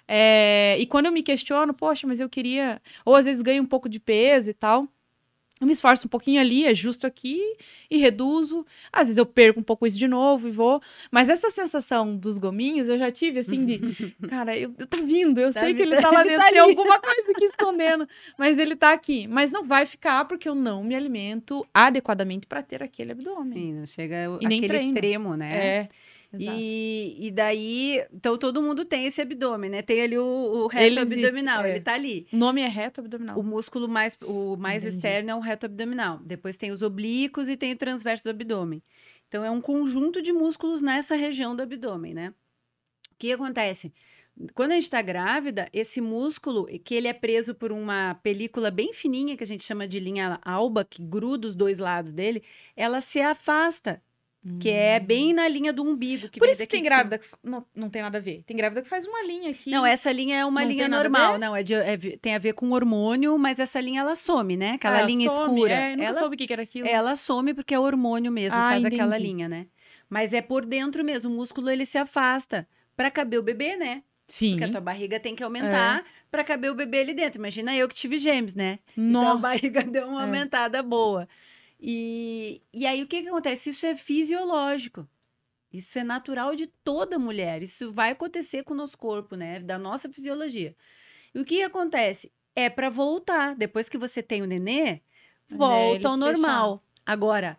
É, 0.07 0.75
e 0.79 0.85
quando 0.85 1.05
eu 1.05 1.11
me 1.11 1.23
questiono, 1.23 1.73
poxa, 1.73 2.07
mas 2.07 2.19
eu 2.19 2.29
queria. 2.29 2.81
Ou 3.05 3.15
às 3.15 3.25
vezes 3.25 3.41
ganho 3.41 3.63
um 3.63 3.67
pouco 3.67 3.87
de 3.87 3.99
peso 3.99 4.49
e 4.49 4.53
tal. 4.53 4.87
Eu 5.61 5.67
me 5.67 5.73
esforço 5.73 6.07
um 6.07 6.09
pouquinho 6.09 6.41
ali, 6.41 6.65
ajusto 6.65 7.05
aqui 7.05 7.39
e 7.89 7.97
reduzo. 7.97 8.65
Às 8.91 9.01
vezes 9.09 9.17
eu 9.19 9.25
perco 9.27 9.59
um 9.59 9.63
pouco 9.63 9.85
isso 9.85 9.97
de 9.99 10.07
novo 10.07 10.47
e 10.47 10.51
vou. 10.51 10.81
Mas 11.11 11.29
essa 11.29 11.51
sensação 11.51 12.17
dos 12.17 12.39
gominhos 12.39 12.89
eu 12.89 12.97
já 12.97 13.11
tive, 13.11 13.39
assim, 13.41 13.63
de. 13.65 13.79
Cara, 14.27 14.57
eu, 14.57 14.73
eu- 14.77 14.87
tá 14.87 14.97
vindo, 14.97 15.39
eu 15.39 15.53
Tá 15.53 15.61
sei 15.61 15.73
que 15.75 15.83
vindo, 15.83 15.93
ele 15.93 16.01
tá 16.01 16.09
lá 16.09 16.23
dentro, 16.23 16.39
tá 16.39 16.49
tem 16.49 16.57
alguma 16.59 16.99
coisa 16.99 17.31
aqui 17.31 17.45
escondendo. 17.45 18.07
Mas 18.39 18.57
ele 18.57 18.75
tá 18.75 18.91
aqui. 18.91 19.27
Mas 19.27 19.51
não 19.51 19.63
vai 19.63 19.85
ficar 19.85 20.25
porque 20.25 20.49
eu 20.49 20.55
não 20.55 20.83
me 20.83 20.95
alimento 20.95 21.63
adequadamente 21.71 22.47
para 22.47 22.63
ter 22.63 22.81
aquele 22.81 23.11
abdômen. 23.11 23.53
Sim, 23.53 23.73
não 23.73 23.85
chega 23.85 24.15
E 24.41 24.47
nem 24.47 24.57
aquele 24.57 24.73
treino. 24.73 24.93
extremo, 24.95 25.35
né? 25.37 25.53
É. 25.55 25.87
exato. 26.33 26.57
E, 26.59 27.27
e 27.27 27.31
daí, 27.31 28.05
então 28.13 28.37
todo 28.37 28.61
mundo 28.61 28.85
tem 28.85 29.05
esse 29.05 29.21
abdômen, 29.21 29.69
né? 29.69 29.81
Tem 29.81 30.01
ali 30.01 30.17
o, 30.17 30.23
o 30.23 30.67
reto 30.67 30.83
Ele 30.83 30.99
existe, 30.99 31.25
abdominal, 31.25 31.63
é. 31.63 31.71
ele 31.71 31.81
tá 31.81 31.93
ali. 31.93 32.27
O 32.31 32.37
nome 32.37 32.61
é 32.61 32.67
reto 32.67 33.01
abdominal. 33.01 33.39
O 33.39 33.43
músculo 33.43 33.87
mais, 33.87 34.17
o 34.23 34.55
mais 34.55 34.83
Entendi. 34.83 34.95
externo 34.95 35.31
é 35.31 35.35
o 35.35 35.39
reto 35.39 35.65
abdominal. 35.65 36.19
Depois 36.23 36.57
tem 36.57 36.71
os 36.71 36.81
oblíquos 36.81 37.49
e 37.49 37.57
tem 37.57 37.73
o 37.73 37.77
transverso 37.77 38.23
do 38.25 38.29
abdômen. 38.29 38.81
Então 39.27 39.45
é 39.45 39.51
um 39.51 39.61
conjunto 39.61 40.21
de 40.21 40.33
músculos 40.33 40.81
nessa 40.81 41.15
região 41.15 41.55
do 41.55 41.63
abdômen, 41.63 42.13
né? 42.13 42.33
O 43.11 43.15
que 43.17 43.31
acontece? 43.31 43.93
Quando 44.53 44.71
a 44.71 44.75
gente 44.75 44.83
está 44.83 45.01
grávida, 45.01 45.69
esse 45.71 46.01
músculo, 46.01 46.65
que 46.83 46.95
ele 46.95 47.07
é 47.07 47.13
preso 47.13 47.53
por 47.53 47.71
uma 47.71 48.15
película 48.23 48.71
bem 48.71 48.93
fininha, 48.93 49.37
que 49.37 49.43
a 49.43 49.47
gente 49.47 49.63
chama 49.63 49.87
de 49.87 49.99
linha 49.99 50.39
alba, 50.43 50.83
que 50.83 51.03
gruda 51.03 51.47
os 51.47 51.55
dois 51.55 51.79
lados 51.79 52.11
dele, 52.11 52.41
ela 52.75 53.01
se 53.01 53.21
afasta, 53.21 54.01
que 54.59 54.69
é 54.69 54.99
bem 54.99 55.33
na 55.33 55.47
linha 55.47 55.71
do 55.71 55.83
umbigo. 55.83 56.27
Que 56.29 56.39
Hum. 56.39 56.41
Por 56.41 56.49
isso 56.49 56.61
que 56.61 56.67
tem 56.67 56.81
grávida 56.81 57.19
que 57.19 57.27
não, 57.43 57.63
não 57.75 57.89
tem 57.89 58.01
nada 58.01 58.17
a 58.17 58.21
ver. 58.21 58.43
Tem 58.45 58.57
grávida 58.57 58.81
que 58.81 58.89
faz 58.89 59.05
uma 59.05 59.21
linha 59.23 59.51
aqui. 59.51 59.69
Não, 59.69 59.85
essa 59.85 60.11
linha 60.11 60.37
é 60.37 60.45
uma 60.45 60.61
Não 60.61 60.67
linha 60.67 60.87
normal, 60.89 61.37
não, 61.37 61.55
é 61.55 61.61
de- 61.61 61.73
é 61.75 61.95
tem 62.19 62.33
a 62.33 62.39
ver 62.39 62.53
com 62.53 62.71
hormônio, 62.71 63.37
mas 63.37 63.59
essa 63.59 63.79
linha 63.79 64.01
ela 64.01 64.15
some, 64.15 64.57
né? 64.57 64.71
Aquela 64.71 64.99
Ah, 64.99 65.03
linha 65.03 65.29
some, 65.29 65.53
escura. 65.53 65.73
É, 65.73 65.95
ela, 65.99 66.13
soube 66.19 66.35
o 66.35 66.37
que 66.37 66.51
era 66.51 66.63
aquilo. 66.63 66.87
ela 66.87 67.15
some 67.15 67.53
porque 67.53 67.73
é 67.75 67.79
hormônio 67.79 68.31
mesmo, 68.31 68.57
Ah, 68.57 68.69
faz 68.71 68.83
aquela 68.85 69.15
entendi. 69.15 69.23
linha, 69.27 69.47
né? 69.47 69.67
Mas 70.09 70.33
é 70.33 70.41
por 70.41 70.65
dentro 70.65 71.03
mesmo, 71.03 71.31
o 71.31 71.35
músculo 71.35 71.69
ele 71.69 71.85
se 71.85 71.97
afasta 71.97 72.67
para 72.97 73.11
caber 73.11 73.39
o 73.39 73.43
bebê, 73.43 73.75
né? 73.77 74.03
Sim. 74.27 74.51
Porque 74.51 74.63
a 74.63 74.69
tua 74.71 74.81
barriga 74.81 75.19
tem 75.19 75.35
que 75.35 75.43
aumentar 75.43 76.03
para 76.31 76.43
caber 76.43 76.71
o 76.71 76.75
bebê 76.75 76.99
ali 77.01 77.13
dentro. 77.13 77.37
Imagina 77.39 77.75
eu 77.75 77.87
que 77.87 77.93
tive 77.95 78.17
gêmeos, 78.17 78.55
né? 78.55 78.79
Então 78.97 79.21
a 79.21 79.25
Nossa. 79.33 79.41
barriga 79.41 79.83
deu 79.83 80.07
uma 80.07 80.21
É. 80.21 80.23
aumentada 80.23 80.81
boa. 80.81 81.27
E, 81.81 82.61
e 82.71 82.85
aí 82.85 83.01
o 83.01 83.07
que, 83.07 83.23
que 83.23 83.27
acontece? 83.27 83.71
Isso 83.71 83.85
é 83.85 83.95
fisiológico. 83.95 85.07
Isso 85.73 85.97
é 85.97 86.03
natural 86.03 86.55
de 86.55 86.67
toda 86.67 87.17
mulher. 87.17 87.63
Isso 87.63 87.91
vai 87.91 88.11
acontecer 88.11 88.63
com 88.63 88.73
o 88.73 88.77
nosso 88.77 88.97
corpo, 88.97 89.35
né? 89.35 89.59
Da 89.59 89.79
nossa 89.79 90.09
fisiologia. 90.09 90.75
E 91.33 91.39
o 91.39 91.45
que, 91.45 91.63
acontece? 91.63 92.31
É 92.55 92.69
para 92.69 92.89
voltar. 92.89 93.55
Depois 93.55 93.89
que 93.89 93.97
você 93.97 94.21
tem 94.21 94.41
o 94.41 94.45
nenê, 94.45 95.01
volta 95.49 96.09
ao 96.09 96.17
normal. 96.17 96.83
Agora, 97.05 97.57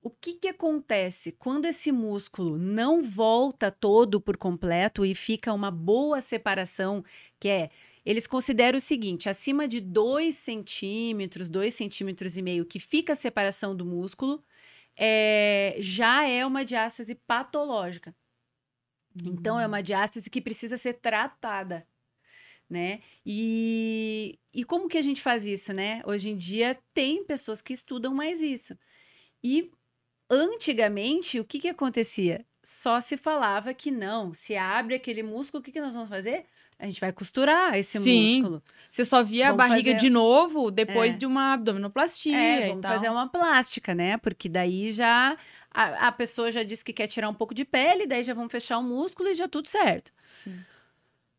o 0.00 0.10
que, 0.10 0.34
que 0.34 0.48
acontece 0.48 1.32
quando 1.32 1.66
esse 1.66 1.90
músculo 1.90 2.56
não 2.56 3.02
volta 3.02 3.70
todo 3.70 4.20
por 4.20 4.36
completo 4.36 5.04
e 5.04 5.14
fica 5.14 5.52
uma 5.52 5.70
boa 5.70 6.20
separação, 6.20 7.04
que 7.40 7.48
é 7.48 7.70
eles 8.04 8.26
consideram 8.26 8.76
o 8.76 8.80
seguinte: 8.80 9.28
acima 9.28 9.66
de 9.66 9.80
2 9.80 10.34
centímetros, 10.34 11.48
2 11.48 11.72
centímetros 11.72 12.36
e 12.36 12.42
meio, 12.42 12.66
que 12.66 12.78
fica 12.78 13.14
a 13.14 13.16
separação 13.16 13.74
do 13.74 13.84
músculo, 13.84 14.44
é, 14.96 15.76
já 15.78 16.26
é 16.28 16.44
uma 16.44 16.64
diástase 16.64 17.14
patológica. 17.14 18.14
Então, 19.24 19.58
é 19.60 19.66
uma 19.66 19.82
diástase 19.82 20.28
que 20.28 20.40
precisa 20.40 20.76
ser 20.76 20.94
tratada, 20.94 21.86
né? 22.68 23.00
E, 23.24 24.38
e 24.52 24.64
como 24.64 24.88
que 24.88 24.98
a 24.98 25.02
gente 25.02 25.22
faz 25.22 25.46
isso, 25.46 25.72
né? 25.72 26.02
Hoje 26.04 26.30
em 26.30 26.36
dia, 26.36 26.76
tem 26.92 27.24
pessoas 27.24 27.62
que 27.62 27.72
estudam 27.72 28.12
mais 28.12 28.42
isso. 28.42 28.76
E 29.42 29.70
antigamente, 30.28 31.38
o 31.38 31.44
que 31.44 31.60
que 31.60 31.68
acontecia? 31.68 32.44
Só 32.64 33.00
se 33.00 33.16
falava 33.16 33.72
que 33.72 33.90
não, 33.90 34.34
se 34.34 34.56
abre 34.56 34.94
aquele 34.96 35.22
músculo, 35.22 35.60
o 35.60 35.64
que 35.64 35.70
que 35.70 35.80
nós 35.80 35.94
vamos 35.94 36.08
fazer? 36.08 36.46
A 36.78 36.86
gente 36.86 37.00
vai 37.00 37.12
costurar 37.12 37.74
esse 37.76 37.98
Sim. 37.98 38.36
músculo. 38.40 38.62
Você 38.90 39.04
só 39.04 39.22
via 39.22 39.46
Vamos 39.52 39.64
a 39.64 39.68
barriga 39.68 39.92
fazer- 39.92 40.00
de 40.06 40.10
novo 40.10 40.70
depois 40.70 41.14
É. 41.14 41.18
de 41.18 41.26
uma 41.26 41.52
abdominoplastia 41.54 42.36
É, 42.36 42.68
vamos 42.68 42.86
fazer 42.86 43.08
uma 43.08 43.28
plástica, 43.28 43.94
né? 43.94 44.16
Porque 44.18 44.48
daí 44.48 44.90
já 44.92 45.36
a, 45.70 46.08
a 46.08 46.12
pessoa 46.12 46.50
já 46.52 46.62
disse 46.62 46.84
que 46.84 46.92
quer 46.92 47.06
tirar 47.06 47.28
um 47.28 47.34
pouco 47.34 47.54
de 47.54 47.64
pele, 47.64 48.06
daí 48.06 48.22
já 48.22 48.34
vamos 48.34 48.52
fechar 48.52 48.78
o 48.78 48.82
músculo 48.82 49.28
e 49.28 49.34
já 49.34 49.48
tudo 49.48 49.68
certo. 49.68 50.12
Sim. 50.24 50.58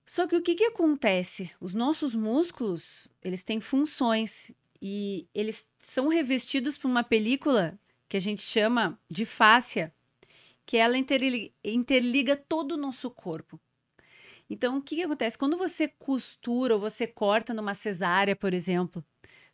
Só 0.06 0.28
que 0.28 0.36
o 0.36 0.42
que, 0.42 0.56
que 0.56 0.66
acontece? 0.66 1.50
Os 1.60 1.74
nossos 1.74 2.14
músculos, 2.16 3.08
eles 3.24 3.44
têm 3.44 3.60
funções 3.60 4.52
e 4.82 5.28
eles 5.34 5.68
são 5.80 6.08
revestidos 6.08 6.78
por 6.78 6.88
uma 6.88 7.04
película 7.04 7.78
que 8.08 8.16
a 8.18 8.22
gente 8.22 8.42
chama 8.44 9.00
de 9.10 9.26
fáscia, 9.26 9.92
que 10.66 10.78
ela 10.78 10.98
interli- 10.98 11.54
interliga 11.64 12.36
todo 12.36 12.74
o 12.74 12.78
nosso 12.78 13.10
corpo. 13.10 13.60
Então, 14.50 14.78
o 14.78 14.82
que, 14.82 14.96
que 14.98 15.04
acontece? 15.04 15.38
Quando 15.38 15.58
você 15.58 15.88
costura 15.88 16.76
ou 16.76 16.80
você 16.80 17.08
corta 17.08 17.54
numa 17.54 17.74
cesárea, 17.74 18.36
por 18.36 18.54
exemplo, 18.54 19.04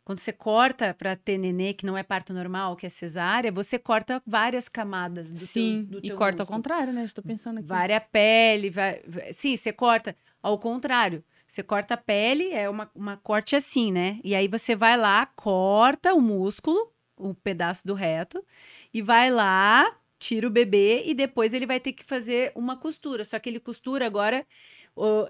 quando 0.04 0.18
você 0.18 0.32
corta 0.32 0.92
para 0.94 1.16
ter 1.16 1.38
nenê, 1.38 1.72
que 1.74 1.86
não 1.86 1.96
é 1.96 2.02
parto 2.02 2.32
normal, 2.34 2.76
que 2.76 2.86
é 2.86 2.88
cesárea, 2.88 3.52
você 3.52 3.78
corta 3.78 4.22
várias 4.26 4.68
camadas 4.68 5.32
do 5.32 5.38
Sim, 5.38 5.84
teu, 5.84 5.92
do 5.92 6.02
e 6.02 6.08
teu 6.08 6.16
corta 6.18 6.42
ao 6.42 6.46
músculo. 6.46 6.58
contrário, 6.58 6.92
né? 6.92 7.04
Estou 7.04 7.24
pensando 7.24 7.58
aqui. 7.58 7.68
Vária 7.68 8.00
pele, 8.00 8.70
vai, 8.70 9.00
vai- 9.06 9.32
sim, 9.32 9.56
você 9.56 9.72
corta 9.72 10.16
ao 10.42 10.58
contrário. 10.58 11.24
Você 11.46 11.62
corta 11.62 11.94
a 11.94 11.96
pele, 11.96 12.50
é 12.52 12.68
uma, 12.68 12.90
uma 12.94 13.16
corte 13.16 13.54
assim, 13.54 13.92
né? 13.92 14.18
E 14.24 14.34
aí 14.34 14.48
você 14.48 14.74
vai 14.74 14.96
lá, 14.96 15.26
corta 15.26 16.14
o 16.14 16.20
músculo, 16.20 16.92
o 17.16 17.34
pedaço 17.34 17.86
do 17.86 17.94
reto 17.94 18.44
e 18.92 19.02
vai 19.02 19.30
lá, 19.30 19.96
tira 20.18 20.46
o 20.46 20.50
bebê 20.50 21.02
e 21.06 21.14
depois 21.14 21.52
ele 21.52 21.66
vai 21.66 21.78
ter 21.78 21.92
que 21.92 22.04
fazer 22.04 22.52
uma 22.54 22.76
costura. 22.76 23.24
Só 23.24 23.38
que 23.38 23.48
ele 23.48 23.60
costura 23.60 24.06
agora. 24.06 24.46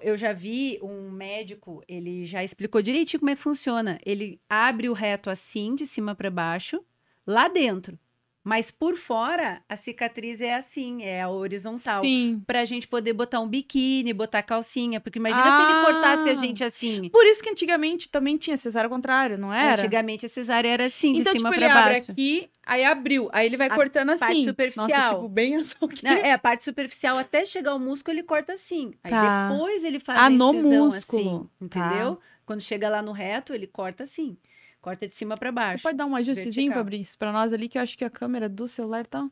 Eu 0.01 0.17
já 0.17 0.33
vi 0.33 0.77
um 0.81 1.09
médico, 1.09 1.81
ele 1.87 2.25
já 2.25 2.43
explicou 2.43 2.81
direitinho 2.81 3.19
como 3.19 3.29
é 3.29 3.35
que 3.35 3.41
funciona. 3.41 3.99
Ele 4.05 4.41
abre 4.49 4.89
o 4.89 4.93
reto 4.93 5.29
assim, 5.29 5.75
de 5.75 5.85
cima 5.85 6.13
para 6.13 6.29
baixo, 6.29 6.83
lá 7.25 7.47
dentro. 7.47 7.97
Mas 8.43 8.69
por 8.69 8.95
fora, 8.97 9.61
a 9.69 9.75
cicatriz 9.77 10.41
é 10.41 10.53
assim, 10.55 11.01
é 11.01 11.21
a 11.21 11.29
horizontal. 11.29 12.01
Sim. 12.03 12.41
Pra 12.45 12.65
gente 12.65 12.85
poder 12.87 13.13
botar 13.13 13.39
um 13.39 13.47
biquíni, 13.47 14.11
botar 14.11 14.43
calcinha. 14.43 14.99
Porque 14.99 15.17
imagina 15.17 15.43
se 15.43 15.61
ele 15.63 15.71
Ah. 15.71 15.81
cortasse 15.85 16.29
a 16.29 16.35
gente 16.35 16.61
assim. 16.63 17.09
Por 17.09 17.25
isso 17.25 17.41
que 17.41 17.49
antigamente 17.49 18.09
também 18.09 18.35
tinha 18.35 18.57
cesárea 18.57 18.87
ao 18.87 18.91
contrário, 18.93 19.37
não 19.37 19.53
era? 19.53 19.81
Antigamente 19.81 20.25
a 20.25 20.29
cesárea 20.29 20.67
era 20.69 20.85
assim, 20.85 21.13
de 21.13 21.21
então, 21.21 21.31
cima 21.31 21.49
tipo, 21.51 21.59
pra 21.61 21.67
ele 21.69 21.77
abre 21.79 21.93
baixo. 21.93 22.11
aqui, 22.11 22.49
aí 22.65 22.83
abriu, 22.83 23.29
aí 23.31 23.45
ele 23.45 23.55
vai 23.55 23.67
A 23.67 23.75
cortando 23.75 24.09
assim. 24.09 24.19
parte 24.19 24.43
superficial. 24.45 24.87
Nossa, 24.89 25.15
tipo, 25.15 25.29
bem 25.29 25.55
assim. 25.55 25.75
Não, 26.03 26.11
é, 26.11 26.31
a 26.33 26.37
parte 26.37 26.65
superficial 26.65 27.17
até 27.17 27.45
chegar 27.45 27.71
ao 27.71 27.79
músculo, 27.79 28.13
ele 28.15 28.23
corta 28.23 28.51
assim. 28.53 28.93
Aí 29.05 29.09
Tá. 29.11 29.49
depois 29.51 29.85
ele 29.85 29.99
faz 30.01 30.19
Ah, 30.19 30.25
a 30.25 30.29
no 30.29 30.53
incisão 30.53 30.69
músculo. 30.85 31.49
assim, 31.61 31.69
Tá. 31.69 31.79
entendeu? 31.87 32.19
Quando 32.45 32.59
chega 32.61 32.89
lá 32.89 33.01
no 33.01 33.13
reto, 33.13 33.53
ele 33.53 33.67
corta 33.67 34.03
assim. 34.03 34.35
Corta 34.83 35.07
de 35.07 35.13
cima 35.13 35.37
Você 35.37 35.51
baixo. 35.51 35.81
pode 35.81 35.97
dar 35.97 36.05
um 36.05 36.13
ajustezinho, 36.15 36.67
Vertical. 36.67 36.83
Fabrício, 36.83 37.17
pra 37.17 37.31
nós 37.31 37.53
ali, 37.53 37.69
que 37.69 37.77
eu 37.77 37.81
acho 37.81 37.97
que 37.97 38.03
a 38.03 38.09
câmera 38.09 38.49
do 38.49 38.67
celular 38.67 39.07
tá. 39.07 39.27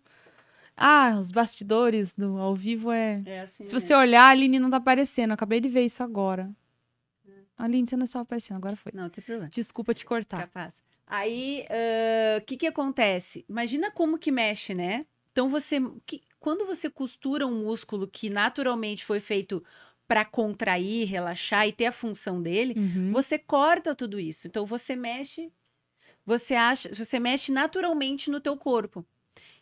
Ah, 0.77 1.17
os 1.19 1.29
bastidores 1.29 2.13
do 2.15 2.37
ao 2.39 2.55
vivo 2.55 2.89
é. 2.89 3.21
É 3.25 3.41
assim, 3.41 3.65
Se 3.65 3.73
você 3.73 3.93
olhar, 3.93 4.23
a 4.23 4.29
Aline 4.29 4.57
não 4.59 4.69
tá 4.69 4.77
aparecendo. 4.77 5.31
Eu 5.31 5.33
acabei 5.33 5.59
de 5.59 5.67
ver 5.67 5.83
isso 5.83 6.01
agora. 6.01 6.49
Aline, 7.57 7.85
você 7.85 7.97
não 7.97 8.05
estava 8.05 8.23
aparecendo, 8.23 8.57
agora 8.57 8.77
foi. 8.77 8.93
Não, 8.95 9.09
tem 9.09 9.21
problema. 9.23 9.49
Desculpa 9.51 9.93
te 9.93 10.05
cortar. 10.05 10.39
Capaz. 10.47 10.73
Aí, 11.05 11.65
o 12.37 12.45
que 12.45 12.55
que 12.55 12.65
acontece? 12.67 13.45
Imagina 13.49 13.91
como 13.91 14.17
que 14.17 14.31
mexe, 14.31 14.73
né? 14.73 15.05
Então, 15.33 15.49
você... 15.49 15.79
que- 16.05 16.21
quando 16.39 16.65
você 16.65 16.89
costura 16.89 17.45
um 17.45 17.63
músculo 17.65 18.07
que 18.07 18.29
naturalmente 18.29 19.03
foi 19.03 19.19
feito 19.19 19.61
para 20.11 20.25
contrair, 20.25 21.07
relaxar 21.07 21.65
e 21.65 21.71
ter 21.71 21.85
a 21.85 21.91
função 21.93 22.41
dele, 22.41 22.73
Uhum. 22.77 23.13
você 23.13 23.39
corta 23.39 23.95
tudo 23.95 24.19
isso. 24.19 24.45
Então, 24.45 24.65
você 24.65 24.93
mexe... 24.93 25.49
Você 26.25 26.53
acha... 26.53 26.93
Você 26.93 27.17
mexe 27.17 27.49
naturalmente 27.49 28.29
no 28.29 28.41
teu 28.41 28.57
corpo. 28.57 29.05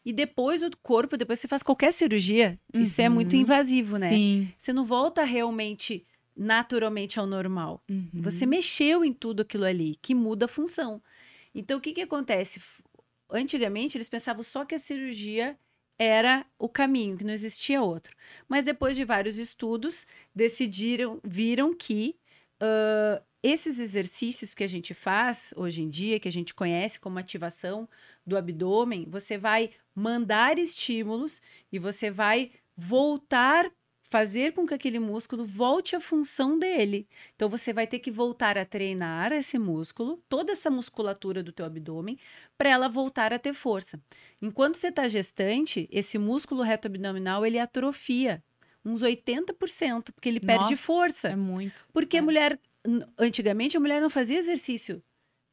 E 0.03 0.11
depois 0.11 0.63
o 0.63 0.71
corpo, 0.81 1.15
depois 1.15 1.37
você 1.39 1.47
faz 1.47 1.61
qualquer 1.61 1.93
cirurgia, 1.93 2.59
isso 2.73 2.99
é 2.99 3.07
muito 3.07 3.33
Uhum. 3.35 3.41
invasivo, 3.43 3.99
né? 3.99 4.09
Sim. 4.09 4.51
Você 4.57 4.73
não 4.73 4.83
volta 4.85 5.23
realmente 5.23 6.03
naturalmente 6.35 7.19
ao 7.19 7.27
normal. 7.27 7.83
Uhum. 7.87 8.09
Você 8.15 8.47
mexeu 8.47 9.05
em 9.05 9.13
tudo 9.13 9.43
aquilo 9.43 9.65
ali, 9.65 9.99
que 10.01 10.15
muda 10.15 10.45
a 10.45 10.47
função. 10.47 10.99
Então, 11.53 11.77
o 11.77 11.81
que, 11.81 11.93
que 11.93 12.01
acontece? 12.01 12.59
Antigamente, 13.29 13.95
eles 13.97 14.09
pensavam 14.09 14.41
só 14.41 14.65
que 14.65 14.73
a 14.73 14.79
cirurgia 14.79 15.55
era 15.99 16.45
o 16.57 16.69
caminho, 16.69 17.17
que 17.17 17.23
não 17.25 17.33
existia 17.33 17.81
outro. 17.81 18.15
Mas 18.47 18.63
depois 18.65 18.95
de 18.95 19.03
vários 19.03 19.37
estudos, 19.37 20.07
decidiram, 20.33 21.19
viram 21.23 21.73
que 21.73 22.15
ãh, 22.61 23.21
esses 23.43 23.79
exercícios 23.79 24.53
que 24.53 24.63
a 24.63 24.67
gente 24.67 24.93
faz 24.93 25.53
hoje 25.55 25.81
em 25.81 25.89
dia, 25.89 26.19
que 26.19 26.27
a 26.27 26.31
gente 26.31 26.53
conhece 26.53 26.99
como 26.99 27.19
ativação 27.19 27.87
do 28.25 28.37
abdômen, 28.37 29.05
você 29.09 29.37
vai 29.37 29.71
mandar 29.95 30.57
estímulos 30.59 31.41
e 31.71 31.79
você 31.79 32.11
vai 32.11 32.51
voltar, 32.75 33.69
fazer 34.09 34.53
com 34.53 34.65
que 34.65 34.73
aquele 34.73 34.99
músculo 34.99 35.45
volte 35.45 35.95
à 35.95 35.99
função 35.99 36.57
dele. 36.57 37.07
Então 37.35 37.47
você 37.47 37.71
vai 37.71 37.85
ter 37.85 37.99
que 37.99 38.09
voltar 38.09 38.57
a 38.57 38.65
treinar 38.65 39.31
esse 39.31 39.57
músculo, 39.59 40.21
toda 40.27 40.51
essa 40.51 40.69
musculatura 40.69 41.43
do 41.43 41.51
teu 41.51 41.65
abdômen, 41.65 42.17
para 42.57 42.69
ela 42.69 42.89
voltar 42.89 43.31
a 43.31 43.39
ter 43.39 43.53
força. 43.53 44.01
Enquanto 44.41 44.75
você 44.75 44.87
está 44.87 45.07
gestante, 45.07 45.87
esse 45.91 46.17
músculo 46.17 46.63
reto 46.63 46.87
abdominal 46.87 47.45
ele 47.45 47.59
atrofia 47.59 48.43
uns 48.83 49.03
80%, 49.03 50.11
porque 50.13 50.27
ele 50.27 50.39
perde 50.39 50.71
Nossa, 50.71 50.77
força. 50.77 51.27
É 51.29 51.35
muito. 51.35 51.87
Porque 51.93 52.17
é. 52.17 52.19
a 52.19 52.23
mulher, 52.23 52.59
antigamente 53.17 53.77
a 53.77 53.79
mulher 53.79 54.01
não 54.01 54.09
fazia 54.09 54.39
exercício 54.39 55.03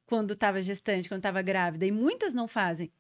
quando 0.07 0.33
estava 0.33 0.63
gestante, 0.63 1.09
quando 1.09 1.19
estava 1.19 1.43
grávida, 1.43 1.85
e 1.85 1.91
muitas 1.91 2.33
não 2.33 2.49
fazem, 2.49 2.91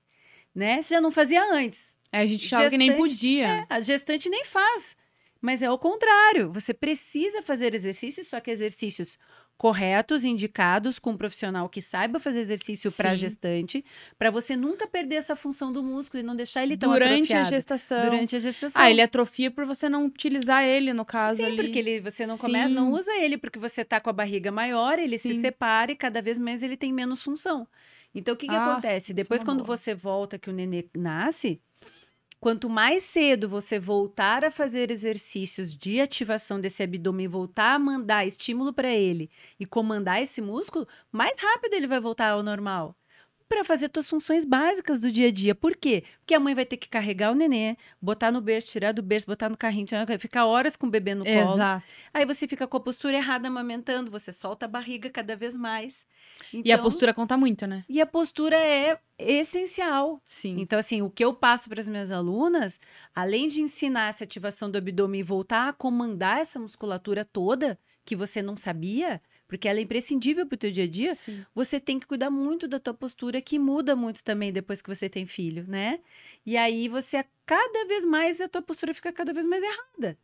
né? 0.54 0.82
Você 0.82 0.94
já 0.94 1.00
não 1.00 1.10
fazia 1.10 1.42
antes. 1.42 1.94
É, 2.12 2.18
a 2.18 2.26
gente 2.26 2.46
achava 2.46 2.68
que 2.68 2.76
nem 2.76 2.96
podia. 2.96 3.46
É, 3.46 3.66
a 3.68 3.80
gestante 3.80 4.28
nem 4.28 4.44
faz. 4.44 4.96
Mas 5.46 5.62
é 5.62 5.70
o 5.70 5.78
contrário. 5.78 6.50
Você 6.52 6.74
precisa 6.74 7.40
fazer 7.40 7.72
exercícios, 7.72 8.26
só 8.26 8.40
que 8.40 8.50
exercícios 8.50 9.16
corretos, 9.56 10.24
indicados, 10.24 10.98
com 10.98 11.10
um 11.12 11.16
profissional 11.16 11.68
que 11.68 11.80
saiba 11.80 12.18
fazer 12.18 12.40
exercício 12.40 12.90
para 12.90 13.14
gestante, 13.14 13.84
para 14.18 14.28
você 14.28 14.56
nunca 14.56 14.88
perder 14.88 15.14
essa 15.14 15.36
função 15.36 15.72
do 15.72 15.84
músculo 15.84 16.20
e 16.20 16.26
não 16.26 16.34
deixar 16.34 16.64
ele 16.64 16.76
tão 16.76 16.90
Durante 16.90 17.32
a 17.32 17.44
atrofiado. 17.44 17.50
gestação. 17.50 18.10
Durante 18.10 18.34
a 18.34 18.38
gestação. 18.40 18.82
Ah, 18.82 18.90
ele 18.90 19.00
atrofia 19.00 19.48
por 19.48 19.64
você 19.64 19.88
não 19.88 20.06
utilizar 20.06 20.64
ele, 20.64 20.92
no 20.92 21.04
caso 21.04 21.36
Sim, 21.36 21.44
ali. 21.44 21.56
porque 21.62 21.78
ele, 21.78 22.00
você 22.00 22.26
não, 22.26 22.36
come, 22.36 22.68
não 22.68 22.90
usa 22.90 23.14
ele 23.14 23.38
porque 23.38 23.60
você 23.60 23.84
tá 23.84 24.00
com 24.00 24.10
a 24.10 24.12
barriga 24.12 24.50
maior, 24.50 24.98
ele 24.98 25.16
se 25.16 25.32
Sim. 25.32 25.40
separa 25.40 25.92
e 25.92 25.96
cada 25.96 26.20
vez 26.20 26.40
mais 26.40 26.64
ele 26.64 26.76
tem 26.76 26.92
menos 26.92 27.22
função. 27.22 27.68
Então, 28.12 28.34
o 28.34 28.36
que, 28.36 28.48
que 28.48 28.54
Ah, 28.54 28.72
acontece? 28.72 29.12
é 29.12 29.14
Depois, 29.14 29.44
quando 29.44 29.62
boa. 29.62 29.76
você 29.76 29.94
volta, 29.94 30.38
que 30.40 30.50
o 30.50 30.52
nenê 30.52 30.88
nasce, 30.96 31.60
quanto 32.40 32.68
mais 32.68 33.02
cedo 33.04 33.48
você 33.48 33.78
voltar 33.78 34.44
a 34.44 34.50
fazer 34.50 34.90
exercícios 34.90 35.74
de 35.76 36.00
ativação 36.00 36.60
desse 36.60 36.82
abdômen, 36.82 37.28
voltar 37.28 37.74
a 37.74 37.78
mandar 37.78 38.26
estímulo 38.26 38.72
para 38.72 38.88
ele 38.94 39.30
e 39.58 39.66
comandar 39.66 40.22
esse 40.22 40.40
músculo, 40.40 40.86
mais 41.12 41.38
rápido 41.40 41.74
ele 41.74 41.86
vai 41.86 42.00
voltar 42.00 42.30
ao 42.30 42.42
normal. 42.42 42.96
Para 43.48 43.62
fazer 43.62 43.88
suas 43.94 44.08
funções 44.10 44.44
básicas 44.44 44.98
do 44.98 45.10
dia 45.10 45.28
a 45.28 45.30
dia. 45.30 45.54
Por 45.54 45.76
quê? 45.76 46.02
Porque 46.18 46.34
a 46.34 46.40
mãe 46.40 46.52
vai 46.54 46.64
ter 46.66 46.76
que 46.76 46.88
carregar 46.88 47.30
o 47.30 47.34
nenê, 47.34 47.76
botar 48.02 48.32
no 48.32 48.40
berço, 48.40 48.68
tirar 48.72 48.90
do 48.92 49.02
berço, 49.02 49.26
botar 49.26 49.48
no 49.48 49.56
carrinho, 49.56 49.86
tirar 49.86 50.04
no 50.04 50.18
ficar 50.18 50.46
horas 50.46 50.76
com 50.76 50.88
o 50.88 50.90
bebê 50.90 51.14
no 51.14 51.24
colo. 51.24 51.54
Exato. 51.54 51.84
Aí 52.12 52.24
você 52.26 52.48
fica 52.48 52.66
com 52.66 52.76
a 52.76 52.80
postura 52.80 53.16
errada 53.16 53.46
amamentando, 53.46 54.10
você 54.10 54.32
solta 54.32 54.66
a 54.66 54.68
barriga 54.68 55.08
cada 55.10 55.36
vez 55.36 55.56
mais. 55.56 56.04
E 56.52 56.72
a 56.72 56.74
Então- 56.74 56.82
postura 56.84 57.14
conta 57.14 57.36
muito, 57.36 57.66
né? 57.68 57.84
E 57.88 58.00
a 58.00 58.06
postura 58.06 58.56
é 58.56 58.98
essencial. 59.18 60.20
Sim. 60.24 60.56
Então, 60.58 60.78
assim, 60.78 61.00
o 61.02 61.08
que 61.08 61.24
eu 61.24 61.32
passo 61.32 61.68
para 61.68 61.80
as 61.80 61.86
minhas 61.88 62.10
alunas, 62.10 62.80
além 63.14 63.46
de 63.48 63.60
ensinar 63.62 64.08
essa 64.08 64.24
ativação 64.24 64.68
do 64.68 64.76
abdômen 64.76 65.20
e 65.20 65.22
voltar 65.22 65.68
a 65.68 65.72
comandar 65.72 66.40
essa 66.40 66.58
musculatura 66.58 67.24
toda 67.24 67.78
que 68.04 68.16
você 68.16 68.42
não 68.42 68.56
sabia, 68.56 69.20
porque 69.48 69.68
ela 69.68 69.78
é 69.78 69.82
imprescindível 69.82 70.46
para 70.46 70.54
o 70.54 70.58
teu 70.58 70.70
dia 70.70 70.84
a 70.84 70.88
dia, 70.88 71.14
Sim. 71.14 71.44
você 71.54 71.78
tem 71.78 71.98
que 71.98 72.06
cuidar 72.06 72.30
muito 72.30 72.66
da 72.66 72.78
tua 72.78 72.94
postura, 72.94 73.40
que 73.40 73.58
muda 73.58 73.94
muito 73.94 74.22
também 74.24 74.52
depois 74.52 74.82
que 74.82 74.88
você 74.88 75.08
tem 75.08 75.26
filho, 75.26 75.64
né? 75.68 76.00
E 76.44 76.56
aí 76.56 76.88
você, 76.88 77.24
cada 77.44 77.86
vez 77.86 78.04
mais, 78.04 78.40
a 78.40 78.48
tua 78.48 78.62
postura 78.62 78.92
fica 78.92 79.12
cada 79.12 79.32
vez 79.32 79.46
mais 79.46 79.62
errada 79.62 80.18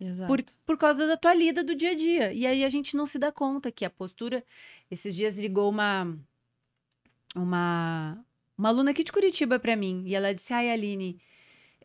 Exato. 0.00 0.26
por, 0.26 0.42
por 0.66 0.78
causa 0.78 1.06
da 1.06 1.16
tua 1.16 1.34
lida 1.34 1.62
do 1.62 1.74
dia 1.74 1.90
a 1.90 1.94
dia. 1.94 2.32
E 2.32 2.46
aí 2.46 2.64
a 2.64 2.68
gente 2.68 2.96
não 2.96 3.06
se 3.06 3.18
dá 3.18 3.30
conta 3.30 3.70
que 3.70 3.84
a 3.84 3.90
postura. 3.90 4.44
Esses 4.90 5.14
dias 5.14 5.38
ligou 5.38 5.68
uma 5.68 6.16
uma, 7.34 8.24
uma 8.56 8.68
aluna 8.68 8.90
aqui 8.90 9.02
de 9.02 9.12
Curitiba 9.12 9.58
para 9.58 9.76
mim 9.76 10.04
e 10.06 10.14
ela 10.14 10.32
disse: 10.32 10.52
Ai, 10.52 10.70
Aline, 10.70 11.18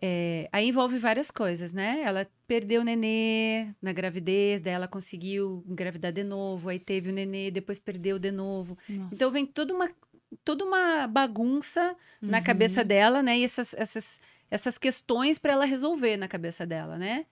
é, 0.02 0.48
aí 0.52 0.68
envolve 0.68 0.98
várias 0.98 1.30
coisas, 1.32 1.74
né? 1.74 2.02
Ela 2.04 2.28
perdeu 2.48 2.82
o 2.82 2.84
nenê 2.84 3.74
na 3.82 3.92
gravidez, 3.94 4.62
daí 4.62 4.74
ela 4.74 4.88
conseguiu 4.88 5.64
engravidar 5.68 6.12
de 6.12 6.24
novo, 6.24 6.70
aí 6.70 6.80
teve 6.80 7.10
o 7.10 7.14
nenê, 7.14 7.52
depois 7.52 7.80
perdeu 7.80 8.18
de 8.20 8.32
novo. 8.32 8.78
Nossa. 8.88 9.14
Então 9.14 9.32
vem 9.32 9.46
toda 9.46 9.74
uma, 9.74 9.90
toda 10.44 10.64
uma 10.66 11.08
bagunça 11.08 11.96
na 12.22 12.38
Uhum. 12.38 12.44
cabeça 12.44 12.84
dela, 12.84 13.22
né? 13.24 13.38
E 13.40 13.44
essas, 13.44 13.74
essas, 13.74 14.20
essas 14.50 14.78
questões 14.78 15.38
para 15.40 15.54
ela 15.54 15.66
resolver 15.66 16.18
na 16.18 16.28
cabeça 16.28 16.66
dela, 16.66 16.98
né? 16.98 17.26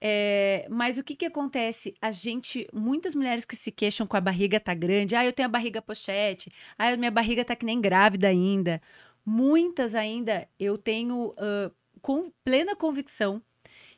É, 0.00 0.66
mas 0.70 0.98
o 0.98 1.04
que 1.04 1.16
que 1.16 1.24
acontece? 1.24 1.94
A 2.02 2.10
gente, 2.10 2.66
muitas 2.72 3.14
mulheres 3.14 3.44
que 3.46 3.56
se 3.56 3.72
queixam 3.72 4.06
com 4.06 4.16
a 4.16 4.20
barriga 4.20 4.60
tá 4.60 4.74
grande, 4.74 5.16
ah, 5.16 5.24
eu 5.24 5.32
tenho 5.32 5.46
a 5.48 5.50
barriga 5.50 5.80
pochete, 5.80 6.52
ah, 6.78 6.94
minha 6.96 7.10
barriga 7.10 7.44
tá 7.44 7.56
que 7.56 7.64
nem 7.64 7.80
grávida 7.80 8.28
ainda. 8.28 8.80
Muitas 9.24 9.94
ainda, 9.94 10.46
eu 10.60 10.76
tenho 10.78 11.34
ah, 11.38 11.70
com 12.00 12.30
plena 12.44 12.74
convicção 12.76 13.42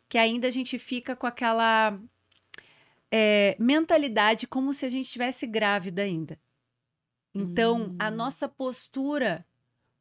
que 0.08 0.16
ainda 0.18 0.48
a 0.48 0.50
gente 0.50 0.78
fica 0.78 1.14
com 1.14 1.26
aquela 1.26 1.98
é, 3.10 3.56
mentalidade 3.58 4.46
como 4.46 4.72
se 4.72 4.86
a 4.86 4.88
gente 4.88 5.06
estivesse 5.06 5.46
grávida 5.46 6.02
ainda. 6.02 6.38
Então, 7.34 7.94
a 7.98 8.08
Hum. 8.10 8.14
nossa 8.16 8.48
postura 8.48 9.46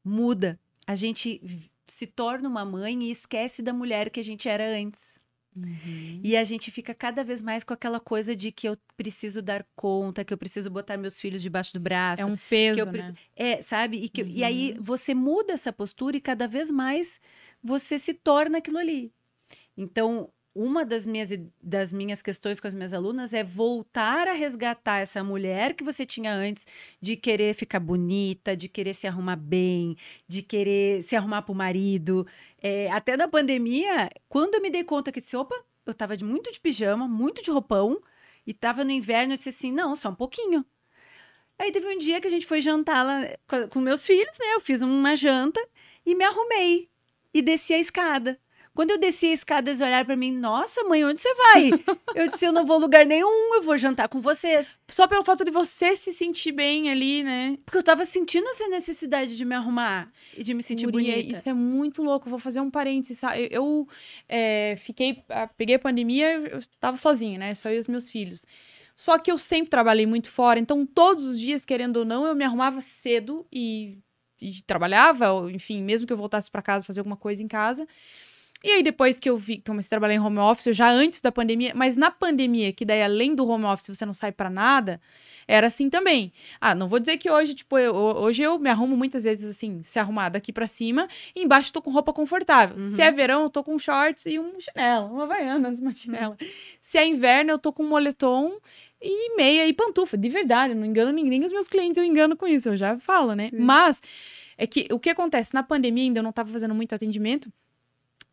muda. 0.03 0.59
A 0.85 0.95
gente 0.95 1.69
se 1.85 2.07
torna 2.07 2.47
uma 2.47 2.65
mãe 2.65 3.03
e 3.03 3.11
esquece 3.11 3.61
da 3.61 3.73
mulher 3.73 4.09
que 4.09 4.19
a 4.19 4.23
gente 4.23 4.47
era 4.47 4.65
antes. 4.77 5.19
Uhum. 5.57 6.21
E 6.23 6.37
a 6.37 6.43
gente 6.43 6.69
fica 6.69 6.93
cada 6.93 7.23
vez 7.23 7.41
mais 7.41 7.63
com 7.63 7.73
aquela 7.73 7.99
coisa 7.99 8.35
de 8.35 8.51
que 8.51 8.67
eu 8.67 8.77
preciso 8.95 9.41
dar 9.41 9.65
conta, 9.75 10.23
que 10.23 10.33
eu 10.33 10.37
preciso 10.37 10.69
botar 10.69 10.97
meus 10.97 11.19
filhos 11.19 11.41
debaixo 11.41 11.73
do 11.73 11.79
braço. 11.79 12.21
É 12.21 12.25
um 12.25 12.37
peso, 12.49 12.85
né? 12.85 12.91
preciso- 12.91 13.13
É, 13.35 13.61
sabe? 13.61 13.97
E, 13.97 14.09
que- 14.09 14.23
e 14.23 14.43
aí 14.43 14.73
Uhum. 14.77 14.83
você 14.83 15.13
muda 15.15 15.53
essa 15.53 15.73
postura 15.73 16.17
e 16.17 16.21
cada 16.21 16.47
vez 16.47 16.69
mais 16.69 17.19
você 17.63 17.97
se 17.97 18.13
torna 18.13 18.59
aquilo 18.59 18.77
ali. 18.77 19.11
Então, 19.75 20.29
uma 20.57 20.83
das 20.83 21.05
minhas, 21.05 21.29
das 21.61 21.93
minhas 21.93 22.21
questões 22.21 22.59
com 22.59 22.67
as 22.67 22.73
minhas 22.73 22.91
alunas 22.91 23.31
é 23.31 23.43
voltar 23.43 24.27
a 24.27 24.31
resgatar 24.31 24.99
essa 24.99 25.23
mulher 25.23 25.75
que 25.75 25.83
você 25.83 26.03
tinha 26.03 26.33
antes 26.33 26.65
de 26.99 27.15
querer 27.15 27.53
ficar 27.53 27.79
bonita, 27.79 28.57
de 28.57 28.67
querer 28.67 28.95
se 28.95 29.05
arrumar 29.05 29.35
bem, 29.35 29.95
de 30.27 30.41
querer 30.41 31.03
se 31.03 31.15
arrumar 31.15 31.43
para 31.43 31.51
o 31.51 31.55
marido. 31.55 32.25
É, 32.59 32.89
até 32.91 33.15
na 33.15 33.27
pandemia, 33.27 34.09
quando 34.27 34.55
eu 34.55 34.61
me 34.61 34.71
dei 34.71 34.83
conta 34.83 35.11
que 35.11 35.21
disse, 35.21 35.37
opa, 35.37 35.55
eu 35.85 35.93
tava 35.93 36.17
de, 36.17 36.25
muito 36.25 36.51
de 36.51 36.59
pijama, 36.59 37.07
muito 37.07 37.43
de 37.43 37.51
roupão, 37.51 38.01
e 38.45 38.53
tava 38.53 38.83
no 38.83 38.91
inverno, 38.91 39.33
eu 39.33 39.37
disse 39.37 39.49
assim, 39.49 39.71
não, 39.71 39.95
só 39.95 40.09
um 40.09 40.15
pouquinho. 40.15 40.65
Aí 41.59 41.71
teve 41.71 41.87
um 41.87 41.97
dia 41.99 42.19
que 42.19 42.27
a 42.27 42.31
gente 42.31 42.45
foi 42.45 42.61
jantar 42.61 43.03
lá 43.03 43.21
com 43.69 43.79
meus 43.79 44.05
filhos, 44.05 44.37
né? 44.39 44.55
Eu 44.55 44.61
fiz 44.61 44.81
uma 44.81 45.15
janta 45.15 45.59
e 46.05 46.15
me 46.15 46.23
arrumei. 46.23 46.89
E 47.33 47.41
desci 47.41 47.73
a 47.73 47.79
escada. 47.79 48.39
Quando 48.78 48.91
eu 48.91 48.99
desci 48.99 49.25
a 49.25 49.34
escada, 49.34 49.71
eles 49.71 49.82
olharam 49.82 50.05
pra 50.05 50.15
mim, 50.15 50.32
nossa, 50.32 50.84
mãe, 50.84 51.03
onde 51.03 51.19
você 51.19 51.34
vai? 51.34 51.71
eu 52.13 52.28
disse, 52.28 52.45
eu 52.45 52.51
não 52.51 52.63
vou 52.63 52.78
lugar 52.78 53.07
nenhum, 53.07 53.55
eu 53.55 53.63
vou 53.63 53.75
jantar 53.75 54.07
com 54.07 54.21
vocês. 54.21 54.71
Só 54.88 55.07
pelo 55.07 55.23
fato 55.23 55.43
de 55.43 55.49
você 55.49 55.95
se 55.95 56.13
sentir 56.13 56.51
bem 56.51 56.91
ali, 56.91 57.23
né? 57.23 57.57
Porque 57.65 57.80
eu 57.80 57.82
tava 57.82 58.05
sentindo 58.05 58.47
essa 58.49 58.67
necessidade 58.67 59.36
de 59.36 59.43
me 59.43 59.55
arrumar 59.55 60.11
e 60.38 60.43
de 60.43 60.53
me 60.53 60.61
sentir 60.61 60.86
Guria, 60.86 61.15
bonita. 61.15 61.39
Isso 61.39 61.49
é 61.49 61.53
muito 61.55 62.03
louco. 62.03 62.30
Vou 62.30 62.38
fazer 62.38 62.61
um 62.61 62.69
parênteses. 62.69 63.17
sabe? 63.17 63.47
Eu, 63.49 63.88
é, 64.30 64.75
fiquei, 64.78 65.23
peguei 65.57 65.78
a 65.78 65.80
pandemia, 65.80 66.34
eu 66.34 66.59
tava 66.80 66.97
sozinha, 66.97 67.39
né? 67.39 67.55
Só 67.55 67.69
eu 67.69 67.78
e 67.78 67.80
os 67.80 67.88
meus 67.88 68.11
filhos. 68.11 68.45
Só 68.95 69.17
que 69.17 69.32
eu 69.32 69.39
sempre 69.39 69.71
trabalhei 69.71 70.05
muito 70.05 70.30
fora, 70.30 70.59
então 70.59 70.86
todos 70.86 71.23
os 71.23 71.39
dias, 71.39 71.65
querendo 71.65 71.97
ou 71.97 72.05
não, 72.05 72.28
eu 72.28 72.36
me 72.36 72.43
arrumava 72.45 72.80
cedo 72.80 73.43
e, 73.51 73.97
e 74.39 74.61
trabalhava, 74.67 75.30
enfim, 75.51 75.82
mesmo 75.82 76.05
que 76.05 76.13
eu 76.13 76.17
voltasse 76.17 76.51
para 76.51 76.61
casa 76.61 76.86
fazer 76.86 76.99
alguma 76.99 77.17
coisa 77.17 77.41
em 77.41 77.47
casa. 77.47 77.88
E 78.63 78.71
aí, 78.71 78.83
depois 78.83 79.19
que 79.19 79.29
eu 79.29 79.37
vi, 79.37 79.61
comecei 79.65 79.87
a 79.87 79.91
trabalhar 79.91 80.15
em 80.15 80.19
home 80.19 80.39
office, 80.39 80.75
já 80.75 80.89
antes 80.89 81.21
da 81.21 81.31
pandemia, 81.31 81.73
mas 81.75 81.95
na 81.95 82.09
pandemia, 82.09 82.73
que 82.73 82.83
daí 82.83 83.03
além 83.03 83.35
do 83.35 83.47
home 83.47 83.65
office 83.65 83.87
você 83.87 84.05
não 84.05 84.13
sai 84.13 84.31
pra 84.31 84.49
nada, 84.49 84.99
era 85.47 85.67
assim 85.67 85.89
também. 85.89 86.33
Ah, 86.59 86.73
não 86.73 86.87
vou 86.89 86.99
dizer 86.99 87.17
que 87.17 87.29
hoje, 87.29 87.53
tipo, 87.53 87.77
eu- 87.77 87.93
hoje 87.95 88.41
eu 88.41 88.57
me 88.57 88.69
arrumo 88.69 88.97
muitas 88.97 89.23
vezes 89.25 89.47
assim, 89.49 89.81
se 89.83 89.99
arrumar 89.99 90.29
daqui 90.29 90.51
pra 90.51 90.65
cima, 90.67 91.07
e 91.35 91.43
embaixo 91.43 91.71
tô 91.71 91.81
com 91.81 91.91
roupa 91.91 92.11
confortável. 92.11 92.77
Uhum. 92.77 92.83
Se 92.83 93.01
é 93.01 93.11
verão, 93.11 93.43
eu 93.43 93.49
tô 93.49 93.63
com 93.63 93.77
shorts 93.77 94.25
e 94.25 94.39
um 94.39 94.59
chinelo, 94.59 95.07
uma 95.13 95.23
havaianas, 95.25 95.79
uma 95.79 95.93
chinela. 95.93 96.35
Se 96.81 96.97
é 96.97 97.05
inverno, 97.05 97.51
eu 97.51 97.59
tô 97.59 97.71
com 97.71 97.83
moletom 97.83 98.57
e 98.99 99.35
meia 99.37 99.67
e 99.67 99.73
pantufa, 99.73 100.17
de 100.17 100.27
verdade, 100.29 100.73
eu 100.73 100.77
não 100.79 100.85
engano 100.85 101.11
ninguém, 101.11 101.45
os 101.45 101.51
meus 101.53 101.67
clientes 101.67 101.97
eu 101.97 102.03
engano 102.03 102.35
com 102.35 102.47
isso, 102.47 102.69
eu 102.69 102.75
já 102.75 102.97
falo, 102.97 103.35
né? 103.35 103.49
Sim. 103.49 103.59
Mas 103.59 104.01
é 104.57 104.65
que 104.65 104.87
o 104.91 104.99
que 104.99 105.11
acontece 105.11 105.53
na 105.53 105.61
pandemia, 105.61 106.03
ainda 106.05 106.19
eu 106.19 106.23
não 106.23 106.31
tava 106.31 106.51
fazendo 106.51 106.73
muito 106.73 106.95
atendimento, 106.95 107.51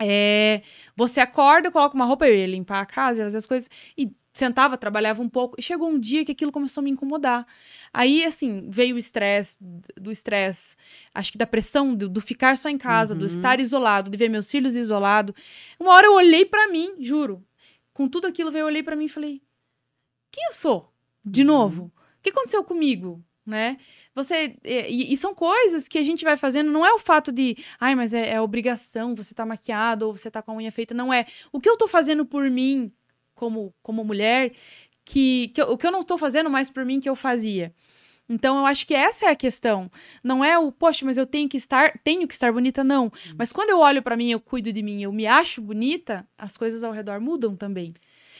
é, 0.00 0.62
você 0.96 1.20
acorda, 1.20 1.70
coloca 1.70 1.94
uma 1.94 2.04
roupa, 2.04 2.26
eu 2.26 2.36
ia 2.36 2.46
limpar 2.46 2.80
a 2.80 2.86
casa, 2.86 3.20
ia 3.20 3.26
fazer 3.26 3.38
as 3.38 3.46
coisas, 3.46 3.70
e 3.96 4.10
sentava, 4.32 4.76
trabalhava 4.76 5.22
um 5.22 5.28
pouco, 5.28 5.54
e 5.58 5.62
chegou 5.62 5.88
um 5.88 5.98
dia 5.98 6.24
que 6.24 6.32
aquilo 6.32 6.50
começou 6.50 6.80
a 6.80 6.84
me 6.84 6.90
incomodar. 6.90 7.46
Aí, 7.92 8.24
assim, 8.24 8.68
veio 8.68 8.96
o 8.96 8.98
estresse, 8.98 9.56
do 10.00 10.10
estresse, 10.10 10.74
acho 11.14 11.30
que 11.30 11.38
da 11.38 11.46
pressão 11.46 11.94
do, 11.94 12.08
do 12.08 12.20
ficar 12.20 12.58
só 12.58 12.68
em 12.68 12.76
casa, 12.76 13.14
do 13.14 13.20
Uhum. 13.20 13.26
estar 13.26 13.60
isolado, 13.60 14.10
de 14.10 14.16
ver 14.18 14.28
meus 14.28 14.50
filhos 14.50 14.74
isolados. 14.74 15.34
Uma 15.78 15.92
hora 15.92 16.06
eu 16.08 16.14
olhei 16.14 16.44
pra 16.44 16.66
mim, 16.68 16.94
juro, 16.98 17.44
com 17.92 18.08
tudo 18.08 18.26
aquilo 18.26 18.50
veio, 18.50 18.62
eu 18.62 18.66
olhei 18.66 18.82
pra 18.82 18.96
mim 18.96 19.04
e 19.04 19.08
falei, 19.08 19.40
quem 20.32 20.44
eu 20.46 20.52
sou? 20.52 20.92
De 21.24 21.42
Uhum. 21.42 21.46
novo? 21.46 21.84
O 21.84 22.22
que 22.22 22.30
aconteceu 22.30 22.64
comigo? 22.64 23.24
Né? 23.46 23.76
Você. 24.14 24.56
E, 24.64 25.12
e 25.12 25.16
são 25.16 25.34
coisas 25.34 25.86
que 25.86 25.98
a 25.98 26.02
gente 26.02 26.24
vai 26.24 26.36
fazendo, 26.36 26.70
não 26.72 26.84
é 26.84 26.92
o 26.94 26.98
fato 26.98 27.30
de, 27.30 27.56
ai, 27.78 27.94
mas 27.94 28.14
é, 28.14 28.30
é 28.30 28.40
obrigação, 28.40 29.14
você 29.14 29.34
tá 29.34 29.44
maquiado 29.44 30.06
ou 30.06 30.16
você 30.16 30.30
tá 30.30 30.40
com 30.40 30.52
a 30.52 30.54
unha 30.56 30.72
feita. 30.72 30.94
Não 30.94 31.12
é. 31.12 31.26
O 31.52 31.60
que 31.60 31.68
eu 31.68 31.76
tô 31.76 31.86
fazendo 31.86 32.24
por 32.24 32.48
mim, 32.50 32.90
como, 33.34 33.74
como 33.82 34.02
mulher, 34.04 34.52
que, 35.04 35.48
que 35.48 35.60
eu- 35.60 35.70
o 35.72 35.76
que 35.78 35.86
eu 35.86 35.90
não 35.92 36.02
tô 36.02 36.16
fazendo 36.16 36.48
mais 36.50 36.70
por 36.70 36.84
mim 36.84 37.00
que 37.00 37.08
eu 37.08 37.14
fazia. 37.16 37.74
Então, 38.28 38.56
eu 38.58 38.66
acho 38.66 38.86
que 38.86 38.94
essa 38.94 39.26
é 39.26 39.30
a 39.30 39.36
questão. 39.36 39.90
Não 40.22 40.42
é 40.44 40.58
o, 40.58 40.72
poxa, 40.72 41.04
mas 41.04 41.18
eu 41.18 41.26
tenho 41.26 41.46
que 41.48 41.58
estar, 41.58 41.98
tenho 42.02 42.26
que 42.26 42.32
estar 42.32 42.50
bonita, 42.52 42.82
não. 42.82 43.12
Mas 43.36 43.52
quando 43.52 43.68
eu 43.70 43.78
olho 43.78 44.02
pra 44.02 44.16
mim, 44.16 44.30
eu 44.30 44.40
cuido 44.40 44.72
de 44.72 44.82
mim, 44.82 45.02
eu 45.02 45.12
me 45.12 45.26
acho 45.26 45.60
bonita, 45.60 46.26
as 46.38 46.56
coisas 46.56 46.82
ao 46.82 46.92
redor 46.92 47.20
mudam 47.20 47.54
também. 47.54 47.92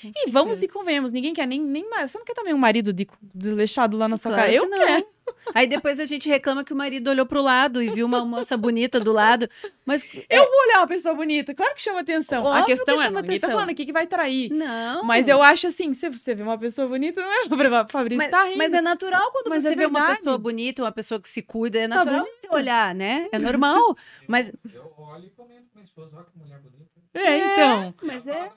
E 0.02 0.30
vamos 0.30 0.62
e 0.62 0.68
convenhamos, 0.68 1.12
ninguém 1.12 1.32
quer 1.34 1.46
nem, 1.46 1.60
nem 1.60 1.88
mais. 1.88 2.10
Você 2.10 2.18
não 2.18 2.24
quer 2.24 2.34
também 2.34 2.52
um 2.54 2.58
marido 2.58 2.92
de, 2.92 3.06
desleixado 3.34 3.96
lá 3.96 4.08
na 4.08 4.16
sua 4.16 4.32
Claro 4.32 4.42
cara? 4.46 4.52
que 4.52 4.58
Eu 4.64 4.68
não. 4.68 4.78
quero. 4.78 5.06
Aí 5.54 5.66
depois 5.66 5.98
a 5.98 6.04
gente 6.04 6.28
reclama 6.28 6.62
que 6.62 6.72
o 6.72 6.76
marido 6.76 7.08
olhou 7.08 7.24
pro 7.24 7.40
lado 7.40 7.82
e 7.82 7.88
viu 7.88 8.04
uma 8.04 8.22
moça 8.26 8.58
bonita 8.58 9.00
do 9.00 9.10
lado. 9.10 9.48
Mas 9.86 10.04
Eu 10.28 10.44
vou 10.44 10.60
olhar 10.66 10.80
uma 10.80 10.86
pessoa 10.86 11.14
bonita, 11.14 11.54
claro 11.54 11.74
que 11.74 11.80
chama 11.80 12.00
atenção. 12.00 12.46
a 12.46 12.50
Óbvio 12.60 12.66
questão 12.66 12.94
que 12.94 13.00
é, 13.00 13.04
chama 13.04 13.22
ninguém 13.22 13.38
tá 13.40 13.46
atenção. 13.46 13.50
falando 13.58 13.70
aqui 13.70 13.86
que 13.86 13.92
vai 13.92 14.06
trair. 14.06 14.50
não. 14.50 15.02
Mas 15.04 15.26
eu 15.26 15.42
acho 15.42 15.66
assim, 15.66 15.94
se 15.94 16.10
você 16.10 16.34
vê 16.34 16.42
uma 16.42 16.58
pessoa 16.58 16.86
bonita, 16.86 17.22
não 17.22 17.32
é 17.32 17.44
pra 17.70 17.86
Fabrício 17.88 18.18
Mas, 18.18 18.30
tá 18.30 18.44
rindo. 18.44 18.58
mas 18.58 18.72
é 18.74 18.82
natural 18.82 19.30
quando 19.32 19.48
Mas 19.48 19.62
você 19.62 19.70
é 19.70 19.76
vê 19.76 19.86
uma 19.86 20.06
pessoa 20.08 20.36
bonita, 20.36 20.82
uma 20.82 20.92
pessoa 20.92 21.18
que 21.18 21.28
se 21.28 21.40
cuida, 21.40 21.78
é 21.78 21.88
Tá 21.88 21.96
natural 21.96 22.24
você 22.26 22.48
olhar, 22.50 22.94
né? 22.94 23.26
É 23.32 23.38
normal. 23.38 23.78
Eu, 23.78 23.96
Mas- 24.28 24.52
eu 24.74 24.92
olho 24.98 25.24
e 25.24 25.30
comento 25.30 25.62
com 25.72 25.78
minha 25.78 25.84
esposa, 25.86 26.16
olha 26.16 26.26
que 26.26 26.38
mulher 26.38 26.58
bonita. 26.60 26.90
É, 27.14 27.36
então. 27.54 27.94
Mas 28.02 28.26
Ela 28.26 28.52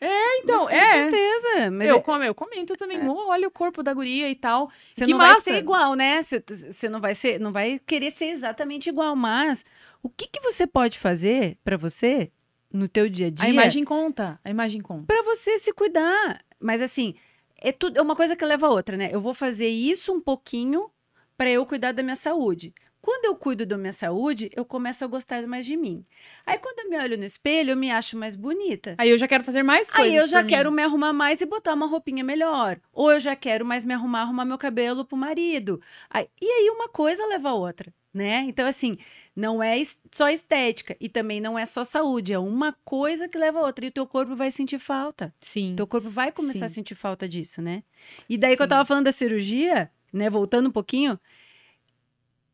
é. 0.00 0.38
Então, 0.38 0.64
com 0.66 0.70
é. 0.70 1.10
certeza. 1.10 1.70
Mas 1.70 1.88
eu, 1.88 1.96
é- 1.96 2.00
como, 2.00 2.22
eu 2.24 2.34
comento 2.34 2.76
também, 2.76 3.06
"Oh, 3.08 3.28
olha 3.28 3.48
o 3.48 3.50
corpo 3.50 3.82
da 3.82 3.92
guria 3.92 4.28
e 4.30 4.34
tal. 4.34 4.70
você 4.92 5.04
que 5.04 5.10
não 5.10 5.18
vai 5.18 5.30
massa. 5.30 5.40
ser 5.42 5.56
igual, 5.58 5.94
né? 5.94 6.22
Você, 6.22 6.42
você 6.48 6.88
não 6.88 7.00
vai 7.00 7.14
ser, 7.14 7.40
não 7.40 7.52
vai 7.52 7.78
querer 7.78 8.10
ser 8.10 8.26
exatamente 8.26 8.88
igual, 8.88 9.16
mas 9.16 9.64
o 10.02 10.08
que, 10.08 10.26
que 10.28 10.40
você 10.40 10.66
pode 10.66 10.98
fazer 10.98 11.56
pra 11.64 11.76
você 11.76 12.30
no 12.72 12.88
teu 12.88 13.08
dia 13.08 13.26
a 13.26 13.30
dia? 13.30 13.46
A 13.46 13.50
imagem 13.50 13.84
conta, 13.84 14.38
a 14.44 14.50
imagem 14.50 14.80
conta. 14.80 15.06
para 15.06 15.22
você 15.22 15.58
se 15.58 15.72
cuidar. 15.72 16.42
Mas 16.60 16.82
assim, 16.82 17.14
é 17.60 17.72
tudo 17.72 17.98
é 17.98 18.02
uma 18.02 18.14
coisa 18.16 18.36
que 18.36 18.44
leva 18.44 18.66
a 18.66 18.70
outra, 18.70 18.96
né? 18.96 19.10
Eu 19.12 19.20
vou 19.20 19.34
fazer 19.34 19.68
isso 19.68 20.12
um 20.12 20.20
pouquinho 20.20 20.90
para 21.36 21.50
eu 21.50 21.64
cuidar 21.66 21.92
da 21.92 22.02
minha 22.02 22.16
saúde. 22.16 22.72
Quando 23.08 23.24
eu 23.24 23.34
cuido 23.34 23.64
da 23.64 23.78
minha 23.78 23.92
saúde, 23.92 24.50
eu 24.54 24.66
começo 24.66 25.02
a 25.02 25.06
gostar 25.06 25.46
mais 25.46 25.64
de 25.64 25.78
mim. 25.78 26.04
Aí 26.44 26.58
quando 26.58 26.80
eu 26.80 26.90
me 26.90 26.98
olho 27.02 27.16
no 27.16 27.24
espelho, 27.24 27.70
eu 27.70 27.76
me 27.76 27.90
acho 27.90 28.18
mais 28.18 28.36
bonita. 28.36 28.94
Aí 28.98 29.08
eu 29.08 29.16
já 29.16 29.26
quero 29.26 29.42
fazer 29.42 29.62
mais 29.62 29.90
coisas 29.90 30.12
Aí 30.12 30.18
eu 30.18 30.28
já 30.28 30.40
por 30.40 30.44
mim. 30.44 30.50
quero 30.50 30.70
me 30.70 30.82
arrumar 30.82 31.14
mais 31.14 31.40
e 31.40 31.46
botar 31.46 31.72
uma 31.72 31.86
roupinha 31.86 32.22
melhor. 32.22 32.78
Ou 32.92 33.10
eu 33.10 33.18
já 33.18 33.34
quero 33.34 33.64
mais 33.64 33.86
me 33.86 33.94
arrumar, 33.94 34.20
arrumar 34.20 34.44
meu 34.44 34.58
cabelo 34.58 35.06
pro 35.06 35.16
marido. 35.16 35.80
Aí- 36.10 36.28
e 36.38 36.44
aí 36.44 36.68
uma 36.68 36.86
coisa 36.86 37.24
leva 37.28 37.48
a 37.48 37.54
outra, 37.54 37.94
né? 38.12 38.44
Então, 38.46 38.66
assim, 38.66 38.98
não 39.34 39.62
é 39.62 39.76
só 40.12 40.28
estética 40.28 40.94
e 41.00 41.08
também 41.08 41.40
não 41.40 41.58
é 41.58 41.64
só 41.64 41.84
saúde. 41.84 42.34
É 42.34 42.38
uma 42.38 42.76
coisa 42.84 43.26
que 43.26 43.38
leva 43.38 43.58
a 43.60 43.62
outra. 43.62 43.86
E 43.86 43.88
o 43.88 43.92
teu 43.92 44.06
corpo 44.06 44.36
vai 44.36 44.50
sentir 44.50 44.78
falta. 44.78 45.34
Sim. 45.40 45.72
Teu 45.74 45.86
corpo 45.86 46.10
vai 46.10 46.30
começar 46.30 46.66
a 46.66 46.68
Sim. 46.68 46.74
sentir 46.74 46.94
falta 46.94 47.26
disso, 47.26 47.62
né? 47.62 47.82
E 48.28 48.36
daí 48.36 48.54
que 48.54 48.60
eu 48.60 48.66
Sim. 48.66 48.68
tava 48.68 48.84
falando 48.84 49.06
da 49.06 49.12
cirurgia, 49.12 49.90
né? 50.12 50.28
Voltando 50.28 50.68
um 50.68 50.72
pouquinho, 50.72 51.18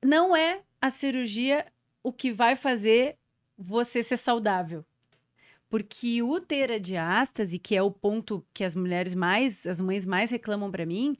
não 0.05 0.37
é 0.37 0.63
a 0.81 0.91
cirurgia 0.91 1.67
o 2.03 2.13
que 2.13 2.31
vai 2.31 2.55
fazer 2.55 3.17
você 3.57 4.03
ser 4.03 4.19
saudável. 4.19 4.85
Porque 5.69 6.23
o 6.23 6.41
ter 6.41 6.71
a 6.71 6.79
diástase, 6.79 7.59
que 7.59 7.75
é 7.75 7.83
o 7.83 7.91
ponto 7.91 8.45
que 8.53 8.63
as 8.63 8.75
mulheres 8.75 9.15
mais, 9.15 9.67
as 9.67 9.81
mães 9.81 10.07
mais 10.07 10.31
reclamam 10.31 10.71
pra 10.71 10.87
mim, 10.87 11.17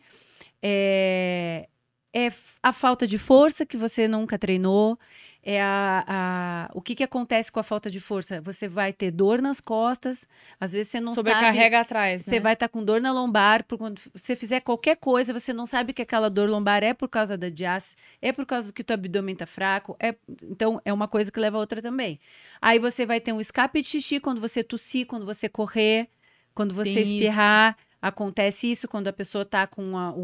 é, 0.63 1.69
é 2.15 2.31
a 2.63 2.73
falta 2.73 3.07
de 3.07 3.19
força 3.19 3.67
que 3.67 3.77
você 3.77 4.07
nunca 4.07 4.39
treinou, 4.39 4.99
é 5.45 5.61
a, 5.63 6.05
a- 6.07 6.71
o 6.75 6.81
que, 6.81 6.95
que 6.95 7.05
acontece 7.05 7.53
com 7.53 7.61
a 7.61 7.63
falta 7.63 7.91
de 7.91 8.01
força? 8.01 8.41
Você 8.41 8.67
vai 8.67 8.93
ter 8.93 9.11
dor 9.11 9.43
nas 9.43 9.61
costas, 9.61 10.27
às 10.59 10.73
vezes 10.73 10.91
você 10.91 11.01
não 11.01 11.09
sabe 11.15 11.29
Sobrecarrega 11.31 11.81
atrás, 11.81 12.23
você 12.25 12.37
né? 12.37 12.41
vai 12.41 12.53
estar 12.55 12.69
com 12.69 12.83
dor 12.83 13.01
na 13.01 13.13
lombar, 13.13 13.63
por 13.65 13.77
quando 13.79 14.01
você 14.15 14.35
fizer 14.35 14.61
qualquer 14.61 14.97
coisa, 14.97 15.33
você 15.33 15.53
não 15.53 15.67
sabe 15.67 15.93
que 15.93 16.01
aquela 16.03 16.31
dor 16.31 16.49
lombar 16.49 16.83
é 16.83 16.95
por 16.95 17.09
causa 17.09 17.37
da 17.37 17.49
diástase, 17.49 17.97
é 18.23 18.33
por 18.33 18.47
causa 18.47 18.73
que 18.73 18.81
o 18.81 18.85
teu 18.85 18.95
abdômen 18.95 19.37
tá 19.37 19.47
fraco, 19.47 19.97
é, 20.01 20.15
então 20.43 20.81
é 20.85 20.93
uma 20.93 21.07
coisa 21.07 21.31
que 21.31 21.39
leva 21.39 21.59
a 21.59 21.61
outra 21.61 21.83
também. 21.83 22.19
Aí 22.61 22.79
você 22.79 23.05
vai 23.05 23.21
ter 23.21 23.33
um 23.33 23.41
escape 23.41 23.83
de 23.83 23.89
xixi 23.89 24.19
quando 24.21 24.41
você 24.41 24.65
tossir, 24.65 25.07
quando 25.07 25.27
você 25.27 25.49
correr, 25.49 26.09
quando 26.55 26.75
você 26.75 26.95
Tem 26.95 27.03
isso. 27.03 27.13
espirrar, 27.13 27.77
acontece 28.01 28.71
isso 28.71 28.89
quando 28.89 29.09
a 29.09 29.13
pessoa 29.13 29.45
tá 29.45 29.67
com 29.67 29.97
a, 29.99 30.11
o, 30.13 30.19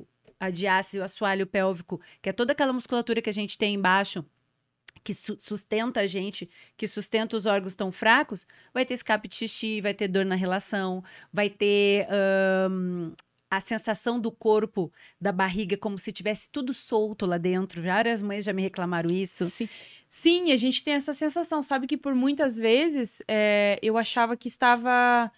o- 0.00 0.06
a 0.38 0.50
diástase, 0.50 0.98
o 0.98 1.04
assoalho 1.04 1.46
pélvico, 1.46 2.00
que 2.20 2.28
é 2.28 2.32
toda 2.32 2.52
aquela 2.52 2.72
musculatura 2.72 3.22
que 3.22 3.30
a 3.30 3.32
gente 3.32 3.56
tem 3.56 3.74
embaixo, 3.74 4.24
que 5.04 5.14
su- 5.14 5.36
sustenta 5.40 6.00
a 6.00 6.06
gente, 6.06 6.48
que 6.76 6.86
sustenta 6.86 7.36
os 7.36 7.46
órgãos 7.46 7.74
tão 7.74 7.90
fracos, 7.90 8.46
vai 8.72 8.84
ter 8.84 8.94
escape 8.94 9.28
de 9.28 9.34
xixi, 9.36 9.80
vai 9.80 9.94
ter 9.94 10.08
dor 10.08 10.24
na 10.24 10.34
relação, 10.34 11.02
vai 11.32 11.50
ter 11.50 12.06
ahn, 12.10 13.12
a 13.50 13.60
sensação 13.60 14.18
do 14.18 14.32
corpo, 14.32 14.90
da 15.20 15.30
barriga, 15.30 15.76
como 15.76 15.98
se 15.98 16.10
tivesse 16.10 16.48
tudo 16.50 16.72
solto 16.72 17.26
lá 17.26 17.36
dentro. 17.36 17.82
Várias 17.82 18.22
mães 18.22 18.44
já 18.44 18.52
me 18.52 18.62
reclamaram 18.62 19.10
isso. 19.12 19.44
Sim. 19.50 19.68
Sim, 20.08 20.52
a 20.52 20.56
gente 20.56 20.82
tem 20.82 20.94
essa 20.94 21.12
sensação. 21.12 21.62
Sabe 21.62 21.86
que 21.86 21.96
por 21.96 22.14
muitas 22.14 22.56
vezes 22.56 23.22
é, 23.28 23.78
eu 23.82 23.98
achava 23.98 24.36
que 24.36 24.48
estava. 24.48 25.30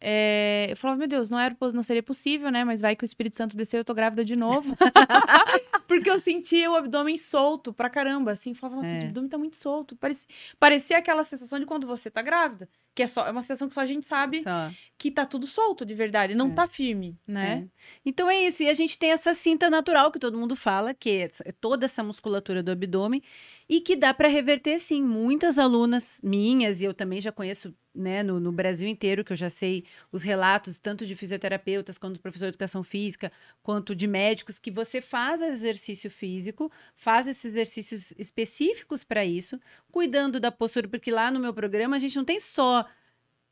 É, 0.00 0.66
eu 0.70 0.76
falava, 0.76 0.98
meu 0.98 1.08
Deus, 1.08 1.28
não, 1.30 1.38
era, 1.38 1.56
não 1.72 1.82
seria 1.82 2.02
possível, 2.02 2.50
né? 2.50 2.64
Mas 2.64 2.80
vai 2.80 2.94
que 2.94 3.02
o 3.02 3.06
Espírito 3.06 3.36
Santo 3.36 3.56
desceu, 3.56 3.78
eu 3.78 3.84
tô 3.84 3.94
grávida 3.94 4.24
de 4.24 4.36
novo. 4.36 4.76
Porque 5.88 6.08
eu 6.10 6.18
sentia 6.18 6.70
o 6.70 6.76
abdômen 6.76 7.16
solto 7.16 7.72
pra 7.72 7.88
caramba, 7.90 8.32
assim. 8.32 8.54
Falava, 8.54 8.80
nossa, 8.82 8.90
É. 8.92 8.98
o 8.98 9.04
abdômen 9.06 9.28
tá 9.28 9.38
muito 9.38 9.56
solto. 9.56 9.96
Parecia, 9.96 10.28
parecia 10.58 10.98
aquela 10.98 11.22
sensação 11.22 11.58
de 11.58 11.66
quando 11.66 11.86
você 11.86 12.10
tá 12.10 12.22
grávida. 12.22 12.68
Que 12.98 13.04
é, 13.04 13.06
só, 13.06 13.24
é 13.28 13.30
uma 13.30 13.42
sensação 13.42 13.68
que 13.68 13.74
só 13.74 13.80
a 13.82 13.86
gente 13.86 14.04
sabe 14.04 14.42
Só. 14.42 14.72
que 14.98 15.08
tá 15.08 15.24
tudo 15.24 15.46
solto 15.46 15.86
de 15.86 15.94
verdade. 15.94 16.34
Não 16.34 16.48
É. 16.48 16.52
tá 16.52 16.66
firme, 16.66 17.16
né? 17.24 17.68
É. 17.68 17.80
Então 18.04 18.28
é 18.28 18.40
isso. 18.44 18.60
E 18.64 18.68
a 18.68 18.74
gente 18.74 18.98
tem 18.98 19.12
essa 19.12 19.32
cinta 19.32 19.70
natural 19.70 20.10
que 20.10 20.18
todo 20.18 20.36
mundo 20.36 20.56
fala, 20.56 20.92
que 20.92 21.10
é 21.10 21.28
é 21.44 21.52
toda 21.52 21.84
essa 21.84 22.02
musculatura 22.02 22.60
do 22.60 22.72
abdômen, 22.72 23.22
e 23.68 23.80
que 23.80 23.94
dá 23.94 24.12
para 24.12 24.26
reverter 24.26 24.80
sim. 24.80 25.00
Muitas 25.00 25.60
alunas 25.60 26.20
minhas, 26.24 26.80
e 26.80 26.86
eu 26.86 26.92
também 26.92 27.20
já 27.20 27.30
conheço 27.30 27.72
né, 27.94 28.22
no, 28.22 28.38
no 28.38 28.52
Brasil 28.52 28.86
inteiro, 28.88 29.24
que 29.24 29.32
eu 29.32 29.36
já 29.36 29.50
sei 29.50 29.84
os 30.12 30.22
relatos, 30.22 30.78
tanto 30.78 31.04
de 31.04 31.16
fisioterapeutas, 31.16 31.98
quanto 31.98 32.14
de 32.14 32.20
professor 32.20 32.44
de 32.46 32.50
educação 32.50 32.84
física, 32.84 33.32
quanto 33.62 33.94
de 33.94 34.06
médicos, 34.06 34.58
que 34.58 34.70
você 34.70 35.00
faz 35.00 35.42
exercício 35.42 36.08
físico, 36.10 36.70
faz 36.94 37.26
esses 37.26 37.46
exercícios 37.46 38.14
específicos 38.16 39.02
para 39.02 39.24
isso, 39.24 39.58
cuidando 39.90 40.38
da 40.38 40.52
postura, 40.52 40.86
porque 40.86 41.10
lá 41.10 41.30
no 41.30 41.40
meu 41.40 41.52
programa 41.52 41.96
a 41.96 41.98
gente 41.98 42.14
não 42.16 42.24
tem 42.24 42.38
só 42.38 42.84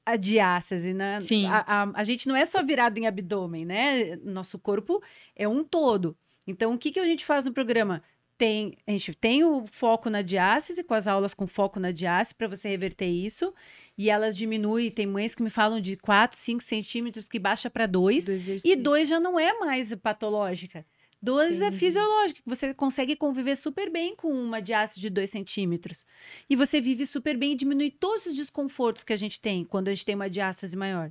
a 0.06 0.14
diástase, 0.14 0.94
né? 0.94 1.20
Sim. 1.20 1.46
A, 1.46 1.64
a, 1.66 1.90
a 1.92 2.04
gente 2.04 2.28
não 2.28 2.36
é 2.36 2.46
só 2.46 2.62
virado 2.62 2.96
em 2.96 3.08
abdômen, 3.08 3.64
né? 3.64 4.14
Nosso 4.22 4.56
corpo 4.56 5.02
é 5.34 5.48
um 5.48 5.64
todo. 5.64 6.16
Então, 6.46 6.72
o 6.72 6.78
que, 6.78 6.92
que 6.92 7.00
a 7.00 7.04
gente 7.04 7.26
faz 7.26 7.44
no 7.44 7.52
programa? 7.52 8.00
Tem, 8.38 8.76
a 8.86 8.92
gente 8.92 9.14
tem 9.14 9.42
o 9.42 9.66
foco 9.66 10.08
na 10.08 10.22
diástase, 10.22 10.84
com 10.84 10.94
as 10.94 11.08
aulas 11.08 11.34
com 11.34 11.46
foco 11.46 11.80
na 11.80 11.90
diástase, 11.90 12.34
para 12.34 12.46
você 12.46 12.68
reverter 12.68 13.06
isso. 13.06 13.52
E 13.98 14.08
elas 14.08 14.36
diminuem. 14.36 14.90
Tem 14.90 15.06
mães 15.06 15.34
que 15.34 15.42
me 15.42 15.50
falam 15.50 15.80
de 15.80 15.96
4, 15.96 16.38
5 16.38 16.62
centímetros 16.62 17.28
que 17.28 17.38
baixa 17.38 17.68
para 17.68 17.86
2. 17.86 18.26
Do 18.26 18.32
exercício. 18.32 18.70
E 18.70 18.76
2 18.76 19.08
já 19.08 19.18
não 19.18 19.40
é 19.40 19.58
mais 19.58 19.92
patológica. 19.96 20.86
2 21.22 21.60
é 21.60 21.66
Entendi. 21.66 21.78
fisiológica. 21.78 22.42
que 22.42 22.48
Você 22.48 22.74
consegue 22.74 23.16
conviver 23.16 23.56
super 23.56 23.90
bem 23.90 24.14
com 24.14 24.30
uma 24.30 24.60
diástase 24.60 25.00
de 25.00 25.10
2 25.10 25.28
centímetros. 25.28 26.04
E 26.48 26.54
você 26.54 26.80
vive 26.80 27.06
super 27.06 27.36
bem 27.36 27.52
e 27.52 27.56
diminui 27.56 27.90
todos 27.90 28.26
os 28.26 28.36
desconfortos 28.36 29.02
que 29.02 29.12
a 29.12 29.16
gente 29.16 29.40
tem 29.40 29.64
quando 29.64 29.88
a 29.88 29.94
gente 29.94 30.04
tem 30.04 30.14
uma 30.14 30.30
diástase 30.30 30.76
maior. 30.76 31.10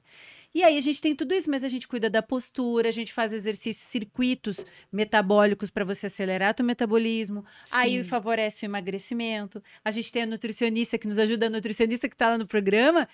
E 0.54 0.64
aí 0.64 0.78
a 0.78 0.82
gente 0.82 1.02
tem 1.02 1.14
tudo 1.14 1.34
isso, 1.34 1.50
mas 1.50 1.66
a 1.66 1.68
gente 1.68 1.86
cuida 1.86 2.10
da 2.10 2.22
postura, 2.22 2.88
a 2.88 2.92
gente 2.92 3.12
faz 3.12 3.34
exercícios, 3.34 3.86
circuitos 3.90 4.66
metabólicos 4.90 5.70
para 5.70 5.84
você 5.84 6.06
acelerar 6.06 6.54
teu 6.54 6.66
metabolismo. 6.66 7.44
Aí 7.70 7.98
Sim. 7.98 8.04
favorece 8.06 8.66
o 8.66 8.68
emagrecimento. 8.68 9.62
A 9.84 9.92
gente 9.92 10.12
tem 10.14 10.22
a 10.22 10.26
nutricionista 10.26 10.98
que 10.98 11.08
nos 11.08 11.20
ajuda, 11.20 11.48
a 11.48 11.50
nutricionista 11.50 12.08
que 12.08 12.16
está 12.16 12.30
lá 12.30 12.38
no 12.38 12.48
programa. 12.48 13.06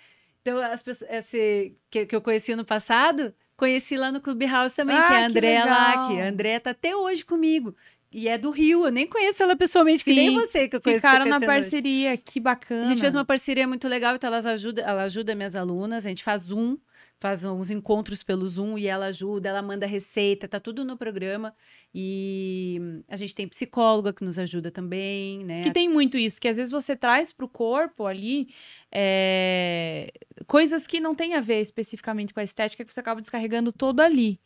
Então, 0.41 0.59
as 0.59 0.83
pessoas 0.83 1.09
esse, 1.11 1.75
que, 1.89 2.05
que 2.05 2.15
eu 2.15 2.21
conheci 2.21 2.55
no 2.55 2.65
passado, 2.65 3.33
conheci 3.61 3.95
lá 3.95 4.11
no 4.11 4.19
Clubhouse 4.19 4.75
também, 4.75 4.95
que 4.97 5.01
Ah, 5.03 5.13
é 5.13 5.17
a 5.17 5.19
que 5.19 5.25
Andréa 5.37 5.65
Lack. 5.65 6.07
legal. 6.09 6.25
A 6.25 6.29
Andréa 6.29 6.59
tá 6.59 6.71
até 6.71 6.95
hoje 6.95 7.23
comigo. 7.23 7.75
E 8.11 8.27
é 8.27 8.37
do 8.37 8.49
Rio, 8.49 8.85
eu 8.85 8.91
nem 8.91 9.07
conheço 9.07 9.41
ela 9.43 9.55
pessoalmente, 9.55 10.03
que 10.03 10.13
nem 10.13 10.29
Sim, 10.31 10.35
você 10.35 10.67
que 10.67 10.75
eu 10.75 10.81
conheço. 10.81 10.99
Ficaram 10.99 11.19
na 11.25 11.35
conhecendo 11.39 11.49
hoje. 11.49 11.61
parceria, 11.61 12.17
que 12.17 12.39
bacana. 12.39 12.81
A 12.81 12.85
gente 12.85 12.99
fez 12.99 13.13
uma 13.15 13.23
parceria 13.23 13.65
muito 13.67 13.87
legal, 13.87 14.15
então 14.15 14.27
elas 14.27 14.45
ajuda, 14.45 14.81
ela 14.81 15.03
ajuda 15.03 15.33
minhas 15.35 15.55
alunas, 15.55 16.05
a 16.05 16.09
gente 16.09 16.21
faz 16.23 16.41
Zoom, 16.41 16.75
faz 17.21 17.45
uns 17.45 17.69
encontros 17.69 18.23
pelo 18.23 18.47
Zoom 18.47 18.79
e 18.79 18.87
ela 18.87 19.05
ajuda, 19.05 19.47
ela 19.47 19.61
manda 19.61 19.85
receita, 19.85 20.47
tá 20.47 20.59
tudo 20.59 20.83
no 20.83 20.97
programa. 20.97 21.53
E 21.93 22.81
a 23.07 23.15
gente 23.15 23.35
tem 23.35 23.47
psicóloga 23.47 24.11
que 24.11 24.23
nos 24.23 24.39
ajuda 24.39 24.71
também, 24.71 25.45
né? 25.45 25.61
Que 25.61 25.69
tem 25.69 25.87
muito 25.87 26.17
isso, 26.17 26.41
que 26.41 26.47
às 26.47 26.57
vezes 26.57 26.71
você 26.71 26.95
traz 26.95 27.31
pro 27.31 27.47
corpo 27.47 28.07
ali 28.07 28.47
é, 28.91 30.11
coisas 30.47 30.87
que 30.87 30.99
não 30.99 31.13
tem 31.13 31.35
a 31.35 31.39
ver 31.39 31.61
especificamente 31.61 32.33
com 32.33 32.39
a 32.39 32.43
estética, 32.43 32.83
que 32.83 32.91
você 32.91 32.99
acaba 32.99 33.21
descarregando 33.21 33.71
todo 33.71 33.99
ali. 33.99 34.39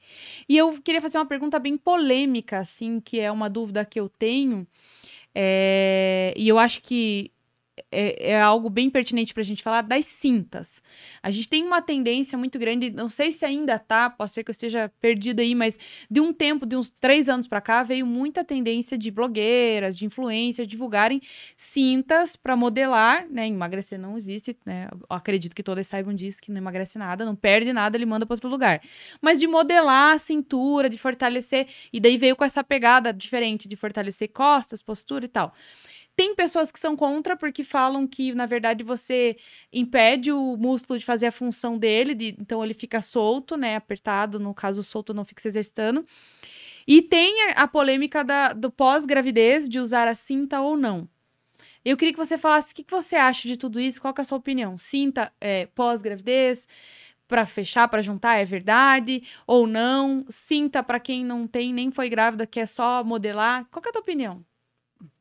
E 0.49 0.57
eu 0.57 0.77
queria 0.81 0.99
fazer 1.01 1.17
uma 1.17 1.25
pergunta 1.25 1.57
bem 1.57 1.77
polêmica, 1.77 2.59
assim, 2.59 2.99
que 2.99 3.21
é 3.21 3.31
uma 3.31 3.49
dúvida 3.49 3.85
que 3.85 3.97
eu 3.97 4.09
tenho. 4.09 4.67
é, 5.33 6.33
e 6.35 6.45
eu 6.45 6.59
acho 6.59 6.81
que 6.81 7.31
é, 7.91 8.31
é 8.31 8.41
algo 8.41 8.69
bem 8.69 8.89
pertinente 8.89 9.33
pra 9.33 9.43
gente 9.43 9.63
falar 9.63 9.81
das 9.81 10.05
cintas. 10.05 10.81
A 11.21 11.31
gente 11.31 11.47
tem 11.47 11.63
uma 11.63 11.81
tendência 11.81 12.37
muito 12.37 12.59
grande, 12.59 12.89
não 12.89 13.09
sei 13.09 13.31
se 13.31 13.45
ainda 13.45 13.79
tá, 13.79 14.09
pode 14.09 14.31
ser 14.31 14.43
que 14.43 14.49
eu 14.49 14.53
esteja 14.53 14.91
perdida 14.99 15.41
aí, 15.41 15.55
mas 15.55 15.77
de 16.09 16.19
um 16.19 16.33
tempo, 16.33 16.65
de 16.65 16.75
uns 16.75 16.89
três 16.89 17.29
anos 17.29 17.47
pra 17.47 17.61
cá, 17.61 17.83
veio 17.83 18.05
muita 18.05 18.43
tendência 18.43 18.97
de 18.97 19.09
blogueiras, 19.11 19.97
de 19.97 20.05
influencers 20.05 20.67
divulgarem 20.67 21.21
cintas 21.55 22.35
pra 22.35 22.55
modelar, 22.55 23.27
né? 23.29 23.47
Emagrecer 23.47 23.99
não 23.99 24.17
existe, 24.17 24.57
né? 24.65 24.87
Eu 24.91 25.05
acredito 25.09 25.55
que 25.55 25.63
todas 25.63 25.87
saibam 25.87 26.13
disso, 26.13 26.41
que 26.41 26.51
não 26.51 26.57
emagrece 26.57 26.97
nada, 26.97 27.25
não 27.25 27.35
perde 27.35 27.71
nada, 27.71 27.97
ele 27.97 28.05
manda 28.05 28.25
pra 28.25 28.33
outro 28.33 28.49
lugar. 28.49 28.81
Mas 29.21 29.39
de 29.39 29.47
modelar 29.47 30.15
a 30.15 30.19
cintura, 30.19 30.89
de 30.89 30.97
fortalecer, 30.97 31.67
e 31.91 31.99
daí 31.99 32.17
veio 32.17 32.35
com 32.35 32.43
essa 32.43 32.63
pegada 32.63 33.13
diferente 33.13 33.67
de 33.67 33.75
fortalecer 33.75 34.29
costas, 34.29 34.81
postura 34.81 35.25
e 35.25 35.29
tal. 35.29 35.53
Tem 36.15 36.33
pessoas 36.33 36.71
que 36.71 36.79
são 36.79 36.95
contra 36.95 37.35
porque 37.35 37.63
falam 37.63 38.07
que, 38.07 38.33
na 38.33 38.45
verdade, 38.45 38.83
você 38.83 39.35
impede 39.71 40.31
o 40.31 40.55
músculo 40.55 40.97
de 40.97 41.05
fazer 41.05 41.27
a 41.27 41.31
função 41.31 41.77
dele, 41.77 42.15
de- 42.15 42.35
então 42.39 42.63
ele 42.63 42.73
fica 42.73 43.01
solto, 43.01 43.57
né? 43.57 43.75
Apertado, 43.75 44.39
no 44.39 44.53
caso, 44.53 44.81
solto 44.83 45.13
não 45.13 45.25
fica 45.25 45.41
se 45.41 45.49
exercitando. 45.49 46.05
E 46.87 47.01
tem 47.01 47.51
a, 47.55 47.67
polêmica 47.67 48.23
da- 48.23 48.53
do 48.53 48.71
pós-gravidez, 48.71 49.67
de 49.69 49.79
usar 49.79 50.07
a 50.07 50.15
cinta 50.15 50.61
ou 50.61 50.77
não. 50.77 51.09
Eu 51.83 51.97
queria 51.97 52.13
que 52.13 52.19
você 52.19 52.37
falasse 52.37 52.73
o 52.73 52.75
que, 52.75 52.83
que 52.83 52.91
você 52.93 53.15
acha 53.15 53.47
de 53.47 53.57
tudo 53.57 53.79
isso, 53.79 54.01
qual 54.01 54.13
é 54.17 54.21
a 54.21 54.25
sua 54.25 54.37
opinião? 54.37 54.77
Cinta 54.77 55.31
é, 55.41 55.67
pós-gravidez, 55.67 56.67
para 57.27 57.45
fechar, 57.45 57.87
para 57.89 58.01
juntar, 58.01 58.37
é 58.37 58.45
verdade 58.45 59.23
ou 59.47 59.67
não? 59.67 60.25
Cinta 60.29 60.83
para 60.83 60.99
quem 60.99 61.25
não 61.25 61.47
tem, 61.47 61.73
nem 61.73 61.91
foi 61.91 62.09
grávida, 62.09 62.47
quer 62.47 62.67
só 62.67 63.03
modelar. 63.03 63.65
Qual 63.71 63.83
é 63.85 63.89
a 63.89 63.91
tua 63.93 64.01
opinião? 64.01 64.45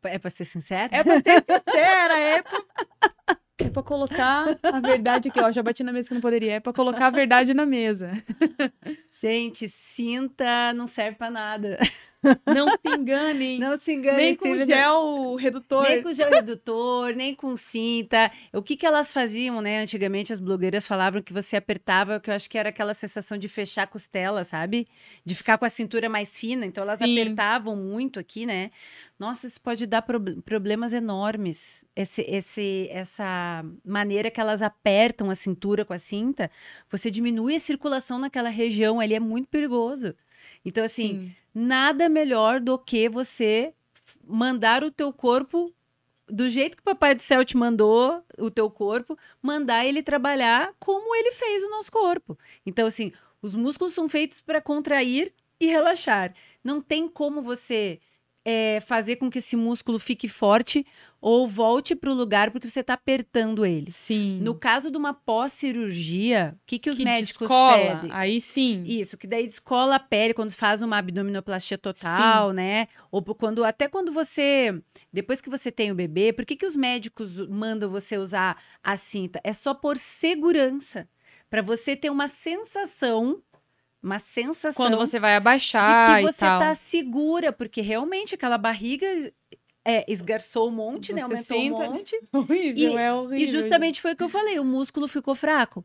É 0.05 0.19
pra 0.19 0.31
ser 0.31 0.45
sincera? 0.45 0.89
É 0.95 1.03
pra 1.03 1.21
ser 1.23 1.45
sincera, 1.45 2.19
é 2.19 2.43
pra... 2.43 2.65
É 3.59 3.71
pra 3.71 3.83
colocar 3.83 4.59
a 4.63 4.81
verdade 4.81 5.29
aqui, 5.29 5.41
ó. 5.41 5.51
Já 5.53 5.63
bati 5.63 5.85
na 5.85 5.93
mesa 5.93 6.09
que 6.09 6.15
não 6.15 6.21
poderia. 6.21 6.55
É 6.55 6.61
pra 6.61 6.73
colocar 6.73 7.07
a 7.07 7.11
verdade 7.11 7.55
na 7.55 7.65
mesa. 7.65 8.11
Gente, 9.21 9.69
cinta 9.69 10.73
não 10.75 10.87
serve 10.87 11.17
pra 11.17 11.31
nada. 11.31 11.79
Não 12.47 12.69
se 12.71 12.89
enganem. 12.89 13.59
Não 13.59 13.79
se 13.79 13.93
engane. 13.93 14.17
nem 14.17 14.35
com 14.35 14.47
Steven. 14.47 14.67
gel 14.67 15.35
redutor. 15.37 15.83
Nem 15.89 16.03
com 16.03 16.13
gel 16.13 16.31
redutor, 16.31 17.15
nem 17.15 17.35
com 17.35 17.57
cinta. 17.57 18.31
O 18.53 18.63
que, 18.63 18.77
que 18.77 18.85
elas 18.87 19.13
faziam, 19.13 19.61
né? 19.61 19.81
Antigamente 19.83 20.33
as 20.33 20.41
blogueiras 20.41 20.87
falavam 20.87 21.23
que 21.23 21.33
você 21.33 21.57
apertava, 21.57 22.19
que 22.19 22.29
eu 22.31 22.35
acho 22.35 22.49
que 22.51 22.59
era 22.59 22.71
aquela 22.71 22.93
sensação 22.95 23.39
de 23.39 23.47
fechar 23.47 23.83
a 23.83 23.87
costela, 23.87 24.43
sabe? 24.43 24.89
De 25.25 25.35
ficar 25.35 25.59
com 25.59 25.65
a 25.65 25.71
cintura 25.71 26.09
mais 26.09 26.37
fina. 26.39 26.67
Então 26.67 26.83
elas 26.83 26.99
Sim. 26.99 27.13
apertavam 27.21 27.77
muito 27.77 28.19
aqui, 28.19 28.45
né? 28.47 28.71
Nossa, 29.19 29.47
isso 29.47 29.61
pode 29.61 29.87
dar 29.87 30.03
prob- 30.03 30.41
problemas 30.43 30.93
enormes. 30.93 31.85
Esse, 31.95 32.23
esse, 32.23 32.89
essa 32.91 33.65
maneira 33.85 34.31
que 34.31 34.41
elas 34.41 34.61
apertam 34.63 35.31
a 35.31 35.35
cintura 35.35 35.85
com 35.85 35.93
a 35.93 35.99
cinta, 35.99 36.51
você 36.91 37.11
diminui 37.11 37.55
a 37.55 37.61
circulação 37.61 38.19
naquela 38.19 38.49
região 38.49 39.01
ali, 39.05 39.15
é 39.15 39.21
muito 39.21 39.49
perigoso. 39.49 40.15
Então, 40.65 40.85
assim, 40.85 41.09
Sim. 41.09 41.37
nada 41.55 42.09
melhor 42.09 42.61
do 42.61 42.79
que 42.79 43.09
você 43.09 43.73
mandar 44.27 44.83
o 44.83 44.91
teu 44.91 45.13
corpo 45.13 45.73
do 46.27 46.49
jeito 46.49 46.77
que 46.77 46.83
o 46.83 46.85
papai 46.85 47.15
do 47.15 47.23
céu 47.23 47.45
te 47.45 47.57
mandou 47.57 48.23
o 48.39 48.51
teu 48.51 48.71
corpo, 48.71 49.17
mandar 49.43 49.85
ele 49.85 50.03
trabalhar 50.03 50.75
como 50.79 51.15
ele 51.15 51.33
fez 51.33 51.63
o 51.63 51.71
nosso 51.71 51.93
corpo. 51.93 52.39
Então 52.65 52.87
assim, 52.87 53.13
os 53.43 53.55
músculos 53.55 53.93
são 53.93 54.09
feitos 54.09 54.41
para 54.41 54.61
contrair 54.61 55.33
e 55.61 55.67
relaxar. 55.67 56.35
Não 56.63 56.81
tem 56.81 57.09
como 57.09 57.43
você 57.43 58.01
é, 58.45 58.79
fazer 58.81 59.17
com 59.17 59.31
que 59.31 59.39
esse 59.39 59.57
músculo 59.57 59.99
fique 59.99 60.29
forte 60.29 60.87
ou 61.21 61.49
volte 61.49 61.97
para 61.97 62.11
o 62.11 62.15
lugar 62.15 62.51
porque 62.51 62.69
você 62.69 62.81
está 62.81 62.93
apertando 62.93 63.65
ele. 63.65 63.91
Sim. 63.91 64.39
No 64.43 64.55
caso 64.55 64.91
de 64.91 64.99
uma 64.99 65.15
pós-cirurgia, 65.15 66.55
o 66.55 66.67
que, 66.67 66.79
que 66.79 66.91
os 66.91 66.99
que 66.99 67.05
médicos 67.05 67.49
descola, 67.49 67.97
pedem? 67.97 68.11
Aí 68.13 68.41
sim. 68.41 68.83
Isso, 68.85 69.17
que 69.17 69.27
daí 69.27 69.47
descola 69.47 69.95
a 69.95 69.99
pele 69.99 70.35
quando 70.35 70.53
faz 70.53 70.83
uma 70.83 70.99
abdominoplastia 70.99 71.79
total, 71.79 72.53
né? 72.53 72.89
Ou 73.11 73.23
quando 73.23 73.65
até 73.65 73.89
quando 73.89 74.13
você 74.13 74.79
depois 75.11 75.41
que 75.41 75.49
você 75.49 75.73
tem 75.73 75.91
o 75.91 75.95
bebê, 75.95 76.31
por 76.31 76.45
que, 76.45 76.57
que 76.57 76.67
os 76.67 76.77
médicos 76.77 77.39
mandam 77.49 77.89
você 77.89 78.19
usar 78.19 78.63
a 78.83 78.95
cinta? 78.97 79.41
É 79.43 79.55
só 79.55 79.73
por 79.73 79.97
segurança, 79.97 81.09
para 81.49 81.63
você 81.63 81.97
ter 81.97 82.11
uma 82.11 82.29
sensação, 82.29 83.41
uma 84.05 84.19
sensação 84.19 84.85
Quando 84.85 84.99
você 84.99 85.19
vai 85.19 85.33
de 85.33 85.37
abaixar 85.39 86.15
que 86.15 86.21
e 86.21 86.23
você 86.23 86.41
tá 86.41 86.75
segura, 86.75 87.53
porque 87.53 87.81
realmente 87.81 88.35
aquela 88.35 88.59
barriga 88.59 89.07
é, 89.85 90.05
esgarçou 90.13 90.69
um 90.69 90.73
monte, 90.73 91.13
né? 91.13 91.21
Você 91.23 91.25
Aumentou 91.25 91.63
senta- 91.63 91.85
um 91.89 91.93
monte. 91.93 92.21
Horrível, 92.33 92.93
E- 92.93 93.03
é 93.03 93.13
horrível. 93.13 93.39
E 93.39 93.47
justamente 93.47 94.01
foi 94.03 94.13
o 94.13 94.17
que 94.17 94.23
eu 94.23 94.29
falei, 94.29 94.59
o 94.59 94.65
músculo 94.65 95.09
ficou 95.09 95.35
fraco. 95.35 95.85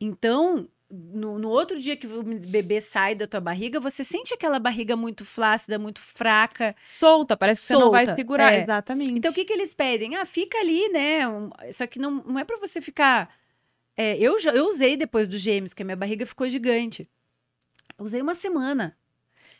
Então, 0.00 0.68
no, 0.90 1.38
no 1.38 1.48
outro 1.48 1.78
dia 1.80 1.96
que 1.96 2.06
o 2.06 2.22
bebê 2.22 2.80
sai 2.80 3.14
da 3.14 3.26
tua 3.26 3.40
barriga, 3.40 3.80
você 3.80 4.04
sente 4.04 4.34
aquela 4.34 4.58
barriga 4.58 4.96
muito 4.96 5.24
flácida, 5.24 5.78
muito 5.78 6.00
fraca. 6.00 6.74
Solta, 6.82 7.36
parece 7.36 7.62
que 7.62 7.66
você 7.68 7.74
não 7.74 7.90
vai 7.90 8.06
Solta, 8.06 8.20
segurar. 8.20 8.52
é. 8.54 8.62
Exatamente. 8.62 9.12
Então, 9.18 9.30
o 9.30 9.34
que, 9.34 9.44
que 9.44 9.52
eles 9.52 9.74
pedem? 9.74 10.16
Ah, 10.16 10.24
fica 10.26 10.58
ali, 10.58 10.88
né? 10.90 11.26
Um- 11.28 11.50
Só 11.72 11.86
que 11.86 11.98
não, 11.98 12.10
não 12.24 12.38
é 12.38 12.44
para 12.44 12.56
você 12.58 12.80
ficar. 12.80 13.34
É, 13.96 14.16
eu, 14.18 14.38
já, 14.40 14.52
eu 14.52 14.66
usei 14.68 14.96
depois 14.96 15.26
dos 15.28 15.40
gêmeos, 15.40 15.74
que 15.74 15.82
a 15.82 15.84
minha 15.84 15.96
barriga 15.96 16.24
ficou 16.26 16.48
gigante. 16.48 17.08
Eu 18.02 18.06
usei 18.06 18.20
uma 18.20 18.34
semana. 18.34 18.96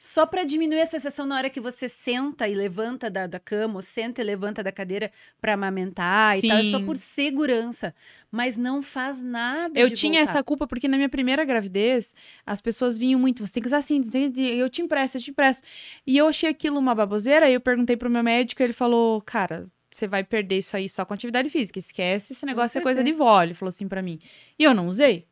Só 0.01 0.27
para 0.27 0.43
diminuir 0.43 0.81
a 0.81 0.87
sensação 0.87 1.25
na 1.25 1.37
hora 1.37 1.49
que 1.49 1.61
você 1.61 1.89
senta 1.89 2.49
e 2.49 2.55
levanta 2.57 3.09
da, 3.09 3.29
da 3.29 3.39
cama, 3.39 3.77
ou 3.77 3.83
senta 3.83 4.21
e 4.21 4.25
levanta 4.25 4.61
da 4.61 4.73
cadeira 4.73 5.13
para 5.41 5.55
amamentar 5.55 6.37
e 6.37 6.49
tal. 6.49 6.59
É 6.59 6.65
só 6.65 6.81
Sim. 6.81 6.85
por 6.85 6.97
segurança. 6.97 7.95
Mas 8.29 8.57
não 8.57 8.83
faz 8.83 9.23
nada. 9.23 9.79
Eu 9.79 9.93
tinha 9.93 10.19
voltar. 10.19 10.31
essa 10.33 10.43
culpa 10.43 10.67
porque 10.67 10.89
na 10.89 10.97
minha 10.97 11.09
primeira 11.09 11.45
gravidez, 11.45 12.17
as 12.45 12.61
pessoas 12.61 12.99
vinham 12.99 13.21
muito, 13.21 13.47
você 13.47 13.53
tem 13.53 13.63
que 13.63 13.69
usar 13.69 13.77
assim, 13.77 14.03
eu 14.37 14.69
te 14.69 14.83
empresto, 14.83 15.19
eu 15.19 15.23
te 15.23 15.31
empresto. 15.31 15.69
E 16.05 16.19
eu 16.19 16.27
achei 16.27 16.51
aquilo 16.51 16.81
uma 16.81 16.97
baboseira, 16.97 17.47
aí 17.47 17.55
eu 17.55 17.61
perguntei 17.61 17.97
pro 17.97 18.11
meu 18.11 18.25
médico, 18.25 18.61
ele 18.61 18.73
falou, 18.73 19.23
cara, 19.23 19.69
você 19.89 20.09
vai 20.09 20.25
perder 20.25 20.59
isso 20.59 20.77
aí 20.77 20.89
só 20.89 21.05
com 21.05 21.15
atividade 21.15 21.49
física, 21.49 21.79
esquece, 21.79 22.33
esse 22.33 22.45
negócio 22.45 22.77
é 22.77 22.83
coisa 22.83 23.05
de 23.05 23.13
vó, 23.13 23.41
ele 23.41 23.55
falou 23.55 23.69
assim 23.69 23.87
pra 23.87 24.03
mim. 24.03 24.19
E 24.59 24.65
eu 24.65 24.75
não 24.75 24.89
usei 24.89 25.29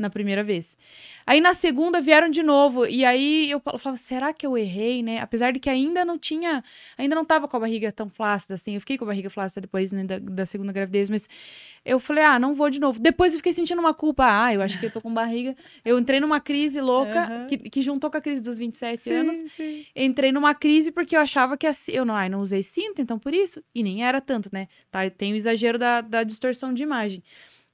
na 0.00 0.10
primeira 0.10 0.42
vez. 0.42 0.76
Aí 1.26 1.40
na 1.40 1.52
segunda 1.52 2.00
vieram 2.00 2.28
de 2.28 2.42
novo, 2.42 2.86
e 2.86 3.04
aí 3.04 3.50
eu 3.50 3.60
falava, 3.60 3.96
será 3.96 4.32
que 4.32 4.46
eu 4.46 4.56
errei, 4.56 5.02
né? 5.02 5.20
Apesar 5.20 5.52
de 5.52 5.60
que 5.60 5.68
ainda 5.68 6.04
não 6.04 6.18
tinha, 6.18 6.64
ainda 6.96 7.14
não 7.14 7.24
tava 7.24 7.46
com 7.46 7.56
a 7.56 7.60
barriga 7.60 7.92
tão 7.92 8.08
flácida 8.08 8.54
assim, 8.54 8.74
eu 8.74 8.80
fiquei 8.80 8.96
com 8.96 9.04
a 9.04 9.08
barriga 9.08 9.30
flácida 9.30 9.60
depois 9.60 9.92
né, 9.92 10.04
da, 10.04 10.18
da 10.18 10.46
segunda 10.46 10.72
gravidez, 10.72 11.10
mas 11.10 11.28
eu 11.84 11.98
falei, 11.98 12.24
ah, 12.24 12.38
não 12.38 12.54
vou 12.54 12.68
de 12.68 12.80
novo. 12.80 12.98
Depois 12.98 13.32
eu 13.32 13.38
fiquei 13.38 13.52
sentindo 13.52 13.78
uma 13.78 13.94
culpa, 13.94 14.24
ah, 14.26 14.52
eu 14.52 14.60
acho 14.62 14.78
que 14.78 14.86
eu 14.86 14.90
tô 14.90 15.00
com 15.00 15.12
barriga. 15.12 15.54
Eu 15.84 15.98
entrei 15.98 16.20
numa 16.20 16.40
crise 16.40 16.80
louca, 16.80 17.24
Aham. 17.24 17.46
que, 17.46 17.56
que 17.56 17.82
juntou 17.82 18.10
com 18.10 18.16
a 18.16 18.20
crise 18.20 18.42
dos 18.42 18.58
27 18.58 19.02
Sim, 19.02 19.12
anos. 19.12 19.36
sim. 19.56 19.86
Entrei 19.94 20.32
numa 20.32 20.54
crise 20.54 20.90
porque 20.90 21.16
eu 21.16 21.20
achava 21.20 21.56
que 21.56 21.66
assim, 21.66 21.92
eu 21.92 22.04
não, 22.04 22.14
ai, 22.14 22.28
não 22.28 22.40
usei 22.40 22.62
cinta, 22.62 23.00
então 23.00 23.18
por 23.18 23.34
isso. 23.34 23.62
E 23.74 23.82
nem 23.82 24.04
era 24.04 24.20
tanto, 24.20 24.50
né? 24.52 24.68
Tá, 24.90 25.08
tem 25.10 25.32
o 25.32 25.36
exagero 25.36 25.78
da, 25.78 26.00
da 26.00 26.22
distorção 26.22 26.74
de 26.74 26.82
imagem. 26.82 27.22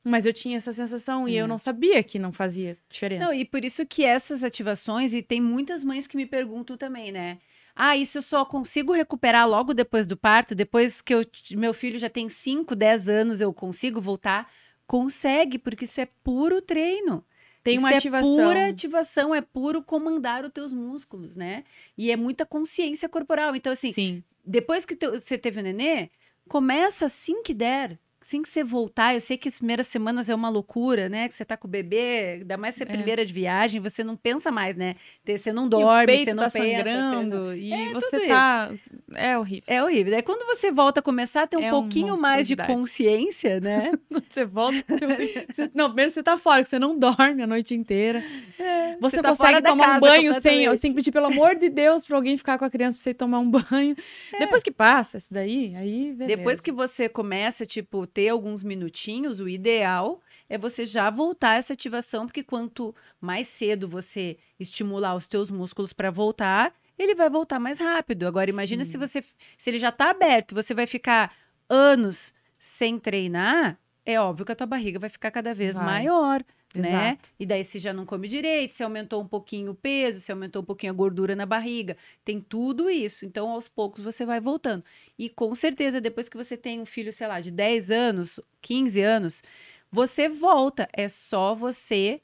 Mas 0.08 0.24
eu 0.24 0.32
tinha 0.32 0.56
essa 0.56 0.72
sensação 0.72 1.28
e 1.28 1.36
É. 1.36 1.40
eu 1.42 1.48
não 1.48 1.58
sabia 1.58 2.00
que 2.02 2.16
não 2.16 2.32
fazia 2.32 2.78
diferença. 2.88 3.24
Não, 3.24 3.34
e 3.34 3.44
por 3.44 3.64
isso 3.64 3.84
que 3.84 4.04
essas 4.04 4.44
ativações, 4.44 5.12
e 5.12 5.20
tem 5.20 5.40
muitas 5.40 5.82
mães 5.82 6.06
que 6.06 6.16
me 6.16 6.24
perguntam 6.24 6.76
também, 6.76 7.10
né? 7.10 7.38
Ah, 7.74 7.96
isso 7.96 8.18
eu 8.18 8.22
só 8.22 8.44
consigo 8.44 8.92
recuperar 8.92 9.48
logo 9.48 9.74
depois 9.74 10.06
do 10.06 10.16
parto? 10.16 10.54
Depois 10.54 11.02
que 11.02 11.12
eu, 11.12 11.26
meu 11.52 11.74
filho 11.74 11.98
já 11.98 12.08
tem 12.08 12.28
5, 12.28 12.76
10 12.76 13.08
anos, 13.08 13.40
eu 13.40 13.52
consigo 13.52 14.00
voltar? 14.00 14.48
Consegue, 14.86 15.58
porque 15.58 15.84
isso 15.84 16.00
é 16.00 16.06
puro 16.22 16.62
treino. 16.62 17.24
tem 17.64 17.76
uma 17.80 17.88
Isso 17.88 17.98
ativação. 17.98 18.32
É 18.40 18.44
pura 18.46 18.68
ativação, 18.68 19.34
é 19.34 19.40
puro 19.40 19.82
comandar 19.82 20.44
os 20.44 20.52
teus 20.52 20.72
músculos, 20.72 21.34
né? 21.34 21.64
E 21.98 22.12
é 22.12 22.16
muita 22.16 22.46
consciência 22.46 23.08
corporal. 23.08 23.56
Então, 23.56 23.72
assim, 23.72 23.92
Sim. 23.92 24.22
depois 24.44 24.84
que 24.86 24.96
você 25.08 25.36
teve 25.36 25.58
o 25.58 25.62
nenê, 25.64 26.10
começa 26.48 27.06
assim 27.06 27.42
que 27.42 27.52
der. 27.52 27.98
Assim 28.26 28.42
que 28.42 28.48
você 28.48 28.64
voltar, 28.64 29.14
eu 29.14 29.20
sei 29.20 29.36
que 29.36 29.46
as 29.46 29.58
primeiras 29.58 29.86
semanas 29.86 30.28
é 30.28 30.34
uma 30.34 30.48
loucura, 30.48 31.08
né? 31.08 31.28
Que 31.28 31.34
você 31.34 31.44
tá 31.44 31.56
com 31.56 31.68
o 31.68 31.70
bebê, 31.70 32.38
ainda 32.40 32.56
mais 32.56 32.74
se 32.74 32.82
é 32.82 32.86
É. 32.86 32.88
primeira 32.88 33.24
de 33.24 33.32
viagem, 33.32 33.80
você 33.80 34.02
não 34.02 34.16
pensa 34.16 34.50
mais, 34.50 34.74
né? 34.74 34.96
Você 35.24 35.52
não 35.52 35.68
dorme, 35.68 36.24
você 36.24 36.34
não 36.34 36.42
tá 36.42 36.50
pensa. 36.50 36.82
você 36.82 36.94
não- 36.96 37.12
sangrando 37.12 37.54
e 37.54 37.72
É, 37.72 37.92
você 37.92 38.26
tá. 38.26 38.72
É 39.14 39.38
horrível. 39.38 39.62
É 39.68 39.80
horrível. 39.84 40.12
Daí 40.12 40.22
quando 40.22 40.44
você 40.44 40.72
volta 40.72 40.98
a 40.98 41.02
começar 41.04 41.42
a 41.42 41.46
ter 41.46 41.56
um 41.56 41.62
É 41.62 41.70
pouquinho 41.70 42.18
mais 42.20 42.48
de 42.48 42.56
consciência, 42.56 43.60
né? 43.60 43.92
Quando 44.10 44.24
você 44.28 44.44
volta. 44.44 44.76
você- 45.48 45.70
não, 45.72 45.86
primeiro 45.86 46.10
você 46.10 46.20
tá 46.20 46.36
fora, 46.36 46.64
que 46.64 46.68
você 46.68 46.80
não 46.80 46.98
dorme 46.98 47.44
a 47.44 47.46
noite 47.46 47.76
inteira. 47.76 48.24
Você, 48.58 49.18
você 49.18 49.22
tá 49.22 49.28
consegue 49.28 49.62
tomar 49.62 49.98
um 49.98 50.00
banho 50.00 50.34
sem, 50.40 50.76
sem 50.76 50.92
pedir, 50.92 51.12
pelo 51.12 51.26
amor 51.26 51.54
de 51.54 51.68
Deus, 51.68 52.04
pra 52.04 52.16
alguém 52.16 52.36
ficar 52.36 52.58
com 52.58 52.64
a 52.64 52.70
criança 52.70 52.98
pra 52.98 53.04
você 53.04 53.14
tomar 53.14 53.38
um 53.38 53.48
banho. 53.70 53.94
Depois 54.36 54.64
que 54.64 54.72
passa 54.72 55.16
isso 55.16 55.32
daí, 55.32 55.76
aí. 55.76 56.12
Beleza. 56.12 56.24
É. 56.24 56.36
Depois 56.36 56.60
que 56.60 56.72
você 56.72 57.08
começa, 57.08 57.64
tipo, 57.64 58.04
ter 58.16 58.30
alguns 58.30 58.62
minutinhos, 58.62 59.40
o 59.40 59.48
ideal 59.48 60.22
é 60.48 60.56
você 60.56 60.86
já 60.86 61.10
voltar 61.10 61.58
essa 61.58 61.74
ativação, 61.74 62.24
porque 62.24 62.42
quanto 62.42 62.94
mais 63.20 63.46
cedo 63.46 63.86
você 63.86 64.38
estimular 64.58 65.14
os 65.14 65.26
teus 65.26 65.50
músculos 65.50 65.92
para 65.92 66.10
voltar, 66.10 66.72
ele 66.98 67.14
vai 67.14 67.28
voltar 67.28 67.60
mais 67.60 67.78
rápido. 67.78 68.26
Agora, 68.26 68.48
imagina 68.48 68.84
Sim. 68.84 68.92
se 68.92 68.96
você 68.96 69.22
se 69.58 69.68
ele 69.68 69.78
já 69.78 69.92
tá 69.92 70.08
aberto, 70.08 70.54
você 70.54 70.72
vai 70.72 70.86
ficar 70.86 71.30
anos 71.68 72.32
sem 72.58 72.98
treinar, 72.98 73.78
é 74.02 74.18
óbvio 74.18 74.46
que 74.46 74.52
a 74.52 74.56
tua 74.56 74.66
barriga 74.66 74.98
vai 74.98 75.10
ficar 75.10 75.30
cada 75.30 75.52
vez 75.52 75.76
Vai. 75.76 75.84
maior, 75.84 76.42
né? 76.76 77.08
Exato. 77.10 77.30
E 77.38 77.46
daí 77.46 77.64
se 77.64 77.78
já 77.78 77.92
não 77.92 78.04
come 78.06 78.28
direito, 78.28 78.72
se 78.72 78.82
aumentou 78.82 79.22
um 79.22 79.26
pouquinho 79.26 79.72
o 79.72 79.74
peso, 79.74 80.20
se 80.20 80.30
aumentou 80.30 80.62
um 80.62 80.64
pouquinho 80.64 80.92
a 80.92 80.96
gordura 80.96 81.34
na 81.34 81.46
barriga, 81.46 81.96
tem 82.24 82.40
tudo 82.40 82.88
isso. 82.90 83.24
Então, 83.26 83.48
aos 83.50 83.68
poucos 83.68 84.02
você 84.04 84.24
vai 84.24 84.40
voltando. 84.40 84.84
E 85.18 85.28
com 85.28 85.54
certeza, 85.54 86.00
depois 86.00 86.28
que 86.28 86.36
você 86.36 86.56
tem 86.56 86.80
um 86.80 86.86
filho, 86.86 87.12
sei 87.12 87.26
lá, 87.26 87.40
de 87.40 87.50
10 87.50 87.90
anos, 87.90 88.38
15 88.62 89.00
anos, 89.00 89.42
você 89.90 90.28
volta. 90.28 90.88
É 90.92 91.08
só 91.08 91.54
você 91.54 92.20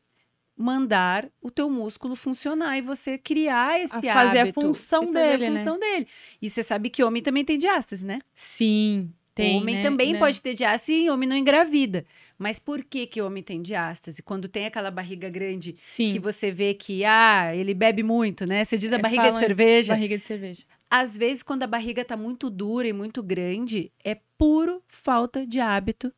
mandar 0.57 1.29
o 1.41 1.51
teu 1.51 1.69
músculo 1.71 2.15
funcionar 2.15 2.77
e 2.79 2.83
você 2.83 3.17
criar 3.19 3.81
esse 3.81 4.09
A 4.09 4.13
fazer 4.15 4.39
a 4.39 4.43
hábito. 4.43 4.61
função 4.61 5.07
fazer 5.13 5.39
dele, 5.39 5.47
a 5.47 5.51
né? 5.51 5.59
função 5.59 5.79
dele. 5.79 6.07
E 6.41 6.49
você 6.49 6.63
sabe 6.63 6.91
que 6.91 7.03
homem 7.03 7.23
também 7.23 7.45
tem 7.45 7.59
diástase, 7.59 8.05
né? 8.05 8.19
Sim, 8.35 9.11
tem. 9.35 9.57
homem 9.57 9.77
né? 9.77 9.83
também 9.83 10.13
Né? 10.13 10.19
pode 10.19 10.41
ter 10.43 10.55
diástase 10.55 10.93
e 10.93 11.11
homem 11.11 11.29
não 11.29 11.37
engravida. 11.37 12.05
Mas 12.43 12.59
por 12.59 12.83
que 12.83 13.07
que 13.07 13.23
homem 13.23 13.41
tem 13.41 13.63
diástase? 13.63 14.21
Quando 14.21 14.49
tem 14.49 14.67
aquela 14.67 14.91
barriga 14.91 15.31
grande 15.31 15.77
Sim. 15.79 16.11
que 16.11 16.19
você 16.19 16.51
vê 16.51 16.75
que, 16.75 17.05
ah, 17.05 17.55
ele 17.55 17.73
bebe 17.73 18.03
muito, 18.03 18.45
né? 18.45 18.65
Você 18.65 18.77
diz 18.77 18.93
a 18.93 18.97
É, 18.97 18.99
barriga 18.99 19.31
de 19.31 19.39
cerveja. 19.39 19.93
Barriga 19.93 20.19
de 20.19 20.25
cerveja. 20.25 20.65
Às 20.91 21.17
vezes, 21.17 21.45
quando 21.45 21.63
a 21.63 21.69
barriga 21.69 22.05
tá 22.05 22.17
muito 22.17 22.51
dura 22.51 22.89
e 22.89 22.93
muito 22.93 23.23
grande, 23.23 23.93
é 24.05 24.17
puro 24.37 24.83
falta 24.89 25.47
de 25.47 25.61
hábito, 25.61 26.13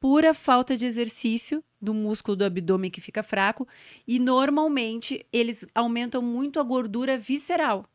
pura 0.00 0.34
falta 0.34 0.76
de 0.76 0.84
exercício 0.84 1.62
do 1.80 1.94
músculo 1.94 2.36
do 2.36 2.44
abdômen 2.44 2.90
que 2.90 3.00
fica 3.00 3.22
fraco. 3.22 3.66
E 4.04 4.18
normalmente 4.18 5.24
eles 5.32 5.64
aumentam 5.72 6.20
muito 6.20 6.58
a 6.58 6.64
gordura 6.64 7.16
visceral, 7.16 7.86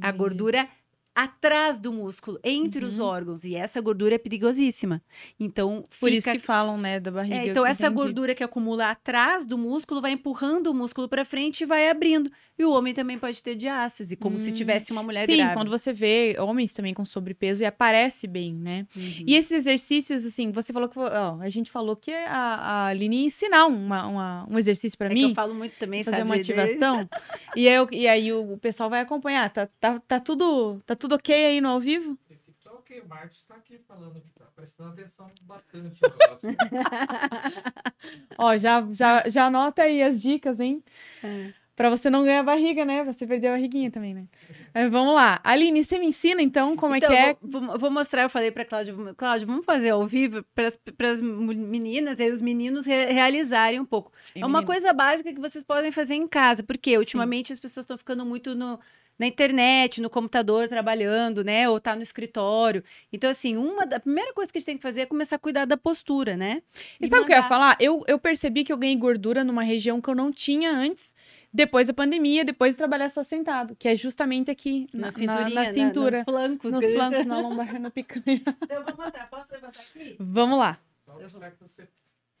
a 0.00 0.08
Entendi. 0.08 0.16
gordura 0.18 0.66
atrás 1.14 1.78
do 1.78 1.92
músculo, 1.92 2.38
entre 2.42 2.84
os 2.84 2.98
Uhum. 2.98 3.04
órgãos. 3.06 3.44
E 3.44 3.54
essa 3.54 3.80
gordura 3.80 4.14
é 4.14 4.18
perigosíssima. 4.18 5.02
Então, 5.38 5.84
Por 6.00 6.08
fica 6.10 6.16
isso 6.16 6.32
que 6.32 6.38
falam, 6.38 6.78
né, 6.78 6.98
da 7.00 7.10
barriga. 7.10 7.36
é, 7.36 7.46
então, 7.48 7.66
essa 7.66 7.86
entendi. 7.86 8.02
gordura 8.02 8.34
que 8.34 8.42
acumula 8.42 8.90
atrás 8.90 9.44
do 9.46 9.58
músculo 9.58 10.00
vai 10.00 10.12
empurrando 10.12 10.68
o 10.68 10.74
músculo 10.74 11.08
para 11.08 11.24
frente 11.24 11.62
e 11.62 11.66
vai 11.66 11.88
abrindo. 11.90 12.30
E 12.58 12.64
o 12.64 12.70
homem 12.72 12.94
também 12.94 13.18
pode 13.18 13.42
ter 13.42 13.54
diástase, 13.54 14.16
como 14.16 14.38
se 14.38 14.50
Hum, 14.50 14.54
tivesse 14.54 14.92
uma 14.92 15.02
mulher 15.02 15.26
Sim, 15.26 15.36
grávida. 15.36 15.54
quando 15.56 15.68
você 15.70 15.92
vê 15.92 16.36
homens 16.38 16.72
também 16.74 16.94
com 16.94 17.04
sobrepeso 17.04 17.62
e 17.62 17.66
aparece 17.66 18.26
bem, 18.26 18.54
né? 18.54 18.86
Uhum. 18.96 19.24
E 19.26 19.34
esses 19.34 19.52
exercícios, 19.52 20.24
assim, 20.24 20.50
você 20.50 20.72
falou 20.72 20.88
que. 20.88 20.98
ó, 20.98 21.38
a 21.40 21.48
gente 21.48 21.70
falou 21.70 21.94
que 21.96 22.10
a, 22.12 22.36
a 22.54 22.86
Aline 22.86 23.16
ia 23.20 23.26
ensinar 23.26 23.66
uma, 23.66 24.06
uma- 24.06 24.46
um 24.50 24.58
exercício 24.58 24.96
pra 24.96 25.08
é 25.10 25.14
mim. 25.14 25.28
eu 25.30 25.34
falo 25.34 25.54
muito 25.54 25.74
também, 25.78 26.02
fazer 26.02 26.22
uma 26.22 26.36
ativação. 26.36 27.08
e, 27.56 27.68
aí, 27.68 27.74
eu- 27.74 27.88
e 27.90 28.08
aí 28.08 28.32
o, 28.32 28.52
o 28.52 28.58
pessoal 28.58 28.88
vai 28.88 29.00
acompanhar. 29.00 29.50
Tá, 29.50 29.66
tá, 29.80 29.98
tá, 30.00 30.20
tudo, 30.20 30.80
tá 30.86 30.94
tudo 31.02 31.14
ok 31.16 31.34
aí 31.34 31.60
no 31.60 31.68
ao 31.68 31.80
vivo? 31.80 32.16
Tá 32.64 32.72
ok, 32.72 33.00
o 33.00 33.08
Marcos 33.08 33.38
está 33.38 33.56
aqui 33.56 33.78
falando 33.86 34.20
que 34.20 34.30
tá 34.30 34.44
prestando 34.54 34.90
atenção 34.90 35.30
bastante 35.42 36.00
no 36.00 36.08
negócio. 36.08 36.48
Ó, 38.38 38.56
já, 38.56 38.86
já, 38.90 39.28
já 39.28 39.46
anota 39.46 39.82
aí 39.82 40.02
as 40.02 40.20
dicas, 40.20 40.60
hein? 40.60 40.82
É. 41.22 41.52
Pra 41.74 41.88
você 41.88 42.10
não 42.10 42.22
ganhar 42.22 42.42
barriga, 42.42 42.84
né? 42.84 43.02
Pra 43.02 43.12
você 43.12 43.26
perder 43.26 43.48
a 43.48 43.52
barriguinha 43.52 43.90
também, 43.90 44.12
né? 44.14 44.26
Mas 44.74 44.90
vamos 44.92 45.14
lá. 45.14 45.40
Aline, 45.42 45.82
você 45.82 45.98
me 45.98 46.06
ensina 46.06 46.42
então 46.42 46.76
como 46.76 46.94
Então, 46.94 47.10
é 47.10 47.14
que 47.16 47.18
é? 47.30 47.36
Vou, 47.40 47.60
vou- 47.62 47.78
vou 47.78 47.90
mostrar, 47.90 48.22
eu 48.22 48.30
falei 48.30 48.50
pra 48.50 48.64
Cláudia, 48.64 48.94
Cláudia, 49.16 49.46
vamos 49.46 49.64
fazer 49.64 49.90
ao 49.90 50.06
vivo 50.06 50.44
para 50.54 50.66
as 51.12 51.20
meninas 51.22 52.18
e 52.20 52.30
os 52.30 52.40
meninos 52.42 52.84
re- 52.86 53.06
realizarem 53.06 53.80
um 53.80 53.86
pouco. 53.86 54.12
É 54.34 54.44
uma 54.44 54.62
coisa 54.62 54.92
básica 54.92 55.32
que 55.32 55.40
vocês 55.40 55.64
podem 55.64 55.90
fazer 55.90 56.14
em 56.14 56.28
casa, 56.28 56.62
porque 56.62 56.96
ultimamente 56.98 57.52
as 57.52 57.58
pessoas 57.58 57.84
estão 57.84 57.96
ficando 57.98 58.24
muito 58.24 58.54
no, 58.54 58.78
na 59.18 59.26
internet, 59.26 60.00
no 60.00 60.10
computador, 60.10 60.68
trabalhando, 60.68 61.44
né? 61.44 61.68
Ou 61.68 61.78
tá 61.80 61.94
no 61.94 62.02
escritório. 62.02 62.82
Então, 63.12 63.30
assim, 63.30 63.56
uma 63.56 63.86
da 63.86 63.96
a 63.96 64.00
primeira 64.00 64.32
coisa 64.34 64.50
que 64.50 64.58
a 64.58 64.60
gente 64.60 64.66
tem 64.66 64.76
que 64.76 64.82
fazer 64.82 65.02
é 65.02 65.06
começar 65.06 65.36
a 65.36 65.38
cuidar 65.38 65.64
da 65.64 65.76
postura, 65.76 66.36
né? 66.36 66.62
E 67.00 67.06
sabe 67.06 67.22
o 67.22 67.26
que 67.26 67.32
eu 67.32 67.36
ia 67.36 67.42
falar? 67.44 67.76
Eu, 67.80 68.02
eu 68.08 68.18
percebi 68.18 68.64
que 68.64 68.72
eu 68.72 68.76
ganhei 68.76 68.96
gordura 68.96 69.44
numa 69.44 69.62
região 69.62 70.00
que 70.00 70.08
eu 70.10 70.14
não 70.14 70.32
tinha 70.32 70.72
antes, 70.72 71.14
depois 71.52 71.88
da 71.88 71.94
pandemia, 71.94 72.44
depois 72.44 72.72
de 72.72 72.78
trabalhar 72.78 73.08
só 73.10 73.22
sentado, 73.22 73.76
que 73.76 73.86
é 73.86 73.94
justamente 73.94 74.50
aqui, 74.50 74.88
na, 74.92 75.06
Na 75.06 75.10
cinturinha, 75.10 75.54
na 75.54 75.64
na- 75.64 75.72
cintura, 75.74 76.16
nos 76.18 76.24
flancos. 76.24 76.72
nos 76.72 76.84
flancos, 76.84 77.26
na 77.26 77.38
lombar, 77.42 77.78
na 77.80 77.90
picanha. 77.90 78.42
Então, 78.62 78.76
eu 78.78 78.84
vou 78.84 78.96
mostrar. 78.96 79.26
Posso 79.30 79.52
levantar 79.52 79.80
aqui? 79.80 80.16
Vamos 80.18 80.58
lá. 80.58 80.78
Só 81.06 81.18
mostrar 81.20 81.50
que 81.50 81.60
você 81.62 81.86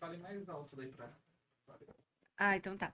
fale 0.00 0.16
mais 0.16 0.48
alto 0.48 0.74
daí 0.76 0.88
pra. 0.88 1.08
Ah, 2.38 2.56
então 2.56 2.76
tá. 2.76 2.92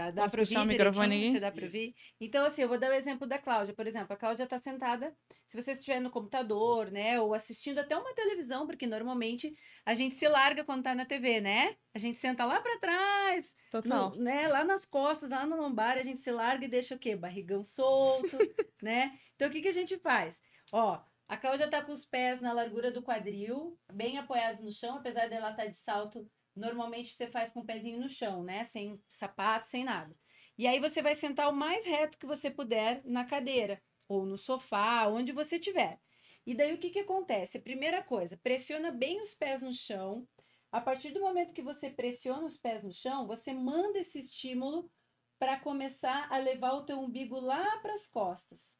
Tá, 0.00 0.10
dá 0.10 0.28
puxar 0.28 0.40
ouvir 0.40 0.54
o 0.56 0.66
microfone? 0.66 1.30
Você 1.30 1.40
dá 1.40 1.52
pra 1.52 1.64
ouvir? 1.66 1.94
Então, 2.18 2.46
assim, 2.46 2.62
eu 2.62 2.68
vou 2.68 2.78
dar 2.78 2.90
o 2.90 2.94
exemplo 2.94 3.26
da 3.26 3.38
Cláudia, 3.38 3.74
por 3.74 3.86
exemplo. 3.86 4.12
A 4.14 4.16
Cláudia 4.16 4.46
tá 4.46 4.58
sentada, 4.58 5.14
se 5.46 5.60
você 5.60 5.72
estiver 5.72 6.00
no 6.00 6.10
computador, 6.10 6.90
né, 6.90 7.20
ou 7.20 7.34
assistindo 7.34 7.78
até 7.78 7.96
uma 7.96 8.14
televisão, 8.14 8.66
porque 8.66 8.86
normalmente 8.86 9.54
a 9.84 9.92
gente 9.94 10.14
se 10.14 10.26
larga 10.26 10.64
quando 10.64 10.84
tá 10.84 10.94
na 10.94 11.04
TV, 11.04 11.40
né? 11.40 11.76
A 11.94 11.98
gente 11.98 12.16
senta 12.16 12.44
lá 12.44 12.60
pra 12.60 12.78
trás, 12.78 13.54
Total. 13.70 14.10
no- 14.10 14.16
né, 14.16 14.48
lá 14.48 14.64
nas 14.64 14.86
costas, 14.86 15.30
lá 15.30 15.44
no 15.46 15.56
lombar, 15.56 15.98
a 15.98 16.02
gente 16.02 16.20
se 16.20 16.30
larga 16.30 16.64
e 16.64 16.68
deixa 16.68 16.94
o 16.94 16.98
quê? 16.98 17.14
Barrigão 17.14 17.62
solto, 17.62 18.36
né? 18.82 19.18
Então, 19.34 19.48
o 19.48 19.50
que 19.50 19.60
que 19.60 19.68
a 19.68 19.72
gente 19.72 19.98
faz? 19.98 20.40
Ó, 20.72 20.98
a 21.28 21.36
Cláudia 21.36 21.68
tá 21.68 21.82
com 21.82 21.92
os 21.92 22.06
pés 22.06 22.40
na 22.40 22.52
largura 22.52 22.90
do 22.90 23.02
quadril, 23.02 23.78
bem 23.92 24.18
apoiados 24.18 24.62
no 24.62 24.72
chão, 24.72 24.96
apesar 24.96 25.28
dela 25.28 25.50
estar 25.50 25.66
de 25.66 25.76
salto, 25.76 26.28
normalmente 26.60 27.14
você 27.14 27.26
faz 27.26 27.50
com 27.50 27.60
o 27.60 27.64
pezinho 27.64 27.98
no 27.98 28.08
chão, 28.08 28.44
né? 28.44 28.64
Sem 28.64 29.02
sapato, 29.08 29.66
sem 29.66 29.82
nada. 29.82 30.14
E 30.56 30.66
aí 30.66 30.78
você 30.78 31.00
vai 31.00 31.14
sentar 31.14 31.48
o 31.48 31.56
mais 31.56 31.86
reto 31.86 32.18
que 32.18 32.26
você 32.26 32.50
puder 32.50 33.02
na 33.04 33.24
cadeira 33.24 33.82
ou 34.06 34.26
no 34.26 34.36
sofá, 34.36 35.06
onde 35.08 35.32
você 35.32 35.56
estiver. 35.56 35.98
E 36.46 36.54
daí 36.54 36.74
o 36.74 36.78
que, 36.78 36.90
que 36.90 37.00
acontece? 37.00 37.58
Primeira 37.58 38.02
coisa, 38.02 38.36
pressiona 38.36 38.90
bem 38.90 39.20
os 39.20 39.34
pés 39.34 39.62
no 39.62 39.72
chão. 39.72 40.28
A 40.70 40.80
partir 40.80 41.10
do 41.12 41.20
momento 41.20 41.54
que 41.54 41.62
você 41.62 41.90
pressiona 41.90 42.44
os 42.44 42.56
pés 42.56 42.84
no 42.84 42.92
chão, 42.92 43.26
você 43.26 43.52
manda 43.52 43.98
esse 43.98 44.18
estímulo 44.18 44.90
para 45.38 45.58
começar 45.58 46.30
a 46.30 46.36
levar 46.36 46.72
o 46.72 46.84
teu 46.84 46.98
umbigo 46.98 47.40
lá 47.40 47.78
para 47.78 47.94
as 47.94 48.06
costas. 48.06 48.78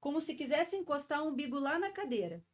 Como 0.00 0.20
se 0.20 0.34
quisesse 0.34 0.76
encostar 0.76 1.22
o 1.22 1.28
umbigo 1.28 1.58
lá 1.58 1.78
na 1.78 1.90
cadeira. 1.90 2.44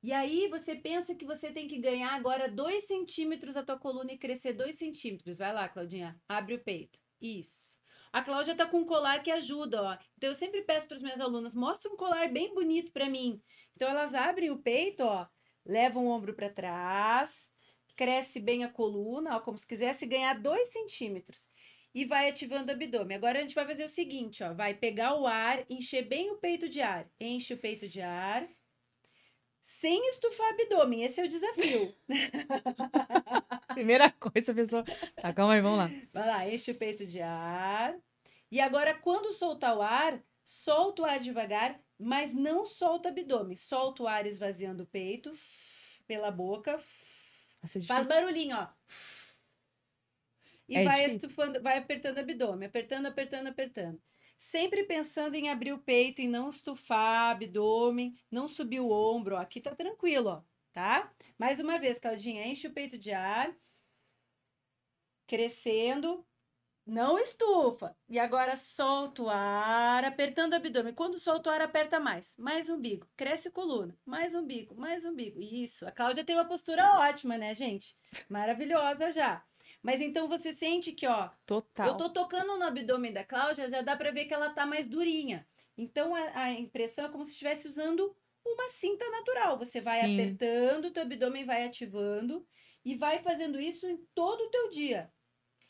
E 0.00 0.12
aí 0.12 0.46
você 0.48 0.76
pensa 0.76 1.14
que 1.14 1.24
você 1.24 1.50
tem 1.50 1.66
que 1.66 1.78
ganhar 1.78 2.12
agora 2.12 2.48
2 2.48 2.84
centímetros 2.84 3.56
a 3.56 3.64
tua 3.64 3.76
coluna 3.76 4.12
e 4.12 4.18
crescer 4.18 4.52
2 4.52 4.76
centímetros. 4.76 5.38
Vai 5.38 5.52
lá, 5.52 5.68
Claudinha, 5.68 6.20
abre 6.28 6.54
o 6.54 6.62
peito. 6.62 7.00
Isso. 7.20 7.78
A 8.12 8.22
Cláudia 8.22 8.54
tá 8.54 8.64
com 8.64 8.78
um 8.78 8.86
colar 8.86 9.22
que 9.22 9.30
ajuda, 9.30 9.82
ó. 9.82 9.98
Então 10.16 10.30
eu 10.30 10.34
sempre 10.34 10.62
peço 10.62 10.86
para 10.86 10.96
as 10.96 11.02
minhas 11.02 11.20
alunas, 11.20 11.54
mostra 11.54 11.92
um 11.92 11.96
colar 11.96 12.28
bem 12.30 12.54
bonito 12.54 12.92
para 12.92 13.10
mim. 13.10 13.42
Então 13.74 13.88
elas 13.88 14.14
abrem 14.14 14.50
o 14.50 14.58
peito, 14.58 15.02
ó, 15.02 15.26
levam 15.66 16.06
o 16.06 16.10
ombro 16.10 16.32
para 16.32 16.48
trás, 16.48 17.50
cresce 17.96 18.40
bem 18.40 18.64
a 18.64 18.68
coluna, 18.68 19.36
ó, 19.36 19.40
como 19.40 19.58
se 19.58 19.66
quisesse 19.66 20.06
ganhar 20.06 20.40
2 20.40 20.68
centímetros. 20.68 21.50
E 21.92 22.04
vai 22.04 22.28
ativando 22.28 22.70
o 22.70 22.74
abdômen. 22.74 23.16
Agora 23.16 23.38
a 23.38 23.42
gente 23.42 23.54
vai 23.54 23.66
fazer 23.66 23.84
o 23.84 23.88
seguinte, 23.88 24.44
ó, 24.44 24.54
vai 24.54 24.74
pegar 24.74 25.14
o 25.16 25.26
ar, 25.26 25.64
encher 25.68 26.02
bem 26.02 26.30
o 26.30 26.36
peito 26.36 26.68
de 26.68 26.80
ar. 26.80 27.10
Enche 27.18 27.54
o 27.54 27.58
peito 27.58 27.88
de 27.88 28.00
ar 28.00 28.48
sem 29.68 30.08
estufar 30.08 30.48
abdômen. 30.48 31.02
Esse 31.02 31.20
é 31.20 31.24
o 31.24 31.28
desafio. 31.28 31.94
Primeira 33.74 34.10
coisa, 34.10 34.52
a 34.52 34.54
pessoa. 34.54 34.82
Tá, 35.14 35.30
calma 35.34 35.52
aí, 35.52 35.60
vamos 35.60 35.78
lá. 35.78 35.90
Vai 36.10 36.26
lá, 36.26 36.48
enche 36.48 36.70
o 36.70 36.74
peito 36.74 37.04
de 37.04 37.20
ar. 37.20 37.94
E 38.50 38.60
agora, 38.62 38.94
quando 38.94 39.30
soltar 39.30 39.76
o 39.76 39.82
ar, 39.82 40.22
solta 40.42 41.02
o 41.02 41.04
ar 41.04 41.20
devagar, 41.20 41.78
mas 41.98 42.32
não 42.32 42.64
solta 42.64 43.10
o 43.10 43.12
abdômen. 43.12 43.56
Solta 43.56 44.04
o 44.04 44.08
ar 44.08 44.26
esvaziando 44.26 44.84
o 44.84 44.86
peito 44.86 45.30
pela 46.06 46.30
boca. 46.30 46.82
Faz 47.86 48.08
barulhinho, 48.08 48.56
ó. 48.56 48.68
E 50.66 50.76
É 50.76 50.84
vai 50.84 50.96
difícil. 51.00 51.28
estufando, 51.28 51.62
vai 51.62 51.76
apertando 51.76 52.16
o 52.16 52.20
abdômen, 52.20 52.66
apertando, 52.68 53.04
apertando, 53.06 53.46
apertando. 53.48 54.00
Sempre 54.38 54.84
pensando 54.84 55.34
em 55.34 55.50
abrir 55.50 55.72
o 55.72 55.78
peito, 55.78 56.22
em 56.22 56.28
não 56.28 56.48
estufar 56.48 57.32
abdômen, 57.32 58.16
não 58.30 58.46
subir 58.46 58.78
o 58.78 58.90
ombro. 58.90 59.34
Ó. 59.34 59.38
Aqui 59.38 59.60
tá 59.60 59.74
tranquilo, 59.74 60.30
ó, 60.30 60.42
tá? 60.72 61.12
Mais 61.36 61.58
uma 61.58 61.76
vez, 61.78 61.98
Claudinha, 61.98 62.46
enche 62.46 62.68
o 62.68 62.72
peito 62.72 62.96
de 62.96 63.12
ar. 63.12 63.52
Crescendo. 65.26 66.24
Não 66.86 67.18
estufa. 67.18 67.94
E 68.08 68.18
agora 68.18 68.56
solta 68.56 69.22
o 69.24 69.28
ar, 69.28 70.04
apertando 70.04 70.54
o 70.54 70.56
abdômen. 70.56 70.94
Quando 70.94 71.18
solta 71.18 71.50
o 71.50 71.52
ar, 71.52 71.60
aperta 71.60 72.00
mais. 72.00 72.34
Mais 72.38 72.70
umbigo. 72.70 73.06
Cresce 73.14 73.50
coluna. 73.50 73.94
Mais 74.06 74.34
umbigo, 74.34 74.74
mais 74.74 75.04
umbigo. 75.04 75.42
Isso. 75.42 75.86
A 75.86 75.92
Cláudia 75.92 76.24
tem 76.24 76.34
uma 76.34 76.46
postura 76.46 76.86
ótima, 77.00 77.36
né, 77.36 77.54
gente? 77.54 77.94
Maravilhosa 78.28 79.10
já. 79.12 79.44
Mas 79.82 80.00
então 80.00 80.28
você 80.28 80.52
sente 80.52 80.92
que, 80.92 81.06
ó, 81.06 81.30
Total. 81.46 81.86
eu 81.88 81.96
tô 81.96 82.10
tocando 82.10 82.56
no 82.56 82.64
abdômen 82.64 83.12
da 83.12 83.24
Cláudia, 83.24 83.68
já 83.70 83.80
dá 83.80 83.96
pra 83.96 84.10
ver 84.10 84.24
que 84.26 84.34
ela 84.34 84.50
tá 84.50 84.66
mais 84.66 84.86
durinha. 84.88 85.46
Então 85.76 86.14
a, 86.14 86.42
a 86.42 86.52
impressão 86.52 87.04
é 87.04 87.08
como 87.08 87.24
se 87.24 87.30
estivesse 87.32 87.68
usando 87.68 88.14
uma 88.44 88.68
cinta 88.68 89.08
natural. 89.10 89.56
Você 89.58 89.80
vai 89.80 90.00
Sim. 90.02 90.14
apertando, 90.14 90.86
o 90.86 90.90
teu 90.90 91.02
abdômen 91.04 91.44
vai 91.44 91.64
ativando 91.64 92.44
e 92.84 92.96
vai 92.96 93.20
fazendo 93.20 93.60
isso 93.60 93.86
em 93.86 93.96
todo 94.14 94.40
o 94.40 94.50
teu 94.50 94.68
dia. 94.70 95.10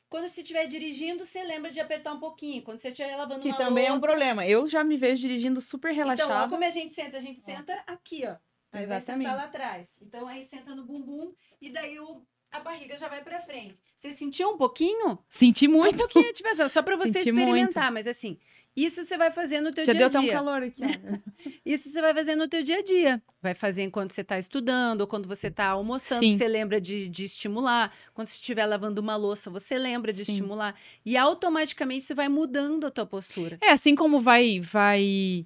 Quando 0.08 0.26
você 0.26 0.40
estiver 0.40 0.66
dirigindo, 0.66 1.26
você 1.26 1.44
lembra 1.44 1.70
de 1.70 1.78
apertar 1.80 2.14
um 2.14 2.18
pouquinho. 2.18 2.62
Quando 2.62 2.78
você 2.78 2.88
estiver 2.88 3.14
lavando 3.14 3.42
Que 3.42 3.48
uma 3.48 3.58
também 3.58 3.84
é 3.84 3.88
um 3.90 3.96
louça- 3.96 4.06
problema. 4.06 4.46
Eu 4.46 4.66
já 4.66 4.82
me 4.82 4.96
vejo 4.96 5.20
dirigindo 5.20 5.60
super 5.60 5.92
Então, 5.92 6.06
ó, 6.06 6.08
relaxada. 6.14 6.48
como 6.48 6.64
a 6.64 6.70
gente 6.70 6.94
senta? 6.94 7.18
A 7.18 7.20
gente 7.20 7.40
senta 7.40 7.74
aqui, 7.86 8.24
ó. 8.26 8.36
Aí 8.72 8.86
vai 8.86 8.96
Exatamente. 8.96 9.26
sentar 9.28 9.36
lá 9.36 9.44
atrás. 9.44 9.96
Então 10.00 10.26
aí 10.26 10.42
senta 10.44 10.74
no 10.74 10.84
bumbum 10.86 11.34
e 11.60 11.68
daí 11.70 12.00
o, 12.00 12.22
a 12.50 12.58
barriga 12.60 12.96
já 12.96 13.08
vai 13.08 13.22
pra 13.22 13.42
frente. 13.42 13.87
Você 13.98 14.12
sentiu 14.12 14.50
um 14.50 14.56
pouquinho? 14.56 15.18
Senti 15.28 15.66
Um 15.66 15.72
muito. 15.72 15.98
pouquinho 15.98 16.26
de 16.26 16.30
ativação, 16.30 16.68
só 16.68 16.80
pra 16.82 16.94
você 16.94 17.12
Senti 17.12 17.30
experimentar, 17.30 17.90
mas 17.90 18.06
assim, 18.06 18.38
isso 18.76 19.04
você 19.04 19.18
vai 19.18 19.32
fazer 19.32 19.60
no 19.60 19.72
teu 19.72 19.84
Já 19.84 19.92
dia 19.92 19.98
deu 19.98 20.06
a 20.06 20.08
até 20.08 20.18
um 20.20 20.22
dia. 20.22 20.32
calor 20.34 20.62
aqui. 20.62 20.82
Isso 21.66 21.90
você 21.90 22.00
vai 22.00 22.14
fazer 22.14 22.36
no 22.36 22.46
teu 22.46 22.62
dia 22.62 22.78
a 22.78 22.82
dia. 22.82 23.20
Vai 23.42 23.54
fazer 23.54 23.82
enquanto 23.82 24.12
você 24.12 24.20
está 24.20 24.38
estudando, 24.38 25.00
ou 25.00 25.06
quando 25.08 25.26
você 25.26 25.48
está 25.48 25.66
almoçando, 25.66 26.24
Sim. 26.24 26.38
você 26.38 26.46
lembra 26.46 26.80
de, 26.80 27.08
de 27.08 27.24
estimular. 27.24 27.92
Quando 28.14 28.28
você 28.28 28.34
estiver 28.34 28.66
lavando 28.66 29.00
uma 29.00 29.16
louça, 29.16 29.50
você 29.50 29.76
lembra 29.76 30.12
de 30.12 30.24
Sim. 30.24 30.32
estimular. 30.32 30.76
E 31.04 31.16
automaticamente 31.16 32.04
isso 32.04 32.14
vai 32.14 32.28
mudando 32.28 32.86
a 32.86 32.90
tua 32.92 33.04
postura. 33.04 33.58
É, 33.60 33.70
assim 33.72 33.96
como 33.96 34.20
vai. 34.20 34.60
vai 34.60 35.44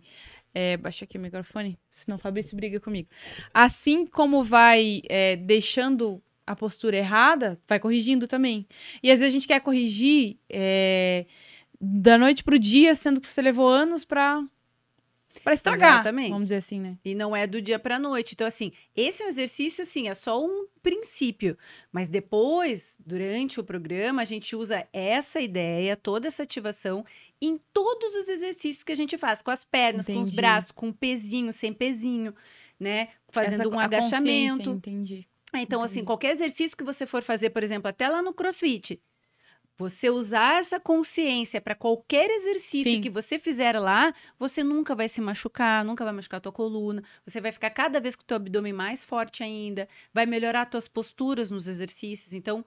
é, 0.55 0.77
baixa 0.77 1.07
aqui 1.07 1.17
o 1.17 1.21
microfone, 1.21 1.79
senão 1.89 2.19
o 2.19 2.21
Fabrício 2.21 2.55
briga 2.55 2.79
comigo. 2.79 3.09
Assim 3.55 4.05
como 4.05 4.45
vai 4.45 5.01
é, 5.09 5.37
deixando 5.37 6.23
a 6.47 6.57
postura 6.57 6.97
errada, 6.97 7.61
vai 7.69 7.79
corrigindo 7.79 8.27
também. 8.27 8.67
E 9.03 9.11
às 9.11 9.21
vezes 9.21 9.33
a 9.33 9.37
gente 9.37 9.47
quer 9.49 9.61
corrigir 9.61 10.37
é, 10.51 11.25
da 11.81 12.17
noite 12.19 12.43
pro 12.45 12.59
dia, 12.59 12.95
sendo 12.95 13.21
que 13.21 13.27
você 13.29 13.41
levou 13.43 13.69
anos 13.69 14.05
pra, 14.05 14.45
pra 15.45 15.55
estragar. 15.55 15.95
Exatamente. 15.95 16.31
Vamos 16.31 16.47
dizer 16.47 16.57
assim, 16.57 16.81
né? 16.81 16.99
E 17.05 17.15
não 17.15 17.35
é 17.35 17.47
do 17.47 17.61
dia 17.63 17.79
para 17.79 17.99
noite. 17.99 18.35
Então, 18.35 18.47
assim, 18.47 18.73
esse 18.97 19.23
é 19.23 19.27
um 19.27 19.29
exercício, 19.29 19.85
sim, 19.85 20.09
é 20.09 20.15
só 20.15 20.45
um 20.45 20.67
princípio. 20.83 21.57
Mas 21.93 22.09
depois, 22.09 22.97
durante 23.05 23.59
o 23.61 23.65
programa, 23.65 24.23
a 24.23 24.25
gente 24.25 24.55
usa 24.57 24.87
essa 24.93 25.41
ideia, 25.41 25.97
toda 25.97 26.27
essa 26.27 26.43
ativação, 26.43 27.05
em 27.41 27.59
todos 27.73 28.15
os 28.17 28.29
exercícios 28.29 28.83
que 28.85 28.93
a 28.93 28.97
gente 28.97 29.17
faz, 29.17 29.43
com 29.43 29.51
as 29.51 29.65
pernas, 29.65 30.07
com 30.07 30.13
os 30.21 30.29
Entendi. 30.29 30.37
braços, 30.37 30.71
com 30.73 30.93
pezinho, 30.93 31.53
sem 31.53 31.73
pezinho, 31.73 32.35
né? 32.79 33.09
Fazendo 33.29 33.61
Essa- 33.63 33.69
um 33.69 33.79
agachamento. 33.79 34.71
Entendi. 34.71 35.27
Ah, 35.53 35.61
Então, 35.61 35.83
assim, 35.83 36.01
Entendi. 36.01 36.07
qualquer 36.07 36.33
exercício 36.33 36.77
que 36.77 36.85
você 36.85 37.07
for 37.07 37.23
fazer, 37.23 37.51
por 37.51 37.63
exemplo, 37.63 37.89
até 37.89 38.09
lá 38.09 38.23
no 38.23 38.33
CrossFit, 38.33 39.01
você 39.77 40.11
usar 40.11 40.59
essa 40.59 40.79
consciência 40.79 41.61
para 41.61 41.75
qualquer 41.75 42.31
exercício 42.31 42.93
Sim. 42.93 43.01
que 43.01 43.11
você 43.11 43.39
fizer 43.39 43.79
lá, 43.79 44.15
você 44.39 44.63
nunca 44.63 44.95
vai 44.95 45.09
se 45.09 45.21
machucar, 45.21 45.85
nunca 45.85 46.05
vai 46.05 46.13
machucar 46.13 46.39
a 46.39 46.41
tua 46.41 46.53
coluna, 46.53 47.03
você 47.27 47.41
vai 47.41 47.53
ficar 47.53 47.71
cada 47.71 48.01
vez 48.01 48.15
com 48.15 48.23
o 48.23 48.27
teu 48.27 48.37
abdômen 48.37 48.73
mais 48.73 49.03
forte 49.03 49.43
ainda, 49.43 49.89
vai 50.13 50.27
melhorar 50.27 50.67
tuas 50.67 50.89
posturas 50.89 51.51
nos 51.51 51.67
exercícios. 51.69 52.33
Então, 52.33 52.65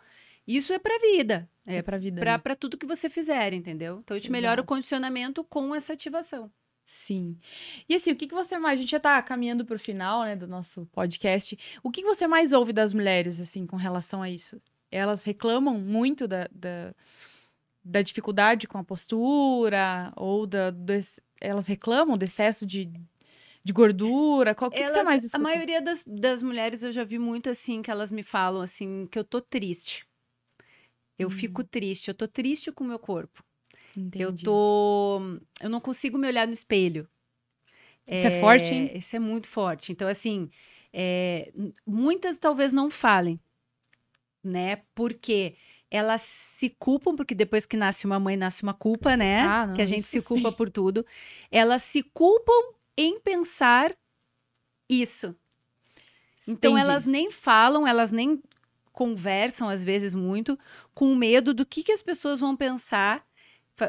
isso 0.48 0.74
é 0.74 0.80
para 0.80 1.00
vida, 1.00 1.50
É, 1.66 1.78
é 1.78 1.82
pra 1.82 1.98
vida. 1.98 2.24
né? 2.24 2.38
para 2.38 2.56
tudo 2.56 2.78
que 2.78 2.86
você 2.86 3.10
fizer, 3.10 3.54
entendeu? 3.54 4.00
Então, 4.04 4.16
eu 4.18 4.22
te 4.22 4.32
melhora 4.32 4.62
o 4.62 4.66
condicionamento 4.66 5.44
com 5.44 5.74
essa 5.74 5.94
ativação. 5.94 6.52
Sim. 6.86 7.38
E 7.90 7.96
assim, 7.96 8.12
o 8.12 8.16
que, 8.16 8.28
que 8.28 8.34
você 8.34 8.58
mais. 8.60 8.78
A 8.80 8.82
gente 8.82 8.92
já 8.92 9.00
tá 9.00 9.22
caminhando 9.22 9.66
pro 9.66 9.80
final, 9.80 10.24
né, 10.24 10.36
do 10.36 10.48
nosso 10.48 10.86
podcast. 10.88 11.58
O 11.84 11.90
que, 11.90 12.02
que 12.02 12.08
você 12.08 12.28
mais 12.28 12.54
ouve 12.54 12.72
das 12.72 12.94
mulheres, 12.94 13.42
assim, 13.42 13.66
com 13.66 13.76
relação 13.76 14.22
a 14.22 14.30
isso? 14.30 14.62
Elas 14.92 15.24
reclamam 15.24 15.80
muito 15.80 16.28
da, 16.28 16.48
da, 16.52 16.94
da 17.84 18.02
dificuldade 18.02 18.68
com 18.68 18.78
a 18.78 18.84
postura, 18.84 20.14
ou 20.16 20.46
da, 20.46 20.72
elas 21.42 21.68
reclamam 21.68 22.18
do 22.18 22.24
excesso 22.24 22.66
de, 22.68 22.86
de 23.64 23.74
gordura? 23.74 24.54
Qual, 24.56 24.70
o 24.70 24.72
que, 24.72 24.84
que 24.84 24.90
você 24.92 25.04
mais 25.04 25.24
A 25.24 25.28
escuta? 25.28 25.44
maioria 25.44 25.82
das, 25.82 26.04
das 26.06 26.44
mulheres 26.44 26.84
eu 26.84 26.92
já 26.92 27.04
vi 27.04 27.18
muito 27.20 27.50
assim, 27.50 27.82
que 27.82 27.92
elas 27.92 28.12
me 28.12 28.24
falam 28.24 28.62
assim, 28.62 29.08
que 29.08 29.18
eu 29.18 29.24
tô 29.24 29.42
triste. 29.42 30.06
Eu 31.18 31.28
Hum. 31.30 31.32
fico 31.32 31.64
triste, 31.64 32.08
eu 32.10 32.14
tô 32.14 32.28
triste 32.28 32.72
com 32.72 32.84
o 32.84 32.88
meu 32.88 33.00
corpo. 33.00 33.44
Eu 33.96 34.30
Entendi. 34.30 34.46
tô. 34.46 35.22
Eu 35.62 35.70
não 35.70 35.80
consigo 35.80 36.18
me 36.18 36.28
olhar 36.28 36.46
no 36.48 36.54
espelho. 36.54 37.08
Isso 38.08 38.28
é 38.28 38.32
forte, 38.32 38.74
hein? 38.74 38.92
Isso 38.94 39.16
é 39.16 39.20
muito 39.20 39.48
forte. 39.48 39.92
Então, 39.92 40.08
assim, 40.08 40.50
é, 40.94 41.52
muitas 41.86 42.38
talvez 42.38 42.72
não 42.72 42.90
falem, 42.90 43.40
né? 44.44 44.82
Porque 44.94 45.56
elas 45.90 46.22
se 46.22 46.70
culpam, 46.70 47.16
porque 47.16 47.34
depois 47.34 47.66
que 47.66 47.78
nasce 47.78 48.06
uma 48.06 48.20
mãe, 48.20 48.38
nasce 48.38 48.64
uma 48.64 48.74
culpa, 48.74 49.16
né? 49.18 49.42
Ah, 49.42 49.66
não, 49.66 49.74
que 49.74 49.82
a 49.82 49.86
gente 49.86 50.06
se 50.06 50.22
culpa 50.22 50.52
sim. 50.52 50.58
por 50.58 50.70
tudo. 50.70 51.06
Elas 51.50 51.82
se 51.82 52.04
culpam 52.04 52.74
em 52.98 53.20
pensar 53.20 53.96
isso. 54.90 55.36
Então 56.48 56.72
Entendi. 56.72 56.90
elas 56.90 57.06
nem 57.06 57.32
falam, 57.32 57.88
elas 57.88 58.12
nem 58.12 58.42
conversam 58.92 59.68
às 59.68 59.84
vezes 59.84 60.16
muito 60.16 60.58
com 60.94 61.14
medo 61.16 61.54
do 61.54 61.66
que, 61.66 61.84
que 61.84 61.92
as 61.92 62.02
pessoas 62.02 62.40
vão 62.40 62.56
pensar, 62.56 63.26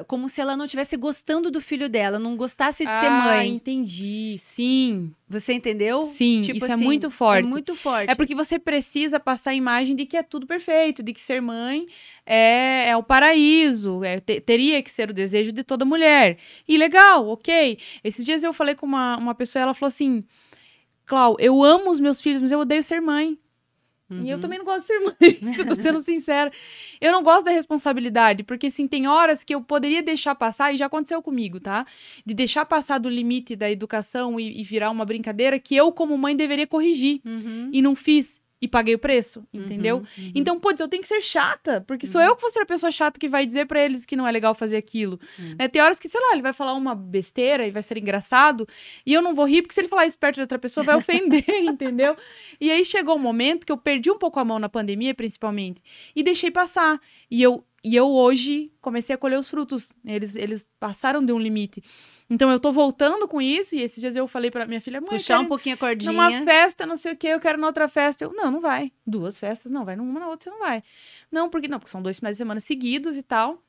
como 0.09 0.29
se 0.29 0.41
ela 0.41 0.57
não 0.57 0.65
estivesse 0.65 0.97
gostando 0.97 1.51
do 1.51 1.61
filho 1.61 1.89
dela, 1.89 2.19
não 2.19 2.37
gostasse 2.37 2.85
de 2.85 2.91
ser 2.91 3.07
Ah, 3.07 3.23
mãe. 3.25 3.49
entendi. 3.55 4.37
Sim. 4.39 5.13
Você 5.29 5.53
entendeu? 5.53 6.03
Sim, 6.03 6.41
Tipo 6.41 6.57
isso 6.59 6.67
é 6.67 6.73
assim, 6.75 6.83
muito 6.85 7.09
forte. 7.11 7.45
É 7.47 7.49
muito 7.49 7.75
forte. 7.77 8.11
É 8.11 8.15
porque 8.15 8.35
você 8.35 8.59
precisa 8.59 9.21
passar 9.21 9.51
a 9.51 9.55
imagem 9.55 9.95
de 9.95 10.05
que 10.07 10.17
é 10.17 10.23
tudo 10.23 10.47
perfeito, 10.47 11.03
de 11.03 11.13
que 11.13 11.21
ser 11.21 11.41
mãe 11.41 11.87
é, 12.25 12.89
é 12.89 12.97
o 12.97 13.03
paraíso, 13.03 14.03
é, 14.03 14.19
te- 14.21 14.41
teria 14.41 14.83
que 14.83 14.91
ser 14.91 15.11
o 15.11 15.15
desejo 15.15 15.53
de 15.53 15.63
toda 15.63 15.85
mulher. 15.85 16.39
E 16.67 16.77
legal, 16.77 17.29
ok. 17.29 17.79
Esses 18.03 18.25
dias 18.25 18.43
eu 18.43 18.53
falei 18.53 18.75
com 18.75 18.87
uma, 18.87 19.17
uma 19.17 19.35
pessoa, 19.35 19.63
ela 19.63 19.75
falou 19.75 19.89
assim: 19.89 20.25
Clau, 21.05 21.37
eu 21.39 21.63
amo 21.63 21.91
os 21.91 22.01
meus 22.01 22.21
filhos, 22.21 22.41
mas 22.41 22.51
eu 22.51 22.59
odeio 22.61 22.83
ser 22.83 23.01
mãe. 23.01 23.39
E 24.09 24.31
eu 24.31 24.37
Uhum. 24.37 24.41
também 24.41 24.59
não 24.59 24.65
gosto 24.65 24.83
de 24.83 24.87
ser 24.87 25.01
mãe, 25.01 25.53
se 25.53 25.61
eu 25.61 25.67
tô 25.67 25.75
sendo 25.75 26.01
sincera. 26.01 26.51
Eu 27.01 27.11
não 27.11 27.23
gosto 27.25 27.47
da 27.47 27.51
responsabilidade, 27.51 28.45
porque 28.45 28.69
assim, 28.69 28.87
tem 28.87 29.07
horas 29.09 29.43
que 29.43 29.55
eu 29.55 29.61
poderia 29.61 30.03
deixar 30.03 30.35
passar, 30.35 30.73
e 30.73 30.77
já 30.77 30.87
aconteceu 30.87 31.21
comigo, 31.21 31.59
tá? 31.59 31.85
De 32.25 32.33
deixar 32.35 32.65
passar 32.67 32.99
do 32.99 33.09
limite 33.09 33.57
da 33.57 33.71
educação 33.71 34.39
e, 34.39 34.61
e 34.61 34.63
virar 34.63 34.91
uma 34.91 35.05
brincadeira 35.05 35.59
que 35.59 35.75
eu, 35.75 35.91
como 35.91 36.17
mãe, 36.17 36.37
deveria 36.37 36.67
corrigir. 36.67 37.21
Uhum. 37.25 37.69
E 37.73 37.83
não 37.83 37.97
fiz. 37.97 38.41
E 38.61 38.67
paguei 38.67 38.95
o 38.95 38.99
preço, 38.99 39.47
entendeu? 39.53 39.97
Uhum, 39.99 40.03
uhum. 40.25 40.33
Então, 40.35 40.59
putz, 40.59 40.81
eu 40.81 40.89
tenho 40.89 41.03
que 41.03 41.09
ser 41.09 41.21
chata, 41.21 41.85
porque 41.87 42.07
sou 42.07 42.21
Uhum. 42.23 42.29
eu 42.29 42.37
que 42.37 42.41
vou 42.41 42.51
ser 42.51 42.61
a 42.61 42.67
pessoa 42.67 42.91
chata 42.91 43.21
que 43.21 43.29
vai 43.29 43.45
dizer 43.45 43.67
pra 43.67 43.85
eles 43.85 44.07
que 44.07 44.17
não 44.17 44.27
é 44.27 44.33
legal 44.33 44.55
fazer 44.55 44.79
aquilo. 44.79 45.21
Uhum. 45.39 45.57
Né? 45.59 45.69
Tem 45.69 45.83
horas 45.83 46.01
que, 46.01 46.09
sei 46.09 46.19
lá, 46.21 46.33
ele 46.33 46.41
vai 46.41 46.55
falar 46.55 46.73
uma 46.73 46.95
besteira 46.95 47.67
e 47.67 47.71
vai 47.71 47.83
ser 47.83 47.99
engraçado, 47.99 48.67
e 49.05 49.13
eu 49.13 49.21
não 49.21 49.35
vou 49.35 49.45
rir, 49.47 49.61
porque 49.61 49.75
se 49.75 49.81
ele 49.83 49.89
falar 49.89 50.07
isso 50.07 50.19
perto 50.19 50.37
de 50.37 50.41
outra 50.41 50.59
pessoa, 50.59 50.83
vai 50.85 50.97
ofender, 50.97 51.45
entendeu? 51.63 52.17
E 52.59 52.71
aí 52.71 52.83
chegou 52.83 53.17
um 53.17 53.19
momento 53.19 53.67
que 53.67 53.73
eu 53.73 53.77
perdi 53.77 54.11
um 54.11 54.19
pouco 54.19 54.41
a 54.41 54.45
mão 54.45 54.59
na 54.59 54.71
pandemia, 54.71 55.15
principalmente, 55.15 55.83
e 56.15 56.23
deixei 56.23 56.51
passar. 56.51 56.99
E 57.31 57.43
eu, 57.43 57.63
e 57.89 57.95
eu 57.95 58.09
hoje 58.11 58.73
comecei 58.81 59.15
a 59.15 59.19
colher 59.19 59.39
os 59.39 59.49
frutos. 59.49 59.93
Eles, 60.05 60.35
eles 60.35 60.69
passaram 60.81 61.25
de 61.25 61.33
um 61.33 61.39
limite. 61.39 61.81
Então 62.29 62.51
eu 62.51 62.59
tô 62.59 62.73
voltando 62.73 63.29
com 63.29 63.41
isso, 63.41 63.77
e 63.77 63.81
esses 63.83 64.01
dias 64.01 64.17
eu 64.17 64.27
falei 64.27 64.51
pra 64.51 64.67
minha 64.67 64.81
filha, 64.81 65.01
mãe, 65.01 65.11
Puxar 65.11 65.39
um 65.39 65.47
pouquinho 65.47 65.77
a 65.77 65.79
cordinha. 65.79 66.11
numa 66.11 66.31
festa, 66.45 66.85
não 66.85 66.97
sei 66.97 67.13
o 67.13 67.17
que, 67.17 67.29
eu 67.29 67.39
quero 67.39 67.59
na 67.61 67.69
outra 67.69 67.87
festa. 67.87 68.25
Eu, 68.25 68.33
não, 68.33 68.51
não 68.51 68.61
vai. 68.61 68.91
Duas 69.07 69.39
festas, 69.39 69.71
não, 69.71 69.85
vai 69.85 69.95
numa, 69.95 70.19
na 70.19 70.29
outra 70.29 70.51
você 70.51 70.57
não 70.59 70.67
vai. 70.67 70.83
Não, 71.31 71.49
porque 71.49 71.69
não, 71.69 71.79
porque 71.79 71.93
são 71.93 72.03
dois 72.03 72.17
finais 72.19 72.35
de 72.37 72.39
semana 72.39 72.59
seguidos 72.59 73.17
e 73.17 73.23
tal. 73.23 73.63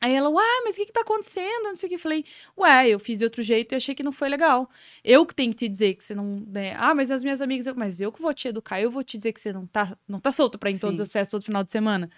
Aí 0.00 0.12
ela, 0.14 0.28
uai, 0.30 0.60
mas 0.64 0.74
o 0.74 0.78
que 0.78 0.86
que 0.86 0.92
tá 0.92 1.02
acontecendo? 1.02 1.62
Não 1.64 1.76
sei 1.76 1.86
o 1.86 1.90
que. 1.90 1.94
Eu 1.94 1.98
falei, 2.00 2.24
ué, 2.58 2.88
eu 2.88 2.98
fiz 2.98 3.18
de 3.18 3.24
outro 3.24 3.40
jeito 3.40 3.72
e 3.72 3.76
achei 3.76 3.94
que 3.94 4.02
não 4.02 4.10
foi 4.10 4.28
legal. 4.28 4.68
Eu 5.04 5.24
que 5.24 5.32
tenho 5.32 5.50
que 5.52 5.58
te 5.58 5.68
dizer 5.68 5.94
que 5.94 6.02
você 6.02 6.12
não. 6.12 6.42
né, 6.48 6.74
Ah, 6.76 6.92
mas 6.92 7.10
as 7.12 7.22
minhas 7.22 7.40
amigas, 7.40 7.68
eu- 7.68 7.74
mas 7.76 8.00
eu 8.00 8.10
que 8.10 8.20
vou 8.20 8.34
te 8.34 8.48
educar, 8.48 8.80
eu 8.80 8.90
vou 8.90 9.04
te 9.04 9.16
dizer 9.16 9.32
que 9.32 9.40
você 9.40 9.52
não 9.52 9.64
tá, 9.64 9.96
não 10.08 10.18
tá 10.18 10.32
solto 10.32 10.58
pra 10.58 10.70
ir 10.70 10.74
em 10.74 10.78
todas 10.78 10.96
Sim. 10.96 11.02
as 11.02 11.12
festas 11.12 11.30
todo 11.30 11.44
final 11.44 11.62
de 11.62 11.70
semana. 11.70 12.10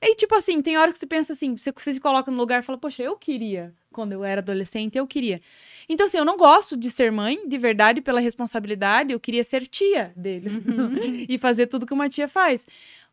E, 0.00 0.14
tipo 0.14 0.34
assim, 0.34 0.62
tem 0.62 0.76
hora 0.76 0.92
que 0.92 0.98
você 0.98 1.06
pensa 1.06 1.32
assim, 1.32 1.56
você, 1.56 1.72
você 1.72 1.92
se 1.92 2.00
coloca 2.00 2.30
no 2.30 2.36
lugar 2.36 2.60
e 2.60 2.64
fala, 2.64 2.78
poxa, 2.78 3.02
eu 3.02 3.16
queria, 3.16 3.74
quando 3.92 4.12
eu 4.12 4.24
era 4.24 4.40
adolescente, 4.40 4.96
eu 4.96 5.06
queria. 5.06 5.40
Então, 5.88 6.06
assim, 6.06 6.18
eu 6.18 6.24
não 6.24 6.36
gosto 6.36 6.76
de 6.76 6.88
ser 6.90 7.10
mãe, 7.10 7.48
de 7.48 7.58
verdade, 7.58 8.00
pela 8.00 8.20
responsabilidade, 8.20 9.12
eu 9.12 9.18
queria 9.18 9.42
ser 9.42 9.66
tia 9.66 10.12
deles 10.16 10.60
e 11.28 11.36
fazer 11.36 11.66
tudo 11.66 11.86
que 11.86 11.94
uma 11.94 12.08
tia 12.08 12.28
faz. 12.28 12.66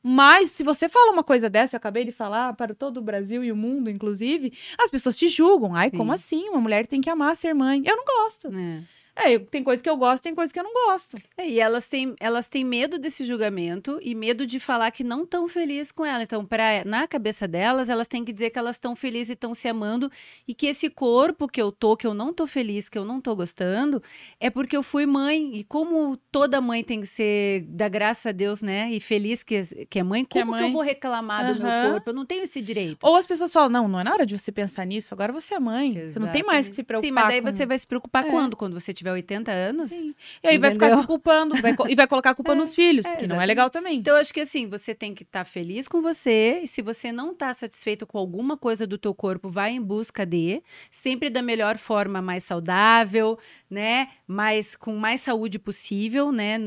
Mas, 0.08 0.52
se 0.52 0.64
você 0.64 0.88
fala 0.88 1.12
uma 1.12 1.24
coisa 1.24 1.50
dessa, 1.50 1.76
eu 1.76 1.78
acabei 1.80 2.06
de 2.06 2.12
falar 2.12 2.54
para 2.54 2.76
todo 2.76 2.98
o 2.98 3.02
Brasil 3.02 3.44
e 3.44 3.52
o 3.52 3.56
mundo, 3.56 3.90
inclusive, 3.90 4.54
as 4.78 4.92
pessoas 4.92 5.18
te 5.18 5.28
julgam. 5.28 5.74
Ai, 5.74 5.90
Sim. 5.90 5.98
como 5.98 6.12
assim? 6.12 6.48
Uma 6.50 6.62
mulher 6.62 6.86
tem 6.86 7.02
que 7.02 7.10
amar 7.10 7.36
ser 7.36 7.56
mãe. 7.56 7.82
Eu 7.84 7.98
não 7.98 8.06
gosto. 8.06 8.56
É. 8.56 8.84
É, 9.16 9.40
tem 9.40 9.64
coisa 9.64 9.82
que 9.82 9.90
eu 9.90 9.96
gosto, 9.96 10.24
tem 10.24 10.36
coisa 10.36 10.52
que 10.52 10.60
eu 10.60 10.64
não 10.64 10.74
gosto. 10.88 11.18
É, 11.38 11.48
e 11.48 11.60
elas 11.60 11.88
têm, 11.88 12.16
elas 12.20 12.48
têm 12.50 12.66
medo 12.66 13.00
desse 13.00 13.26
julgamento 13.26 13.98
e 14.02 14.14
medo 14.14 14.46
de 14.46 14.60
falar 14.60 14.92
que 14.92 15.04
não 15.04 15.24
estão 15.24 15.48
felizes 15.48 15.92
com 15.92 16.06
ela. 16.06 16.22
Então, 16.24 16.46
pra, 16.46 16.84
na 16.86 17.08
cabeça 17.08 17.48
delas, 17.48 17.90
elas 17.90 18.08
têm 18.08 18.26
que 18.26 18.34
dizer 18.34 18.50
que 18.50 18.60
elas 18.60 18.76
estão 18.76 18.96
felizes 18.96 19.30
e 19.30 19.34
estão 19.34 19.54
se 19.54 19.68
amando 19.68 20.12
e 20.48 20.54
que 20.54 20.68
esse 20.68 20.90
corpo 20.90 21.48
que 21.48 21.62
eu 21.62 21.72
tô, 21.72 21.96
que 21.96 22.06
eu 22.06 22.14
não 22.14 22.34
tô 22.34 22.46
feliz, 22.46 22.90
que 22.90 22.98
eu 22.98 23.06
não 23.06 23.22
tô 23.22 23.36
gostando, 23.36 24.02
é 24.40 24.50
porque 24.50 24.76
eu 24.76 24.84
fui 24.84 25.06
mãe. 25.06 25.56
E 25.56 25.64
como 25.64 26.18
toda 26.32 26.60
mãe 26.60 26.84
tem 26.84 27.00
que 27.02 27.08
ser, 27.08 27.62
da 27.70 27.88
graça 27.88 28.30
a 28.30 28.32
Deus, 28.34 28.62
né? 28.62 28.90
E 28.92 29.00
feliz 29.00 29.44
que, 29.44 29.56
é- 29.56 29.86
que 29.90 30.00
é 30.00 30.04
mãe, 30.04 30.26
Que 30.26 30.40
é 30.40 30.42
como 30.42 30.54
que 30.56 30.60
mãe. 30.62 30.70
eu 30.70 30.74
vou 30.74 30.82
reclamar 30.82 31.54
do 31.54 31.62
meu 31.64 31.92
corpo? 31.92 32.10
Eu 32.10 32.14
não 32.14 32.26
tenho 32.26 32.44
esse 32.44 32.62
direito. 32.62 32.98
Ou 33.02 33.16
as 33.16 33.26
pessoas 33.26 33.54
falam, 33.54 33.70
não, 33.70 33.88
não 33.88 34.00
é 34.00 34.04
na 34.04 34.12
hora 34.12 34.26
de 34.26 34.38
você 34.38 34.52
pensar 34.52 34.86
nisso, 34.86 35.14
agora 35.14 35.32
você 35.32 35.54
é 35.56 35.60
mãe. 35.60 35.94
Você 36.12 36.20
não 36.20 36.28
tem 36.32 36.44
mais 36.44 36.68
que 36.68 36.76
se 36.76 36.84
preocupar 36.84 37.08
Sim, 37.08 37.14
mas 37.14 37.28
daí 37.28 37.42
com... 37.42 37.50
você 37.52 37.66
vai 37.66 37.78
se 37.78 37.88
preocupar 37.88 38.26
É. 38.26 38.30
quando? 38.30 38.58
Quando 38.58 38.74
você 38.80 38.94
tiver 38.94 39.05
80 39.14 39.52
anos? 39.52 39.90
Sim. 39.90 40.16
E 40.44 40.48
aí 40.48 40.58
vai 40.58 40.72
ficar 40.72 40.88
Entendeu? 40.88 41.02
se 41.02 41.08
culpando 41.08 41.56
vai 41.62 41.76
e 41.88 41.96
vai 41.96 42.08
colocar 42.08 42.32
a 42.32 42.36
culpa 42.36 42.54
nos 42.56 42.76
filhos, 42.76 43.06
é, 43.06 43.16
que 43.16 43.28
não 43.28 43.36
é 43.36 43.46
exatamente. 43.46 43.48
legal 43.48 43.70
também. 43.70 43.98
Então, 44.00 44.16
eu 44.16 44.22
acho 44.22 44.34
que 44.34 44.42
assim, 44.42 44.68
você 44.68 44.94
tem 44.94 45.14
que 45.14 45.24
estar 45.24 45.46
feliz 45.46 45.88
com 45.88 46.02
você, 46.02 46.62
e 46.64 46.68
se 46.68 46.82
você 46.82 47.12
não 47.12 47.32
está 47.32 47.54
satisfeito 47.54 48.06
com 48.06 48.18
alguma 48.18 48.58
coisa 48.58 48.86
do 48.86 48.98
teu 48.98 49.14
corpo, 49.14 49.50
vai 49.50 49.72
em 49.72 49.82
busca 49.82 50.26
de, 50.26 50.62
sempre 50.90 51.30
da 51.30 51.42
melhor 51.42 51.78
forma, 51.78 52.22
mais 52.22 52.44
saudável, 52.44 53.38
né? 53.70 54.10
Mais, 54.28 54.76
com 54.76 54.96
mais 54.96 55.22
saúde 55.22 55.60
possível, 55.60 56.32
né? 56.32 56.58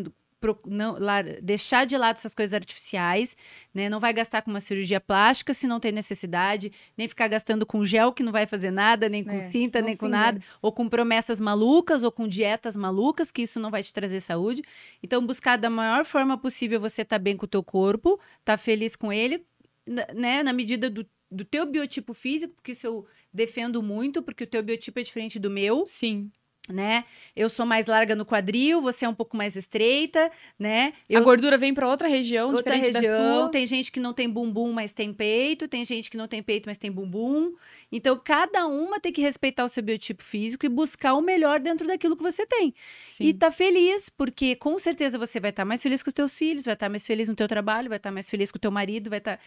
Pro- 0.41 0.61
não, 0.67 0.97
deixar 1.43 1.85
de 1.85 1.97
lado 1.97 2.17
essas 2.17 2.33
coisas 2.33 2.55
artificiais, 2.55 3.37
né? 3.75 3.89
Não 3.89 3.99
vai 3.99 4.13
gastar 4.13 4.41
com 4.43 4.51
uma 4.51 4.61
cirurgia 4.61 5.01
plástica 5.01 5.53
se 5.53 5.67
não 5.67 5.81
tem 5.81 5.91
necessidade, 5.91 6.71
nem 6.97 7.09
ficar 7.09 7.27
gastando 7.27 7.67
com 7.67 7.85
gel 7.85 8.13
que 8.13 8.23
não 8.23 8.31
vai 8.31 8.47
fazer 8.47 8.71
nada, 8.71 9.09
nem 9.09 9.25
com 9.25 9.33
É, 9.33 9.51
cinta, 9.51 9.81
nem 9.83 9.97
com 9.97 10.07
finga. 10.07 10.17
nada 10.19 10.41
ou 10.63 10.71
com 10.71 10.89
promessas 10.89 11.41
malucas, 11.41 12.05
ou 12.05 12.13
com 12.13 12.29
dietas 12.29 12.77
malucas, 12.77 13.33
que 13.33 13.43
isso 13.43 13.59
não 13.59 13.71
vai 13.71 13.83
te 13.83 13.93
trazer 13.93 14.21
saúde. 14.21 14.63
Então, 15.03 15.27
buscar 15.27 15.57
da 15.57 15.69
maior 15.69 16.05
forma 16.05 16.39
possível 16.39 16.79
você 16.81 17.03
estar 17.03 17.19
bem 17.19 17.37
com 17.37 17.45
o 17.45 17.49
teu 17.49 17.63
corpo, 17.63 18.21
estar 18.39 18.57
feliz 18.59 18.95
com 18.95 19.13
ele, 19.13 19.45
na- 19.87 20.07
né, 20.15 20.43
na 20.45 20.53
medida 20.53 20.89
do, 20.89 21.05
do 21.31 21.45
teu 21.45 21.67
biotipo 21.67 22.15
físico, 22.15 22.55
porque 22.55 22.73
isso 22.73 22.87
eu 22.87 23.07
defendo 23.33 23.83
muito, 23.83 24.23
porque 24.23 24.45
o 24.45 24.47
teu 24.47 24.63
biotipo 24.63 25.01
é 25.01 25.03
diferente 25.03 25.39
do 25.39 25.51
meu, 25.51 25.85
Sim. 25.87 26.31
Né? 26.69 27.05
Eu 27.35 27.49
sou 27.49 27.65
mais 27.65 27.87
larga 27.87 28.15
no 28.15 28.25
quadril, 28.25 28.81
você 28.81 29.05
é 29.05 29.09
um 29.09 29.15
pouco 29.15 29.37
mais 29.37 29.57
estreita, 29.57 30.31
né? 30.59 30.93
Eu 31.09 31.21
A 31.21 31.23
gordura 31.23 31.57
vem 31.57 31.73
pra 31.73 31.89
outra 31.89 32.09
região, 32.09 32.53
outra 32.53 32.75
região. 32.75 33.51
Tem 33.51 33.67
gente 33.67 33.91
que 33.91 34.01
não 34.01 34.13
tem 34.13 34.29
bumbum, 34.29 34.73
mas 34.73 34.93
tem 34.93 35.13
peito. 35.13 35.67
Tem 35.69 35.85
gente 35.85 36.11
que 36.11 36.17
não 36.17 36.29
tem 36.29 36.43
peito, 36.43 36.69
mas 36.69 36.79
tem 36.79 36.91
bumbum. 36.91 37.55
Então, 37.91 38.21
cada 38.23 38.67
uma 38.67 39.01
tem 39.01 39.13
que 39.13 39.23
respeitar 39.23 39.65
o 39.65 39.69
seu 39.69 39.83
biotipo 39.83 40.23
físico 40.23 40.67
e 40.67 40.69
buscar 40.69 41.15
o 41.15 41.21
melhor 41.21 41.61
dentro 41.61 41.87
daquilo 41.87 42.17
que 42.17 42.23
você 42.23 42.47
tem. 42.47 42.75
Sim. 43.07 43.25
E 43.25 43.35
tá 43.35 43.51
feliz, 43.51 44.09
porque 44.11 44.55
com 44.57 44.79
certeza 44.79 45.19
você 45.19 45.41
vai 45.41 45.51
estar 45.51 45.65
mais 45.65 45.83
feliz 45.83 46.03
com 46.03 46.09
os 46.09 46.15
teus 46.15 46.37
filhos, 46.37 46.65
vai 46.65 46.75
estar 46.75 46.89
mais 46.89 47.07
feliz 47.07 47.29
no 47.29 47.35
teu 47.35 47.49
trabalho, 47.49 47.89
vai 47.89 47.97
estar 47.97 48.11
mais 48.11 48.29
feliz 48.29 48.51
com 48.51 48.59
o 48.59 48.61
teu 48.61 48.71
marido, 48.71 49.09
vai 49.09 49.19
estar... 49.19 49.41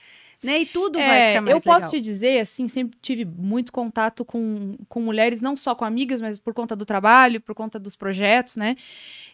Né? 0.43 0.61
E 0.61 0.65
tudo 0.65 0.97
vai 0.97 1.19
É, 1.19 1.27
ficar 1.29 1.41
mais 1.41 1.55
eu 1.55 1.61
posso 1.61 1.75
legal. 1.77 1.91
te 1.91 1.99
dizer, 2.01 2.39
assim, 2.39 2.67
sempre 2.67 2.97
tive 3.01 3.25
muito 3.25 3.71
contato 3.71 4.25
com, 4.25 4.75
com 4.89 4.99
mulheres, 4.99 5.41
não 5.41 5.55
só 5.55 5.75
com 5.75 5.85
amigas, 5.85 6.19
mas 6.19 6.39
por 6.39 6.53
conta 6.53 6.75
do 6.75 6.83
trabalho, 6.85 7.39
por 7.39 7.53
conta 7.53 7.77
dos 7.77 7.95
projetos, 7.95 8.55
né? 8.55 8.75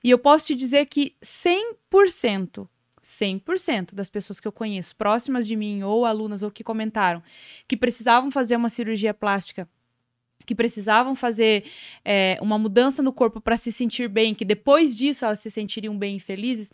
E 0.04 0.10
eu 0.10 0.20
posso 0.20 0.48
te 0.48 0.56
dizer 0.56 0.86
que 0.88 1.16
100%, 1.24 2.68
100% 3.02 3.96
das 3.96 4.10
pessoas 4.10 4.40
que 4.40 4.48
eu 4.48 4.52
conheço, 4.52 4.96
próximas 4.96 5.48
de 5.48 5.56
mim, 5.56 5.82
ou 5.84 6.06
alunas, 6.06 6.44
ou 6.44 6.52
que 6.52 6.64
comentaram, 6.64 7.24
que 7.68 7.78
precisavam 7.78 8.30
fazer 8.30 8.56
uma 8.56 8.70
cirurgia 8.70 9.14
plástica, 9.14 9.68
que 10.46 10.56
precisavam 10.56 11.16
fazer 11.16 11.66
é, 12.06 12.38
uma 12.42 12.58
mudança 12.58 13.04
no 13.04 13.12
corpo 13.14 13.40
para 13.42 13.58
se 13.58 13.72
sentir 13.72 14.08
bem, 14.10 14.34
que 14.34 14.46
depois 14.46 14.96
disso 14.98 15.26
elas 15.26 15.40
se 15.40 15.52
sentiriam 15.52 15.98
bem 15.98 16.18
e 16.18 16.20
felizes, 16.20 16.72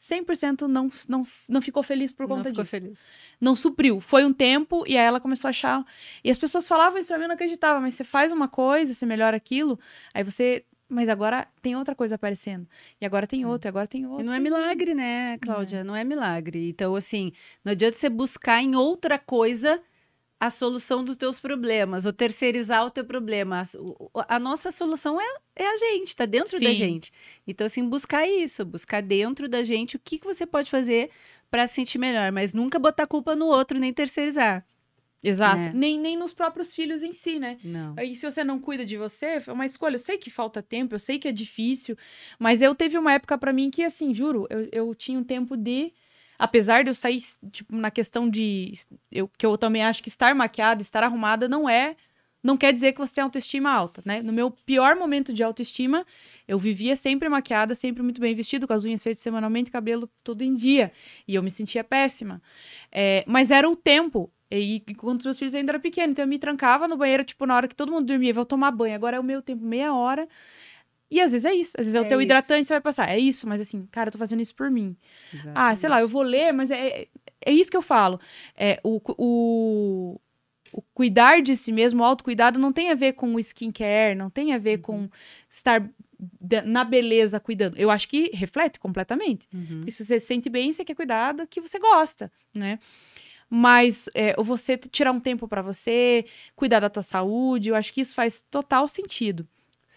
100% 0.00 0.62
não, 0.62 0.90
não, 1.08 1.26
não 1.48 1.60
ficou 1.62 1.82
feliz 1.82 2.12
por 2.12 2.28
Não 2.28 2.36
conta 2.36 2.50
ficou 2.50 2.64
disso 2.64 2.78
feliz. 2.78 2.98
não 3.40 3.54
supriu. 3.56 4.00
Foi 4.00 4.24
um 4.24 4.32
tempo 4.32 4.84
e 4.86 4.96
aí 4.96 5.04
ela 5.04 5.20
começou 5.20 5.48
a 5.48 5.50
achar. 5.50 5.84
E 6.22 6.30
as 6.30 6.38
pessoas 6.38 6.68
falavam 6.68 6.98
isso 6.98 7.08
pra 7.08 7.16
mim, 7.18 7.24
eu 7.24 7.28
não 7.28 7.34
acreditava, 7.34 7.80
mas 7.80 7.94
você 7.94 8.04
faz 8.04 8.32
uma 8.32 8.48
coisa, 8.48 8.92
você 8.94 9.06
melhora 9.06 9.36
aquilo, 9.36 9.78
aí 10.14 10.22
você. 10.22 10.64
Mas 10.88 11.08
agora 11.08 11.48
tem 11.60 11.74
outra 11.74 11.96
coisa 11.96 12.14
aparecendo. 12.14 12.64
E 13.00 13.04
agora 13.04 13.26
tem 13.26 13.44
outra, 13.44 13.66
e 13.68 13.70
agora 13.70 13.88
tem 13.88 14.06
outra. 14.06 14.22
E 14.22 14.26
não 14.26 14.32
é 14.32 14.38
milagre, 14.38 14.94
né, 14.94 15.36
Cláudia? 15.38 15.82
Não 15.82 15.96
é 15.96 16.04
milagre. 16.04 16.68
Então, 16.68 16.94
assim, 16.94 17.32
não 17.64 17.72
adianta 17.72 17.96
você 17.96 18.08
buscar 18.08 18.62
em 18.62 18.76
outra 18.76 19.18
coisa 19.18 19.82
a 20.38 20.50
solução 20.50 21.02
dos 21.02 21.16
teus 21.16 21.40
problemas, 21.40 22.04
ou 22.04 22.12
terceirizar 22.12 22.84
o 22.84 22.90
teu 22.90 23.04
problema. 23.04 23.62
A, 24.28 24.38
nossa 24.38 24.70
solução 24.70 25.20
é, 25.20 25.36
é 25.54 25.66
a 25.66 25.76
gente, 25.76 26.14
tá 26.14 26.26
dentro 26.26 26.52
da 26.60 26.68
Sim. 26.68 26.74
gente. 26.74 27.12
Então, 27.46 27.66
assim, 27.66 27.86
buscar 27.88 28.28
isso, 28.28 28.64
buscar 28.64 29.02
dentro 29.02 29.48
da 29.48 29.62
gente 29.62 29.96
o 29.96 29.98
que, 29.98 30.18
que 30.18 30.26
você 30.26 30.46
pode 30.46 30.70
fazer 30.70 31.10
para 31.50 31.66
se 31.66 31.74
sentir 31.74 31.98
melhor, 31.98 32.30
mas 32.32 32.52
nunca 32.52 32.78
botar 32.78 33.04
a 33.04 33.06
culpa 33.06 33.34
no 33.34 33.46
outro, 33.46 33.78
nem 33.78 33.92
terceirizar. 33.92 34.64
Exato. 35.22 35.70
É. 35.70 35.72
Nem, 35.72 35.98
nem 35.98 36.16
nos 36.16 36.34
próprios 36.34 36.74
filhos 36.74 37.02
em 37.02 37.12
si, 37.12 37.38
né? 37.38 37.58
Não. 37.64 37.94
Aí, 37.96 38.14
se 38.14 38.30
você 38.30 38.44
não 38.44 38.60
cuida 38.60 38.84
de 38.84 38.96
você, 38.96 39.42
é 39.46 39.52
uma 39.52 39.66
escolha. 39.66 39.94
Eu 39.94 40.00
sei 40.00 40.18
que 40.18 40.30
falta 40.30 40.62
tempo, 40.62 40.94
eu 40.94 40.98
sei 40.98 41.18
que 41.18 41.26
é 41.26 41.32
difícil, 41.32 41.96
mas 42.38 42.62
eu 42.62 42.74
teve 42.74 42.96
uma 42.98 43.12
época 43.12 43.36
pra 43.38 43.52
mim 43.52 43.70
que, 43.70 43.82
assim, 43.82 44.14
juro, 44.14 44.46
eu, 44.50 44.68
eu 44.70 44.94
tinha 44.94 45.18
um 45.18 45.24
tempo 45.24 45.56
de. 45.56 45.92
Apesar 46.38 46.84
de 46.84 46.90
eu 46.90 46.94
sair, 46.94 47.18
tipo, 47.50 47.74
na 47.74 47.90
questão 47.90 48.28
de. 48.28 48.72
Eu, 49.10 49.28
que 49.28 49.44
eu 49.46 49.56
também 49.56 49.82
acho 49.82 50.02
que 50.02 50.08
estar 50.08 50.34
maquiada, 50.34 50.82
estar 50.82 51.02
arrumada 51.02 51.48
não 51.48 51.68
é. 51.68 51.96
Não 52.42 52.56
quer 52.56 52.72
dizer 52.72 52.92
que 52.92 52.98
você 53.00 53.14
tem 53.14 53.24
autoestima 53.24 53.70
alta, 53.72 54.02
né? 54.04 54.22
No 54.22 54.32
meu 54.32 54.52
pior 54.52 54.94
momento 54.94 55.32
de 55.32 55.42
autoestima, 55.42 56.06
eu 56.46 56.58
vivia 56.58 56.94
sempre 56.94 57.28
maquiada, 57.28 57.74
sempre 57.74 58.04
muito 58.04 58.20
bem 58.20 58.36
vestida, 58.36 58.68
com 58.68 58.72
as 58.72 58.84
unhas 58.84 59.02
feitas 59.02 59.20
semanalmente, 59.20 59.68
cabelo 59.68 60.08
todo 60.22 60.42
em 60.42 60.54
dia. 60.54 60.92
E 61.26 61.34
eu 61.34 61.42
me 61.42 61.50
sentia 61.50 61.82
péssima. 61.82 62.40
É, 62.92 63.24
mas 63.26 63.50
era 63.50 63.68
o 63.68 63.74
tempo. 63.74 64.30
E, 64.48 64.80
quando 64.96 65.18
os 65.18 65.24
meus 65.24 65.38
filhos 65.38 65.56
ainda 65.56 65.72
eram 65.72 65.80
pequenos, 65.80 66.12
então 66.12 66.24
eu 66.24 66.28
me 66.28 66.38
trancava 66.38 66.86
no 66.86 66.96
banheiro, 66.96 67.24
tipo, 67.24 67.44
na 67.46 67.56
hora 67.56 67.66
que 67.66 67.74
todo 67.74 67.90
mundo 67.90 68.06
dormia, 68.06 68.32
vou 68.32 68.44
tomar 68.44 68.70
banho. 68.70 68.94
Agora 68.94 69.16
é 69.16 69.20
o 69.20 69.24
meu 69.24 69.42
tempo, 69.42 69.66
meia 69.66 69.92
hora. 69.92 70.28
E 71.10 71.20
às 71.20 71.32
vezes 71.32 71.44
é 71.44 71.54
isso. 71.54 71.72
Às 71.78 71.86
vezes 71.86 71.94
é, 71.94 72.00
o 72.00 72.04
É 72.04 72.08
teu 72.08 72.18
isso. 72.20 72.24
hidratante, 72.24 72.66
você 72.66 72.74
vai 72.74 72.80
passar. 72.80 73.08
É 73.08 73.18
isso, 73.18 73.48
mas 73.48 73.60
assim, 73.60 73.86
cara, 73.86 74.08
eu 74.08 74.12
tô 74.12 74.18
fazendo 74.18 74.40
isso 74.40 74.54
por 74.54 74.70
mim. 74.70 74.96
Ah, 75.54 75.74
sei 75.76 75.88
lá, 75.88 76.00
eu 76.00 76.08
vou 76.08 76.22
ler, 76.22 76.52
mas 76.52 76.70
é, 76.70 76.86
é, 77.02 77.08
é 77.44 77.52
isso 77.52 77.70
que 77.70 77.76
eu 77.76 77.82
falo. 77.82 78.20
É, 78.56 78.80
o, 78.82 79.00
o, 79.16 80.20
o 80.72 80.82
cuidar 80.94 81.40
de 81.42 81.54
si 81.54 81.70
mesmo, 81.70 82.02
o 82.02 82.04
autocuidado, 82.04 82.58
não 82.58 82.72
tem 82.72 82.90
a 82.90 82.94
ver 82.94 83.12
com 83.12 83.34
o 83.34 83.38
skincare, 83.40 84.14
não 84.16 84.28
tem 84.30 84.52
a 84.52 84.58
ver 84.58 84.78
com 84.78 85.08
estar 85.48 85.88
na 86.64 86.82
beleza 86.82 87.38
cuidando. 87.38 87.76
Eu 87.76 87.90
acho 87.90 88.08
que 88.08 88.30
reflete 88.32 88.80
completamente. 88.80 89.46
Uhum. 89.52 89.84
Se 89.88 90.04
você 90.04 90.18
se 90.18 90.26
sente 90.26 90.48
bem, 90.48 90.72
você 90.72 90.84
quer 90.84 90.94
cuidar 90.94 91.32
do 91.32 91.46
que 91.46 91.60
você 91.60 91.78
gosta, 91.78 92.32
né? 92.54 92.78
Mas 93.48 94.08
é, 94.14 94.34
você 94.42 94.76
tirar 94.76 95.12
um 95.12 95.20
tempo 95.20 95.46
pra 95.46 95.62
você, 95.62 96.24
cuidar 96.56 96.80
da 96.80 96.90
tua 96.90 97.02
saúde, 97.02 97.68
eu 97.68 97.76
acho 97.76 97.92
que 97.92 98.00
isso 98.00 98.14
faz 98.14 98.42
total 98.42 98.88
sentido. 98.88 99.46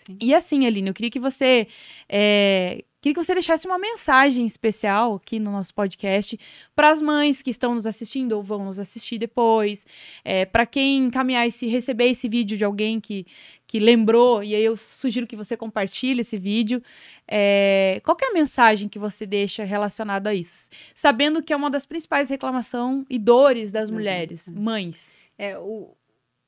Sim. 0.05 0.17
E 0.21 0.33
assim, 0.33 0.65
Aline, 0.65 0.89
eu 0.89 0.93
queria 0.93 1.11
que 1.11 1.19
você 1.19 1.67
é, 2.07 2.83
queria 3.01 3.15
que 3.15 3.23
você 3.23 3.33
deixasse 3.33 3.65
uma 3.65 3.77
mensagem 3.77 4.45
especial 4.45 5.15
aqui 5.15 5.39
no 5.39 5.51
nosso 5.51 5.73
podcast 5.73 6.39
para 6.75 6.89
as 6.89 7.01
mães 7.01 7.41
que 7.41 7.49
estão 7.49 7.73
nos 7.73 7.87
assistindo 7.87 8.33
ou 8.33 8.43
vão 8.43 8.65
nos 8.65 8.79
assistir 8.79 9.17
depois, 9.17 9.85
é, 10.23 10.45
para 10.45 10.65
quem 10.65 11.05
encaminhar 11.05 11.47
esse 11.47 11.67
receber 11.67 12.09
esse 12.09 12.27
vídeo 12.27 12.57
de 12.57 12.63
alguém 12.63 12.99
que, 12.99 13.25
que 13.65 13.79
lembrou 13.79 14.43
e 14.43 14.55
aí 14.55 14.63
eu 14.63 14.75
sugiro 14.77 15.27
que 15.27 15.35
você 15.35 15.55
compartilhe 15.55 16.21
esse 16.21 16.37
vídeo. 16.37 16.81
É, 17.27 18.01
qual 18.03 18.17
é 18.21 18.27
a 18.27 18.33
mensagem 18.33 18.89
que 18.89 18.99
você 18.99 19.25
deixa 19.25 19.63
relacionada 19.63 20.29
a 20.29 20.33
isso, 20.33 20.69
sabendo 20.93 21.41
que 21.41 21.53
é 21.53 21.55
uma 21.55 21.69
das 21.69 21.85
principais 21.85 22.29
reclamações 22.29 23.05
e 23.09 23.17
dores 23.17 23.71
das 23.71 23.89
Das 23.89 23.91
mulheres, 23.91 24.49
mães, 24.49 24.61
mães. 24.61 25.11
É, 25.37 25.57
o, 25.57 25.95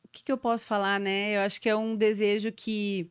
o 0.04 0.08
que, 0.12 0.24
que 0.24 0.32
eu 0.32 0.38
posso 0.38 0.66
falar, 0.68 1.00
né? 1.00 1.38
Eu 1.38 1.42
acho 1.42 1.62
que 1.62 1.70
é 1.70 1.76
um 1.76 1.96
desejo 1.96 2.52
que 2.52 3.10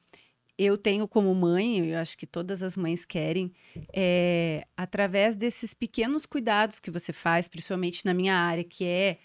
eu 0.63 0.77
tenho 0.77 1.09
como 1.09 1.35
mãe, 1.35 1.91
eu 1.91 1.99
acho 1.99 2.19
que 2.19 2.27
todas 2.27 2.63
as 2.63 2.77
mães 2.77 3.07
querem, 3.07 3.51
é, 3.95 4.67
através 4.77 5.35
desses 5.35 5.73
pequenos 5.73 6.27
cuidados 6.27 6.79
que 6.79 6.91
você 6.91 7.15
faz, 7.15 7.49
principalmente 7.49 8.05
na 8.05 8.13
minha 8.13 8.35
área, 8.35 8.63
que 8.63 8.85
é 8.85 9.19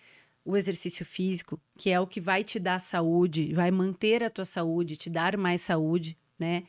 o 0.45 0.55
exercício 0.55 1.05
físico, 1.05 1.59
que 1.77 1.89
é 1.89 1.99
o 1.99 2.07
que 2.07 2.21
vai 2.21 2.41
te 2.43 2.57
dar 2.57 2.79
saúde, 2.79 3.53
vai 3.53 3.69
manter 3.69 4.23
a 4.23 4.29
tua 4.29 4.45
saúde, 4.45 4.95
te 4.95 5.09
dar 5.09 5.35
mais 5.35 5.59
saúde, 5.59 6.17
né? 6.39 6.63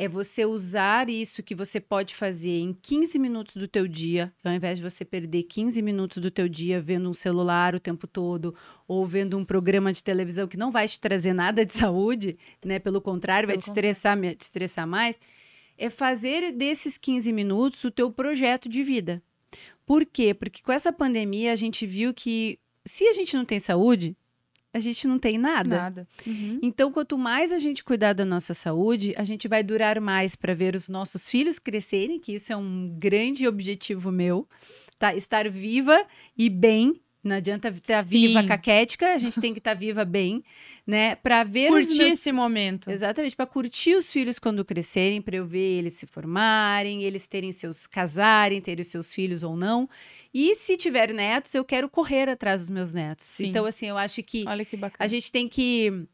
É 0.00 0.06
você 0.06 0.44
usar 0.46 1.10
isso 1.10 1.42
que 1.42 1.56
você 1.56 1.80
pode 1.80 2.14
fazer 2.14 2.60
em 2.60 2.72
15 2.72 3.18
minutos 3.18 3.56
do 3.56 3.66
teu 3.66 3.88
dia, 3.88 4.32
ao 4.44 4.52
invés 4.52 4.78
de 4.78 4.84
você 4.84 5.04
perder 5.04 5.42
15 5.42 5.82
minutos 5.82 6.18
do 6.18 6.30
teu 6.30 6.48
dia 6.48 6.80
vendo 6.80 7.10
um 7.10 7.12
celular 7.12 7.74
o 7.74 7.80
tempo 7.80 8.06
todo, 8.06 8.54
ou 8.86 9.04
vendo 9.04 9.36
um 9.36 9.44
programa 9.44 9.92
de 9.92 10.04
televisão 10.04 10.46
que 10.46 10.56
não 10.56 10.70
vai 10.70 10.86
te 10.86 11.00
trazer 11.00 11.32
nada 11.32 11.66
de 11.66 11.72
saúde, 11.72 12.38
né? 12.64 12.78
Pelo 12.78 13.00
contrário, 13.00 13.48
vai 13.48 13.56
Pelo 13.56 13.64
te 13.64 13.66
estressar, 13.66 14.16
me- 14.16 14.36
te 14.36 14.42
estressar 14.42 14.86
mais. 14.86 15.18
É 15.76 15.90
fazer 15.90 16.52
desses 16.52 16.96
15 16.96 17.32
minutos 17.32 17.82
o 17.82 17.90
teu 17.90 18.08
projeto 18.12 18.68
de 18.68 18.84
vida. 18.84 19.20
Por 19.84 20.06
quê? 20.06 20.32
Porque 20.32 20.62
com 20.62 20.70
essa 20.70 20.92
pandemia 20.92 21.52
a 21.52 21.56
gente 21.56 21.84
viu 21.84 22.14
que 22.14 22.56
se 22.86 23.04
a 23.08 23.12
gente 23.12 23.36
não 23.36 23.44
tem 23.44 23.58
saúde, 23.58 24.16
a 24.78 24.82
gente 24.82 25.06
não 25.06 25.18
tem 25.18 25.36
nada. 25.36 25.76
Nada. 25.76 26.08
Uhum. 26.26 26.58
Então, 26.62 26.90
quanto 26.90 27.18
mais 27.18 27.52
a 27.52 27.58
gente 27.58 27.84
cuidar 27.84 28.12
da 28.12 28.24
nossa 28.24 28.54
saúde, 28.54 29.14
a 29.16 29.24
gente 29.24 29.46
vai 29.46 29.62
durar 29.62 30.00
mais 30.00 30.34
para 30.34 30.54
ver 30.54 30.74
os 30.74 30.88
nossos 30.88 31.28
filhos 31.28 31.58
crescerem, 31.58 32.18
que 32.18 32.32
isso 32.32 32.52
é 32.52 32.56
um 32.56 32.96
grande 32.98 33.46
objetivo 33.46 34.10
meu, 34.10 34.48
tá? 34.98 35.14
Estar 35.14 35.48
viva 35.48 36.04
e 36.36 36.48
bem. 36.48 37.00
Não 37.28 37.36
adianta 37.36 37.68
estar 37.68 38.02
Sim. 38.02 38.08
viva 38.08 38.42
caquética, 38.42 39.12
a 39.14 39.18
gente 39.18 39.38
tem 39.40 39.52
que 39.52 39.58
estar 39.60 39.74
viva 39.74 40.04
bem, 40.04 40.42
né? 40.86 41.14
Para 41.16 41.44
ver 41.44 41.70
os 41.70 41.86
Curtir 41.86 41.98
meus 41.98 42.12
esse 42.14 42.32
momento. 42.32 42.90
Exatamente, 42.90 43.36
para 43.36 43.46
curtir 43.46 43.94
os 43.94 44.10
filhos 44.10 44.38
quando 44.38 44.64
crescerem, 44.64 45.20
para 45.20 45.36
eu 45.36 45.46
ver 45.46 45.78
eles 45.78 45.94
se 45.94 46.06
formarem, 46.06 47.02
eles 47.02 47.26
terem 47.26 47.52
seus 47.52 47.86
casarem, 47.86 48.60
terem 48.60 48.82
seus 48.82 49.12
filhos 49.12 49.42
ou 49.42 49.56
não. 49.56 49.88
E 50.32 50.54
se 50.54 50.76
tiver 50.76 51.12
netos, 51.12 51.54
eu 51.54 51.64
quero 51.64 51.88
correr 51.88 52.28
atrás 52.28 52.62
dos 52.62 52.70
meus 52.70 52.94
netos. 52.94 53.26
Sim. 53.26 53.48
Então, 53.48 53.64
assim, 53.64 53.86
eu 53.86 53.98
acho 53.98 54.22
que 54.22 54.44
Olha 54.46 54.64
que 54.64 54.76
bacana. 54.76 55.04
a 55.04 55.08
gente 55.08 55.30
tem 55.30 55.48
que. 55.48 56.06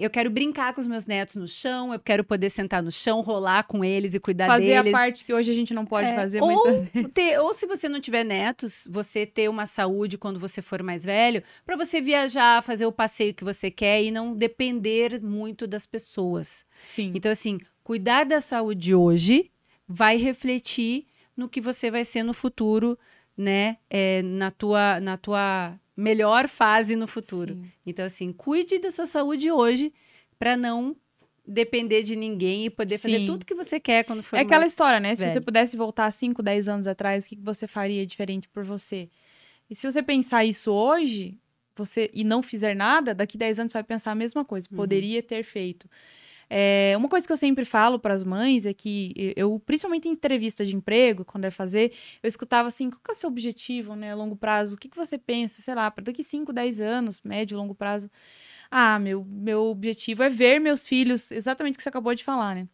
Eu 0.00 0.10
quero 0.10 0.28
brincar 0.30 0.72
com 0.74 0.80
os 0.80 0.86
meus 0.86 1.06
netos 1.06 1.36
no 1.36 1.46
chão, 1.46 1.92
eu 1.92 1.98
quero 2.00 2.24
poder 2.24 2.50
sentar 2.50 2.82
no 2.82 2.90
chão, 2.90 3.20
rolar 3.20 3.62
com 3.64 3.84
eles 3.84 4.14
e 4.14 4.20
cuidar 4.20 4.46
fazer 4.46 4.66
deles. 4.66 4.92
a 4.94 4.96
parte 4.96 5.24
que 5.24 5.32
hoje 5.32 5.50
a 5.50 5.54
gente 5.54 5.72
não 5.72 5.84
pode 5.86 6.08
É, 6.10 6.14
fazer 6.14 6.42
ou, 6.42 6.86
ter- 7.14 7.38
ou 7.40 7.52
se 7.54 7.66
você 7.66 7.88
não 7.88 8.00
tiver 8.00 8.24
netos, 8.24 8.86
você 8.90 9.24
ter 9.26 9.48
uma 9.48 9.66
saúde 9.66 10.18
quando 10.18 10.38
você 10.40 10.60
for 10.62 10.82
mais 10.82 11.04
velho, 11.04 11.42
para 11.64 11.76
você 11.76 12.00
viajar, 12.00 12.62
fazer 12.62 12.86
o 12.86 12.92
passeio 12.92 13.34
que 13.34 13.44
você 13.44 13.70
quer 13.70 14.02
e 14.02 14.10
não 14.10 14.34
depender 14.34 15.20
muito 15.22 15.66
das 15.66 15.86
pessoas. 15.86 16.64
Sim. 16.86 17.12
Então, 17.14 17.30
assim, 17.30 17.58
cuidar 17.84 18.24
da 18.24 18.40
saúde 18.40 18.94
hoje 18.94 19.50
vai 19.86 20.16
refletir 20.16 21.06
no 21.36 21.48
que 21.48 21.60
você 21.60 21.90
vai 21.90 22.04
ser 22.04 22.22
no 22.22 22.34
futuro, 22.34 22.98
né? 23.36 23.76
É, 23.88 24.20
na, 24.22 24.50
tua, 24.50 24.98
na 25.00 25.16
tua 25.16 25.78
melhor 25.98 26.48
fase 26.48 26.94
no 26.94 27.08
futuro. 27.08 27.54
Sim. 27.54 27.72
Então, 27.84 28.04
assim, 28.04 28.32
cuide 28.32 28.78
da 28.78 28.90
sua 28.90 29.04
saúde 29.04 29.50
hoje 29.50 29.92
para 30.38 30.56
não 30.56 30.96
depender 31.44 32.02
de 32.02 32.14
ninguém 32.14 32.66
e 32.66 32.70
poder 32.70 32.98
fazer 32.98 33.18
Sim. 33.18 33.26
tudo 33.26 33.44
que 33.44 33.54
você 33.54 33.80
quer 33.80 34.04
quando 34.04 34.22
for 34.22 34.36
É 34.36 34.40
aquela 34.40 34.66
história, 34.66 35.00
né? 35.00 35.14
Se 35.14 35.28
você 35.28 35.40
pudesse 35.40 35.76
voltar 35.76 36.10
5, 36.10 36.42
10 36.42 36.68
anos 36.68 36.86
atrás, 36.86 37.26
o 37.26 37.28
que 37.30 37.36
você 37.36 37.66
faria 37.66 38.06
diferente 38.06 38.48
por 38.48 38.62
você? 38.62 39.08
E 39.68 39.74
se 39.74 39.90
você 39.90 40.02
pensar 40.02 40.44
isso 40.44 40.70
hoje, 40.72 41.36
você 41.74 42.10
e 42.12 42.22
não 42.22 42.42
fizer 42.42 42.76
nada, 42.76 43.14
daqui 43.14 43.36
10 43.36 43.58
anos 43.58 43.72
você 43.72 43.78
vai 43.78 43.84
pensar 43.84 44.12
a 44.12 44.14
mesma 44.14 44.44
coisa. 44.44 44.68
Uhum. 44.70 44.76
Poderia 44.76 45.22
ter 45.22 45.42
feito. 45.42 45.88
É, 46.50 46.94
uma 46.96 47.08
coisa 47.08 47.26
que 47.26 47.32
eu 47.32 47.36
sempre 47.36 47.64
falo 47.64 47.98
para 47.98 48.14
as 48.14 48.24
mães 48.24 48.64
é 48.66 48.72
que 48.72 49.12
eu, 49.36 49.60
principalmente 49.60 50.08
em 50.08 50.12
entrevista 50.12 50.64
de 50.64 50.74
emprego, 50.74 51.24
quando 51.24 51.44
é 51.44 51.50
fazer, 51.50 51.92
eu 52.22 52.28
escutava 52.28 52.68
assim: 52.68 52.90
qual 52.90 53.00
é 53.08 53.12
o 53.12 53.14
seu 53.14 53.28
objetivo, 53.28 53.94
né, 53.94 54.12
a 54.12 54.14
longo 54.14 54.36
prazo? 54.36 54.76
O 54.76 54.78
que, 54.78 54.88
que 54.88 54.96
você 54.96 55.18
pensa, 55.18 55.60
sei 55.62 55.74
lá, 55.74 55.90
para 55.90 56.04
daqui 56.04 56.22
5, 56.22 56.52
10 56.52 56.80
anos, 56.80 57.20
médio, 57.22 57.56
longo 57.58 57.74
prazo? 57.74 58.10
Ah, 58.70 58.98
meu, 58.98 59.24
meu 59.24 59.64
objetivo 59.66 60.22
é 60.22 60.28
ver 60.28 60.60
meus 60.60 60.86
filhos, 60.86 61.30
exatamente 61.30 61.74
o 61.76 61.78
que 61.78 61.82
você 61.82 61.88
acabou 61.90 62.14
de 62.14 62.24
falar, 62.24 62.54
né? 62.54 62.68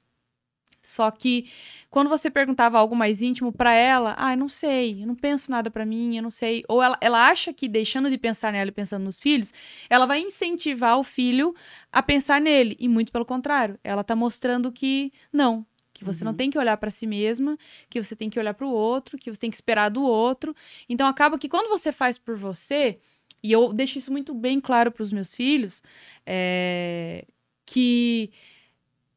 Só 0.84 1.10
que 1.10 1.50
quando 1.90 2.08
você 2.10 2.30
perguntava 2.30 2.78
algo 2.78 2.94
mais 2.94 3.22
íntimo 3.22 3.50
pra 3.52 3.72
ela, 3.74 4.14
ah, 4.18 4.34
eu 4.34 4.36
não 4.36 4.48
sei, 4.48 5.02
eu 5.02 5.06
não 5.06 5.14
penso 5.14 5.50
nada 5.50 5.70
pra 5.70 5.86
mim, 5.86 6.16
eu 6.16 6.22
não 6.22 6.30
sei. 6.30 6.62
Ou 6.68 6.82
ela, 6.82 6.98
ela 7.00 7.26
acha 7.28 7.52
que 7.54 7.66
deixando 7.66 8.10
de 8.10 8.18
pensar 8.18 8.52
nela 8.52 8.68
e 8.68 8.72
pensando 8.72 9.02
nos 9.04 9.18
filhos, 9.18 9.52
ela 9.88 10.04
vai 10.06 10.20
incentivar 10.20 10.98
o 10.98 11.02
filho 11.02 11.54
a 11.90 12.02
pensar 12.02 12.40
nele. 12.40 12.76
E 12.78 12.86
muito 12.88 13.10
pelo 13.10 13.24
contrário, 13.24 13.78
ela 13.82 14.04
tá 14.04 14.14
mostrando 14.14 14.70
que 14.70 15.10
não, 15.32 15.64
que 15.94 16.04
você 16.04 16.22
não 16.24 16.32
Uhum. 16.32 16.36
tem 16.36 16.50
que 16.50 16.58
olhar 16.58 16.76
pra 16.76 16.90
si 16.90 17.06
mesma, 17.06 17.56
que 17.88 18.02
você 18.02 18.14
tem 18.14 18.28
que 18.28 18.38
olhar 18.38 18.52
pro 18.54 18.68
outro, 18.68 19.16
que 19.16 19.32
você 19.32 19.40
tem 19.40 19.50
que 19.50 19.56
esperar 19.56 19.88
do 19.88 20.02
outro. 20.02 20.54
Então 20.88 21.06
acaba 21.06 21.38
que 21.38 21.48
quando 21.48 21.68
você 21.68 21.90
faz 21.92 22.18
por 22.18 22.36
você, 22.36 22.98
e 23.42 23.52
eu 23.52 23.72
deixo 23.72 23.96
isso 23.98 24.10
muito 24.12 24.34
bem 24.34 24.60
claro 24.60 24.90
pros 24.92 25.12
meus 25.12 25.34
filhos, 25.34 25.82
é, 26.26 27.24
que 27.66 28.30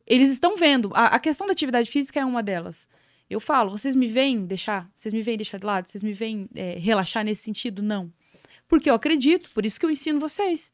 eles 0.08 0.30
estão 0.30 0.55
vendo. 0.55 0.91
A, 0.93 1.08
a 1.08 1.20
questão 1.20 1.45
da 1.45 1.53
atividade 1.53 1.89
física 1.91 2.20
é 2.20 2.26
uma 2.26 2.41
delas. 2.41 2.88
Eu 3.30 3.39
falo, 3.39 3.72
vocês 3.72 3.93
me 3.93 4.08
veem 4.08 4.45
deixar? 4.45 4.89
Vocês 4.95 5.14
me 5.14 5.22
veem 5.22 5.38
deixar 5.38 5.58
de 5.58 5.66
lado? 5.66 5.88
Vocês 5.88 6.01
me 6.01 6.14
veem 6.14 6.49
é, 6.55 6.78
relaxar 6.80 7.26
nesse 7.26 7.43
sentido? 7.43 7.84
Não. 7.84 8.12
Porque 8.68 8.89
eu 8.89 8.93
acredito, 8.93 9.49
por 9.51 9.66
isso 9.66 9.80
que 9.80 9.86
eu 9.86 9.91
ensino 9.91 10.20
vocês. 10.20 10.72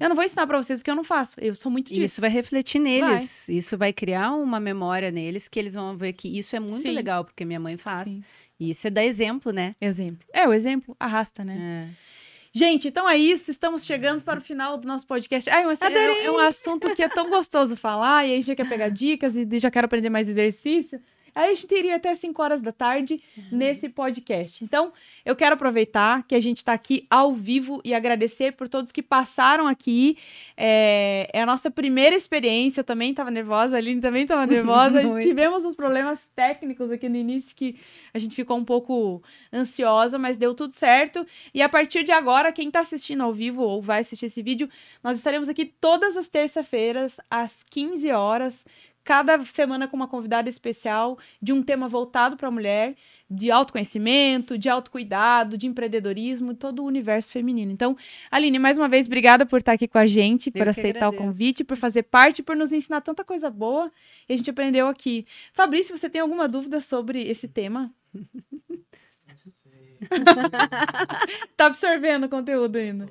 Eu 0.00 0.08
não 0.08 0.16
vou 0.16 0.24
ensinar 0.24 0.46
pra 0.46 0.56
vocês 0.56 0.80
o 0.80 0.84
que 0.84 0.90
eu 0.90 0.94
não 0.94 1.04
faço. 1.04 1.38
Eu 1.38 1.54
sou 1.54 1.70
muito 1.70 1.88
disso. 1.88 2.02
Isso 2.02 2.20
vai 2.20 2.30
refletir 2.30 2.78
neles. 2.78 3.48
Isso 3.48 3.76
vai 3.76 3.92
criar 3.92 4.32
uma 4.32 4.58
memória 4.58 5.10
neles 5.10 5.48
que 5.48 5.58
eles 5.58 5.74
vão 5.74 5.96
ver 5.96 6.12
que 6.14 6.38
isso 6.38 6.56
é 6.56 6.60
muito 6.60 6.82
Sim. 6.82 6.92
legal, 6.92 7.24
porque 7.24 7.44
minha 7.44 7.60
mãe 7.60 7.76
faz. 7.76 8.08
Sim. 8.08 8.22
E 8.58 8.70
isso 8.70 8.86
é 8.86 8.90
dar 8.90 9.04
exemplo, 9.04 9.52
né? 9.52 9.74
Exemplo. 9.80 10.26
É, 10.32 10.48
o 10.48 10.52
exemplo 10.52 10.96
arrasta, 10.98 11.44
né? 11.44 11.90
É. 11.90 12.16
Gente, 12.56 12.88
então 12.88 13.06
é 13.06 13.18
isso. 13.18 13.50
Estamos 13.50 13.84
chegando 13.84 14.22
para 14.22 14.38
o 14.38 14.42
final 14.42 14.78
do 14.78 14.88
nosso 14.88 15.06
podcast. 15.06 15.50
Ai, 15.50 15.66
mas 15.66 15.78
é, 15.82 16.24
é 16.24 16.30
um 16.30 16.38
assunto 16.38 16.94
que 16.94 17.02
é 17.02 17.08
tão 17.08 17.28
gostoso 17.28 17.76
falar, 17.76 18.24
e 18.24 18.30
aí 18.30 18.32
a 18.32 18.36
gente 18.36 18.46
já 18.46 18.54
quer 18.56 18.66
pegar 18.66 18.88
dicas 18.88 19.36
e 19.36 19.58
já 19.58 19.70
quero 19.70 19.84
aprender 19.84 20.08
mais 20.08 20.26
exercício. 20.26 20.98
Aí 21.36 21.50
a 21.50 21.54
gente 21.54 21.66
teria 21.66 21.96
até 21.96 22.14
5 22.14 22.42
horas 22.42 22.62
da 22.62 22.72
tarde 22.72 23.22
nesse 23.52 23.90
podcast. 23.90 24.64
Então, 24.64 24.90
eu 25.22 25.36
quero 25.36 25.54
aproveitar 25.54 26.22
que 26.26 26.34
a 26.34 26.40
gente 26.40 26.58
está 26.58 26.72
aqui 26.72 27.04
ao 27.10 27.34
vivo 27.34 27.78
e 27.84 27.92
agradecer 27.92 28.52
por 28.52 28.70
todos 28.70 28.90
que 28.90 29.02
passaram 29.02 29.66
aqui. 29.66 30.16
É, 30.56 31.28
é 31.30 31.42
a 31.42 31.46
nossa 31.46 31.70
primeira 31.70 32.16
experiência. 32.16 32.80
Eu 32.80 32.84
também 32.84 33.10
estava 33.10 33.30
nervosa, 33.30 33.76
a 33.76 33.78
Aline 33.78 34.00
também 34.00 34.22
estava 34.22 34.46
nervosa. 34.50 35.20
Tivemos 35.20 35.66
uns 35.66 35.76
problemas 35.76 36.26
técnicos 36.34 36.90
aqui 36.90 37.06
no 37.06 37.16
início 37.16 37.54
que 37.54 37.78
a 38.14 38.18
gente 38.18 38.34
ficou 38.34 38.56
um 38.56 38.64
pouco 38.64 39.22
ansiosa, 39.52 40.18
mas 40.18 40.38
deu 40.38 40.54
tudo 40.54 40.72
certo. 40.72 41.26
E 41.52 41.60
a 41.60 41.68
partir 41.68 42.02
de 42.02 42.12
agora, 42.12 42.50
quem 42.50 42.68
está 42.68 42.80
assistindo 42.80 43.22
ao 43.22 43.34
vivo 43.34 43.60
ou 43.60 43.82
vai 43.82 44.00
assistir 44.00 44.24
esse 44.24 44.40
vídeo, 44.40 44.70
nós 45.04 45.18
estaremos 45.18 45.50
aqui 45.50 45.66
todas 45.66 46.16
as 46.16 46.28
terça-feiras, 46.28 47.20
às 47.30 47.62
15 47.62 48.10
horas, 48.10 48.64
cada 49.06 49.38
semana 49.46 49.86
com 49.86 49.94
uma 49.96 50.08
convidada 50.08 50.48
especial 50.48 51.16
de 51.40 51.52
um 51.52 51.62
tema 51.62 51.86
voltado 51.86 52.36
para 52.36 52.48
a 52.48 52.50
mulher, 52.50 52.96
de 53.30 53.52
autoconhecimento, 53.52 54.58
de 54.58 54.68
autocuidado, 54.68 55.56
de 55.56 55.68
empreendedorismo, 55.68 56.54
todo 56.54 56.82
o 56.82 56.86
universo 56.86 57.30
feminino. 57.30 57.70
Então, 57.70 57.96
Aline, 58.32 58.58
mais 58.58 58.76
uma 58.76 58.88
vez, 58.88 59.06
obrigada 59.06 59.46
por 59.46 59.60
estar 59.60 59.72
aqui 59.74 59.86
com 59.86 59.96
a 59.96 60.06
gente, 60.06 60.50
por 60.50 60.64
que 60.64 60.68
aceitar 60.68 61.06
o 61.06 61.10
agradeço. 61.10 61.22
convite, 61.22 61.62
por 61.62 61.76
fazer 61.76 62.02
parte, 62.02 62.42
por 62.42 62.56
nos 62.56 62.72
ensinar 62.72 63.00
tanta 63.00 63.22
coisa 63.22 63.48
boa 63.48 63.92
e 64.28 64.34
a 64.34 64.36
gente 64.36 64.50
aprendeu 64.50 64.88
aqui. 64.88 65.24
Fabrício, 65.52 65.96
você 65.96 66.10
tem 66.10 66.20
alguma 66.20 66.48
dúvida 66.48 66.80
sobre 66.80 67.22
esse 67.22 67.46
tema? 67.46 67.94
Não 68.12 68.24
sei. 69.62 69.96
Tá 71.56 71.66
absorvendo 71.66 72.24
o 72.24 72.28
conteúdo 72.28 72.74
ainda. 72.74 73.06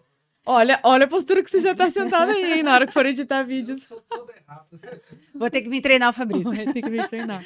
Olha, 0.45 0.80
olha 0.84 1.05
a 1.05 1.07
postura 1.07 1.43
que 1.43 1.49
você 1.49 1.59
já 1.59 1.73
tá 1.73 1.89
sentada 1.89 2.31
aí, 2.31 2.53
hein, 2.53 2.63
na 2.63 2.76
hora 2.76 2.85
que 2.85 2.93
for 2.93 3.05
editar 3.05 3.41
Eu 3.41 3.47
vídeos. 3.47 3.88
Vou 5.34 5.49
ter 5.49 5.61
que 5.61 5.69
vir 5.69 5.81
treinar 5.81 6.09
o 6.09 6.13
Fabrício. 6.13 6.53
Vai 6.53 6.72
ter 6.72 6.81
que 6.81 6.89
me 6.89 7.07
treinar. 7.07 7.43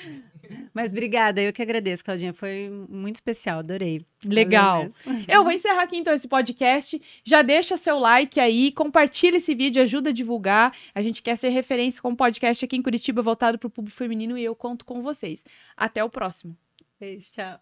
Mas 0.73 0.91
obrigada, 0.91 1.41
eu 1.41 1.53
que 1.53 1.61
agradeço, 1.61 2.03
Claudinha. 2.03 2.33
Foi 2.33 2.69
muito 2.89 3.15
especial, 3.15 3.59
adorei. 3.59 4.05
Legal. 4.25 4.89
Eu 5.27 5.43
vou 5.43 5.51
encerrar 5.51 5.83
aqui 5.83 5.97
então 5.97 6.13
esse 6.13 6.27
podcast. 6.27 7.01
Já 7.23 7.41
deixa 7.41 7.77
seu 7.77 7.97
like 7.97 8.39
aí, 8.39 8.71
compartilha 8.71 9.37
esse 9.37 9.55
vídeo, 9.55 9.81
ajuda 9.81 10.09
a 10.09 10.13
divulgar. 10.13 10.75
A 10.93 11.01
gente 11.01 11.23
quer 11.23 11.37
ser 11.37 11.49
referência 11.49 12.01
com 12.01 12.09
um 12.09 12.15
podcast 12.15 12.65
aqui 12.65 12.75
em 12.75 12.81
Curitiba 12.81 13.21
voltado 13.21 13.57
para 13.57 13.67
o 13.67 13.71
público 13.71 13.97
feminino 13.97 14.37
e 14.37 14.43
eu 14.43 14.55
conto 14.55 14.83
com 14.83 15.01
vocês. 15.01 15.43
Até 15.77 16.03
o 16.03 16.09
próximo. 16.09 16.57
Beijo, 16.99 17.27
tchau. 17.31 17.59